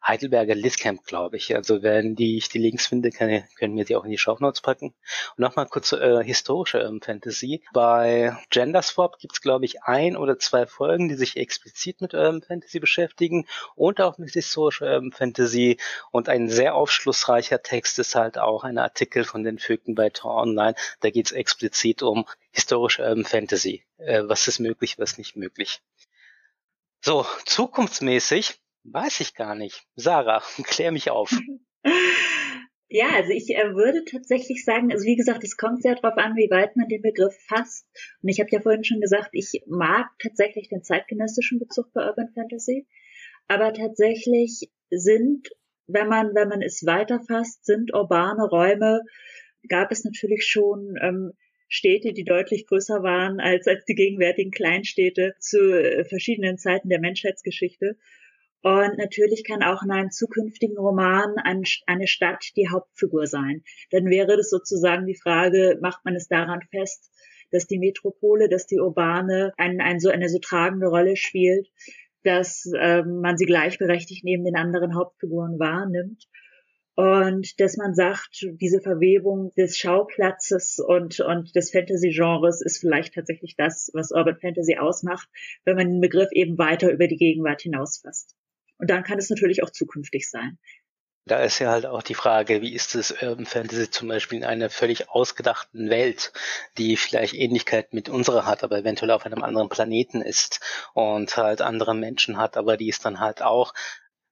Heidelberger 0.07 0.55
Litcamp, 0.55 1.03
glaube 1.05 1.35
ich. 1.37 1.53
Also 1.55 1.83
wenn 1.83 2.15
die 2.15 2.37
ich 2.37 2.47
die 2.49 2.59
Links 2.59 2.87
finde, 2.87 3.09
kann, 3.11 3.43
können 3.57 3.75
wir 3.75 3.83
die 3.83 3.95
auch 3.95 4.05
in 4.05 4.11
die 4.11 4.17
Shownotes 4.17 4.61
packen. 4.61 4.93
Und 5.35 5.39
nochmal 5.39 5.67
kurz 5.67 5.91
äh, 5.91 6.23
historische 6.23 6.79
ähm, 6.79 7.01
Fantasy. 7.01 7.63
Bei 7.73 8.37
Genderswap 8.49 9.19
gibt 9.19 9.33
es, 9.33 9.41
glaube 9.41 9.65
ich, 9.65 9.83
ein 9.83 10.15
oder 10.15 10.39
zwei 10.39 10.65
Folgen, 10.65 11.09
die 11.09 11.15
sich 11.15 11.35
explizit 11.35 11.99
mit 11.99 12.13
Urban 12.13 12.41
Fantasy 12.41 12.79
beschäftigen 12.79 13.47
und 13.75 13.99
auch 13.99 14.17
mit 14.17 14.31
historischer 14.31 14.85
Urban 14.85 15.11
Fantasy. 15.11 15.77
Und 16.11 16.29
ein 16.29 16.47
sehr 16.47 16.75
aufschlussreicher 16.75 17.61
Text 17.61 17.99
ist 17.99 18.15
halt 18.15 18.37
auch 18.37 18.63
ein 18.63 18.77
Artikel 18.77 19.25
von 19.25 19.43
den 19.43 19.59
Vögeln 19.59 19.95
bei 19.95 20.09
Tor 20.09 20.35
Online. 20.35 20.75
Da 21.01 21.09
geht 21.09 21.25
es 21.25 21.31
explizit 21.33 22.01
um 22.01 22.25
historische 22.51 23.03
Urban 23.03 23.25
Fantasy. 23.25 23.83
Äh, 23.97 24.23
was 24.25 24.47
ist 24.47 24.59
möglich, 24.59 24.97
was 24.99 25.17
nicht 25.17 25.35
möglich. 25.35 25.81
So, 27.07 27.25
zukunftsmäßig 27.45 28.59
Weiß 28.83 29.21
ich 29.21 29.33
gar 29.33 29.55
nicht. 29.55 29.85
Sarah, 29.95 30.43
klär 30.63 30.91
mich 30.91 31.09
auf. 31.09 31.31
Ja, 32.89 33.07
also 33.15 33.31
ich 33.31 33.49
äh, 33.55 33.73
würde 33.73 34.03
tatsächlich 34.03 34.65
sagen, 34.65 34.91
also 34.91 35.05
wie 35.05 35.15
gesagt, 35.15 35.41
es 35.45 35.55
kommt 35.55 35.83
sehr 35.83 35.95
darauf 35.95 36.17
an, 36.17 36.35
wie 36.35 36.51
weit 36.51 36.75
man 36.75 36.89
den 36.89 37.01
Begriff 37.01 37.33
fasst. 37.47 37.87
Und 38.21 38.27
ich 38.27 38.41
habe 38.41 38.49
ja 38.51 38.59
vorhin 38.59 38.83
schon 38.83 38.99
gesagt, 38.99 39.29
ich 39.31 39.63
mag 39.67 40.09
tatsächlich 40.19 40.67
den 40.67 40.83
zeitgenössischen 40.83 41.59
Bezug 41.59 41.93
bei 41.93 42.05
Urban 42.05 42.27
Fantasy. 42.33 42.85
Aber 43.47 43.71
tatsächlich 43.71 44.69
sind, 44.89 45.47
wenn 45.87 46.09
man, 46.09 46.35
wenn 46.35 46.49
man 46.49 46.61
es 46.61 46.85
weiterfasst, 46.85 47.63
sind 47.63 47.93
urbane 47.93 48.49
Räume, 48.49 49.01
gab 49.69 49.93
es 49.93 50.03
natürlich 50.03 50.45
schon 50.45 50.95
ähm, 51.01 51.31
Städte, 51.67 52.13
die 52.13 52.23
deutlich 52.23 52.65
größer 52.67 53.03
waren 53.03 53.39
als, 53.39 53.67
als 53.67 53.85
die 53.85 53.95
gegenwärtigen 53.95 54.51
Kleinstädte 54.51 55.35
zu 55.39 55.57
äh, 55.71 56.05
verschiedenen 56.05 56.57
Zeiten 56.57 56.89
der 56.89 56.99
Menschheitsgeschichte. 56.99 57.97
Und 58.61 58.97
natürlich 58.97 59.43
kann 59.45 59.63
auch 59.63 59.83
in 59.83 59.91
einem 59.91 60.11
zukünftigen 60.11 60.77
Roman 60.77 61.35
eine 61.37 62.07
Stadt 62.07 62.43
die 62.55 62.69
Hauptfigur 62.69 63.27
sein. 63.27 63.63
Dann 63.91 64.05
wäre 64.05 64.35
das 64.35 64.49
sozusagen 64.49 65.05
die 65.05 65.15
Frage, 65.15 65.77
macht 65.81 66.03
man 66.03 66.15
es 66.15 66.27
daran 66.27 66.61
fest, 66.71 67.11
dass 67.51 67.67
die 67.67 67.79
Metropole, 67.79 68.49
dass 68.49 68.65
die 68.65 68.79
Urbane 68.79 69.53
ein, 69.57 69.79
ein 69.79 69.99
so, 69.99 70.09
eine 70.09 70.27
so 70.27 70.39
tragende 70.39 70.87
Rolle 70.87 71.15
spielt, 71.15 71.69
dass 72.23 72.69
ähm, 72.77 73.21
man 73.21 73.37
sie 73.37 73.45
gleichberechtigt 73.45 74.23
neben 74.23 74.43
den 74.43 74.55
anderen 74.55 74.95
Hauptfiguren 74.95 75.59
wahrnimmt. 75.59 76.27
Und 76.97 77.59
dass 77.59 77.77
man 77.77 77.93
sagt, 77.93 78.43
diese 78.59 78.81
Verwebung 78.81 79.53
des 79.55 79.77
Schauplatzes 79.77 80.79
und, 80.79 81.19
und 81.19 81.55
des 81.55 81.69
Fantasy-Genres 81.69 82.61
ist 82.61 82.79
vielleicht 82.79 83.13
tatsächlich 83.13 83.55
das, 83.55 83.91
was 83.93 84.11
Urban 84.11 84.39
Fantasy 84.39 84.77
ausmacht, 84.79 85.29
wenn 85.63 85.75
man 85.75 85.91
den 85.91 86.01
Begriff 86.01 86.29
eben 86.31 86.57
weiter 86.57 86.91
über 86.91 87.07
die 87.07 87.17
Gegenwart 87.17 87.61
hinausfasst. 87.61 88.35
Und 88.79 88.89
dann 88.89 89.03
kann 89.03 89.19
es 89.19 89.29
natürlich 89.29 89.61
auch 89.61 89.69
zukünftig 89.69 90.27
sein. 90.27 90.57
Da 91.27 91.43
ist 91.43 91.59
ja 91.59 91.69
halt 91.69 91.85
auch 91.85 92.01
die 92.01 92.15
Frage, 92.15 92.63
wie 92.63 92.73
ist 92.73 92.95
es 92.95 93.11
Urban 93.21 93.45
Fantasy 93.45 93.91
zum 93.91 94.07
Beispiel 94.07 94.39
in 94.39 94.45
einer 94.45 94.71
völlig 94.71 95.07
ausgedachten 95.09 95.91
Welt, 95.91 96.33
die 96.79 96.97
vielleicht 96.97 97.35
Ähnlichkeit 97.35 97.93
mit 97.93 98.09
unserer 98.09 98.47
hat, 98.47 98.63
aber 98.63 98.79
eventuell 98.79 99.11
auf 99.11 99.23
einem 99.23 99.43
anderen 99.43 99.69
Planeten 99.69 100.21
ist 100.21 100.61
und 100.95 101.37
halt 101.37 101.61
andere 101.61 101.93
Menschen 101.93 102.37
hat, 102.37 102.57
aber 102.57 102.75
die 102.75 102.89
ist 102.89 103.05
dann 103.05 103.19
halt 103.19 103.43
auch 103.43 103.75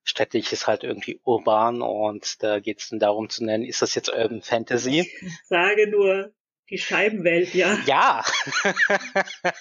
städtisch 0.06 0.53
ist 0.53 0.68
halt 0.68 0.84
irgendwie 0.84 1.19
urban 1.23 1.82
und 1.82 2.41
da 2.41 2.60
geht 2.60 2.80
es 2.80 2.90
dann 2.90 2.99
darum 2.99 3.30
zu 3.30 3.44
nennen, 3.44 3.65
ist 3.65 3.82
das 3.82 3.95
jetzt 3.95 4.10
Urban 4.10 4.41
Fantasy? 4.41 5.02
Ich 5.02 5.48
sage 5.48 5.90
nur 5.90 6.34
die 6.69 6.77
Scheibenwelt, 6.77 7.53
ja. 7.53 7.77
Ja. 7.86 8.23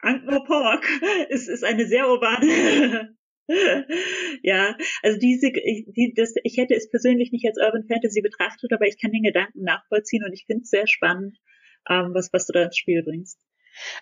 Ankh-Morpork 0.00 0.86
ist, 1.28 1.48
ist 1.48 1.64
eine 1.64 1.86
sehr 1.86 2.08
urbane 2.08 3.14
ja, 4.42 4.76
also 5.02 5.18
diese, 5.18 5.50
die, 5.50 6.14
das, 6.16 6.34
ich 6.44 6.56
hätte 6.56 6.74
es 6.74 6.88
persönlich 6.88 7.32
nicht 7.32 7.46
als 7.46 7.58
Urban 7.58 7.84
Fantasy 7.86 8.22
betrachtet, 8.22 8.72
aber 8.72 8.86
ich 8.86 9.00
kann 9.00 9.10
den 9.10 9.24
Gedanken 9.24 9.64
nachvollziehen 9.64 10.24
und 10.24 10.32
ich 10.32 10.44
finde 10.46 10.62
es 10.62 10.70
sehr 10.70 10.86
spannend, 10.86 11.36
ähm, 11.88 12.12
was, 12.14 12.32
was 12.32 12.46
du 12.46 12.52
da 12.52 12.62
ins 12.62 12.76
Spiel 12.76 13.02
bringst. 13.02 13.40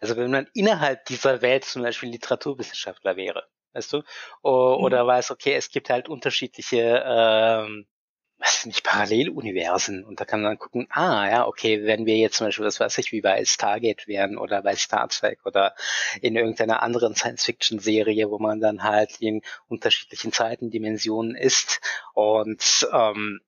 Also 0.01 0.17
wenn 0.17 0.31
man 0.31 0.49
innerhalb 0.55 1.05
dieser 1.07 1.41
Welt 1.41 1.65
zum 1.65 1.83
Beispiel 1.83 2.11
Literaturwissenschaftler 2.11 3.17
wäre, 3.17 3.49
weißt 3.73 3.93
du, 3.93 4.03
oder 4.43 5.05
mhm. 5.05 5.09
weiß, 5.09 5.31
okay, 5.31 5.55
es 5.55 5.71
gibt 5.71 5.91
halt 5.91 6.09
unterschiedliche 6.09 7.03
ähm, 7.05 7.87
was 8.39 8.63
sind 8.63 8.71
nicht 8.71 8.85
Paralleluniversen. 8.85 10.05
Und 10.05 10.21
da 10.21 10.25
kann 10.25 10.43
man 10.43 10.59
gucken, 10.59 10.87
ah 10.91 11.29
ja, 11.29 11.47
okay, 11.47 11.85
wenn 11.85 12.07
wir 12.07 12.17
jetzt 12.17 12.37
zum 12.37 12.47
Beispiel, 12.47 12.65
was 12.65 12.81
weiß 12.81 12.99
ich, 12.99 13.13
wie 13.13 13.21
bei 13.21 13.45
Stargate 13.45 14.07
wären 14.07 14.39
oder 14.39 14.63
bei 14.63 14.77
Star 14.77 15.09
Trek 15.09 15.45
oder 15.45 15.75
in 16.23 16.37
irgendeiner 16.37 16.83
anderen 16.83 17.15
Science-Fiction-Serie, 17.15 18.31
wo 18.31 18.39
man 18.39 18.61
dann 18.61 18.85
halt 18.85 19.21
in 19.21 19.43
unterschiedlichen 19.67 20.33
Zeitendimensionen 20.33 21.35
ist. 21.35 21.81
Und 22.15 22.89
ähm, 22.93 23.41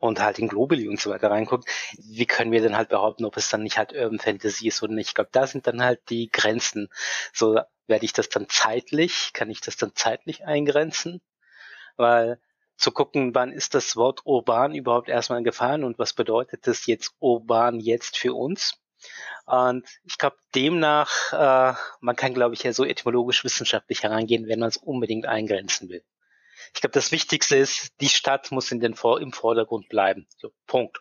und 0.00 0.20
halt 0.20 0.38
in 0.38 0.48
Globally 0.48 0.88
und 0.88 0.98
so 0.98 1.10
weiter 1.10 1.30
reinguckt, 1.30 1.68
wie 1.98 2.26
können 2.26 2.50
wir 2.52 2.60
denn 2.60 2.76
halt 2.76 2.88
behaupten, 2.88 3.24
ob 3.24 3.36
es 3.36 3.50
dann 3.50 3.62
nicht 3.62 3.78
halt 3.78 3.92
Urban 3.92 4.18
Fantasy 4.18 4.66
ist 4.68 4.82
oder 4.82 4.94
nicht? 4.94 5.08
Ich 5.08 5.14
glaube, 5.14 5.30
da 5.32 5.46
sind 5.46 5.66
dann 5.66 5.82
halt 5.82 6.00
die 6.08 6.30
Grenzen. 6.30 6.88
So 7.32 7.60
werde 7.86 8.04
ich 8.04 8.12
das 8.12 8.28
dann 8.30 8.48
zeitlich, 8.48 9.32
kann 9.34 9.50
ich 9.50 9.60
das 9.60 9.76
dann 9.76 9.92
zeitlich 9.94 10.44
eingrenzen? 10.44 11.20
Weil 11.96 12.40
zu 12.76 12.92
gucken, 12.92 13.34
wann 13.34 13.52
ist 13.52 13.74
das 13.74 13.94
Wort 13.94 14.22
urban 14.24 14.74
überhaupt 14.74 15.10
erstmal 15.10 15.42
gefallen 15.42 15.84
und 15.84 15.98
was 15.98 16.14
bedeutet 16.14 16.66
das 16.66 16.86
jetzt 16.86 17.14
urban 17.20 17.78
jetzt 17.78 18.16
für 18.16 18.34
uns? 18.34 18.80
Und 19.44 19.86
ich 20.04 20.16
glaube, 20.16 20.36
demnach, 20.54 21.32
äh, 21.32 21.74
man 22.00 22.16
kann, 22.16 22.34
glaube 22.34 22.54
ich, 22.54 22.62
ja 22.62 22.72
so 22.72 22.84
etymologisch 22.84 23.44
wissenschaftlich 23.44 24.02
herangehen, 24.02 24.48
wenn 24.48 24.60
man 24.60 24.68
es 24.68 24.76
unbedingt 24.78 25.26
eingrenzen 25.26 25.88
will. 25.90 26.02
Ich 26.74 26.80
glaube, 26.80 26.92
das 26.92 27.12
Wichtigste 27.12 27.56
ist, 27.56 27.92
die 28.00 28.08
Stadt 28.08 28.52
muss 28.52 28.72
in 28.72 28.80
den 28.80 28.94
Vor 28.94 29.20
im 29.20 29.32
Vordergrund 29.32 29.88
bleiben. 29.88 30.26
So, 30.36 30.52
Punkt. 30.66 30.98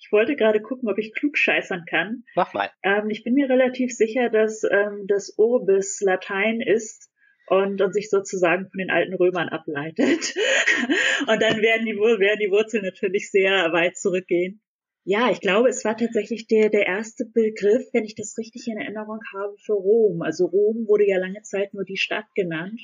Ich 0.00 0.12
wollte 0.12 0.34
gerade 0.34 0.60
gucken, 0.60 0.88
ob 0.88 0.98
ich 0.98 1.14
klug 1.14 1.36
scheißern 1.36 1.84
kann. 1.88 2.24
Mach 2.34 2.52
mal. 2.54 2.70
Ähm, 2.82 3.10
ich 3.10 3.22
bin 3.22 3.34
mir 3.34 3.48
relativ 3.48 3.92
sicher, 3.92 4.30
dass 4.30 4.64
ähm, 4.64 5.04
das 5.06 5.34
Urbis 5.36 6.00
Latein 6.00 6.60
ist 6.60 7.10
und, 7.46 7.82
und 7.82 7.92
sich 7.92 8.08
sozusagen 8.08 8.68
von 8.70 8.78
den 8.78 8.90
alten 8.90 9.14
Römern 9.14 9.48
ableitet. 9.48 10.34
und 11.26 11.42
dann 11.42 11.60
werden 11.60 11.84
die, 11.84 11.96
werden 11.96 12.40
die 12.40 12.50
Wurzeln 12.50 12.84
natürlich 12.84 13.30
sehr 13.30 13.72
weit 13.72 13.96
zurückgehen. 13.96 14.62
Ja, 15.04 15.30
ich 15.30 15.40
glaube, 15.40 15.68
es 15.68 15.84
war 15.84 15.96
tatsächlich 15.96 16.46
der, 16.46 16.68
der 16.68 16.86
erste 16.86 17.24
Begriff, 17.24 17.86
wenn 17.92 18.04
ich 18.04 18.14
das 18.14 18.36
richtig 18.38 18.68
in 18.68 18.78
Erinnerung 18.78 19.20
habe, 19.34 19.56
für 19.64 19.72
Rom. 19.72 20.22
Also 20.22 20.46
Rom 20.46 20.86
wurde 20.86 21.06
ja 21.06 21.18
lange 21.18 21.42
Zeit 21.42 21.74
nur 21.74 21.84
die 21.84 21.96
Stadt 21.96 22.26
genannt. 22.34 22.80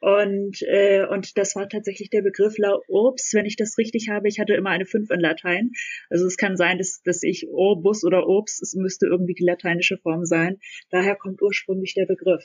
Und, 0.00 0.62
äh, 0.62 1.04
und 1.06 1.36
das 1.36 1.56
war 1.56 1.68
tatsächlich 1.68 2.10
der 2.10 2.22
Begriff 2.22 2.56
La 2.58 2.78
Urbs, 2.88 3.34
wenn 3.34 3.46
ich 3.46 3.56
das 3.56 3.78
richtig 3.78 4.08
habe. 4.08 4.28
Ich 4.28 4.38
hatte 4.38 4.54
immer 4.54 4.70
eine 4.70 4.86
5 4.86 5.10
in 5.10 5.20
Latein. 5.20 5.72
Also 6.08 6.26
es 6.26 6.36
kann 6.36 6.56
sein, 6.56 6.78
dass, 6.78 7.02
dass 7.02 7.22
ich 7.22 7.48
Urbus 7.48 8.04
oder 8.04 8.26
Urbs, 8.28 8.62
es 8.62 8.74
müsste 8.74 9.06
irgendwie 9.06 9.34
die 9.34 9.44
lateinische 9.44 9.98
Form 9.98 10.24
sein. 10.24 10.58
Daher 10.90 11.16
kommt 11.16 11.42
ursprünglich 11.42 11.94
der 11.94 12.06
Begriff 12.06 12.44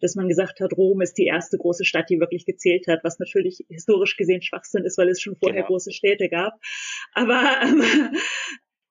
dass 0.00 0.14
man 0.14 0.28
gesagt 0.28 0.60
hat, 0.60 0.76
Rom 0.76 1.00
ist 1.00 1.14
die 1.14 1.24
erste 1.26 1.56
große 1.56 1.84
Stadt, 1.84 2.10
die 2.10 2.20
wirklich 2.20 2.44
gezählt 2.44 2.86
hat, 2.88 3.00
was 3.04 3.18
natürlich 3.18 3.64
historisch 3.68 4.16
gesehen 4.16 4.42
Schwachsinn 4.42 4.84
ist, 4.84 4.98
weil 4.98 5.08
es 5.08 5.20
schon 5.20 5.36
vorher 5.36 5.62
genau. 5.62 5.68
große 5.68 5.92
Städte 5.92 6.28
gab. 6.28 6.54
Aber 7.14 7.42
ähm, 7.62 7.82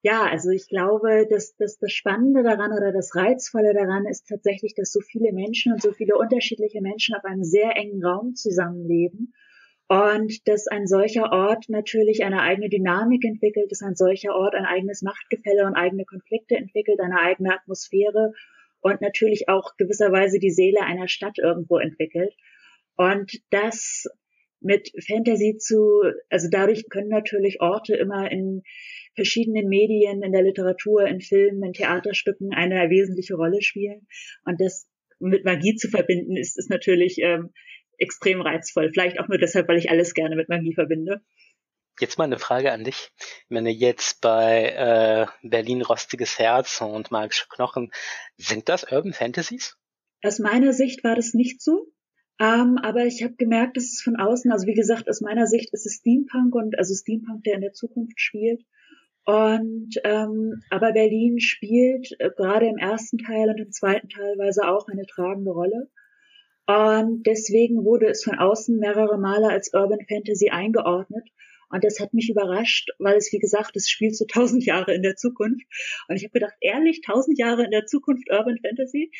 ja, 0.08 0.24
also 0.24 0.52
ich 0.52 0.70
glaube, 0.70 1.28
dass, 1.30 1.58
dass 1.58 1.80
das 1.80 1.92
Spannende 1.92 2.42
daran 2.42 2.72
oder 2.72 2.94
das 2.94 3.14
Reizvolle 3.14 3.74
daran 3.74 4.06
ist 4.06 4.26
tatsächlich, 4.30 4.74
dass 4.74 4.94
so 4.94 5.02
viele 5.02 5.34
Menschen 5.34 5.74
und 5.74 5.82
so 5.82 5.92
viele 5.92 6.16
unterschiedliche 6.16 6.82
Menschen 6.82 7.14
auf 7.14 7.26
einem 7.26 7.44
sehr 7.44 7.76
engen 7.76 8.02
Raum 8.02 8.34
zusammenleben. 8.34 9.34
Und 9.90 10.48
dass 10.48 10.68
ein 10.68 10.88
solcher 10.88 11.34
Ort 11.34 11.66
natürlich 11.68 12.24
eine 12.24 12.42
eigene 12.42 12.70
Dynamik 12.70 13.26
entwickelt, 13.26 13.70
dass 13.70 13.82
ein 13.82 13.96
solcher 13.96 14.34
Ort 14.34 14.56
ein 14.56 14.66
eigenes 14.66 15.02
Machtgefälle 15.02 15.66
und 15.66 15.76
eigene 15.76 16.06
Konflikte 16.06 16.56
entwickelt, 16.56 17.02
eine 17.02 17.20
eigene 17.20 17.54
Atmosphäre 17.54 18.32
und 18.80 19.02
natürlich 19.02 19.50
auch 19.50 19.76
gewisserweise 19.76 20.40
die 20.40 20.52
Seele 20.52 20.84
einer 20.84 21.10
Stadt 21.10 21.38
irgendwo 21.38 21.80
entwickelt. 21.80 22.34
Und 22.96 23.42
das 23.50 24.08
mit 24.60 24.92
Fantasy 25.08 25.58
zu, 25.58 26.02
also 26.30 26.48
dadurch 26.50 26.90
können 26.90 27.10
natürlich 27.10 27.62
Orte 27.62 27.96
immer 27.96 28.32
in 28.32 28.64
verschiedenen 29.16 29.68
Medien, 29.68 30.22
in 30.24 30.32
der 30.32 30.44
Literatur, 30.44 31.06
in 31.08 31.22
Filmen, 31.22 31.64
in 31.64 31.74
Theaterstücken 31.74 32.54
eine 32.54 32.90
wesentliche 32.90 33.36
Rolle 33.36 33.62
spielen. 33.62 34.08
Und 34.46 34.62
das 34.62 34.88
mit 35.20 35.46
Magie 35.46 35.76
zu 35.76 35.90
verbinden, 35.90 36.38
ist, 36.38 36.58
ist 36.58 36.70
natürlich 36.70 37.18
ähm, 37.20 37.52
extrem 37.98 38.42
reizvoll. 38.42 38.92
Vielleicht 38.92 39.20
auch 39.20 39.28
nur 39.28 39.40
deshalb, 39.40 39.68
weil 39.68 39.78
ich 39.78 39.90
alles 39.90 40.14
gerne 40.14 40.36
mit 40.36 40.50
Magie 40.50 40.74
verbinde. 40.74 41.22
Jetzt 42.00 42.20
mal 42.20 42.26
eine 42.26 42.38
Frage 42.38 42.72
an 42.72 42.84
dich. 42.84 43.10
Ich 43.18 43.50
meine, 43.50 43.72
jetzt 43.72 44.22
bei 44.22 44.70
äh, 44.70 45.26
Berlin 45.48 45.82
Rostiges 45.82 46.38
Herz 46.38 46.80
und 46.82 47.10
Magische 47.10 47.48
Knochen, 47.50 47.92
sind 48.38 48.70
das 48.70 48.84
Urban 48.92 49.14
Fantasies? 49.14 49.78
Aus 50.22 50.38
meiner 50.38 50.74
Sicht 50.74 51.04
war 51.04 51.16
das 51.16 51.34
nicht 51.34 51.62
so. 51.62 51.88
Ähm, 52.40 52.78
aber 52.78 53.06
ich 53.06 53.24
habe 53.24 53.34
gemerkt, 53.36 53.78
dass 53.78 53.86
es 53.86 54.02
von 54.02 54.16
außen, 54.16 54.52
also 54.52 54.68
wie 54.68 54.76
gesagt, 54.76 55.10
aus 55.10 55.22
meiner 55.22 55.48
Sicht 55.48 55.74
ist 55.74 55.86
es 55.86 55.96
Steampunk 55.96 56.54
und 56.54 56.78
also 56.78 56.94
Steampunk, 56.94 57.44
der 57.44 57.56
in 57.56 57.62
der 57.62 57.74
Zukunft 57.74 58.20
spielt. 58.22 58.64
Und 59.26 59.96
ähm, 60.06 60.62
aber 60.70 60.94
Berlin 60.94 61.40
spielt 61.40 62.16
äh, 62.20 62.30
gerade 62.36 62.68
im 62.68 62.78
ersten 62.78 63.18
Teil 63.18 63.50
und 63.50 63.60
im 63.60 63.72
zweiten 63.72 64.08
teilweise 64.08 64.68
auch 64.68 64.88
eine 64.88 65.06
tragende 65.06 65.52
Rolle. 65.52 65.90
Und 66.68 67.24
deswegen 67.26 67.84
wurde 67.84 68.08
es 68.08 68.24
von 68.24 68.38
außen 68.38 68.78
mehrere 68.78 69.18
Male 69.18 69.50
als 69.50 69.74
Urban 69.74 70.06
Fantasy 70.08 70.50
eingeordnet. 70.50 71.28
Und 71.70 71.84
das 71.84 72.00
hat 72.00 72.14
mich 72.14 72.30
überrascht, 72.30 72.90
weil 73.00 73.18
es, 73.18 73.32
wie 73.32 73.40
gesagt, 73.40 73.76
es 73.76 73.90
spielt 73.90 74.16
so 74.16 74.26
tausend 74.32 74.66
Jahre 74.66 74.94
in 74.94 75.02
der 75.02 75.16
Zukunft. 75.16 75.66
Und 76.08 76.16
ich 76.16 76.24
habe 76.24 76.32
gedacht, 76.32 76.56
ehrlich, 76.62 77.02
tausend 77.06 77.38
Jahre 77.38 77.66
in 77.66 77.72
der 77.72 77.86
Zukunft 77.86 78.30
Urban 78.32 78.58
Fantasy. 78.62 79.12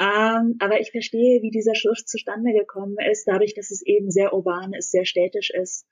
Ähm, 0.00 0.56
aber 0.60 0.80
ich 0.80 0.90
verstehe, 0.90 1.42
wie 1.42 1.50
dieser 1.50 1.74
Schluss 1.74 2.04
zustande 2.04 2.52
gekommen 2.52 2.96
ist, 3.10 3.24
dadurch, 3.26 3.54
dass 3.54 3.70
es 3.70 3.82
eben 3.84 4.10
sehr 4.10 4.32
urban 4.32 4.72
ist, 4.74 4.90
sehr 4.90 5.04
städtisch 5.04 5.50
ist. 5.50 5.86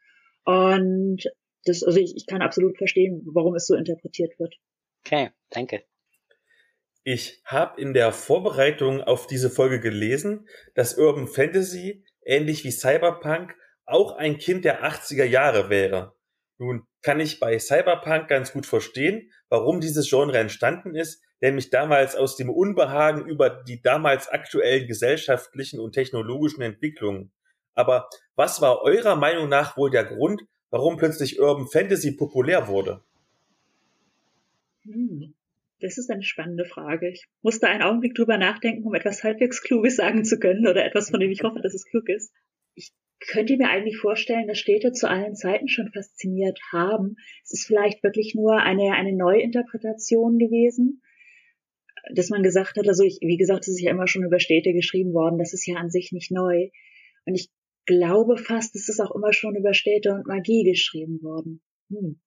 Und 0.44 1.24
das, 1.64 1.82
also 1.82 1.98
ich, 1.98 2.14
ich 2.16 2.26
kann 2.26 2.42
absolut 2.42 2.78
verstehen, 2.78 3.22
warum 3.32 3.54
es 3.54 3.66
so 3.66 3.74
interpretiert 3.74 4.38
wird. 4.38 4.54
Okay, 5.04 5.30
danke. 5.50 5.82
Ich 7.02 7.40
habe 7.44 7.80
in 7.80 7.94
der 7.94 8.10
Vorbereitung 8.12 9.00
auf 9.00 9.26
diese 9.28 9.50
Folge 9.50 9.80
gelesen, 9.80 10.48
dass 10.74 10.98
Urban 10.98 11.28
Fantasy 11.28 12.04
ähnlich 12.24 12.64
wie 12.64 12.72
Cyberpunk 12.72 13.54
auch 13.86 14.16
ein 14.16 14.38
Kind 14.38 14.64
der 14.64 14.84
80er 14.84 15.24
Jahre 15.24 15.70
wäre. 15.70 16.14
Nun 16.58 16.86
kann 17.02 17.20
ich 17.20 17.38
bei 17.38 17.58
Cyberpunk 17.58 18.28
ganz 18.28 18.52
gut 18.52 18.66
verstehen, 18.66 19.30
warum 19.48 19.80
dieses 19.80 20.08
Genre 20.08 20.38
entstanden 20.38 20.94
ist, 20.94 21.22
nämlich 21.40 21.70
damals 21.70 22.16
aus 22.16 22.36
dem 22.36 22.50
Unbehagen 22.50 23.26
über 23.26 23.50
die 23.50 23.80
damals 23.80 24.28
aktuellen 24.28 24.86
gesellschaftlichen 24.86 25.80
und 25.80 25.92
technologischen 25.92 26.62
Entwicklungen. 26.62 27.30
Aber 27.74 28.08
was 28.34 28.60
war 28.60 28.82
eurer 28.82 29.16
Meinung 29.16 29.48
nach 29.48 29.76
wohl 29.76 29.90
der 29.90 30.04
Grund, 30.04 30.42
warum 30.70 30.96
plötzlich 30.96 31.38
Urban 31.38 31.68
Fantasy 31.68 32.12
populär 32.16 32.68
wurde? 32.68 33.02
Hm, 34.84 35.34
das 35.80 35.98
ist 35.98 36.10
eine 36.10 36.22
spannende 36.22 36.64
Frage. 36.64 37.10
Ich 37.10 37.26
musste 37.42 37.68
einen 37.68 37.82
Augenblick 37.82 38.14
drüber 38.14 38.38
nachdenken, 38.38 38.86
um 38.86 38.94
etwas 38.94 39.22
halbwegs 39.22 39.62
Kluges 39.62 39.96
sagen 39.96 40.24
zu 40.24 40.38
können 40.38 40.66
oder 40.66 40.84
etwas, 40.84 41.10
von 41.10 41.20
dem 41.20 41.30
ich 41.30 41.42
hoffe, 41.42 41.60
dass 41.60 41.74
es 41.74 41.84
klug 41.84 42.08
ist. 42.08 42.32
Ich 42.74 42.92
könnt 43.20 43.50
ihr 43.50 43.56
mir 43.56 43.68
eigentlich 43.68 43.96
vorstellen, 43.96 44.46
dass 44.46 44.58
Städte 44.58 44.92
zu 44.92 45.08
allen 45.08 45.34
Zeiten 45.34 45.68
schon 45.68 45.90
fasziniert 45.92 46.58
haben. 46.72 47.16
Es 47.44 47.52
ist 47.52 47.66
vielleicht 47.66 48.02
wirklich 48.02 48.34
nur 48.34 48.60
eine, 48.60 48.92
eine 48.92 49.16
Neuinterpretation 49.16 50.38
gewesen, 50.38 51.02
dass 52.14 52.30
man 52.30 52.42
gesagt 52.42 52.76
hat, 52.76 52.88
also 52.88 53.02
ich, 53.02 53.18
wie 53.20 53.36
gesagt, 53.36 53.62
es 53.62 53.74
ist 53.74 53.80
ja 53.80 53.90
immer 53.90 54.06
schon 54.06 54.24
über 54.24 54.38
Städte 54.38 54.72
geschrieben 54.72 55.12
worden, 55.12 55.38
das 55.38 55.52
ist 55.52 55.66
ja 55.66 55.76
an 55.76 55.90
sich 55.90 56.12
nicht 56.12 56.30
neu. 56.30 56.70
Und 57.24 57.34
ich 57.34 57.50
glaube 57.86 58.36
fast, 58.36 58.76
es 58.76 58.88
ist 58.88 59.00
auch 59.00 59.14
immer 59.14 59.32
schon 59.32 59.56
über 59.56 59.74
Städte 59.74 60.12
und 60.12 60.26
Magie 60.26 60.64
geschrieben 60.64 61.22
worden. 61.22 61.62
Hm. 61.90 62.20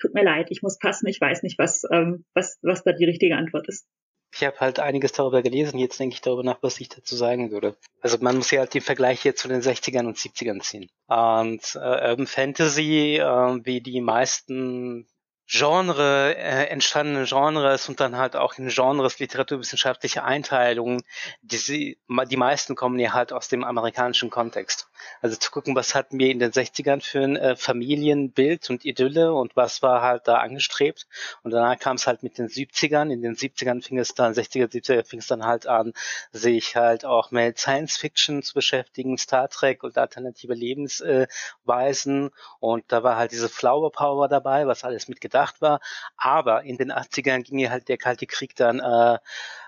Tut 0.00 0.14
mir 0.14 0.24
leid, 0.24 0.48
ich 0.50 0.62
muss 0.62 0.78
passen, 0.78 1.06
ich 1.06 1.20
weiß 1.20 1.42
nicht, 1.42 1.58
was, 1.58 1.82
ähm, 1.92 2.24
was, 2.34 2.58
was 2.62 2.82
da 2.82 2.92
die 2.92 3.04
richtige 3.04 3.36
Antwort 3.36 3.68
ist. 3.68 3.86
Ich 4.34 4.44
habe 4.44 4.58
halt 4.60 4.78
einiges 4.78 5.12
darüber 5.12 5.42
gelesen, 5.42 5.78
jetzt 5.78 6.00
denke 6.00 6.14
ich 6.14 6.22
darüber 6.22 6.42
nach, 6.42 6.58
was 6.62 6.80
ich 6.80 6.88
dazu 6.88 7.16
sagen 7.16 7.50
würde. 7.50 7.76
Also 8.00 8.16
man 8.20 8.36
muss 8.36 8.50
ja 8.50 8.60
halt 8.60 8.72
den 8.72 8.80
Vergleich 8.80 9.20
hier 9.20 9.36
zu 9.36 9.46
den 9.46 9.60
60ern 9.60 10.06
und 10.06 10.16
70ern 10.16 10.60
ziehen. 10.62 10.90
Und 11.06 11.74
äh, 11.74 12.10
Urban 12.10 12.26
Fantasy, 12.26 13.18
äh, 13.18 13.64
wie 13.64 13.80
die 13.82 14.00
meisten 14.00 15.06
Genre, 15.46 16.34
äh, 16.34 16.68
entstandene 16.68 17.26
Genres 17.26 17.88
und 17.90 18.00
dann 18.00 18.16
halt 18.16 18.36
auch 18.36 18.54
in 18.56 18.68
Genres 18.68 19.18
literaturwissenschaftliche 19.18 20.24
Einteilungen, 20.24 21.02
die, 21.42 21.98
die 22.08 22.36
meisten 22.36 22.74
kommen 22.74 22.98
ja 22.98 23.12
halt 23.12 23.34
aus 23.34 23.48
dem 23.48 23.62
amerikanischen 23.62 24.30
Kontext. 24.30 24.88
Also 25.20 25.36
zu 25.36 25.50
gucken, 25.50 25.74
was 25.74 25.94
hatten 25.94 26.18
wir 26.18 26.30
in 26.30 26.38
den 26.38 26.52
60ern 26.52 27.02
für 27.02 27.20
ein 27.20 27.36
äh, 27.36 27.56
Familienbild 27.56 28.70
und 28.70 28.84
Idylle 28.84 29.34
und 29.34 29.56
was 29.56 29.82
war 29.82 30.02
halt 30.02 30.28
da 30.28 30.36
angestrebt. 30.38 31.06
Und 31.42 31.50
danach 31.50 31.78
kam 31.78 31.96
es 31.96 32.06
halt 32.06 32.22
mit 32.22 32.38
den 32.38 32.48
70ern. 32.48 33.12
In 33.12 33.22
den 33.22 33.36
70ern 33.36 33.82
fing 33.82 33.98
es 33.98 34.14
dann, 34.14 34.32
60er, 34.32 34.70
70er 34.70 35.04
fing 35.06 35.18
es 35.18 35.26
dann 35.26 35.44
halt 35.44 35.66
an, 35.66 35.92
sich 36.32 36.76
halt 36.76 37.04
auch 37.04 37.30
mit 37.30 37.58
Science 37.58 37.96
Fiction 37.96 38.42
zu 38.42 38.54
beschäftigen, 38.54 39.18
Star 39.18 39.48
Trek 39.48 39.82
und 39.82 39.98
alternative 39.98 40.54
Lebensweisen. 40.54 42.30
und 42.60 42.84
da 42.88 43.02
war 43.02 43.16
halt 43.16 43.32
diese 43.32 43.48
Flower 43.48 43.90
Power 43.92 44.28
dabei, 44.28 44.66
was 44.66 44.84
alles 44.84 45.08
mitgedacht 45.08 45.32
gedacht 45.32 45.60
war. 45.60 45.80
Aber 46.16 46.62
in 46.64 46.76
den 46.76 46.92
80ern 46.92 47.42
ging 47.42 47.58
ja 47.58 47.70
halt 47.70 47.88
der 47.88 47.98
Kalte 47.98 48.26
Krieg 48.26 48.54
dann, 48.56 48.80
äh, 48.80 49.18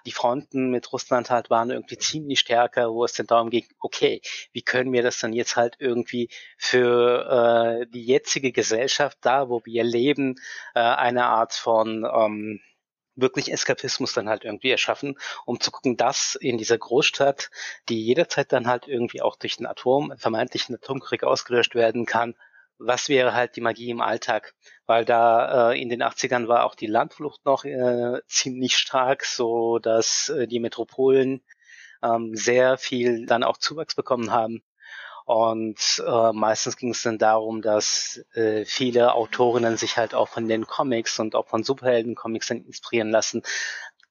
die 0.06 0.12
Fronten 0.12 0.70
mit 0.70 0.92
Russland 0.92 1.30
halt 1.30 1.50
waren 1.50 1.70
irgendwie 1.70 1.98
ziemlich 1.98 2.40
stärker, 2.40 2.92
wo 2.92 3.04
es 3.04 3.14
dann 3.14 3.26
darum 3.26 3.50
ging, 3.50 3.66
okay, 3.80 4.20
wie 4.52 4.62
können 4.62 4.92
wir 4.92 5.02
das 5.02 5.18
dann 5.18 5.32
jetzt 5.32 5.56
halt 5.56 5.76
irgendwie 5.78 6.28
für 6.58 7.82
äh, 7.82 7.86
die 7.90 8.04
jetzige 8.04 8.52
Gesellschaft 8.52 9.18
da, 9.22 9.48
wo 9.48 9.62
wir 9.64 9.84
leben, 9.84 10.36
äh, 10.74 10.80
eine 10.80 11.26
Art 11.26 11.54
von 11.54 12.04
ähm, 12.04 12.60
wirklich 13.16 13.52
Eskapismus 13.52 14.12
dann 14.12 14.28
halt 14.28 14.44
irgendwie 14.44 14.70
erschaffen, 14.70 15.18
um 15.46 15.60
zu 15.60 15.70
gucken, 15.70 15.96
dass 15.96 16.34
in 16.34 16.58
dieser 16.58 16.78
Großstadt, 16.78 17.50
die 17.88 18.04
jederzeit 18.04 18.52
dann 18.52 18.66
halt 18.66 18.88
irgendwie 18.88 19.22
auch 19.22 19.36
durch 19.36 19.56
den 19.56 19.66
Atom, 19.66 20.12
vermeintlichen 20.16 20.74
Atomkrieg 20.74 21.22
ausgelöscht 21.24 21.74
werden 21.74 22.06
kann, 22.06 22.34
was 22.78 23.08
wäre 23.08 23.34
halt 23.34 23.56
die 23.56 23.60
Magie 23.60 23.90
im 23.90 24.00
Alltag? 24.00 24.54
Weil 24.86 25.04
da 25.04 25.72
äh, 25.72 25.80
in 25.80 25.88
den 25.88 26.02
80ern 26.02 26.48
war 26.48 26.64
auch 26.64 26.74
die 26.74 26.86
Landflucht 26.86 27.44
noch 27.44 27.64
äh, 27.64 28.20
ziemlich 28.26 28.76
stark, 28.76 29.24
so 29.24 29.78
dass 29.78 30.28
äh, 30.28 30.46
die 30.46 30.60
Metropolen 30.60 31.42
ähm, 32.02 32.34
sehr 32.36 32.76
viel 32.78 33.26
dann 33.26 33.44
auch 33.44 33.56
Zuwachs 33.58 33.94
bekommen 33.94 34.30
haben. 34.30 34.62
Und 35.24 36.02
äh, 36.06 36.32
meistens 36.32 36.76
ging 36.76 36.90
es 36.90 37.02
dann 37.02 37.18
darum, 37.18 37.62
dass 37.62 38.22
äh, 38.34 38.64
viele 38.66 39.14
Autorinnen 39.14 39.78
sich 39.78 39.96
halt 39.96 40.14
auch 40.14 40.28
von 40.28 40.48
den 40.48 40.66
Comics 40.66 41.18
und 41.18 41.34
auch 41.34 41.48
von 41.48 41.64
Superhelden-Comics 41.64 42.48
dann 42.48 42.64
inspirieren 42.64 43.10
lassen, 43.10 43.42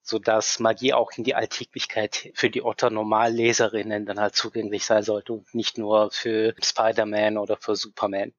so 0.01 0.17
dass 0.17 0.59
Magie 0.59 0.93
auch 0.93 1.11
in 1.15 1.23
die 1.23 1.35
Alltäglichkeit 1.35 2.31
für 2.33 2.49
die 2.49 2.63
Otto-Normalleserinnen 2.63 4.07
dann 4.07 4.19
halt 4.19 4.35
zugänglich 4.35 4.85
sein 4.85 5.03
sollte 5.03 5.33
und 5.33 5.53
nicht 5.53 5.77
nur 5.77 6.09
für 6.11 6.55
Spider-Man 6.61 7.37
oder 7.37 7.57
für 7.57 7.75
Superman. 7.75 8.33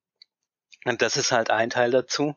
Und 0.85 1.03
das 1.03 1.17
ist 1.17 1.33
halt 1.33 1.51
ein 1.51 1.71
Teil 1.71 1.91
dazu. 1.91 2.37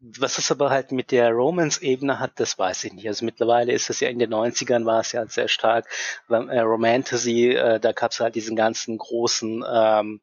Was 0.00 0.38
es 0.38 0.50
aber 0.50 0.70
halt 0.70 0.90
mit 0.90 1.12
der 1.12 1.30
Romance-Ebene 1.30 2.18
hat, 2.18 2.32
das 2.36 2.58
weiß 2.58 2.84
ich 2.84 2.92
nicht. 2.92 3.06
Also 3.06 3.24
mittlerweile 3.24 3.72
ist 3.72 3.88
es 3.88 4.00
ja 4.00 4.08
in 4.08 4.18
den 4.18 4.34
90ern 4.34 4.84
war 4.84 5.00
es 5.00 5.12
ja 5.12 5.24
sehr 5.26 5.46
stark. 5.46 5.86
Äh, 6.28 6.60
Romantasy, 6.60 7.50
äh, 7.50 7.78
da 7.78 7.92
gab 7.92 8.10
es 8.10 8.18
halt 8.18 8.34
diesen 8.34 8.56
ganzen 8.56 8.98
großen 8.98 9.64
ähm, 9.72 10.20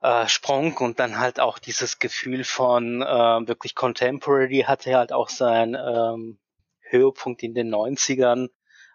äh, 0.00 0.26
Sprung 0.26 0.76
und 0.78 0.98
dann 0.98 1.18
halt 1.18 1.38
auch 1.38 1.58
dieses 1.58 2.00
Gefühl 2.00 2.42
von 2.42 3.02
äh, 3.02 3.06
wirklich 3.48 3.76
Contemporary 3.76 4.64
hatte 4.66 4.96
halt 4.96 5.12
auch 5.12 5.28
seinen 5.28 5.74
ähm, 5.74 6.38
Höhepunkt 6.80 7.42
in 7.42 7.54
den 7.54 7.72
90ern 7.72 8.48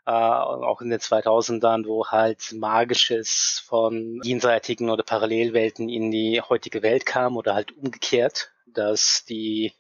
äh, 0.06 0.12
auch 0.12 0.82
in 0.82 0.90
den 0.90 1.00
2000ern, 1.00 1.86
wo 1.86 2.08
halt 2.08 2.52
Magisches 2.54 3.64
von 3.66 4.20
jenseitigen 4.24 4.90
oder 4.90 5.04
Parallelwelten 5.04 5.90
in 5.90 6.12
die 6.12 6.42
heutige 6.42 6.84
Welt 6.84 7.06
kam 7.06 7.38
oder 7.38 7.54
halt 7.54 7.72
umgekehrt, 7.78 8.52
dass 8.68 9.24
die 9.26 9.74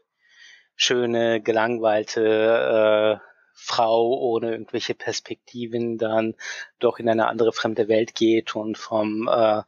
schöne, 0.76 1.41
gelangweilte 1.41 3.22
äh, 3.22 3.32
Frau 3.64 4.19
ohne 4.19 4.52
irgendwelche 4.52 4.94
Perspektiven 4.94 5.98
dann 5.98 6.35
doch 6.80 6.99
in 6.99 7.07
eine 7.07 7.27
andere 7.27 7.53
fremde 7.53 7.88
Welt 7.88 8.14
geht 8.14 8.56
und 8.56 8.77
vom 8.77 9.30
äh, 9.30 9.61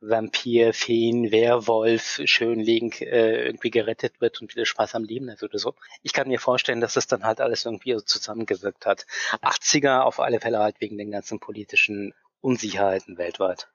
Vampir, 0.00 0.72
Feen, 0.72 1.32
Werwolf 1.32 2.20
schönlegend 2.24 3.00
äh, 3.00 3.44
irgendwie 3.44 3.70
gerettet 3.70 4.20
wird 4.20 4.40
und 4.40 4.54
wieder 4.54 4.66
Spaß 4.66 4.94
am 4.94 5.04
Leben 5.04 5.30
hat 5.30 5.42
oder 5.42 5.58
so. 5.58 5.74
Ich 6.02 6.12
kann 6.12 6.28
mir 6.28 6.38
vorstellen, 6.38 6.80
dass 6.80 6.94
das 6.94 7.08
dann 7.08 7.24
halt 7.24 7.40
alles 7.40 7.64
irgendwie 7.64 7.94
so 7.94 8.00
zusammengewirkt 8.00 8.86
hat. 8.86 9.06
80er 9.42 10.02
auf 10.02 10.20
alle 10.20 10.40
Fälle 10.40 10.60
halt 10.60 10.80
wegen 10.80 10.96
den 10.96 11.10
ganzen 11.10 11.40
politischen 11.40 12.14
Unsicherheiten 12.40 13.18
weltweit. 13.18 13.68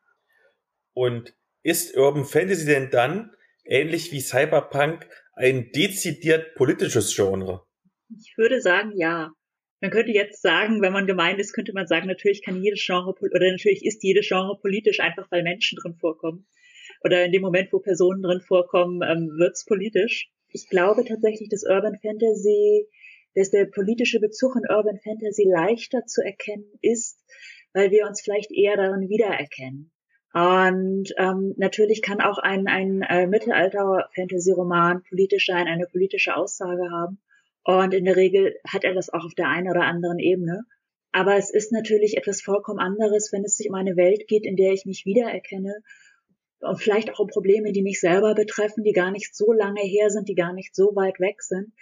Und 0.93 1.33
ist 1.63 1.97
Urban 1.97 2.23
Fantasy 2.23 2.65
denn 2.65 2.89
dann, 2.91 3.35
ähnlich 3.65 4.13
wie 4.13 4.21
Cyberpunk, 4.21 5.05
ein 5.33 5.71
dezidiert 5.73 6.55
politisches 6.55 7.13
Genre? 7.13 7.65
Ich 8.17 8.37
würde 8.37 8.61
sagen, 8.61 8.93
ja. 8.95 9.31
Man 9.81 9.91
könnte 9.91 10.11
jetzt 10.11 10.41
sagen, 10.41 10.81
wenn 10.81 10.93
man 10.93 11.05
gemeint 11.05 11.39
ist, 11.39 11.53
könnte 11.53 11.73
man 11.73 11.87
sagen, 11.87 12.07
natürlich 12.07 12.43
kann 12.43 12.63
jedes 12.63 12.83
Genre 12.85 13.13
oder 13.19 13.51
natürlich 13.51 13.85
ist 13.85 14.03
jedes 14.03 14.27
Genre 14.27 14.57
politisch, 14.59 14.99
einfach 14.99 15.29
weil 15.31 15.43
Menschen 15.43 15.77
drin 15.81 15.95
vorkommen. 15.95 16.47
Oder 17.03 17.25
in 17.25 17.31
dem 17.31 17.41
Moment, 17.41 17.71
wo 17.71 17.79
Personen 17.79 18.21
drin 18.21 18.41
vorkommen, 18.41 19.01
ähm, 19.03 19.29
wird's 19.37 19.65
politisch. 19.65 20.31
Ich 20.49 20.69
glaube 20.69 21.03
tatsächlich, 21.05 21.49
dass 21.49 21.63
Urban 21.63 21.99
Fantasy, 22.01 22.87
dass 23.35 23.51
der 23.51 23.65
politische 23.65 24.19
Bezug 24.19 24.55
in 24.55 24.69
Urban 24.69 24.97
Fantasy 25.03 25.43
leichter 25.43 26.05
zu 26.05 26.23
erkennen 26.23 26.71
ist, 26.81 27.19
weil 27.73 27.91
wir 27.91 28.07
uns 28.07 28.21
vielleicht 28.21 28.51
eher 28.51 28.77
darin 28.77 29.09
wiedererkennen. 29.09 29.91
Und 30.33 31.13
ähm, 31.17 31.53
natürlich 31.57 32.01
kann 32.01 32.21
auch 32.21 32.37
ein, 32.39 32.67
ein 32.67 33.01
äh, 33.03 33.27
Mittelalter-Fantasy-Roman 33.27 35.03
politisch 35.07 35.45
sein, 35.45 35.67
eine 35.67 35.85
politische 35.85 36.35
Aussage 36.35 36.89
haben. 36.91 37.21
Und 37.65 37.93
in 37.93 38.05
der 38.05 38.15
Regel 38.15 38.55
hat 38.65 38.83
er 38.83 38.93
das 38.93 39.09
auch 39.09 39.25
auf 39.25 39.33
der 39.33 39.49
einen 39.49 39.69
oder 39.69 39.81
anderen 39.81 40.19
Ebene. 40.19 40.63
Aber 41.11 41.35
es 41.35 41.49
ist 41.49 41.71
natürlich 41.71 42.15
etwas 42.15 42.41
vollkommen 42.41 42.79
anderes, 42.79 43.31
wenn 43.33 43.43
es 43.43 43.57
sich 43.57 43.69
um 43.69 43.75
eine 43.75 43.97
Welt 43.97 44.27
geht, 44.27 44.45
in 44.45 44.55
der 44.55 44.71
ich 44.71 44.85
mich 44.85 45.05
wiedererkenne 45.05 45.73
und 46.59 46.81
vielleicht 46.81 47.11
auch 47.11 47.19
um 47.19 47.27
Probleme, 47.27 47.71
die 47.71 47.81
mich 47.81 47.99
selber 47.99 48.35
betreffen, 48.35 48.83
die 48.83 48.93
gar 48.93 49.11
nicht 49.11 49.35
so 49.35 49.51
lange 49.51 49.81
her 49.81 50.09
sind, 50.09 50.29
die 50.29 50.35
gar 50.35 50.53
nicht 50.53 50.75
so 50.75 50.95
weit 50.95 51.19
weg 51.19 51.41
sind 51.41 51.73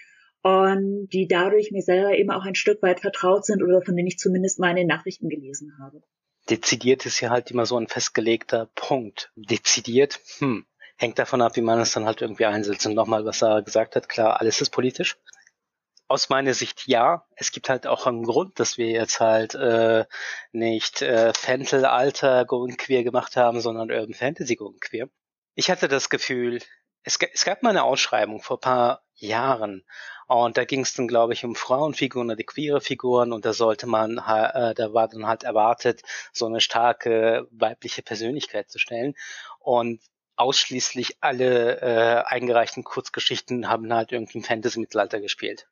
und 0.42 1.08
die 1.12 1.28
dadurch 1.28 1.72
mir 1.72 1.82
selber 1.82 2.16
eben 2.18 2.32
auch 2.32 2.44
ein 2.44 2.56
Stück 2.56 2.82
weit 2.82 3.00
vertraut 3.00 3.46
sind 3.46 3.64
oder 3.64 3.82
von 3.82 3.96
denen 3.96 4.08
ich 4.08 4.18
zumindest 4.18 4.60
meine 4.60 4.86
Nachrichten 4.86 5.30
gelesen 5.30 5.78
habe. 5.82 6.02
Dezidiert 6.50 7.06
ist 7.06 7.22
ja 7.22 7.30
halt 7.30 7.52
immer 7.52 7.66
so 7.66 7.78
ein 7.78 7.88
festgelegter 7.88 8.70
Punkt. 8.76 9.32
Dezidiert, 9.36 10.20
hm, 10.40 10.66
hängt 10.98 11.18
davon 11.18 11.42
ab, 11.42 11.56
wie 11.56 11.62
man 11.62 11.80
es 11.80 11.94
dann 11.94 12.06
halt 12.06 12.22
irgendwie 12.22 12.46
einsetzt. 12.46 12.86
Und 12.86 12.96
nochmal, 12.96 13.26
was 13.26 13.42
er 13.42 13.62
gesagt 13.62 13.96
hat, 13.96 14.10
klar, 14.10 14.42
alles 14.42 14.60
ist 14.60 14.72
politisch. 14.72 15.18
Aus 16.08 16.30
meiner 16.30 16.54
Sicht 16.54 16.88
ja. 16.88 17.26
Es 17.36 17.52
gibt 17.52 17.70
halt 17.70 17.88
auch 17.88 18.06
einen 18.06 18.24
Grund, 18.24 18.60
dass 18.60 18.78
wir 18.78 18.88
jetzt 18.88 19.20
halt 19.20 19.56
äh, 19.56 20.06
nicht 20.52 21.02
äh, 21.02 21.34
Fentel 21.34 21.86
Alter 21.86 22.46
Queer 22.46 23.04
gemacht 23.04 23.36
haben, 23.36 23.62
sondern 23.62 23.92
Urban 23.92 24.14
Fantasy 24.14 24.56
Queer. 24.56 25.10
Ich 25.56 25.70
hatte 25.72 25.88
das 25.88 26.10
Gefühl, 26.10 26.60
es, 27.04 27.18
es 27.34 27.46
gab 27.46 27.64
mal 27.64 27.72
eine 27.72 27.84
Ausschreibung 27.84 28.42
vor 28.42 28.60
paar 28.60 29.04
Jahren 29.16 29.86
und 30.28 30.58
da 30.58 30.66
ging 30.66 30.82
es 30.82 30.94
dann, 30.94 31.08
glaube 31.08 31.34
ich, 31.34 31.44
um 31.44 31.56
Frauenfiguren 31.56 32.28
oder 32.28 32.36
die 32.36 32.46
queere 32.46 32.82
Figuren 32.82 33.34
und 33.34 33.46
da 33.46 33.54
sollte 33.54 33.88
man, 33.88 34.18
äh, 34.18 34.74
da 34.74 34.94
war 34.94 35.08
dann 35.08 35.28
halt 35.28 35.44
erwartet, 35.44 36.02
so 36.32 36.46
eine 36.46 36.62
starke 36.62 37.48
weibliche 37.52 38.02
Persönlichkeit 38.02 38.70
zu 38.70 38.80
stellen. 38.80 39.16
Und 39.60 40.02
ausschließlich 40.36 41.18
alle 41.22 41.82
äh, 41.82 42.24
eingereichten 42.26 42.84
Kurzgeschichten 42.84 43.70
haben 43.70 43.94
halt 43.94 44.12
irgendwie 44.12 44.40
im 44.40 44.44
Fantasy-Mittelalter 44.44 45.20
gespielt. 45.20 45.68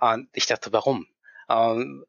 Und 0.00 0.28
ich 0.32 0.46
dachte, 0.46 0.72
warum? 0.72 1.06
Ähm, 1.48 2.04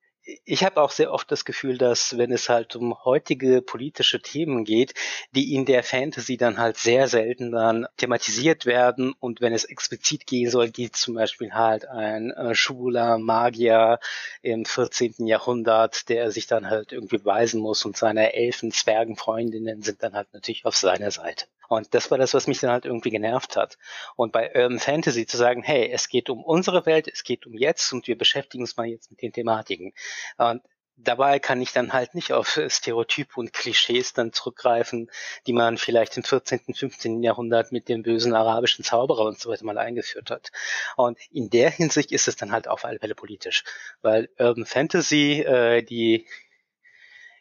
ich 0.46 0.64
habe 0.64 0.82
auch 0.82 0.92
sehr 0.92 1.12
oft 1.12 1.32
das 1.32 1.46
Gefühl, 1.46 1.78
dass 1.78 2.18
wenn 2.18 2.32
es 2.32 2.50
halt 2.50 2.76
um 2.76 3.04
heutige 3.04 3.62
politische 3.62 4.22
Themen 4.22 4.64
geht, 4.64 4.94
die 5.32 5.56
in 5.56 5.66
der 5.66 5.84
Fantasy 5.84 6.38
dann 6.38 6.58
halt 6.58 6.78
sehr 6.78 7.08
selten 7.08 7.52
dann 7.52 7.88
thematisiert 7.98 8.66
werden 8.66 9.14
und 9.20 9.42
wenn 9.42 9.54
es 9.54 9.64
explizit 9.64 10.28
gehen 10.28 10.50
soll, 10.50 10.70
geht 10.70 10.96
zum 10.96 11.16
Beispiel 11.16 11.54
halt 11.54 11.88
ein 11.88 12.32
äh, 12.32 12.54
schwuler 12.54 13.18
Magier 13.18 14.00
im 14.42 14.66
14. 14.66 15.26
Jahrhundert, 15.26 16.10
der 16.10 16.32
sich 16.32 16.48
dann 16.48 16.70
halt 16.70 16.92
irgendwie 16.92 17.18
beweisen 17.18 17.62
muss 17.62 17.86
und 17.86 17.98
seine 17.98 18.34
Elfen, 18.34 18.72
Zwergen, 18.72 19.16
Freundinnen 19.16 19.82
sind 19.82 20.04
dann 20.04 20.14
halt 20.14 20.28
natürlich 20.34 20.66
auf 20.66 20.76
seiner 20.76 21.12
Seite. 21.12 21.46
Und 21.70 21.94
das 21.94 22.12
war 22.12 22.18
das, 22.18 22.34
was 22.34 22.48
mich 22.48 22.60
dann 22.60 22.72
halt 22.72 22.86
irgendwie 22.86 23.12
genervt 23.12 23.56
hat. 23.56 23.78
Und 24.16 24.34
bei 24.34 24.54
Urban 24.54 24.80
Fantasy 24.80 25.26
zu 25.26 25.38
sagen, 25.38 25.64
hey, 25.64 25.90
es 25.92 26.10
geht 26.10 26.30
um 26.30 26.44
unsere 26.44 26.86
Welt, 26.86 27.08
es 27.08 27.24
geht 27.24 27.46
um 27.46 27.54
jetzt 27.54 27.94
und 27.94 28.08
wir 28.08 28.18
beschäftigen 28.18 28.64
uns 28.64 28.76
mal 28.76 28.88
jetzt 28.88 29.12
mit 29.12 29.22
den 29.22 29.32
Thematiken. 29.32 29.94
Und 30.38 30.62
dabei 30.98 31.40
kann 31.40 31.62
ich 31.62 31.72
dann 31.72 31.94
halt 31.94 32.16
nicht 32.16 32.34
auf 32.34 32.60
Stereotype 32.68 33.40
und 33.40 33.54
Klischees 33.54 34.14
dann 34.14 34.34
zurückgreifen, 34.34 35.10
die 35.48 35.54
man 35.54 35.78
vielleicht 35.78 36.18
im 36.18 36.24
14., 36.24 36.74
15. 36.74 37.24
Jahrhundert 37.24 37.72
mit 37.72 37.88
dem 37.88 38.04
bösen 38.04 38.34
arabischen 38.34 38.84
Zauberer 38.84 39.26
und 39.26 39.40
so 39.40 39.50
weiter 39.50 39.66
mal 39.66 39.78
eingeführt 39.78 40.30
hat. 40.30 40.52
Und 40.98 41.18
in 41.32 41.50
der 41.50 41.70
Hinsicht 41.70 42.12
ist 42.12 42.28
es 42.28 42.36
dann 42.36 42.52
halt 42.52 42.68
auf 42.68 42.84
alle 42.84 43.00
Fälle 43.00 43.16
politisch, 43.16 43.64
weil 44.02 44.30
Urban 44.38 44.66
Fantasy, 44.66 45.42
äh, 45.42 45.84
die 45.84 46.26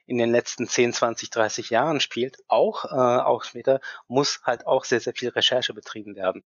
in 0.09 0.17
den 0.17 0.31
letzten 0.31 0.67
10, 0.67 0.95
20, 0.95 1.29
30 1.29 1.69
Jahren 1.69 2.01
spielt, 2.01 2.39
auch, 2.49 2.87
äh, 2.87 2.89
auch 2.89 3.45
später, 3.45 3.81
muss 4.07 4.41
halt 4.43 4.67
auch 4.67 4.85
sehr, 4.85 5.01
sehr 5.01 5.13
viel 5.13 5.29
Recherche 5.29 5.75
betrieben 5.75 6.17
werden. 6.17 6.43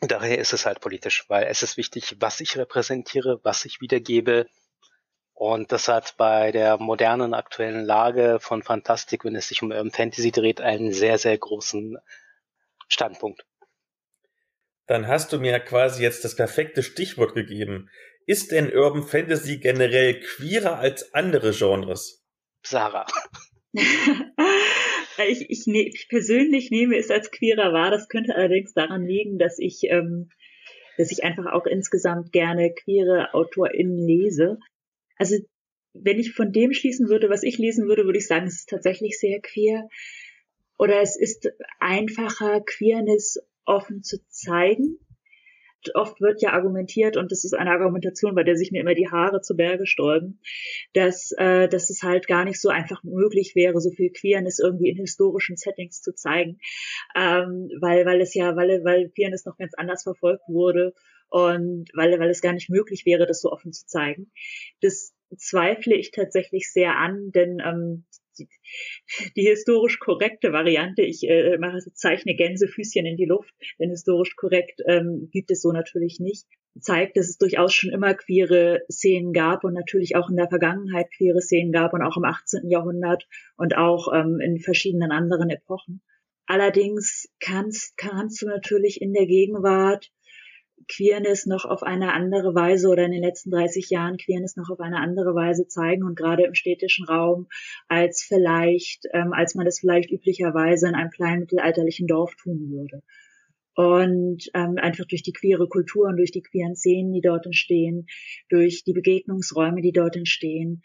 Daher 0.00 0.38
ist 0.38 0.52
es 0.52 0.64
halt 0.64 0.80
politisch, 0.80 1.24
weil 1.28 1.44
es 1.44 1.64
ist 1.64 1.76
wichtig, 1.76 2.16
was 2.20 2.40
ich 2.40 2.56
repräsentiere, 2.56 3.40
was 3.42 3.64
ich 3.64 3.80
wiedergebe. 3.80 4.46
Und 5.34 5.72
das 5.72 5.88
hat 5.88 6.16
bei 6.18 6.52
der 6.52 6.78
modernen 6.78 7.34
aktuellen 7.34 7.84
Lage 7.84 8.38
von 8.40 8.62
Fantastik, 8.62 9.24
wenn 9.24 9.34
es 9.34 9.48
sich 9.48 9.60
um 9.62 9.72
Urban 9.72 9.90
Fantasy 9.90 10.30
dreht, 10.30 10.60
einen 10.60 10.92
sehr, 10.92 11.18
sehr 11.18 11.36
großen 11.36 11.98
Standpunkt. 12.88 13.44
Dann 14.86 15.08
hast 15.08 15.32
du 15.32 15.40
mir 15.40 15.58
quasi 15.58 16.02
jetzt 16.02 16.24
das 16.24 16.36
perfekte 16.36 16.84
Stichwort 16.84 17.34
gegeben. 17.34 17.90
Ist 18.24 18.52
denn 18.52 18.72
Urban 18.72 19.02
Fantasy 19.02 19.58
generell 19.58 20.20
queerer 20.20 20.78
als 20.78 21.12
andere 21.12 21.50
Genres? 21.52 22.19
Sarah. 22.62 23.06
ich, 23.72 25.48
ich, 25.48 25.66
ne, 25.66 25.88
ich 25.88 26.08
persönlich 26.08 26.70
nehme 26.70 26.96
es 26.96 27.10
als 27.10 27.30
queerer 27.30 27.72
wahr. 27.72 27.90
Das 27.90 28.08
könnte 28.08 28.34
allerdings 28.34 28.72
daran 28.74 29.04
liegen, 29.04 29.38
dass 29.38 29.58
ich, 29.58 29.84
ähm, 29.84 30.30
dass 30.98 31.10
ich 31.10 31.24
einfach 31.24 31.52
auch 31.52 31.66
insgesamt 31.66 32.32
gerne 32.32 32.72
queere 32.74 33.32
AutorInnen 33.34 33.98
lese. 33.98 34.58
Also 35.16 35.36
wenn 35.92 36.18
ich 36.18 36.32
von 36.32 36.52
dem 36.52 36.72
schließen 36.72 37.08
würde, 37.08 37.30
was 37.30 37.42
ich 37.42 37.58
lesen 37.58 37.86
würde, 37.86 38.04
würde 38.04 38.18
ich 38.18 38.26
sagen, 38.26 38.46
es 38.46 38.60
ist 38.60 38.68
tatsächlich 38.68 39.18
sehr 39.18 39.40
queer. 39.40 39.88
Oder 40.78 41.00
es 41.00 41.18
ist 41.18 41.50
einfacher, 41.78 42.60
Queerness 42.60 43.38
offen 43.64 44.02
zu 44.02 44.18
zeigen 44.28 44.98
oft 45.94 46.20
wird 46.20 46.42
ja 46.42 46.52
argumentiert, 46.52 47.16
und 47.16 47.32
das 47.32 47.44
ist 47.44 47.54
eine 47.54 47.70
Argumentation, 47.70 48.34
bei 48.34 48.44
der 48.44 48.56
sich 48.56 48.70
mir 48.70 48.80
immer 48.80 48.94
die 48.94 49.08
Haare 49.08 49.40
zu 49.40 49.56
Berge 49.56 49.86
sträuben, 49.86 50.40
dass, 50.92 51.32
äh, 51.38 51.68
dass 51.68 51.90
es 51.90 52.02
halt 52.02 52.26
gar 52.26 52.44
nicht 52.44 52.60
so 52.60 52.68
einfach 52.68 53.02
möglich 53.02 53.54
wäre, 53.54 53.80
so 53.80 53.90
viel 53.90 54.10
Queerness 54.10 54.58
irgendwie 54.58 54.90
in 54.90 54.96
historischen 54.96 55.56
Settings 55.56 56.02
zu 56.02 56.14
zeigen, 56.14 56.58
ähm, 57.14 57.70
weil, 57.80 58.06
weil 58.06 58.20
es 58.20 58.34
ja, 58.34 58.56
weil, 58.56 58.84
weil 58.84 59.10
Queerness 59.10 59.44
noch 59.44 59.56
ganz 59.56 59.74
anders 59.74 60.02
verfolgt 60.02 60.42
wurde 60.48 60.94
und 61.28 61.90
weil, 61.94 62.18
weil 62.18 62.30
es 62.30 62.42
gar 62.42 62.52
nicht 62.52 62.70
möglich 62.70 63.06
wäre, 63.06 63.26
das 63.26 63.40
so 63.40 63.50
offen 63.50 63.72
zu 63.72 63.86
zeigen. 63.86 64.30
Das 64.82 65.14
zweifle 65.36 65.94
ich 65.94 66.10
tatsächlich 66.10 66.72
sehr 66.72 66.96
an, 66.96 67.30
denn 67.32 67.62
ähm, 67.64 68.04
die, 68.38 68.48
historisch 69.42 69.98
korrekte 69.98 70.52
Variante, 70.52 71.02
ich 71.02 71.28
äh, 71.28 71.58
mache, 71.58 71.78
zeichne 71.92 72.34
Gänsefüßchen 72.34 73.06
in 73.06 73.16
die 73.16 73.26
Luft, 73.26 73.54
denn 73.78 73.90
historisch 73.90 74.36
korrekt 74.36 74.80
ähm, 74.86 75.28
gibt 75.32 75.50
es 75.50 75.62
so 75.62 75.72
natürlich 75.72 76.20
nicht, 76.20 76.46
zeigt, 76.78 77.16
dass 77.16 77.28
es 77.28 77.38
durchaus 77.38 77.74
schon 77.74 77.90
immer 77.90 78.14
queere 78.14 78.82
Szenen 78.90 79.32
gab 79.32 79.64
und 79.64 79.74
natürlich 79.74 80.16
auch 80.16 80.30
in 80.30 80.36
der 80.36 80.48
Vergangenheit 80.48 81.10
queere 81.16 81.40
Szenen 81.40 81.72
gab 81.72 81.92
und 81.92 82.02
auch 82.02 82.16
im 82.16 82.24
18. 82.24 82.68
Jahrhundert 82.68 83.26
und 83.56 83.76
auch 83.76 84.12
ähm, 84.14 84.38
in 84.40 84.58
verschiedenen 84.58 85.10
anderen 85.10 85.50
Epochen. 85.50 86.02
Allerdings 86.46 87.28
kannst, 87.38 87.96
kannst 87.96 88.42
du 88.42 88.46
natürlich 88.46 89.00
in 89.00 89.12
der 89.12 89.26
Gegenwart 89.26 90.10
Queerness 90.88 91.46
noch 91.46 91.64
auf 91.64 91.82
eine 91.82 92.12
andere 92.12 92.54
Weise 92.54 92.88
oder 92.88 93.04
in 93.04 93.12
den 93.12 93.22
letzten 93.22 93.50
30 93.50 93.90
Jahren 93.90 94.16
Queerness 94.16 94.56
noch 94.56 94.70
auf 94.70 94.80
eine 94.80 94.98
andere 94.98 95.34
Weise 95.34 95.66
zeigen 95.66 96.04
und 96.04 96.16
gerade 96.16 96.44
im 96.44 96.54
städtischen 96.54 97.06
Raum 97.06 97.48
als 97.88 98.22
vielleicht, 98.22 99.04
ähm, 99.12 99.32
als 99.32 99.54
man 99.54 99.66
das 99.66 99.80
vielleicht 99.80 100.10
üblicherweise 100.10 100.88
in 100.88 100.94
einem 100.94 101.10
kleinen 101.10 101.40
mittelalterlichen 101.40 102.06
Dorf 102.06 102.34
tun 102.36 102.70
würde. 102.70 103.02
Und 103.74 104.50
ähm, 104.54 104.76
einfach 104.78 105.06
durch 105.06 105.22
die 105.22 105.32
queere 105.32 105.68
Kultur 105.68 106.08
und 106.08 106.16
durch 106.16 106.32
die 106.32 106.42
queeren 106.42 106.74
Szenen, 106.74 107.12
die 107.12 107.20
dort 107.20 107.46
entstehen, 107.46 108.06
durch 108.48 108.82
die 108.84 108.92
Begegnungsräume, 108.92 109.80
die 109.80 109.92
dort 109.92 110.16
entstehen. 110.16 110.82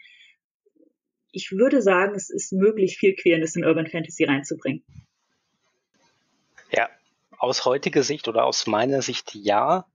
Ich 1.32 1.50
würde 1.52 1.82
sagen, 1.82 2.14
es 2.14 2.30
ist 2.30 2.52
möglich, 2.52 2.96
viel 2.96 3.14
Queerness 3.14 3.56
in 3.56 3.64
Urban 3.64 3.86
Fantasy 3.86 4.24
reinzubringen. 4.24 4.84
Ja, 6.72 6.88
aus 7.38 7.64
heutiger 7.64 8.02
Sicht 8.02 8.28
oder 8.28 8.44
aus 8.44 8.66
meiner 8.66 9.02
Sicht 9.02 9.34
ja. 9.34 9.86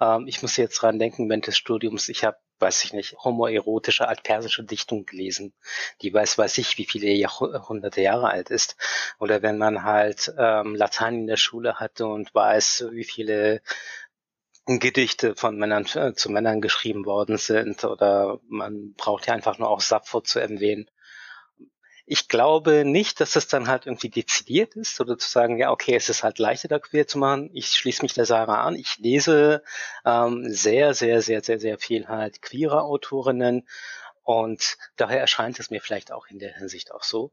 Ähm, 0.00 0.26
ich 0.26 0.42
muss 0.42 0.56
jetzt 0.56 0.80
dran 0.80 0.98
denken, 0.98 1.28
während 1.28 1.46
des 1.46 1.56
Studiums, 1.56 2.08
ich 2.08 2.24
habe, 2.24 2.36
weiß 2.58 2.84
ich 2.84 2.92
nicht, 2.92 3.16
homoerotische 3.22 4.08
altpersische 4.08 4.64
Dichtung 4.64 5.04
gelesen, 5.04 5.52
die 6.02 6.12
weiß, 6.12 6.38
weiß 6.38 6.58
ich, 6.58 6.78
wie 6.78 6.86
viele 6.86 7.08
Jahrhunderte 7.08 8.00
Jahre 8.00 8.30
alt 8.30 8.50
ist. 8.50 8.76
Oder 9.18 9.42
wenn 9.42 9.58
man 9.58 9.84
halt 9.84 10.32
ähm, 10.38 10.74
Latein 10.74 11.20
in 11.20 11.26
der 11.26 11.36
Schule 11.36 11.74
hatte 11.76 12.06
und 12.06 12.34
weiß, 12.34 12.86
wie 12.92 13.04
viele 13.04 13.60
Gedichte 14.66 15.36
von 15.36 15.56
Männern 15.56 15.86
äh, 15.94 16.14
zu 16.14 16.30
Männern 16.30 16.60
geschrieben 16.60 17.04
worden 17.06 17.38
sind 17.38 17.84
oder 17.84 18.40
man 18.48 18.94
braucht 18.94 19.28
ja 19.28 19.34
einfach 19.34 19.58
nur 19.58 19.68
auch 19.68 19.80
Sappho 19.80 20.20
zu 20.20 20.40
erwähnen. 20.40 20.90
Ich 22.08 22.28
glaube 22.28 22.84
nicht, 22.84 23.20
dass 23.20 23.34
es 23.34 23.48
dann 23.48 23.66
halt 23.66 23.86
irgendwie 23.86 24.10
dezidiert 24.10 24.76
ist 24.76 25.00
oder 25.00 25.18
zu 25.18 25.28
sagen, 25.28 25.58
ja, 25.58 25.72
okay, 25.72 25.96
es 25.96 26.08
ist 26.08 26.22
halt 26.22 26.38
leichter, 26.38 26.68
da 26.68 26.78
queer 26.78 27.08
zu 27.08 27.18
machen. 27.18 27.50
Ich 27.52 27.68
schließe 27.68 28.02
mich 28.02 28.14
der 28.14 28.26
Sarah 28.26 28.62
an. 28.62 28.76
Ich 28.76 28.98
lese 28.98 29.62
ähm, 30.04 30.48
sehr, 30.48 30.94
sehr, 30.94 31.20
sehr, 31.20 31.42
sehr, 31.42 31.58
sehr 31.58 31.78
viel 31.78 32.06
halt 32.06 32.42
queere 32.42 32.82
Autorinnen 32.82 33.66
und 34.22 34.76
daher 34.96 35.20
erscheint 35.20 35.58
es 35.58 35.70
mir 35.70 35.80
vielleicht 35.80 36.12
auch 36.12 36.26
in 36.28 36.38
der 36.38 36.54
Hinsicht 36.54 36.92
auch 36.92 37.02
so. 37.02 37.32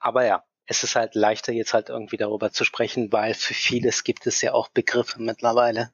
Aber 0.00 0.24
ja, 0.26 0.44
es 0.66 0.84
ist 0.84 0.96
halt 0.96 1.14
leichter 1.14 1.52
jetzt 1.52 1.74
halt 1.74 1.88
irgendwie 1.88 2.16
darüber 2.16 2.52
zu 2.52 2.64
sprechen, 2.64 3.12
weil 3.12 3.34
für 3.34 3.54
vieles 3.54 4.04
gibt 4.04 4.26
es 4.26 4.40
ja 4.40 4.52
auch 4.52 4.68
Begriffe 4.68 5.20
mittlerweile. 5.20 5.92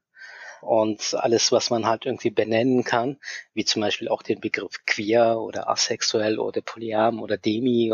Und 0.66 1.14
alles, 1.14 1.52
was 1.52 1.70
man 1.70 1.86
halt 1.86 2.06
irgendwie 2.06 2.30
benennen 2.30 2.84
kann, 2.84 3.18
wie 3.54 3.64
zum 3.64 3.82
Beispiel 3.82 4.08
auch 4.08 4.22
den 4.22 4.40
Begriff 4.40 4.84
queer 4.86 5.38
oder 5.38 5.68
asexuell 5.68 6.38
oder 6.38 6.60
polyam 6.60 7.22
oder 7.22 7.36
demi 7.36 7.92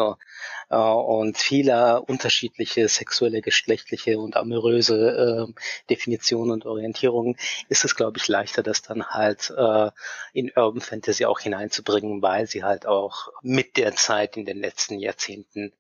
äh, 0.71 0.77
und 0.77 1.39
viele 1.39 2.01
unterschiedliche 2.03 2.89
sexuelle, 2.89 3.43
geschlechtliche 3.43 4.19
und 4.19 4.37
amoröse 4.37 5.49
äh, 5.49 5.53
Definitionen 5.91 6.53
und 6.53 6.67
Orientierungen, 6.67 7.37
ist 7.69 7.85
es, 7.85 7.95
glaube 7.95 8.19
ich, 8.19 8.29
leichter, 8.29 8.63
das 8.63 8.83
dann 8.83 9.07
halt 9.07 9.53
äh, 9.57 9.91
in 10.33 10.51
Urban 10.57 10.81
Fantasy 10.81 11.27
auch 11.27 11.41
hineinzubringen, 11.41 12.23
weil 12.23 12.47
sie 12.47 12.65
halt 12.65 12.87
auch 12.87 13.29
mit 13.43 13.77
der 13.77 13.95
Zeit 13.95 14.37
in 14.37 14.47
den 14.47 14.59
letzten 14.59 14.99
Jahrzehnten 14.99 15.73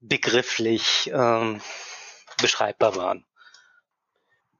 begrifflich 0.00 1.10
ähm, 1.12 1.60
beschreibbar 2.40 2.96
waren 2.96 3.24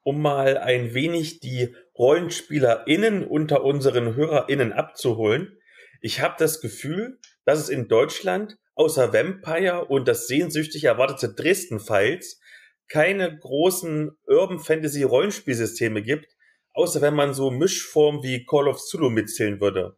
um 0.02 0.20
mal 0.20 0.58
ein 0.58 0.94
wenig 0.94 1.40
die 1.40 1.74
RollenspielerInnen 1.96 3.26
unter 3.26 3.64
unseren 3.64 4.14
HörerInnen 4.16 4.72
abzuholen. 4.72 5.58
Ich 6.00 6.20
habe 6.20 6.34
das 6.38 6.60
Gefühl, 6.60 7.18
dass 7.44 7.58
es 7.58 7.68
in 7.68 7.88
Deutschland 7.88 8.56
außer 8.74 9.12
Vampire 9.12 9.84
und 9.84 10.08
das 10.08 10.26
sehnsüchtig 10.26 10.84
erwartete 10.84 11.34
Dresden 11.34 11.78
Files 11.78 12.40
keine 12.88 13.38
großen 13.38 14.10
Urban 14.26 14.58
Fantasy 14.58 15.02
Rollenspielsysteme 15.02 16.02
gibt, 16.02 16.26
außer 16.74 17.00
wenn 17.00 17.14
man 17.14 17.34
so 17.34 17.50
Mischformen 17.50 18.22
wie 18.22 18.44
Call 18.44 18.68
of 18.68 18.84
Zulu 18.84 19.10
mitzählen 19.10 19.60
würde. 19.60 19.96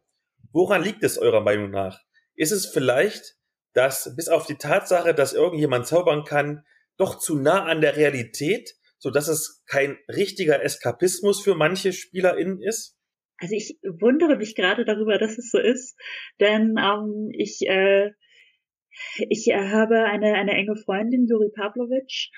Woran 0.51 0.83
liegt 0.83 1.03
es 1.03 1.17
eurer 1.17 1.41
Meinung 1.41 1.71
nach? 1.71 1.99
Ist 2.35 2.51
es 2.51 2.65
vielleicht, 2.65 3.35
dass 3.73 4.15
bis 4.15 4.29
auf 4.29 4.45
die 4.45 4.55
Tatsache, 4.55 5.13
dass 5.13 5.33
irgendjemand 5.33 5.87
zaubern 5.87 6.23
kann, 6.23 6.63
doch 6.97 7.19
zu 7.19 7.35
nah 7.35 7.65
an 7.65 7.81
der 7.81 7.97
Realität 7.97 8.75
so 8.97 9.09
dass 9.09 9.27
es 9.27 9.63
kein 9.67 9.97
richtiger 10.07 10.63
Eskapismus 10.63 11.41
für 11.41 11.55
manche 11.55 11.93
SpielerInnen 11.93 12.61
ist? 12.61 12.97
Also 13.37 13.55
ich 13.55 13.77
wundere 13.83 14.37
mich 14.37 14.55
gerade 14.55 14.85
darüber, 14.85 15.17
dass 15.17 15.37
es 15.37 15.51
so 15.51 15.59
ist, 15.59 15.99
denn 16.39 16.75
ähm, 16.77 17.29
ich 17.33 17.67
äh, 17.67 18.11
ich 19.29 19.47
äh, 19.49 19.69
habe 19.71 20.05
eine 20.05 20.35
eine 20.35 20.53
enge 20.53 20.77
Freundin 20.77 21.27
Juri 21.27 21.49
Pavlovic, 21.53 22.29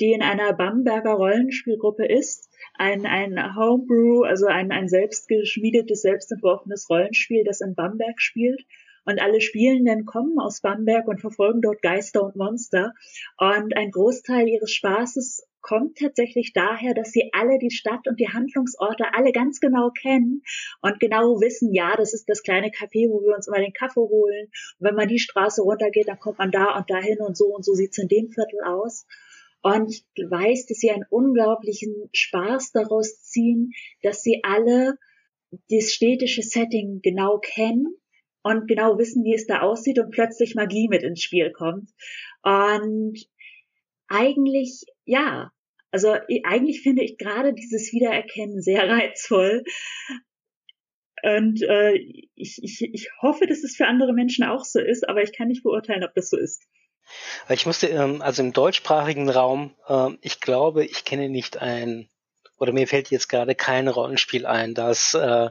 die 0.00 0.12
in 0.12 0.22
einer 0.22 0.52
Bamberger 0.52 1.14
Rollenspielgruppe 1.14 2.06
ist, 2.06 2.48
ein 2.74 3.04
ein 3.04 3.56
Homebrew, 3.56 4.22
also 4.22 4.46
ein 4.46 4.70
ein 4.70 4.88
selbstgeschmiedetes, 4.88 6.02
selbstentworfenes 6.02 6.88
Rollenspiel, 6.88 7.42
das 7.44 7.60
in 7.60 7.74
Bamberg 7.74 8.20
spielt 8.20 8.64
und 9.04 9.20
alle 9.20 9.40
Spielenden 9.40 10.06
kommen 10.06 10.38
aus 10.38 10.60
Bamberg 10.60 11.06
und 11.08 11.20
verfolgen 11.20 11.60
dort 11.60 11.82
Geister 11.82 12.22
und 12.22 12.36
Monster. 12.36 12.94
Und 13.36 13.76
ein 13.76 13.90
Großteil 13.90 14.48
ihres 14.48 14.72
Spaßes 14.72 15.46
kommt 15.64 15.96
tatsächlich 15.96 16.52
daher, 16.52 16.92
dass 16.92 17.10
sie 17.10 17.30
alle 17.32 17.58
die 17.58 17.70
Stadt 17.70 18.06
und 18.06 18.20
die 18.20 18.28
Handlungsorte 18.28 19.14
alle 19.14 19.32
ganz 19.32 19.60
genau 19.60 19.90
kennen 19.90 20.42
und 20.82 21.00
genau 21.00 21.40
wissen, 21.40 21.72
ja, 21.72 21.96
das 21.96 22.12
ist 22.12 22.28
das 22.28 22.42
kleine 22.42 22.68
Café, 22.68 23.08
wo 23.10 23.22
wir 23.22 23.34
uns 23.34 23.48
immer 23.48 23.60
den 23.60 23.72
Kaffee 23.72 24.00
holen. 24.00 24.48
Und 24.78 24.86
wenn 24.86 24.94
man 24.94 25.08
die 25.08 25.18
Straße 25.18 25.62
runtergeht, 25.62 26.06
dann 26.06 26.18
kommt 26.18 26.38
man 26.38 26.50
da 26.50 26.76
und 26.76 26.90
dahin 26.90 27.18
und 27.20 27.34
so 27.34 27.46
und 27.46 27.64
so 27.64 27.72
sieht's 27.72 27.96
in 27.96 28.08
dem 28.08 28.30
Viertel 28.30 28.60
aus. 28.62 29.06
Und 29.62 29.90
ich 29.90 30.04
weiß, 30.18 30.66
dass 30.66 30.76
sie 30.76 30.90
einen 30.90 31.06
unglaublichen 31.08 32.10
Spaß 32.12 32.72
daraus 32.72 33.22
ziehen, 33.22 33.72
dass 34.02 34.22
sie 34.22 34.40
alle 34.42 34.98
das 35.70 35.92
städtische 35.92 36.42
Setting 36.42 37.00
genau 37.02 37.38
kennen 37.38 37.86
und 38.42 38.68
genau 38.68 38.98
wissen, 38.98 39.24
wie 39.24 39.34
es 39.34 39.46
da 39.46 39.62
aussieht 39.62 39.98
und 39.98 40.10
plötzlich 40.10 40.54
Magie 40.54 40.88
mit 40.88 41.02
ins 41.02 41.22
Spiel 41.22 41.52
kommt. 41.52 41.88
Und 42.42 43.16
eigentlich, 44.08 44.84
ja, 45.04 45.50
also 45.90 46.16
eigentlich 46.44 46.82
finde 46.82 47.04
ich 47.04 47.18
gerade 47.18 47.54
dieses 47.54 47.92
Wiedererkennen 47.92 48.60
sehr 48.60 48.88
reizvoll. 48.88 49.64
Und 51.22 51.62
äh, 51.62 51.94
ich, 52.34 52.58
ich, 52.62 52.82
ich 52.82 53.08
hoffe, 53.22 53.46
dass 53.46 53.64
es 53.64 53.76
für 53.76 53.86
andere 53.86 54.12
Menschen 54.12 54.44
auch 54.44 54.64
so 54.64 54.80
ist, 54.80 55.08
aber 55.08 55.22
ich 55.22 55.32
kann 55.32 55.48
nicht 55.48 55.62
beurteilen, 55.62 56.04
ob 56.04 56.12
das 56.14 56.28
so 56.28 56.36
ist. 56.36 56.62
Ich 57.48 57.64
musste, 57.64 57.88
ähm, 57.88 58.20
also 58.22 58.42
im 58.42 58.52
deutschsprachigen 58.52 59.30
Raum, 59.30 59.74
ähm, 59.88 60.18
ich 60.20 60.40
glaube, 60.40 60.84
ich 60.84 61.04
kenne 61.04 61.28
nicht 61.28 61.58
ein, 61.58 62.08
oder 62.58 62.72
mir 62.72 62.86
fällt 62.86 63.10
jetzt 63.10 63.28
gerade 63.28 63.54
kein 63.54 63.88
Rollenspiel 63.88 64.46
ein, 64.46 64.74
das 64.74 65.14
äh, 65.14 65.50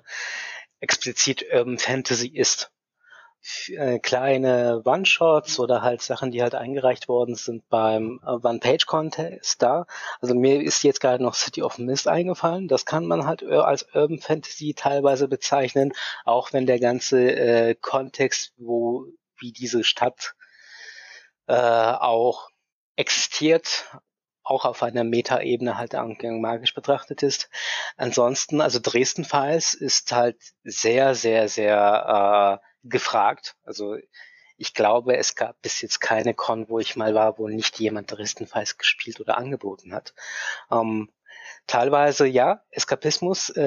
explizit 0.79 1.45
Urban 1.51 1.77
Fantasy 1.77 2.27
ist 2.27 2.71
äh, 3.69 3.99
kleine 3.99 4.81
One-Shots 4.85 5.59
oder 5.59 5.81
halt 5.81 6.01
Sachen, 6.01 6.31
die 6.31 6.41
halt 6.41 6.55
eingereicht 6.55 7.07
worden 7.07 7.35
sind 7.35 7.67
beim 7.69 8.19
äh, 8.23 8.31
One-Page-Contest 8.31 9.61
da. 9.61 9.85
Also 10.21 10.35
mir 10.35 10.61
ist 10.61 10.83
jetzt 10.83 11.01
gerade 11.01 11.23
noch 11.23 11.35
City 11.35 11.63
of 11.63 11.77
Mist 11.77 12.07
eingefallen. 12.07 12.67
Das 12.67 12.85
kann 12.85 13.05
man 13.05 13.25
halt 13.25 13.43
als 13.43 13.85
Urban 13.93 14.19
Fantasy 14.19 14.73
teilweise 14.75 15.27
bezeichnen, 15.27 15.93
auch 16.25 16.53
wenn 16.53 16.65
der 16.65 16.79
ganze 16.79 17.19
äh, 17.31 17.75
Kontext, 17.75 18.53
wo 18.57 19.05
wie 19.37 19.51
diese 19.51 19.83
Stadt 19.83 20.35
äh, 21.47 21.53
auch 21.53 22.49
existiert, 22.95 23.89
auch 24.43 24.65
auf 24.65 24.83
einer 24.83 25.03
Metaebene 25.03 25.77
halt 25.77 25.93
magisch 25.93 26.73
betrachtet 26.73 27.23
ist. 27.23 27.49
Ansonsten, 27.97 28.61
also 28.61 28.79
Dresden 28.81 29.25
Files 29.25 29.73
ist 29.73 30.11
halt 30.11 30.37
sehr, 30.63 31.15
sehr, 31.15 31.47
sehr 31.47 32.59
äh, 32.61 32.72
gefragt. 32.83 33.55
Also 33.63 33.97
ich 34.57 34.73
glaube, 34.73 35.17
es 35.17 35.35
gab 35.35 35.61
bis 35.61 35.81
jetzt 35.81 35.99
keine 35.99 36.33
Con, 36.33 36.69
wo 36.69 36.79
ich 36.79 36.95
mal 36.95 37.15
war, 37.15 37.37
wo 37.37 37.47
nicht 37.47 37.79
jemand 37.79 38.11
Dresden-Files 38.11 38.77
gespielt 38.77 39.19
oder 39.19 39.37
angeboten 39.37 39.93
hat. 39.93 40.13
Ähm, 40.71 41.11
teilweise 41.67 42.27
ja, 42.27 42.61
Eskapismus, 42.71 43.49
äh, 43.51 43.61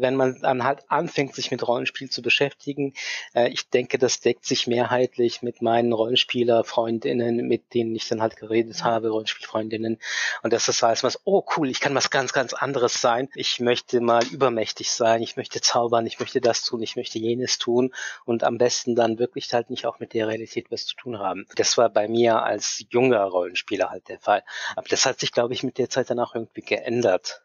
wenn 0.00 0.16
man 0.16 0.40
dann 0.40 0.64
halt 0.64 0.80
anfängt, 0.88 1.34
sich 1.34 1.50
mit 1.50 1.66
Rollenspiel 1.66 2.10
zu 2.10 2.22
beschäftigen. 2.22 2.94
Äh, 3.34 3.48
ich 3.48 3.68
denke, 3.68 3.98
das 3.98 4.20
deckt 4.20 4.44
sich 4.44 4.66
mehrheitlich 4.66 5.42
mit 5.42 5.62
meinen 5.62 5.92
Rollenspieler-Freundinnen, 5.92 7.46
mit 7.46 7.74
denen 7.74 7.94
ich 7.94 8.08
dann 8.08 8.22
halt 8.22 8.36
geredet 8.36 8.82
habe, 8.84 9.10
Rollenspielfreundinnen. 9.10 9.98
Und 10.42 10.52
das 10.52 10.68
ist 10.68 10.82
alles 10.82 11.04
was, 11.04 11.20
oh 11.24 11.44
cool, 11.56 11.68
ich 11.68 11.80
kann 11.80 11.94
was 11.94 12.10
ganz, 12.10 12.32
ganz 12.32 12.54
anderes 12.54 13.00
sein. 13.00 13.28
Ich 13.34 13.60
möchte 13.60 14.00
mal 14.00 14.24
übermächtig 14.26 14.90
sein, 14.90 15.22
ich 15.22 15.36
möchte 15.36 15.60
zaubern, 15.60 16.06
ich 16.06 16.20
möchte 16.20 16.40
das 16.40 16.62
tun, 16.62 16.82
ich 16.82 16.96
möchte 16.96 17.18
jenes 17.18 17.58
tun 17.58 17.94
und 18.24 18.44
am 18.44 18.58
besten 18.58 18.94
dann 18.94 19.18
wirklich 19.18 19.52
halt 19.52 19.70
nicht 19.70 19.86
auch 19.86 20.00
mit 20.00 20.14
der 20.14 20.28
Realität 20.28 20.70
was 20.70 20.86
zu 20.86 20.96
tun 20.96 21.18
haben. 21.18 21.46
Das 21.56 21.76
war 21.76 21.90
bei 21.90 22.08
mir 22.08 22.42
als 22.42 22.84
junger 22.90 23.24
Rollenspieler 23.24 23.90
halt 23.90 24.08
der 24.08 24.18
Fall. 24.18 24.42
Aber 24.76 24.88
das 24.88 25.06
hat 25.06 25.20
sich, 25.20 25.32
glaube 25.32 25.54
ich, 25.54 25.62
mit 25.62 25.78
der 25.78 25.90
Zeit 25.90 26.10
dann 26.10 26.18
auch 26.18 26.34
irgendwie 26.34 26.62
geändert. 26.62 27.42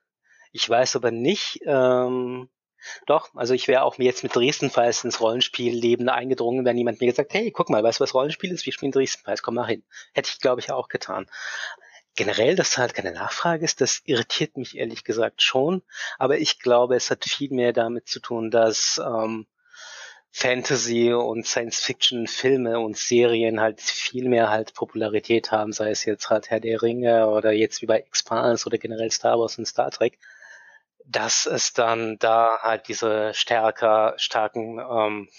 Ich 0.51 0.69
weiß 0.69 0.95
aber 0.95 1.11
nicht, 1.11 1.59
ähm, 1.65 2.49
doch, 3.05 3.33
also 3.35 3.53
ich 3.53 3.67
wäre 3.67 3.83
auch 3.83 3.97
mir 3.97 4.05
jetzt 4.05 4.23
mit 4.23 4.35
Dresden-Files 4.35 5.03
ins 5.03 5.19
Rollenspielleben 5.19 6.09
eingedrungen, 6.09 6.65
wenn 6.65 6.77
jemand 6.77 7.01
mir 7.01 7.07
gesagt, 7.07 7.33
hey, 7.33 7.51
guck 7.51 7.69
mal, 7.69 7.83
weißt 7.83 7.99
du, 7.99 8.03
was 8.03 8.13
Rollenspiel 8.13 8.51
ist? 8.51 8.65
Wir 8.65 8.73
spielen 8.73 8.91
Dresden-Files, 8.91 9.43
komm 9.43 9.55
mal 9.55 9.67
hin. 9.67 9.83
Hätte 10.13 10.29
ich, 10.33 10.39
glaube 10.39 10.61
ich, 10.61 10.71
auch 10.71 10.87
getan. 10.87 11.27
Generell, 12.15 12.55
dass 12.55 12.77
halt 12.77 12.93
keine 12.93 13.11
Nachfrage 13.11 13.63
ist, 13.63 13.81
das 13.81 14.01
irritiert 14.05 14.57
mich 14.57 14.77
ehrlich 14.77 15.03
gesagt 15.03 15.41
schon. 15.41 15.83
Aber 16.17 16.37
ich 16.39 16.59
glaube, 16.59 16.95
es 16.95 17.11
hat 17.11 17.25
viel 17.25 17.51
mehr 17.51 17.73
damit 17.73 18.07
zu 18.07 18.19
tun, 18.19 18.49
dass 18.49 18.99
ähm, 19.03 19.45
Fantasy 20.31 21.13
und 21.13 21.45
Science-Fiction-Filme 21.45 22.79
und 22.79 22.97
Serien 22.97 23.59
halt 23.59 23.81
viel 23.81 24.29
mehr 24.29 24.49
halt 24.49 24.73
Popularität 24.73 25.51
haben, 25.51 25.73
sei 25.73 25.91
es 25.91 26.05
jetzt 26.05 26.29
halt 26.29 26.49
Herr 26.49 26.59
der 26.59 26.81
Ringe 26.81 27.27
oder 27.27 27.51
jetzt 27.51 27.81
wie 27.81 27.87
bei 27.87 27.99
Expanse 27.99 28.65
oder 28.65 28.77
generell 28.77 29.11
Star 29.11 29.39
Wars 29.39 29.57
und 29.57 29.65
Star 29.65 29.91
Trek 29.91 30.17
dass 31.07 31.45
es 31.45 31.73
dann 31.73 32.17
da 32.19 32.59
halt 32.61 32.87
diese 32.87 33.33
stärker, 33.33 34.13
starken 34.17 34.79
ähm, 34.79 35.29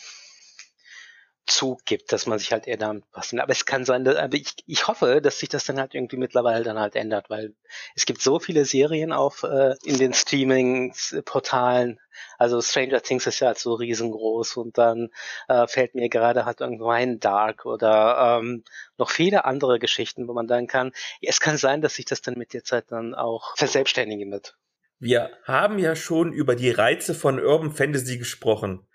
Zug 1.49 1.85
gibt, 1.85 2.12
dass 2.12 2.27
man 2.27 2.39
sich 2.39 2.53
halt 2.53 2.66
eher 2.66 2.77
damit 2.77 3.11
passen. 3.11 3.40
Aber 3.40 3.53
es 3.53 3.65
kann 3.65 3.85
sein, 3.85 4.05
dass, 4.05 4.16
aber 4.16 4.35
ich, 4.35 4.55
ich 4.66 4.86
hoffe, 4.86 5.20
dass 5.23 5.39
sich 5.39 5.49
das 5.49 5.65
dann 5.65 5.78
halt 5.81 5.95
irgendwie 5.95 6.19
mittlerweile 6.19 6.62
dann 6.62 6.78
halt 6.78 6.95
ändert, 6.95 7.31
weil 7.31 7.55
es 7.95 8.07
gibt 8.07 8.20
so 8.20 8.39
viele 8.39 8.65
Serien 8.65 9.12
auf 9.12 9.43
äh, 9.43 9.74
in 9.85 9.99
den 9.99 10.12
Streaming-Portalen. 10.12 12.01
Also 12.36 12.61
Stranger 12.61 13.01
Things 13.01 13.27
ist 13.27 13.40
ja 13.40 13.49
halt 13.49 13.59
so 13.59 13.74
riesengroß 13.74 14.57
und 14.59 14.77
dann 14.77 15.09
äh, 15.49 15.66
fällt 15.66 15.95
mir 15.95 16.09
gerade 16.09 16.45
halt 16.45 16.61
irgendwo 16.61 16.90
ein 16.90 17.19
Dark 17.19 17.65
oder 17.65 18.39
ähm, 18.40 18.65
noch 18.99 19.11
viele 19.11 19.45
andere 19.45 19.78
Geschichten, 19.78 20.28
wo 20.28 20.35
man 20.35 20.47
dann 20.47 20.66
kann. 20.66 20.93
Es 21.23 21.40
kann 21.40 21.57
sein, 21.57 21.81
dass 21.81 21.95
sich 21.95 22.05
das 22.05 22.20
dann 22.20 22.35
mit 22.35 22.53
der 22.53 22.65
Zeit 22.65 22.86
dann 22.90 23.15
auch 23.15 23.57
verselbstständigen 23.57 24.31
wird. 24.31 24.57
Wir 25.01 25.31
haben 25.45 25.79
ja 25.79 25.95
schon 25.95 26.33
über 26.33 26.57
die 26.57 26.70
Reize 26.70 27.15
von 27.15 27.39
Urban 27.39 27.70
Fantasy 27.70 28.19
gesprochen. 28.19 28.89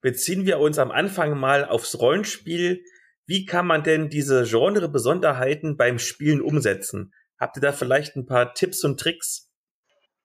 Beziehen 0.00 0.46
wir 0.46 0.58
uns 0.58 0.78
am 0.78 0.90
Anfang 0.90 1.38
mal 1.38 1.64
aufs 1.64 1.98
Rollenspiel. 1.98 2.82
Wie 3.26 3.46
kann 3.46 3.66
man 3.66 3.84
denn 3.84 4.08
diese 4.08 4.44
Genre-Besonderheiten 4.44 5.76
beim 5.76 5.98
Spielen 5.98 6.42
umsetzen? 6.42 7.14
Habt 7.38 7.56
ihr 7.56 7.60
da 7.60 7.72
vielleicht 7.72 8.16
ein 8.16 8.26
paar 8.26 8.54
Tipps 8.54 8.84
und 8.84 8.98
Tricks? 8.98 9.50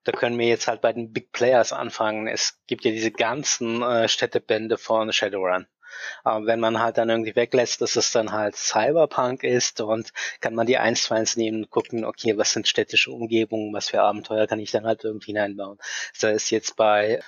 Da 0.03 0.11
können 0.11 0.39
wir 0.39 0.47
jetzt 0.47 0.67
halt 0.67 0.81
bei 0.81 0.93
den 0.93 1.13
Big 1.13 1.31
Players 1.31 1.73
anfangen. 1.73 2.27
Es 2.27 2.59
gibt 2.65 2.83
ja 2.83 2.91
diese 2.91 3.11
ganzen 3.11 3.83
äh, 3.83 4.07
Städtebände 4.07 4.77
von 4.77 5.13
Shadowrun. 5.13 5.67
Aber 6.23 6.45
wenn 6.45 6.59
man 6.59 6.79
halt 6.79 6.97
dann 6.97 7.09
irgendwie 7.09 7.35
weglässt, 7.35 7.81
dass 7.81 7.95
es 7.95 8.11
dann 8.11 8.31
halt 8.31 8.55
Cyberpunk 8.55 9.43
ist 9.43 9.81
und 9.81 10.11
kann 10.39 10.55
man 10.55 10.67
die 10.67 10.77
eins 10.77 11.03
zu 11.03 11.13
eins 11.13 11.35
nehmen 11.35 11.63
und 11.63 11.69
gucken, 11.69 12.05
okay, 12.05 12.37
was 12.37 12.53
sind 12.53 12.67
städtische 12.67 13.11
Umgebungen, 13.11 13.73
was 13.73 13.89
für 13.89 14.01
Abenteuer 14.01 14.47
kann 14.47 14.59
ich 14.59 14.71
dann 14.71 14.85
halt 14.85 15.03
irgendwie 15.03 15.31
hineinbauen. 15.31 15.77
Sei 16.13 16.31
es 16.31 16.49
jetzt 16.49 16.75
bei 16.75 17.21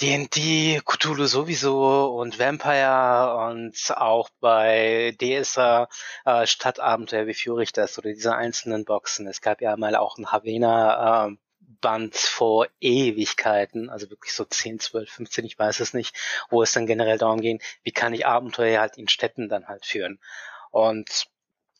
D&D, 0.00 0.80
Cthulhu 0.86 1.26
sowieso 1.26 2.16
und 2.18 2.38
Vampire 2.38 3.50
und 3.50 3.76
auch 3.96 4.30
bei 4.40 5.14
DSA 5.20 5.88
äh, 6.24 6.46
Stadtabenteuer, 6.46 7.26
wie 7.26 7.34
führe 7.34 7.62
ich 7.62 7.72
das 7.72 7.98
oder 7.98 8.08
diese 8.08 8.34
einzelnen 8.34 8.86
Boxen. 8.86 9.26
Es 9.26 9.42
gab 9.42 9.60
ja 9.60 9.76
mal 9.76 9.96
auch 9.96 10.16
ein 10.16 10.32
Havena 10.32 11.28
äh, 11.28 11.36
Band 11.80 12.16
vor 12.16 12.66
Ewigkeiten, 12.80 13.90
also 13.90 14.10
wirklich 14.10 14.32
so 14.32 14.44
10, 14.44 14.80
12, 14.80 15.08
15, 15.10 15.44
ich 15.44 15.58
weiß 15.58 15.80
es 15.80 15.94
nicht, 15.94 16.16
wo 16.50 16.62
es 16.62 16.72
dann 16.72 16.86
generell 16.86 17.18
darum 17.18 17.40
ging, 17.40 17.60
wie 17.82 17.92
kann 17.92 18.12
ich 18.12 18.26
Abenteuer 18.26 18.80
halt 18.80 18.98
in 18.98 19.08
Städten 19.08 19.48
dann 19.48 19.68
halt 19.68 19.86
führen. 19.86 20.18
Und 20.70 21.28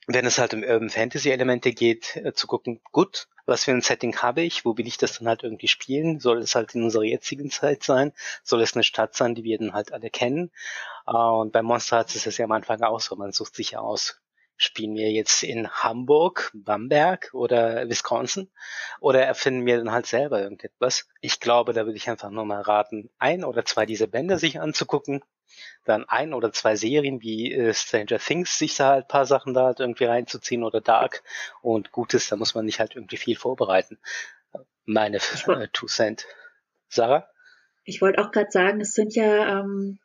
wenn 0.06 0.26
es 0.26 0.38
halt 0.38 0.54
um 0.54 0.62
Urban 0.62 0.90
Fantasy 0.90 1.30
Elemente 1.30 1.72
geht, 1.72 2.16
äh, 2.16 2.32
zu 2.32 2.46
gucken, 2.46 2.80
gut, 2.92 3.28
was 3.46 3.64
für 3.64 3.72
ein 3.72 3.80
Setting 3.80 4.16
habe 4.18 4.42
ich, 4.42 4.64
wo 4.64 4.76
will 4.76 4.86
ich 4.86 4.96
das 4.96 5.18
dann 5.18 5.28
halt 5.28 5.42
irgendwie 5.42 5.68
spielen? 5.68 6.20
Soll 6.20 6.38
es 6.38 6.54
halt 6.54 6.74
in 6.74 6.84
unserer 6.84 7.04
jetzigen 7.04 7.50
Zeit 7.50 7.82
sein? 7.82 8.12
Soll 8.42 8.62
es 8.62 8.74
eine 8.74 8.84
Stadt 8.84 9.14
sein, 9.14 9.34
die 9.34 9.44
wir 9.44 9.58
dann 9.58 9.72
halt 9.72 9.92
alle 9.92 10.10
kennen? 10.10 10.50
Äh, 11.06 11.12
und 11.12 11.52
bei 11.52 11.62
Monster 11.62 11.98
Hearts 11.98 12.14
ist 12.16 12.26
es 12.26 12.38
ja 12.38 12.44
am 12.44 12.52
Anfang 12.52 12.82
auch 12.82 13.00
so, 13.00 13.16
man 13.16 13.32
sucht 13.32 13.54
sich 13.54 13.72
ja 13.72 13.80
aus, 13.80 14.19
spielen 14.60 14.94
wir 14.94 15.10
jetzt 15.10 15.42
in 15.42 15.70
Hamburg, 15.70 16.50
Bamberg 16.52 17.30
oder 17.32 17.88
Wisconsin 17.88 18.50
oder 19.00 19.24
erfinden 19.24 19.64
wir 19.64 19.78
dann 19.78 19.90
halt 19.90 20.04
selber 20.04 20.42
irgendetwas. 20.42 21.08
Ich 21.22 21.40
glaube, 21.40 21.72
da 21.72 21.86
würde 21.86 21.96
ich 21.96 22.10
einfach 22.10 22.28
nur 22.28 22.44
mal 22.44 22.60
raten, 22.60 23.08
ein 23.18 23.42
oder 23.42 23.64
zwei 23.64 23.86
dieser 23.86 24.06
Bände 24.06 24.38
sich 24.38 24.60
anzugucken, 24.60 25.24
dann 25.86 26.06
ein 26.06 26.34
oder 26.34 26.52
zwei 26.52 26.76
Serien 26.76 27.22
wie 27.22 27.54
äh, 27.54 27.72
Stranger 27.72 28.18
Things 28.18 28.58
sich 28.58 28.76
da 28.76 28.90
halt 28.90 29.08
paar 29.08 29.24
Sachen 29.24 29.54
da 29.54 29.64
halt 29.64 29.80
irgendwie 29.80 30.04
reinzuziehen 30.04 30.62
oder 30.62 30.82
Dark 30.82 31.22
und 31.62 31.90
Gutes, 31.90 32.28
da 32.28 32.36
muss 32.36 32.54
man 32.54 32.66
nicht 32.66 32.80
halt 32.80 32.94
irgendwie 32.94 33.16
viel 33.16 33.36
vorbereiten. 33.36 33.98
Meine 34.84 35.16
äh, 35.46 35.68
Two 35.72 35.86
Cent. 35.86 36.26
Sarah? 36.88 37.26
Ich 37.84 38.02
wollte 38.02 38.20
auch 38.20 38.30
gerade 38.30 38.50
sagen, 38.50 38.82
es 38.82 38.92
sind 38.92 39.14
ja, 39.14 39.60
ähm, 39.60 39.98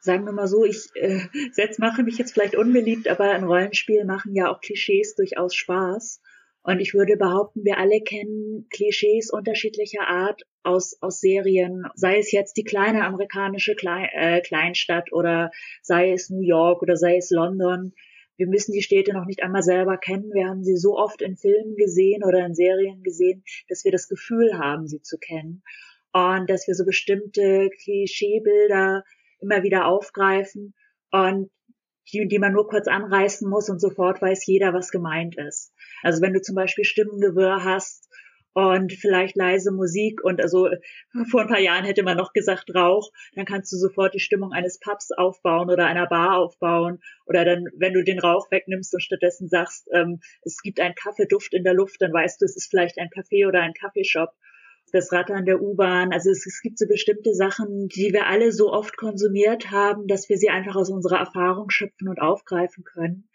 sagen 0.00 0.24
wir 0.24 0.32
mal 0.32 0.48
so, 0.48 0.64
ich 0.64 0.88
äh, 0.94 1.20
setz, 1.52 1.78
mache 1.78 2.02
mich 2.02 2.18
jetzt 2.18 2.32
vielleicht 2.32 2.56
unbeliebt, 2.56 3.08
aber 3.08 3.34
in 3.36 3.44
Rollenspiel 3.44 4.04
machen 4.04 4.34
ja 4.34 4.50
auch 4.50 4.60
Klischees 4.60 5.14
durchaus 5.14 5.54
Spaß. 5.54 6.20
Und 6.62 6.80
ich 6.80 6.92
würde 6.92 7.16
behaupten, 7.16 7.64
wir 7.64 7.78
alle 7.78 8.00
kennen 8.02 8.66
Klischees 8.70 9.30
unterschiedlicher 9.30 10.06
Art 10.06 10.42
aus, 10.62 10.96
aus 11.00 11.20
Serien, 11.20 11.84
sei 11.94 12.18
es 12.18 12.32
jetzt 12.32 12.56
die 12.58 12.64
kleine 12.64 13.04
amerikanische 13.04 13.74
Klein, 13.74 14.08
äh, 14.12 14.40
Kleinstadt 14.42 15.10
oder 15.12 15.50
sei 15.80 16.12
es 16.12 16.28
New 16.28 16.42
York 16.42 16.82
oder 16.82 16.96
sei 16.96 17.16
es 17.16 17.30
London. 17.30 17.94
Wir 18.36 18.46
müssen 18.46 18.72
die 18.72 18.82
Städte 18.82 19.14
noch 19.14 19.24
nicht 19.24 19.42
einmal 19.42 19.62
selber 19.62 19.96
kennen. 19.96 20.32
Wir 20.32 20.48
haben 20.48 20.62
sie 20.62 20.76
so 20.76 20.96
oft 20.98 21.22
in 21.22 21.36
Filmen 21.36 21.76
gesehen 21.76 22.24
oder 22.24 22.44
in 22.44 22.54
Serien 22.54 23.02
gesehen, 23.02 23.42
dass 23.68 23.84
wir 23.84 23.92
das 23.92 24.08
Gefühl 24.08 24.58
haben, 24.58 24.86
sie 24.86 25.00
zu 25.00 25.18
kennen. 25.18 25.62
Und 26.12 26.50
dass 26.50 26.66
wir 26.66 26.74
so 26.74 26.84
bestimmte 26.84 27.70
Klischeebilder 27.82 29.04
immer 29.40 29.62
wieder 29.62 29.86
aufgreifen 29.86 30.74
und 31.10 31.50
die, 32.12 32.26
die 32.26 32.38
man 32.38 32.52
nur 32.52 32.66
kurz 32.66 32.88
anreißen 32.88 33.48
muss 33.48 33.68
und 33.68 33.80
sofort 33.80 34.20
weiß 34.20 34.46
jeder, 34.46 34.72
was 34.72 34.90
gemeint 34.90 35.36
ist. 35.36 35.72
Also 36.02 36.22
wenn 36.22 36.32
du 36.32 36.40
zum 36.40 36.54
Beispiel 36.54 36.84
Stimmengewirr 36.84 37.62
hast 37.64 38.08
und 38.52 38.92
vielleicht 38.92 39.36
leise 39.36 39.70
Musik 39.70 40.22
und 40.24 40.40
also 40.40 40.68
vor 41.30 41.42
ein 41.42 41.48
paar 41.48 41.60
Jahren 41.60 41.84
hätte 41.84 42.02
man 42.02 42.16
noch 42.16 42.32
gesagt 42.32 42.74
Rauch, 42.74 43.10
dann 43.34 43.44
kannst 43.44 43.72
du 43.72 43.76
sofort 43.76 44.14
die 44.14 44.20
Stimmung 44.20 44.52
eines 44.52 44.80
Pubs 44.80 45.12
aufbauen 45.12 45.70
oder 45.70 45.86
einer 45.86 46.06
Bar 46.06 46.36
aufbauen 46.36 47.00
oder 47.26 47.44
dann, 47.44 47.66
wenn 47.76 47.92
du 47.92 48.02
den 48.02 48.18
Rauch 48.18 48.50
wegnimmst 48.50 48.92
und 48.94 49.02
stattdessen 49.02 49.48
sagst, 49.48 49.88
ähm, 49.92 50.20
es 50.42 50.60
gibt 50.62 50.80
einen 50.80 50.94
Kaffeeduft 50.94 51.54
in 51.54 51.64
der 51.64 51.74
Luft, 51.74 52.00
dann 52.00 52.12
weißt 52.12 52.40
du, 52.40 52.44
es 52.44 52.56
ist 52.56 52.70
vielleicht 52.70 52.98
ein 52.98 53.10
Café 53.10 53.46
oder 53.46 53.60
ein 53.60 53.74
Kaffeeshop. 53.74 54.30
Das 54.92 55.12
Rattern 55.12 55.44
der 55.44 55.60
U-Bahn, 55.60 56.12
also 56.12 56.30
es, 56.30 56.46
es 56.46 56.60
gibt 56.62 56.78
so 56.78 56.86
bestimmte 56.86 57.34
Sachen, 57.34 57.88
die 57.88 58.12
wir 58.12 58.26
alle 58.26 58.52
so 58.52 58.72
oft 58.72 58.96
konsumiert 58.96 59.70
haben, 59.70 60.06
dass 60.06 60.28
wir 60.28 60.36
sie 60.36 60.50
einfach 60.50 60.76
aus 60.76 60.90
unserer 60.90 61.18
Erfahrung 61.18 61.70
schöpfen 61.70 62.08
und 62.08 62.20
aufgreifen 62.20 62.84
können. 62.84 63.28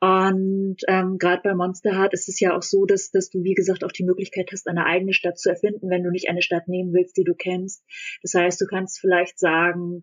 Und 0.00 0.78
ähm, 0.88 1.18
gerade 1.18 1.42
bei 1.44 1.54
Monster 1.54 1.92
Heart 1.92 2.14
ist 2.14 2.28
es 2.28 2.40
ja 2.40 2.56
auch 2.56 2.62
so, 2.62 2.86
dass, 2.86 3.10
dass 3.10 3.28
du, 3.28 3.44
wie 3.44 3.52
gesagt, 3.52 3.84
auch 3.84 3.92
die 3.92 4.04
Möglichkeit 4.04 4.48
hast, 4.50 4.66
eine 4.66 4.86
eigene 4.86 5.12
Stadt 5.12 5.38
zu 5.38 5.50
erfinden, 5.50 5.90
wenn 5.90 6.02
du 6.02 6.10
nicht 6.10 6.30
eine 6.30 6.40
Stadt 6.40 6.68
nehmen 6.68 6.94
willst, 6.94 7.18
die 7.18 7.24
du 7.24 7.34
kennst. 7.34 7.84
Das 8.22 8.32
heißt, 8.32 8.58
du 8.60 8.66
kannst 8.66 8.98
vielleicht 8.98 9.38
sagen, 9.38 10.00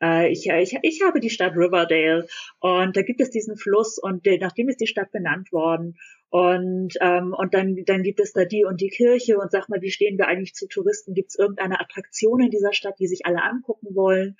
ich, 0.00 0.48
ich, 0.48 0.78
ich 0.82 1.02
habe 1.02 1.20
die 1.20 1.30
Stadt 1.30 1.54
Riverdale 1.56 2.26
und 2.60 2.96
da 2.96 3.02
gibt 3.02 3.20
es 3.20 3.30
diesen 3.30 3.56
Fluss 3.56 3.98
und 3.98 4.26
nachdem 4.40 4.68
ist 4.68 4.80
die 4.80 4.86
Stadt 4.86 5.10
benannt 5.12 5.52
worden. 5.52 5.96
Und, 6.30 6.94
ähm, 7.00 7.34
und 7.36 7.54
dann, 7.54 7.84
dann 7.86 8.02
gibt 8.02 8.20
es 8.20 8.34
da 8.34 8.44
die 8.44 8.64
und 8.64 8.82
die 8.82 8.90
Kirche 8.90 9.38
und 9.38 9.50
sag 9.50 9.68
mal, 9.70 9.80
wie 9.80 9.90
stehen 9.90 10.18
wir 10.18 10.26
eigentlich 10.26 10.54
zu 10.54 10.68
Touristen? 10.68 11.14
Gibt 11.14 11.30
es 11.30 11.38
irgendeine 11.38 11.80
Attraktion 11.80 12.42
in 12.42 12.50
dieser 12.50 12.74
Stadt, 12.74 12.96
die 12.98 13.06
sich 13.06 13.24
alle 13.24 13.42
angucken 13.42 13.94
wollen? 13.94 14.36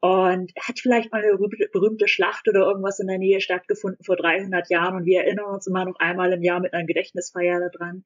und 0.00 0.52
hat 0.60 0.78
vielleicht 0.78 1.10
mal 1.10 1.22
eine 1.22 1.36
berühmte 1.72 2.06
Schlacht 2.06 2.48
oder 2.48 2.60
irgendwas 2.60 3.00
in 3.00 3.06
der 3.06 3.18
Nähe 3.18 3.40
stattgefunden 3.40 4.04
vor 4.04 4.16
300 4.16 4.68
Jahren 4.68 4.96
und 4.96 5.06
wir 5.06 5.22
erinnern 5.22 5.46
uns 5.46 5.66
immer 5.66 5.84
noch 5.84 5.98
einmal 5.98 6.32
im 6.32 6.42
Jahr 6.42 6.60
mit 6.60 6.74
einer 6.74 6.86
Gedächtnisfeier 6.86 7.70
daran. 7.72 8.04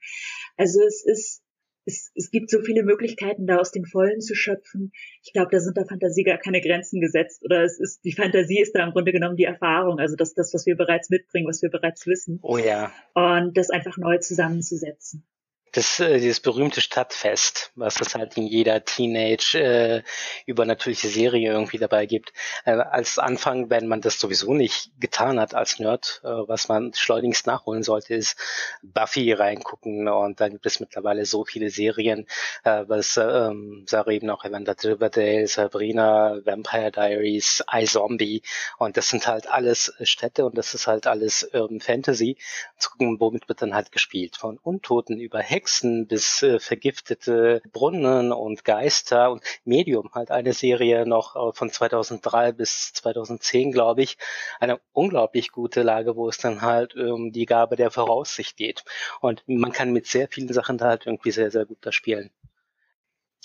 Also 0.57 0.81
es 0.87 1.05
ist, 1.05 1.43
es, 1.85 2.11
es 2.15 2.31
gibt 2.31 2.51
so 2.51 2.61
viele 2.61 2.83
Möglichkeiten, 2.83 3.47
da 3.47 3.59
aus 3.59 3.73
den 3.73 3.85
Vollen 3.85 4.21
zu 4.21 4.35
schöpfen. 4.35 4.93
Ich 5.23 5.33
glaube, 5.33 5.49
da 5.51 5.61
sind 5.61 5.77
der 5.77 5.87
Fantasie 5.87 6.25
gar 6.25 6.39
keine 6.39 6.61
Grenzen 6.61 7.01
gesetzt 7.01 7.45
oder 7.45 7.63
es 7.65 7.81
ist, 7.81 8.05
die 8.05 8.13
Fantasie 8.13 8.61
ist 8.61 8.75
da 8.75 8.85
im 8.85 8.93
Grunde 8.93 9.13
genommen 9.13 9.37
die 9.37 9.45
Erfahrung, 9.45 9.99
also 9.99 10.17
das, 10.17 10.35
das, 10.35 10.53
was 10.55 10.67
wir 10.67 10.77
bereits 10.77 11.11
mitbringen, 11.11 11.49
was 11.49 11.63
wir 11.63 11.71
bereits 11.71 12.07
wissen. 12.07 12.39
Oh 12.43 12.59
ja. 12.59 12.93
Und 13.15 13.57
das 13.57 13.71
einfach 13.71 13.97
neu 13.97 14.19
zusammenzusetzen 14.19 15.27
das, 15.73 16.01
äh, 16.01 16.19
dieses 16.19 16.41
berühmte 16.41 16.81
Stadtfest, 16.81 17.71
was 17.77 18.01
es 18.01 18.15
halt 18.15 18.37
in 18.37 18.47
jeder 18.47 18.85
Teenage 18.85 19.55
äh, 19.55 20.03
übernatürliche 20.47 21.09
Serie 21.09 21.53
irgendwie 21.53 21.79
dabei 21.79 22.07
gibt. 22.07 22.33
Äh, 22.65 22.73
als 22.73 23.19
Anfang, 23.19 23.71
wenn 23.71 23.87
man 23.87 24.01
das 24.01 24.19
sowieso 24.19 24.55
nicht 24.55 24.91
getan 24.99 25.39
hat 25.39 25.55
als 25.55 25.79
Nerd, 25.79 26.21
äh, 26.25 26.29
was 26.29 26.69
man 26.69 26.93
schleunigst 26.95 27.47
nachholen 27.47 27.83
sollte, 27.83 28.15
ist 28.15 28.37
Buffy 28.83 29.33
reingucken. 29.33 30.09
Und 30.09 30.41
da 30.41 30.49
gibt 30.49 30.67
es 30.67 30.81
mittlerweile 30.81 31.25
so 31.25 31.45
viele 31.45 31.71
Serien, 31.71 32.27
äh, 32.65 32.85
was 32.89 33.17
ähm, 33.17 33.85
Sarah 33.87 34.11
eben 34.11 34.31
auch 34.31 34.45
erwähnt 34.45 34.69
hat, 34.69 34.85
Riverdale, 34.85 35.47
Sabrina, 35.47 36.39
Vampire 36.45 36.91
Diaries, 36.91 37.63
iZombie. 37.73 38.43
Und 38.79 38.97
das 38.97 39.09
sind 39.09 39.27
halt 39.27 39.47
alles 39.49 39.95
Städte 40.03 40.45
und 40.45 40.59
das 40.59 40.75
ist 40.75 40.87
halt 40.89 41.07
alles 41.07 41.49
Urban 41.53 41.81
Fantasy. 41.81 42.37
Zu 42.79 42.91
gucken, 42.91 43.21
womit 43.21 43.49
wird 43.49 43.63
dann 43.63 43.75
halt 43.75 43.93
gespielt. 43.93 44.37
Von 44.37 44.59
Untoten 44.59 45.21
über 45.21 45.41
Hack 45.41 45.60
Hexen 45.61 46.07
bis 46.07 46.43
äh, 46.43 46.59
vergiftete 46.59 47.61
Brunnen 47.71 48.33
und 48.33 48.65
Geister 48.65 49.31
und 49.31 49.43
Medium, 49.65 50.11
halt 50.15 50.31
eine 50.31 50.55
Serie 50.55 51.07
noch 51.07 51.37
äh, 51.37 51.53
von 51.53 51.69
2003 51.69 52.53
bis 52.53 52.95
2010, 52.95 53.71
glaube 53.71 54.03
ich. 54.03 54.17
Eine 54.59 54.81
unglaublich 54.93 55.53
gute 55.53 55.83
Lage, 55.83 56.17
wo 56.17 56.31
es 56.31 56.39
dann 56.39 56.63
halt 56.63 56.95
um 56.97 57.27
ähm, 57.27 57.33
die 57.33 57.45
Gabe 57.45 57.77
der 57.77 57.91
Voraussicht 57.91 58.57
geht. 58.57 58.85
Und 59.21 59.43
man 59.47 59.73
kann 59.73 59.93
mit 59.93 60.07
sehr 60.07 60.29
vielen 60.29 60.51
Sachen 60.51 60.79
da 60.79 60.87
halt 60.87 61.05
irgendwie 61.05 61.31
sehr, 61.31 61.51
sehr 61.51 61.67
gut 61.67 61.79
da 61.83 61.93
spielen. 61.93 62.31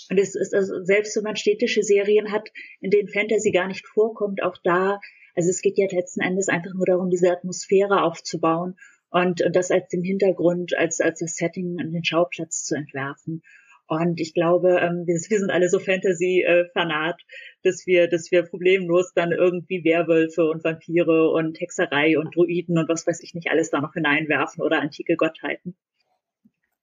Und 0.08 0.18
es 0.18 0.34
ist 0.34 0.54
also, 0.54 0.82
selbst 0.84 1.16
wenn 1.16 1.24
man 1.24 1.36
städtische 1.36 1.82
Serien 1.82 2.32
hat, 2.32 2.48
in 2.80 2.90
denen 2.90 3.08
Fantasy 3.08 3.50
gar 3.50 3.68
nicht 3.68 3.86
vorkommt, 3.86 4.42
auch 4.42 4.56
da, 4.64 5.00
also 5.34 5.50
es 5.50 5.60
geht 5.60 5.76
ja 5.76 5.86
letzten 5.90 6.20
Endes 6.22 6.48
einfach 6.48 6.72
nur 6.72 6.86
darum, 6.86 7.10
diese 7.10 7.30
Atmosphäre 7.30 8.04
aufzubauen 8.04 8.78
und, 9.16 9.40
und 9.40 9.56
das 9.56 9.70
als 9.70 9.88
den 9.88 10.02
Hintergrund, 10.02 10.76
als, 10.76 11.00
als 11.00 11.20
das 11.20 11.36
Setting 11.36 11.78
an 11.80 11.90
den 11.90 12.04
Schauplatz 12.04 12.64
zu 12.64 12.74
entwerfen. 12.74 13.42
Und 13.86 14.20
ich 14.20 14.34
glaube, 14.34 14.78
ähm, 14.80 15.04
wir, 15.06 15.18
sind 15.18 15.50
alle 15.50 15.70
so 15.70 15.78
Fantasy-Fanat, 15.78 17.22
dass 17.62 17.86
wir, 17.86 18.08
dass 18.08 18.30
wir 18.30 18.42
problemlos 18.42 19.12
dann 19.14 19.32
irgendwie 19.32 19.84
Werwölfe 19.84 20.44
und 20.44 20.62
Vampire 20.64 21.30
und 21.30 21.58
Hexerei 21.58 22.18
und 22.18 22.34
Druiden 22.36 22.76
und 22.76 22.90
was 22.90 23.06
weiß 23.06 23.22
ich 23.22 23.32
nicht 23.32 23.48
alles 23.50 23.70
da 23.70 23.80
noch 23.80 23.94
hineinwerfen 23.94 24.62
oder 24.62 24.82
antike 24.82 25.16
Gottheiten. 25.16 25.76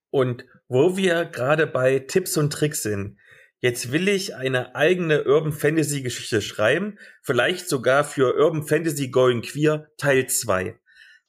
Und 0.10 0.46
wo 0.68 0.98
wir 0.98 1.26
gerade 1.26 1.68
bei 1.68 2.00
Tipps 2.00 2.36
und 2.38 2.52
Tricks 2.52 2.82
sind, 2.82 3.18
jetzt 3.60 3.92
will 3.92 4.08
ich 4.08 4.36
eine 4.36 4.76
eigene 4.76 5.26
Urban 5.26 5.52
Fantasy 5.52 6.02
Geschichte 6.02 6.42
schreiben, 6.42 6.98
vielleicht 7.22 7.70
sogar 7.70 8.04
für 8.04 8.36
Urban 8.38 8.64
Fantasy 8.64 9.10
Going 9.10 9.44
Queer 9.44 9.92
Teil 9.98 10.26
2. 10.28 10.80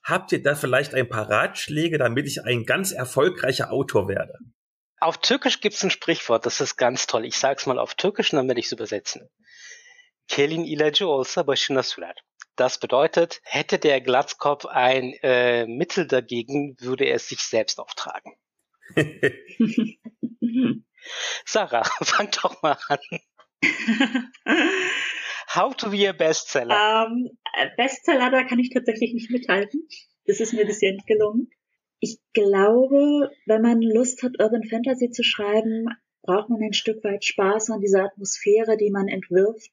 Habt 0.04 0.32
ihr 0.32 0.42
da 0.42 0.54
vielleicht 0.54 0.94
ein 0.94 1.08
paar 1.08 1.30
Ratschläge, 1.30 1.98
damit 1.98 2.26
ich 2.26 2.44
ein 2.44 2.64
ganz 2.64 2.92
erfolgreicher 2.92 3.72
Autor 3.72 4.08
werde? 4.08 4.38
Auf 5.00 5.18
Türkisch 5.18 5.60
gibt 5.60 5.74
es 5.74 5.82
ein 5.82 5.90
Sprichwort, 5.90 6.46
das 6.46 6.60
ist 6.60 6.76
ganz 6.76 7.06
toll. 7.06 7.24
Ich 7.24 7.38
sage 7.38 7.58
es 7.58 7.66
mal 7.66 7.78
auf 7.78 7.94
Türkisch 7.94 8.32
und 8.32 8.36
dann 8.36 8.48
werde 8.48 8.60
ich 8.60 8.66
es 8.66 8.72
übersetzen. 8.72 9.28
Kelin 10.28 10.64
ilacı 10.64 11.06
olsa 11.06 11.46
başına 11.46 11.82
sürer. 11.82 12.14
Das 12.56 12.78
bedeutet, 12.78 13.40
hätte 13.42 13.78
der 13.78 14.00
Glatzkopf 14.00 14.66
ein 14.66 15.12
äh, 15.22 15.66
Mittel 15.66 16.06
dagegen, 16.06 16.76
würde 16.80 17.04
er 17.04 17.16
es 17.16 17.28
sich 17.28 17.40
selbst 17.40 17.80
auftragen. 17.80 18.32
Sarah, 21.44 21.82
fang 22.02 22.30
doch 22.30 22.62
mal 22.62 22.78
an. 22.88 22.98
How 25.54 25.76
to 25.76 25.90
be 25.90 26.08
a 26.08 26.12
Bestseller. 26.12 27.06
Ähm, 27.06 27.30
Bestseller, 27.76 28.30
da 28.30 28.42
kann 28.42 28.58
ich 28.58 28.70
tatsächlich 28.70 29.14
nicht 29.14 29.30
mithalten. 29.30 29.86
Das 30.26 30.40
ist 30.40 30.52
mir 30.52 30.66
bisher 30.66 30.92
nicht 30.92 31.06
gelungen. 31.06 31.50
Ich 32.00 32.18
glaube, 32.32 33.30
wenn 33.46 33.62
man 33.62 33.80
Lust 33.80 34.22
hat, 34.22 34.40
Urban 34.40 34.64
Fantasy 34.64 35.10
zu 35.10 35.22
schreiben, 35.22 35.86
braucht 36.22 36.50
man 36.50 36.60
ein 36.62 36.72
Stück 36.72 37.04
weit 37.04 37.24
Spaß 37.24 37.70
an 37.70 37.80
dieser 37.80 38.02
Atmosphäre, 38.04 38.76
die 38.76 38.90
man 38.90 39.06
entwirft, 39.06 39.70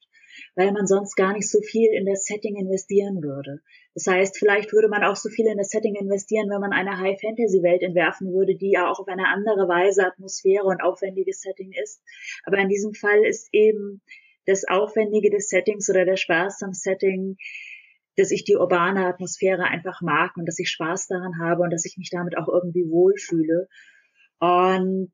weil 0.54 0.70
man 0.72 0.86
sonst 0.86 1.16
gar 1.16 1.32
nicht 1.32 1.50
so 1.50 1.60
viel 1.60 1.88
in 1.92 2.06
das 2.06 2.26
Setting 2.26 2.56
investieren 2.56 3.22
würde. 3.22 3.60
Das 3.94 4.06
heißt, 4.06 4.38
vielleicht 4.38 4.72
würde 4.72 4.88
man 4.88 5.02
auch 5.02 5.16
so 5.16 5.30
viel 5.30 5.46
in 5.46 5.58
das 5.58 5.70
Setting 5.70 5.96
investieren, 5.96 6.48
wenn 6.48 6.60
man 6.60 6.72
eine 6.72 6.98
High-Fantasy-Welt 6.98 7.82
entwerfen 7.82 8.32
würde, 8.32 8.54
die 8.54 8.70
ja 8.70 8.88
auch 8.88 9.00
auf 9.00 9.08
eine 9.08 9.28
andere 9.28 9.68
Weise 9.68 10.06
Atmosphäre 10.06 10.64
und 10.64 10.82
aufwendiges 10.82 11.40
Setting 11.40 11.72
ist. 11.82 12.02
Aber 12.44 12.58
in 12.58 12.68
diesem 12.68 12.94
Fall 12.94 13.24
ist 13.24 13.48
eben 13.52 14.00
das 14.46 14.64
Aufwendige 14.68 15.30
des 15.30 15.48
Settings 15.48 15.88
oder 15.88 16.04
der 16.04 16.16
Spaß 16.16 16.62
am 16.62 16.72
Setting, 16.72 17.36
dass 18.16 18.30
ich 18.30 18.44
die 18.44 18.56
urbane 18.56 19.06
Atmosphäre 19.06 19.64
einfach 19.64 20.00
mag 20.02 20.36
und 20.36 20.46
dass 20.46 20.58
ich 20.58 20.68
Spaß 20.68 21.08
daran 21.08 21.38
habe 21.40 21.62
und 21.62 21.70
dass 21.70 21.84
ich 21.84 21.96
mich 21.96 22.10
damit 22.10 22.36
auch 22.36 22.48
irgendwie 22.48 22.88
wohlfühle. 22.88 23.68
Und 24.38 25.12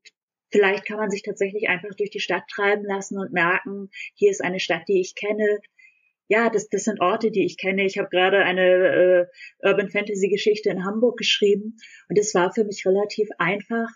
vielleicht 0.51 0.85
kann 0.85 0.97
man 0.97 1.09
sich 1.09 1.21
tatsächlich 1.21 1.69
einfach 1.69 1.95
durch 1.95 2.09
die 2.09 2.19
Stadt 2.19 2.43
treiben 2.49 2.83
lassen 2.83 3.17
und 3.17 3.31
merken, 3.31 3.89
hier 4.15 4.31
ist 4.31 4.43
eine 4.43 4.59
Stadt, 4.59 4.83
die 4.87 4.99
ich 4.99 5.15
kenne, 5.15 5.59
ja, 6.27 6.49
das, 6.49 6.69
das 6.69 6.83
sind 6.83 7.01
Orte, 7.01 7.31
die 7.31 7.43
ich 7.43 7.57
kenne. 7.57 7.85
Ich 7.85 7.97
habe 7.97 8.09
gerade 8.09 8.43
eine 8.43 8.61
äh, 8.61 9.67
Urban 9.67 9.89
Fantasy 9.89 10.29
Geschichte 10.29 10.69
in 10.69 10.85
Hamburg 10.85 11.17
geschrieben 11.17 11.77
und 12.07 12.19
es 12.19 12.35
war 12.35 12.53
für 12.53 12.65
mich 12.65 12.85
relativ 12.85 13.29
einfach 13.39 13.89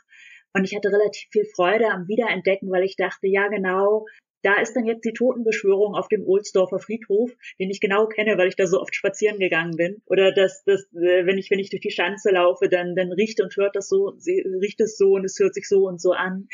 und 0.53 0.65
ich 0.65 0.75
hatte 0.75 0.89
relativ 0.89 1.29
viel 1.31 1.45
Freude 1.55 1.89
am 1.89 2.07
Wiederentdecken, 2.07 2.71
weil 2.71 2.83
ich 2.83 2.95
dachte, 2.95 3.27
ja 3.27 3.47
genau, 3.47 4.05
da 4.43 4.59
ist 4.61 4.73
dann 4.73 4.85
jetzt 4.85 5.05
die 5.05 5.13
Totenbeschwörung 5.13 5.95
auf 5.95 6.07
dem 6.07 6.23
Ohlsdorfer 6.23 6.79
Friedhof, 6.79 7.31
den 7.59 7.69
ich 7.69 7.79
genau 7.79 8.07
kenne, 8.07 8.37
weil 8.37 8.49
ich 8.49 8.55
da 8.55 8.67
so 8.67 8.79
oft 8.79 8.93
spazieren 8.93 9.39
gegangen 9.39 9.75
bin. 9.77 10.01
Oder 10.05 10.33
dass 10.33 10.63
das, 10.65 10.81
äh, 10.93 11.25
wenn 11.25 11.37
ich 11.37 11.49
wenn 11.49 11.59
ich 11.59 11.69
durch 11.69 11.81
die 11.81 11.91
Schanze 11.91 12.31
laufe, 12.31 12.69
dann 12.69 12.95
dann 12.95 13.11
riecht 13.11 13.41
und 13.41 13.55
hört 13.55 13.75
das 13.75 13.87
so, 13.87 14.17
riecht 14.61 14.81
es 14.81 14.97
so 14.97 15.13
und 15.13 15.25
es 15.25 15.39
hört 15.39 15.53
sich 15.53 15.67
so 15.67 15.87
und 15.87 16.01
so 16.01 16.11
an. 16.11 16.47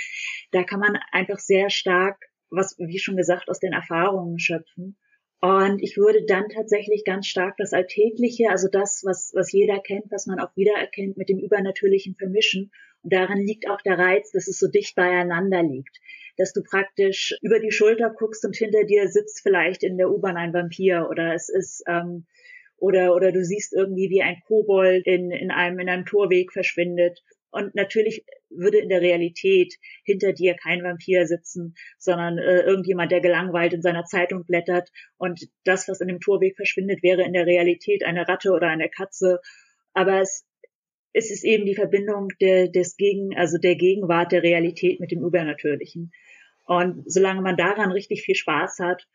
Da 0.52 0.64
kann 0.64 0.80
man 0.80 0.98
einfach 1.12 1.40
sehr 1.40 1.70
stark, 1.70 2.18
was 2.50 2.78
wie 2.80 3.00
schon 3.00 3.18
gesagt, 3.18 3.50
aus 3.50 3.60
den 3.60 3.74
Erfahrungen 3.74 4.40
schöpfen. 4.40 4.98
Und 5.42 5.82
ich 5.82 5.96
würde 5.96 6.26
dann 6.26 6.50
tatsächlich 6.50 7.06
ganz 7.06 7.28
stark 7.28 7.56
das 7.58 7.72
Alltägliche, 7.72 8.50
also 8.50 8.68
das, 8.70 9.04
was, 9.06 9.32
was 9.34 9.54
jeder 9.54 9.80
kennt, 9.80 10.12
was 10.12 10.28
man 10.28 10.40
auch 10.40 10.56
wiedererkennt, 10.58 11.16
mit 11.16 11.30
dem 11.30 11.40
Übernatürlichen 11.40 12.16
vermischen. 12.16 12.72
Und 13.04 13.14
daran 13.14 13.40
liegt 13.40 13.70
auch 13.70 13.82
der 13.82 13.98
Reiz, 13.98 14.32
dass 14.32 14.50
es 14.50 14.60
so 14.60 14.68
dicht 14.68 14.96
beieinander 14.96 15.64
liegt. 15.64 15.98
Dass 16.40 16.54
du 16.54 16.64
praktisch 16.64 17.36
über 17.42 17.60
die 17.60 17.72
Schulter 17.72 18.10
guckst 18.18 18.44
und 18.46 18.56
hinter 18.56 18.86
dir 18.86 19.08
sitzt 19.10 19.42
vielleicht 19.44 19.84
in 19.84 19.98
der 19.98 20.10
U-Bahn 20.10 20.38
ein 20.38 20.54
Vampir 20.54 21.08
oder 21.12 21.36
es 21.36 21.50
ist, 21.50 21.84
ähm, 21.86 22.26
oder, 22.78 23.14
oder 23.14 23.32
du 23.32 23.44
siehst 23.44 23.74
irgendwie, 23.74 24.10
wie 24.10 24.22
ein 24.22 24.38
Kobold 24.48 25.06
in, 25.06 25.32
in 25.32 25.52
einem, 25.52 25.80
in 25.80 25.90
einem 25.90 26.06
Torweg 26.06 26.54
verschwindet. 26.54 27.22
Und 27.52 27.76
natürlich 27.76 28.24
würde 28.50 28.78
in 28.78 28.90
der 28.90 29.02
Realität 29.02 29.76
hinter 30.06 30.34
dir 30.34 30.56
kein 30.56 30.84
Vampir 30.84 31.26
sitzen, 31.26 31.76
sondern 31.98 32.38
äh, 32.38 32.62
irgendjemand, 32.62 33.12
der 33.12 33.22
gelangweilt 33.22 33.74
in 33.74 33.82
seiner 33.82 34.06
Zeitung 34.06 34.46
blättert. 34.46 34.90
Und 35.18 35.42
das, 35.66 35.88
was 35.88 36.00
in 36.00 36.08
dem 36.08 36.20
Torweg 36.20 36.56
verschwindet, 36.56 37.04
wäre 37.04 37.24
in 37.24 37.34
der 37.34 37.46
Realität 37.46 38.06
eine 38.06 38.28
Ratte 38.28 38.52
oder 38.52 38.68
eine 38.68 38.90
Katze. 38.90 39.40
Aber 39.94 40.22
es, 40.22 40.46
es 41.12 41.32
ist 41.32 41.44
eben 41.44 41.66
die 41.66 41.76
Verbindung 41.76 42.30
der, 42.40 42.70
des 42.70 42.96
Gegen, 42.98 43.36
also 43.36 43.58
der 43.58 43.76
Gegenwart 43.76 44.32
der 44.32 44.44
Realität 44.44 45.00
mit 45.00 45.12
dem 45.12 45.26
Übernatürlichen. 45.26 46.12
Und 46.70 47.12
solange 47.12 47.42
man 47.42 47.58
daran 47.58 47.92
richtig 47.92 48.22
viel 48.22 48.36
Spaß 48.36 48.78
hat, 48.78 49.08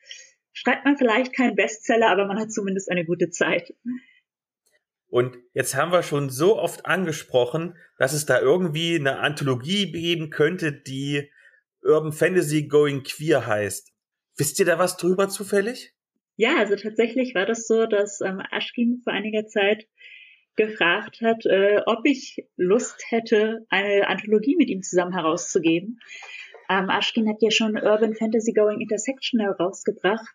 schreibt 0.52 0.84
man 0.84 0.98
vielleicht 0.98 1.36
keinen 1.36 1.54
Bestseller, 1.54 2.10
aber 2.10 2.26
man 2.26 2.36
hat 2.36 2.50
zumindest 2.50 2.90
eine 2.90 3.04
gute 3.04 3.30
Zeit. 3.30 3.72
Und 5.06 5.38
jetzt 5.52 5.76
haben 5.76 5.92
wir 5.92 6.02
schon 6.02 6.30
so 6.30 6.58
oft 6.58 6.84
angesprochen, 6.84 7.76
dass 7.96 8.12
es 8.12 8.26
da 8.26 8.40
irgendwie 8.40 8.96
eine 8.96 9.20
Anthologie 9.20 9.92
geben 9.92 10.30
könnte, 10.30 10.72
die 10.72 11.30
Urban 11.80 12.10
Fantasy 12.10 12.66
Going 12.66 13.04
Queer 13.04 13.46
heißt. 13.46 13.92
Wisst 14.36 14.58
ihr 14.58 14.66
da 14.66 14.80
was 14.80 14.96
drüber 14.96 15.28
zufällig? 15.28 15.94
Ja, 16.34 16.56
also 16.58 16.74
tatsächlich 16.74 17.36
war 17.36 17.46
das 17.46 17.68
so, 17.68 17.86
dass 17.86 18.20
ähm, 18.20 18.42
Aschkin 18.50 19.00
vor 19.04 19.12
einiger 19.12 19.46
Zeit 19.46 19.86
gefragt 20.56 21.20
hat, 21.20 21.46
äh, 21.46 21.82
ob 21.86 22.04
ich 22.04 22.48
Lust 22.56 23.00
hätte, 23.10 23.64
eine 23.68 24.08
Anthologie 24.08 24.56
mit 24.56 24.70
ihm 24.70 24.82
zusammen 24.82 25.12
herauszugeben. 25.12 26.00
Ähm, 26.68 26.90
Aschkin 26.90 27.28
hat 27.28 27.40
ja 27.40 27.50
schon 27.50 27.76
Urban 27.76 28.14
Fantasy 28.14 28.52
Going 28.52 28.80
Intersection 28.80 29.40
herausgebracht. 29.40 30.34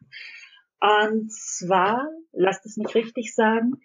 Und 0.80 1.32
zwar, 1.32 2.08
lasst 2.32 2.66
es 2.66 2.78
mich 2.78 2.94
richtig 2.96 3.34
sagen, 3.34 3.82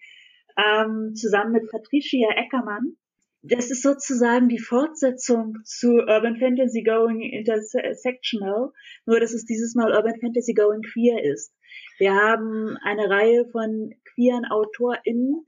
ähm, 0.57 1.15
zusammen 1.15 1.53
mit 1.53 1.71
Patricia 1.71 2.29
Eckermann. 2.37 2.97
Das 3.43 3.71
ist 3.71 3.83
sozusagen 3.83 4.49
die 4.49 4.59
Fortsetzung 4.59 5.59
zu 5.65 5.97
Urban 5.97 6.37
Fantasy 6.39 6.83
Going 6.83 7.21
Intersectional, 7.21 8.73
nur 9.05 9.21
dass 9.21 9.35
es 9.35 9.45
dieses 9.45 9.75
Mal 9.75 9.93
Urban 9.93 10.19
Fantasy 10.21 10.55
Going 10.55 10.83
Queer 10.83 11.23
ist. 11.23 11.53
Wir 11.99 12.15
haben 12.15 12.79
eine 12.83 13.11
Reihe 13.11 13.47
von 13.51 13.95
queeren 14.15 14.47
AutorInnen, 14.47 15.45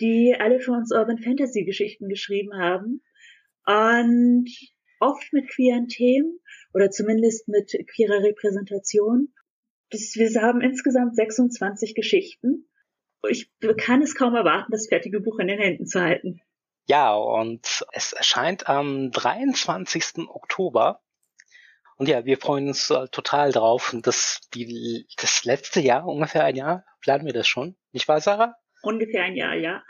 die 0.00 0.36
alle 0.38 0.60
für 0.60 0.72
uns 0.72 0.92
Urban 0.92 1.18
Fantasy 1.18 1.64
Geschichten 1.64 2.08
geschrieben 2.08 2.56
haben 2.56 3.02
und 3.66 4.48
oft 5.00 5.32
mit 5.32 5.48
queeren 5.48 5.88
Themen 5.88 6.40
oder 6.74 6.90
zumindest 6.90 7.48
mit 7.48 7.72
queerer 7.94 8.22
Repräsentation. 8.22 9.32
Das, 9.90 10.14
wir 10.16 10.30
haben 10.42 10.60
insgesamt 10.60 11.16
26 11.16 11.94
Geschichten 11.94 12.68
ich 13.26 13.50
kann 13.78 14.02
es 14.02 14.14
kaum 14.14 14.34
erwarten, 14.34 14.72
das 14.72 14.88
fertige 14.88 15.20
Buch 15.20 15.38
in 15.38 15.48
den 15.48 15.58
Händen 15.58 15.86
zu 15.86 16.00
halten. 16.00 16.40
Ja, 16.86 17.14
und 17.14 17.84
es 17.92 18.12
erscheint 18.12 18.68
am 18.68 19.10
23. 19.10 20.28
Oktober. 20.28 21.02
Und 21.96 22.08
ja, 22.08 22.24
wir 22.24 22.38
freuen 22.38 22.68
uns 22.68 22.90
äh, 22.90 23.08
total 23.08 23.52
drauf. 23.52 23.92
Und 23.92 24.06
das, 24.06 24.48
die, 24.54 25.06
das 25.16 25.44
letzte 25.44 25.80
Jahr, 25.80 26.06
ungefähr 26.06 26.44
ein 26.44 26.56
Jahr, 26.56 26.84
planen 27.00 27.26
wir 27.26 27.32
das 27.32 27.48
schon. 27.48 27.76
Nicht 27.92 28.08
wahr, 28.08 28.20
Sarah? 28.20 28.54
Ungefähr 28.82 29.24
ein 29.24 29.36
Jahr, 29.36 29.54
ja. 29.54 29.82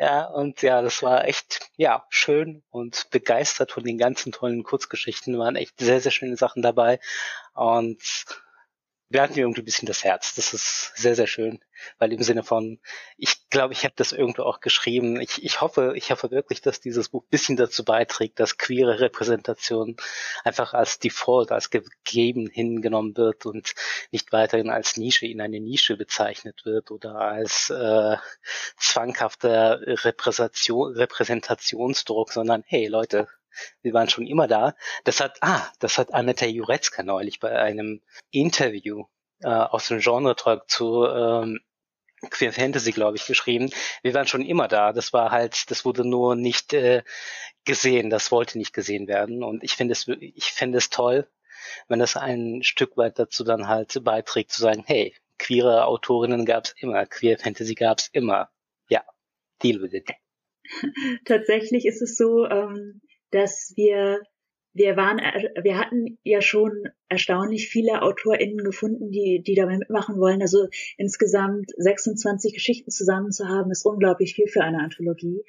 Ja, 0.00 0.26
und 0.26 0.62
ja, 0.62 0.80
das 0.80 1.02
war 1.02 1.24
echt, 1.26 1.70
ja, 1.76 2.06
schön 2.08 2.62
und 2.70 3.10
begeistert 3.10 3.72
von 3.72 3.82
den 3.84 3.98
ganzen 3.98 4.30
tollen 4.32 4.62
Kurzgeschichten. 4.62 5.38
Waren 5.38 5.56
echt 5.56 5.80
sehr, 5.80 6.00
sehr 6.00 6.12
schöne 6.12 6.36
Sachen 6.36 6.62
dabei. 6.62 7.00
Und 7.54 8.00
wir 9.10 9.22
hatten 9.22 9.38
irgendwie 9.38 9.62
ein 9.62 9.64
bisschen 9.64 9.86
das 9.86 10.04
Herz. 10.04 10.34
Das 10.34 10.52
ist 10.52 10.92
sehr, 10.96 11.14
sehr 11.14 11.26
schön, 11.26 11.60
weil 11.98 12.12
im 12.12 12.22
Sinne 12.22 12.42
von, 12.42 12.78
ich 13.16 13.48
glaube, 13.48 13.72
ich 13.72 13.84
habe 13.84 13.94
das 13.96 14.12
irgendwo 14.12 14.42
auch 14.42 14.60
geschrieben. 14.60 15.20
Ich, 15.20 15.42
ich 15.42 15.60
hoffe, 15.62 15.94
ich 15.96 16.10
hoffe 16.10 16.30
wirklich, 16.30 16.60
dass 16.60 16.80
dieses 16.80 17.08
Buch 17.08 17.24
ein 17.24 17.30
bisschen 17.30 17.56
dazu 17.56 17.84
beiträgt, 17.84 18.38
dass 18.38 18.58
queere 18.58 19.00
Repräsentation 19.00 19.96
einfach 20.44 20.74
als 20.74 20.98
Default, 20.98 21.52
als 21.52 21.70
gegeben 21.70 22.48
hingenommen 22.50 23.16
wird 23.16 23.46
und 23.46 23.74
nicht 24.10 24.32
weiterhin 24.32 24.68
als 24.68 24.98
Nische 24.98 25.26
in 25.26 25.40
eine 25.40 25.60
Nische 25.60 25.96
bezeichnet 25.96 26.66
wird 26.66 26.90
oder 26.90 27.16
als 27.16 27.70
äh, 27.70 28.16
zwanghafter 28.76 29.80
Repräsentation, 30.04 30.92
Repräsentationsdruck, 30.94 32.32
sondern 32.32 32.62
hey 32.66 32.88
Leute, 32.88 33.26
wir 33.82 33.92
waren 33.92 34.08
schon 34.08 34.26
immer 34.26 34.46
da. 34.48 34.74
Das 35.04 35.20
hat, 35.20 35.38
ah, 35.40 35.66
das 35.78 35.98
hat 35.98 36.14
Annette 36.14 36.46
Jurecka 36.46 37.02
neulich 37.02 37.40
bei 37.40 37.58
einem 37.58 38.02
Interview 38.30 39.04
äh, 39.40 39.48
aus 39.48 39.88
dem 39.88 40.00
Genre-Talk 40.00 40.68
zu 40.68 41.06
ähm, 41.06 41.60
Queer 42.30 42.52
Fantasy, 42.52 42.90
glaube 42.92 43.16
ich, 43.16 43.26
geschrieben. 43.26 43.70
Wir 44.02 44.14
waren 44.14 44.26
schon 44.26 44.44
immer 44.44 44.66
da. 44.66 44.92
Das 44.92 45.12
war 45.12 45.30
halt, 45.30 45.70
das 45.70 45.84
wurde 45.84 46.06
nur 46.06 46.34
nicht 46.34 46.72
äh, 46.72 47.02
gesehen. 47.64 48.10
Das 48.10 48.32
wollte 48.32 48.58
nicht 48.58 48.72
gesehen 48.72 49.06
werden. 49.06 49.42
Und 49.42 49.62
ich 49.62 49.74
finde 49.74 49.92
es, 49.92 50.08
ich 50.08 50.52
finde 50.52 50.78
es 50.78 50.90
toll, 50.90 51.28
wenn 51.86 52.00
das 52.00 52.16
ein 52.16 52.62
Stück 52.62 52.96
weit 52.96 53.18
dazu 53.18 53.44
dann 53.44 53.68
halt 53.68 54.02
beiträgt, 54.02 54.50
zu 54.50 54.62
sagen, 54.62 54.82
hey, 54.86 55.14
queere 55.38 55.86
Autorinnen 55.86 56.44
gab 56.44 56.64
es 56.64 56.74
immer, 56.78 57.06
Queer 57.06 57.38
Fantasy 57.38 57.74
gab 57.74 57.98
es 57.98 58.08
immer. 58.08 58.50
Ja, 58.88 59.04
deal 59.62 59.80
with 59.80 59.92
it. 59.92 60.10
Tatsächlich 61.24 61.86
ist 61.86 62.02
es 62.02 62.16
so, 62.16 62.46
ähm, 62.46 63.00
dass 63.30 63.72
wir 63.76 64.20
wir 64.74 64.96
waren, 64.96 65.18
wir 65.62 65.78
hatten 65.78 66.18
ja 66.22 66.40
schon 66.40 66.84
erstaunlich 67.08 67.68
viele 67.68 68.02
AutorInnen 68.02 68.58
gefunden, 68.58 69.10
die, 69.10 69.42
die 69.44 69.54
dabei 69.54 69.76
mitmachen 69.76 70.20
wollen. 70.20 70.40
Also 70.40 70.68
insgesamt 70.96 71.72
26 71.76 72.54
Geschichten 72.54 72.90
zusammen 72.90 73.32
zu 73.32 73.48
haben, 73.48 73.70
ist 73.72 73.84
unglaublich 73.84 74.34
viel 74.34 74.46
für 74.46 74.62
eine 74.62 74.78
Anthologie. 74.78 75.42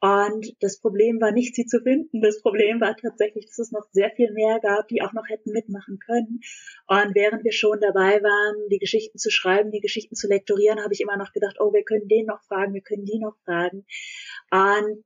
Und 0.00 0.54
das 0.60 0.78
Problem 0.78 1.20
war 1.20 1.32
nicht, 1.32 1.56
sie 1.56 1.66
zu 1.66 1.80
finden. 1.80 2.20
Das 2.20 2.40
Problem 2.40 2.80
war 2.80 2.94
tatsächlich, 2.96 3.46
dass 3.46 3.58
es 3.58 3.72
noch 3.72 3.88
sehr 3.90 4.10
viel 4.10 4.32
mehr 4.32 4.60
gab, 4.60 4.86
die 4.86 5.02
auch 5.02 5.12
noch 5.12 5.28
hätten 5.28 5.50
mitmachen 5.50 5.98
können. 5.98 6.40
Und 6.86 7.16
während 7.16 7.42
wir 7.42 7.52
schon 7.52 7.80
dabei 7.80 8.22
waren, 8.22 8.68
die 8.70 8.78
Geschichten 8.78 9.18
zu 9.18 9.30
schreiben, 9.30 9.72
die 9.72 9.80
Geschichten 9.80 10.14
zu 10.14 10.28
lektorieren, 10.28 10.84
habe 10.84 10.94
ich 10.94 11.00
immer 11.00 11.16
noch 11.16 11.32
gedacht, 11.32 11.56
oh, 11.58 11.72
wir 11.72 11.82
können 11.82 12.06
den 12.06 12.26
noch 12.26 12.42
fragen, 12.44 12.74
wir 12.74 12.82
können 12.82 13.06
die 13.06 13.18
noch 13.18 13.36
fragen. 13.44 13.86
Und 14.52 15.04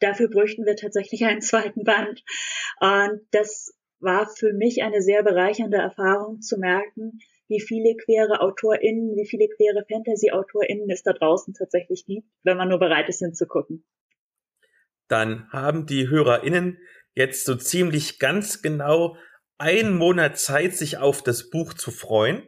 dafür 0.00 0.28
bräuchten 0.28 0.64
wir 0.66 0.76
tatsächlich 0.76 1.24
einen 1.24 1.40
zweiten 1.40 1.84
Band. 1.84 2.22
Und 2.80 3.20
das 3.30 3.74
war 3.98 4.28
für 4.28 4.52
mich 4.52 4.82
eine 4.82 5.02
sehr 5.02 5.22
bereichernde 5.22 5.78
Erfahrung 5.78 6.40
zu 6.40 6.58
merken, 6.58 7.18
wie 7.48 7.60
viele 7.60 7.96
queere 7.96 8.40
AutorInnen, 8.40 9.16
wie 9.16 9.26
viele 9.26 9.48
queere 9.48 9.84
Fantasy-AutorInnen 9.88 10.90
es 10.90 11.02
da 11.02 11.12
draußen 11.12 11.54
tatsächlich 11.54 12.04
gibt, 12.04 12.28
wenn 12.42 12.56
man 12.56 12.68
nur 12.68 12.78
bereit 12.78 13.08
ist 13.08 13.20
hinzugucken. 13.20 13.84
Dann 15.08 15.48
haben 15.52 15.86
die 15.86 16.08
HörerInnen 16.08 16.78
jetzt 17.14 17.44
so 17.44 17.54
ziemlich 17.54 18.18
ganz 18.18 18.62
genau 18.62 19.16
einen 19.58 19.96
Monat 19.96 20.38
Zeit, 20.38 20.74
sich 20.74 20.98
auf 20.98 21.22
das 21.22 21.48
Buch 21.50 21.72
zu 21.74 21.90
freuen. 21.90 22.42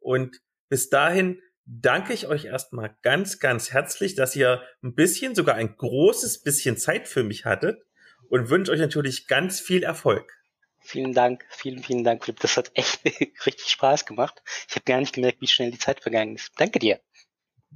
Und 0.00 0.40
bis 0.68 0.90
dahin 0.90 1.40
danke 1.70 2.12
ich 2.12 2.26
euch 2.26 2.46
erstmal 2.46 2.96
ganz, 3.02 3.38
ganz 3.38 3.72
herzlich, 3.72 4.14
dass 4.14 4.34
ihr 4.34 4.62
ein 4.82 4.94
bisschen, 4.94 5.34
sogar 5.34 5.54
ein 5.54 5.76
großes 5.76 6.42
bisschen 6.42 6.76
Zeit 6.76 7.06
für 7.06 7.22
mich 7.22 7.44
hattet 7.44 7.80
und 8.28 8.50
wünsche 8.50 8.72
euch 8.72 8.80
natürlich 8.80 9.26
ganz 9.26 9.60
viel 9.60 9.82
Erfolg. 9.82 10.36
Vielen 10.82 11.12
Dank, 11.12 11.44
vielen, 11.50 11.82
vielen 11.82 12.04
Dank, 12.04 12.24
Philipp. 12.24 12.40
Das 12.40 12.56
hat 12.56 12.70
echt 12.74 13.04
richtig 13.46 13.68
Spaß 13.68 14.06
gemacht. 14.06 14.42
Ich 14.68 14.74
habe 14.74 14.84
gar 14.84 14.98
nicht 14.98 15.14
gemerkt, 15.14 15.40
wie 15.40 15.46
schnell 15.46 15.70
die 15.70 15.78
Zeit 15.78 16.00
vergangen 16.00 16.34
ist. 16.34 16.52
Danke 16.56 16.78
dir. 16.78 17.00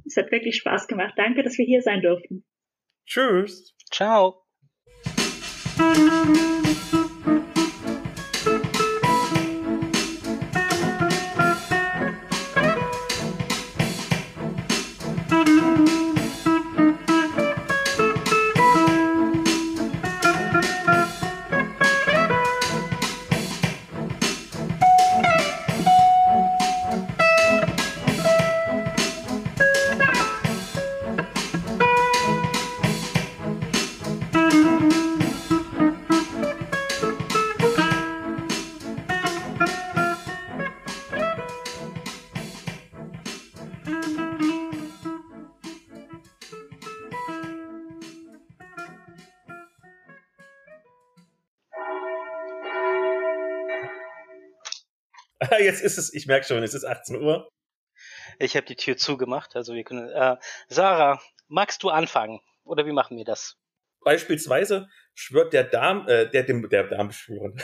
Es 0.04 0.16
hat 0.16 0.32
wirklich 0.32 0.56
Spaß 0.56 0.88
gemacht. 0.88 1.14
Danke, 1.16 1.42
dass 1.42 1.56
wir 1.58 1.66
hier 1.66 1.82
sein 1.82 2.02
durften. 2.02 2.44
Tschüss. 3.06 3.74
Ciao. 3.90 4.42
Ist 55.84 55.98
es, 55.98 56.12
ich 56.12 56.26
merke 56.26 56.46
schon, 56.46 56.62
es 56.62 56.74
ist 56.74 56.84
18 56.84 57.22
Uhr. 57.22 57.48
Ich 58.38 58.56
habe 58.56 58.66
die 58.66 58.76
Tür 58.76 58.96
zugemacht, 58.96 59.54
also 59.54 59.74
wir 59.74 59.84
können. 59.84 60.08
Äh, 60.08 60.36
Sarah, 60.68 61.20
magst 61.46 61.82
du 61.82 61.90
anfangen? 61.90 62.40
Oder 62.64 62.86
wie 62.86 62.92
machen 62.92 63.16
wir 63.16 63.24
das? 63.24 63.56
Beispielsweise 64.00 64.88
schwört 65.14 65.52
der 65.52 65.64
Darm, 65.64 66.08
äh, 66.08 66.28
der 66.28 66.42
dem 66.42 66.68
der 66.68 66.84
Darm 66.84 67.12
schwören. 67.12 67.60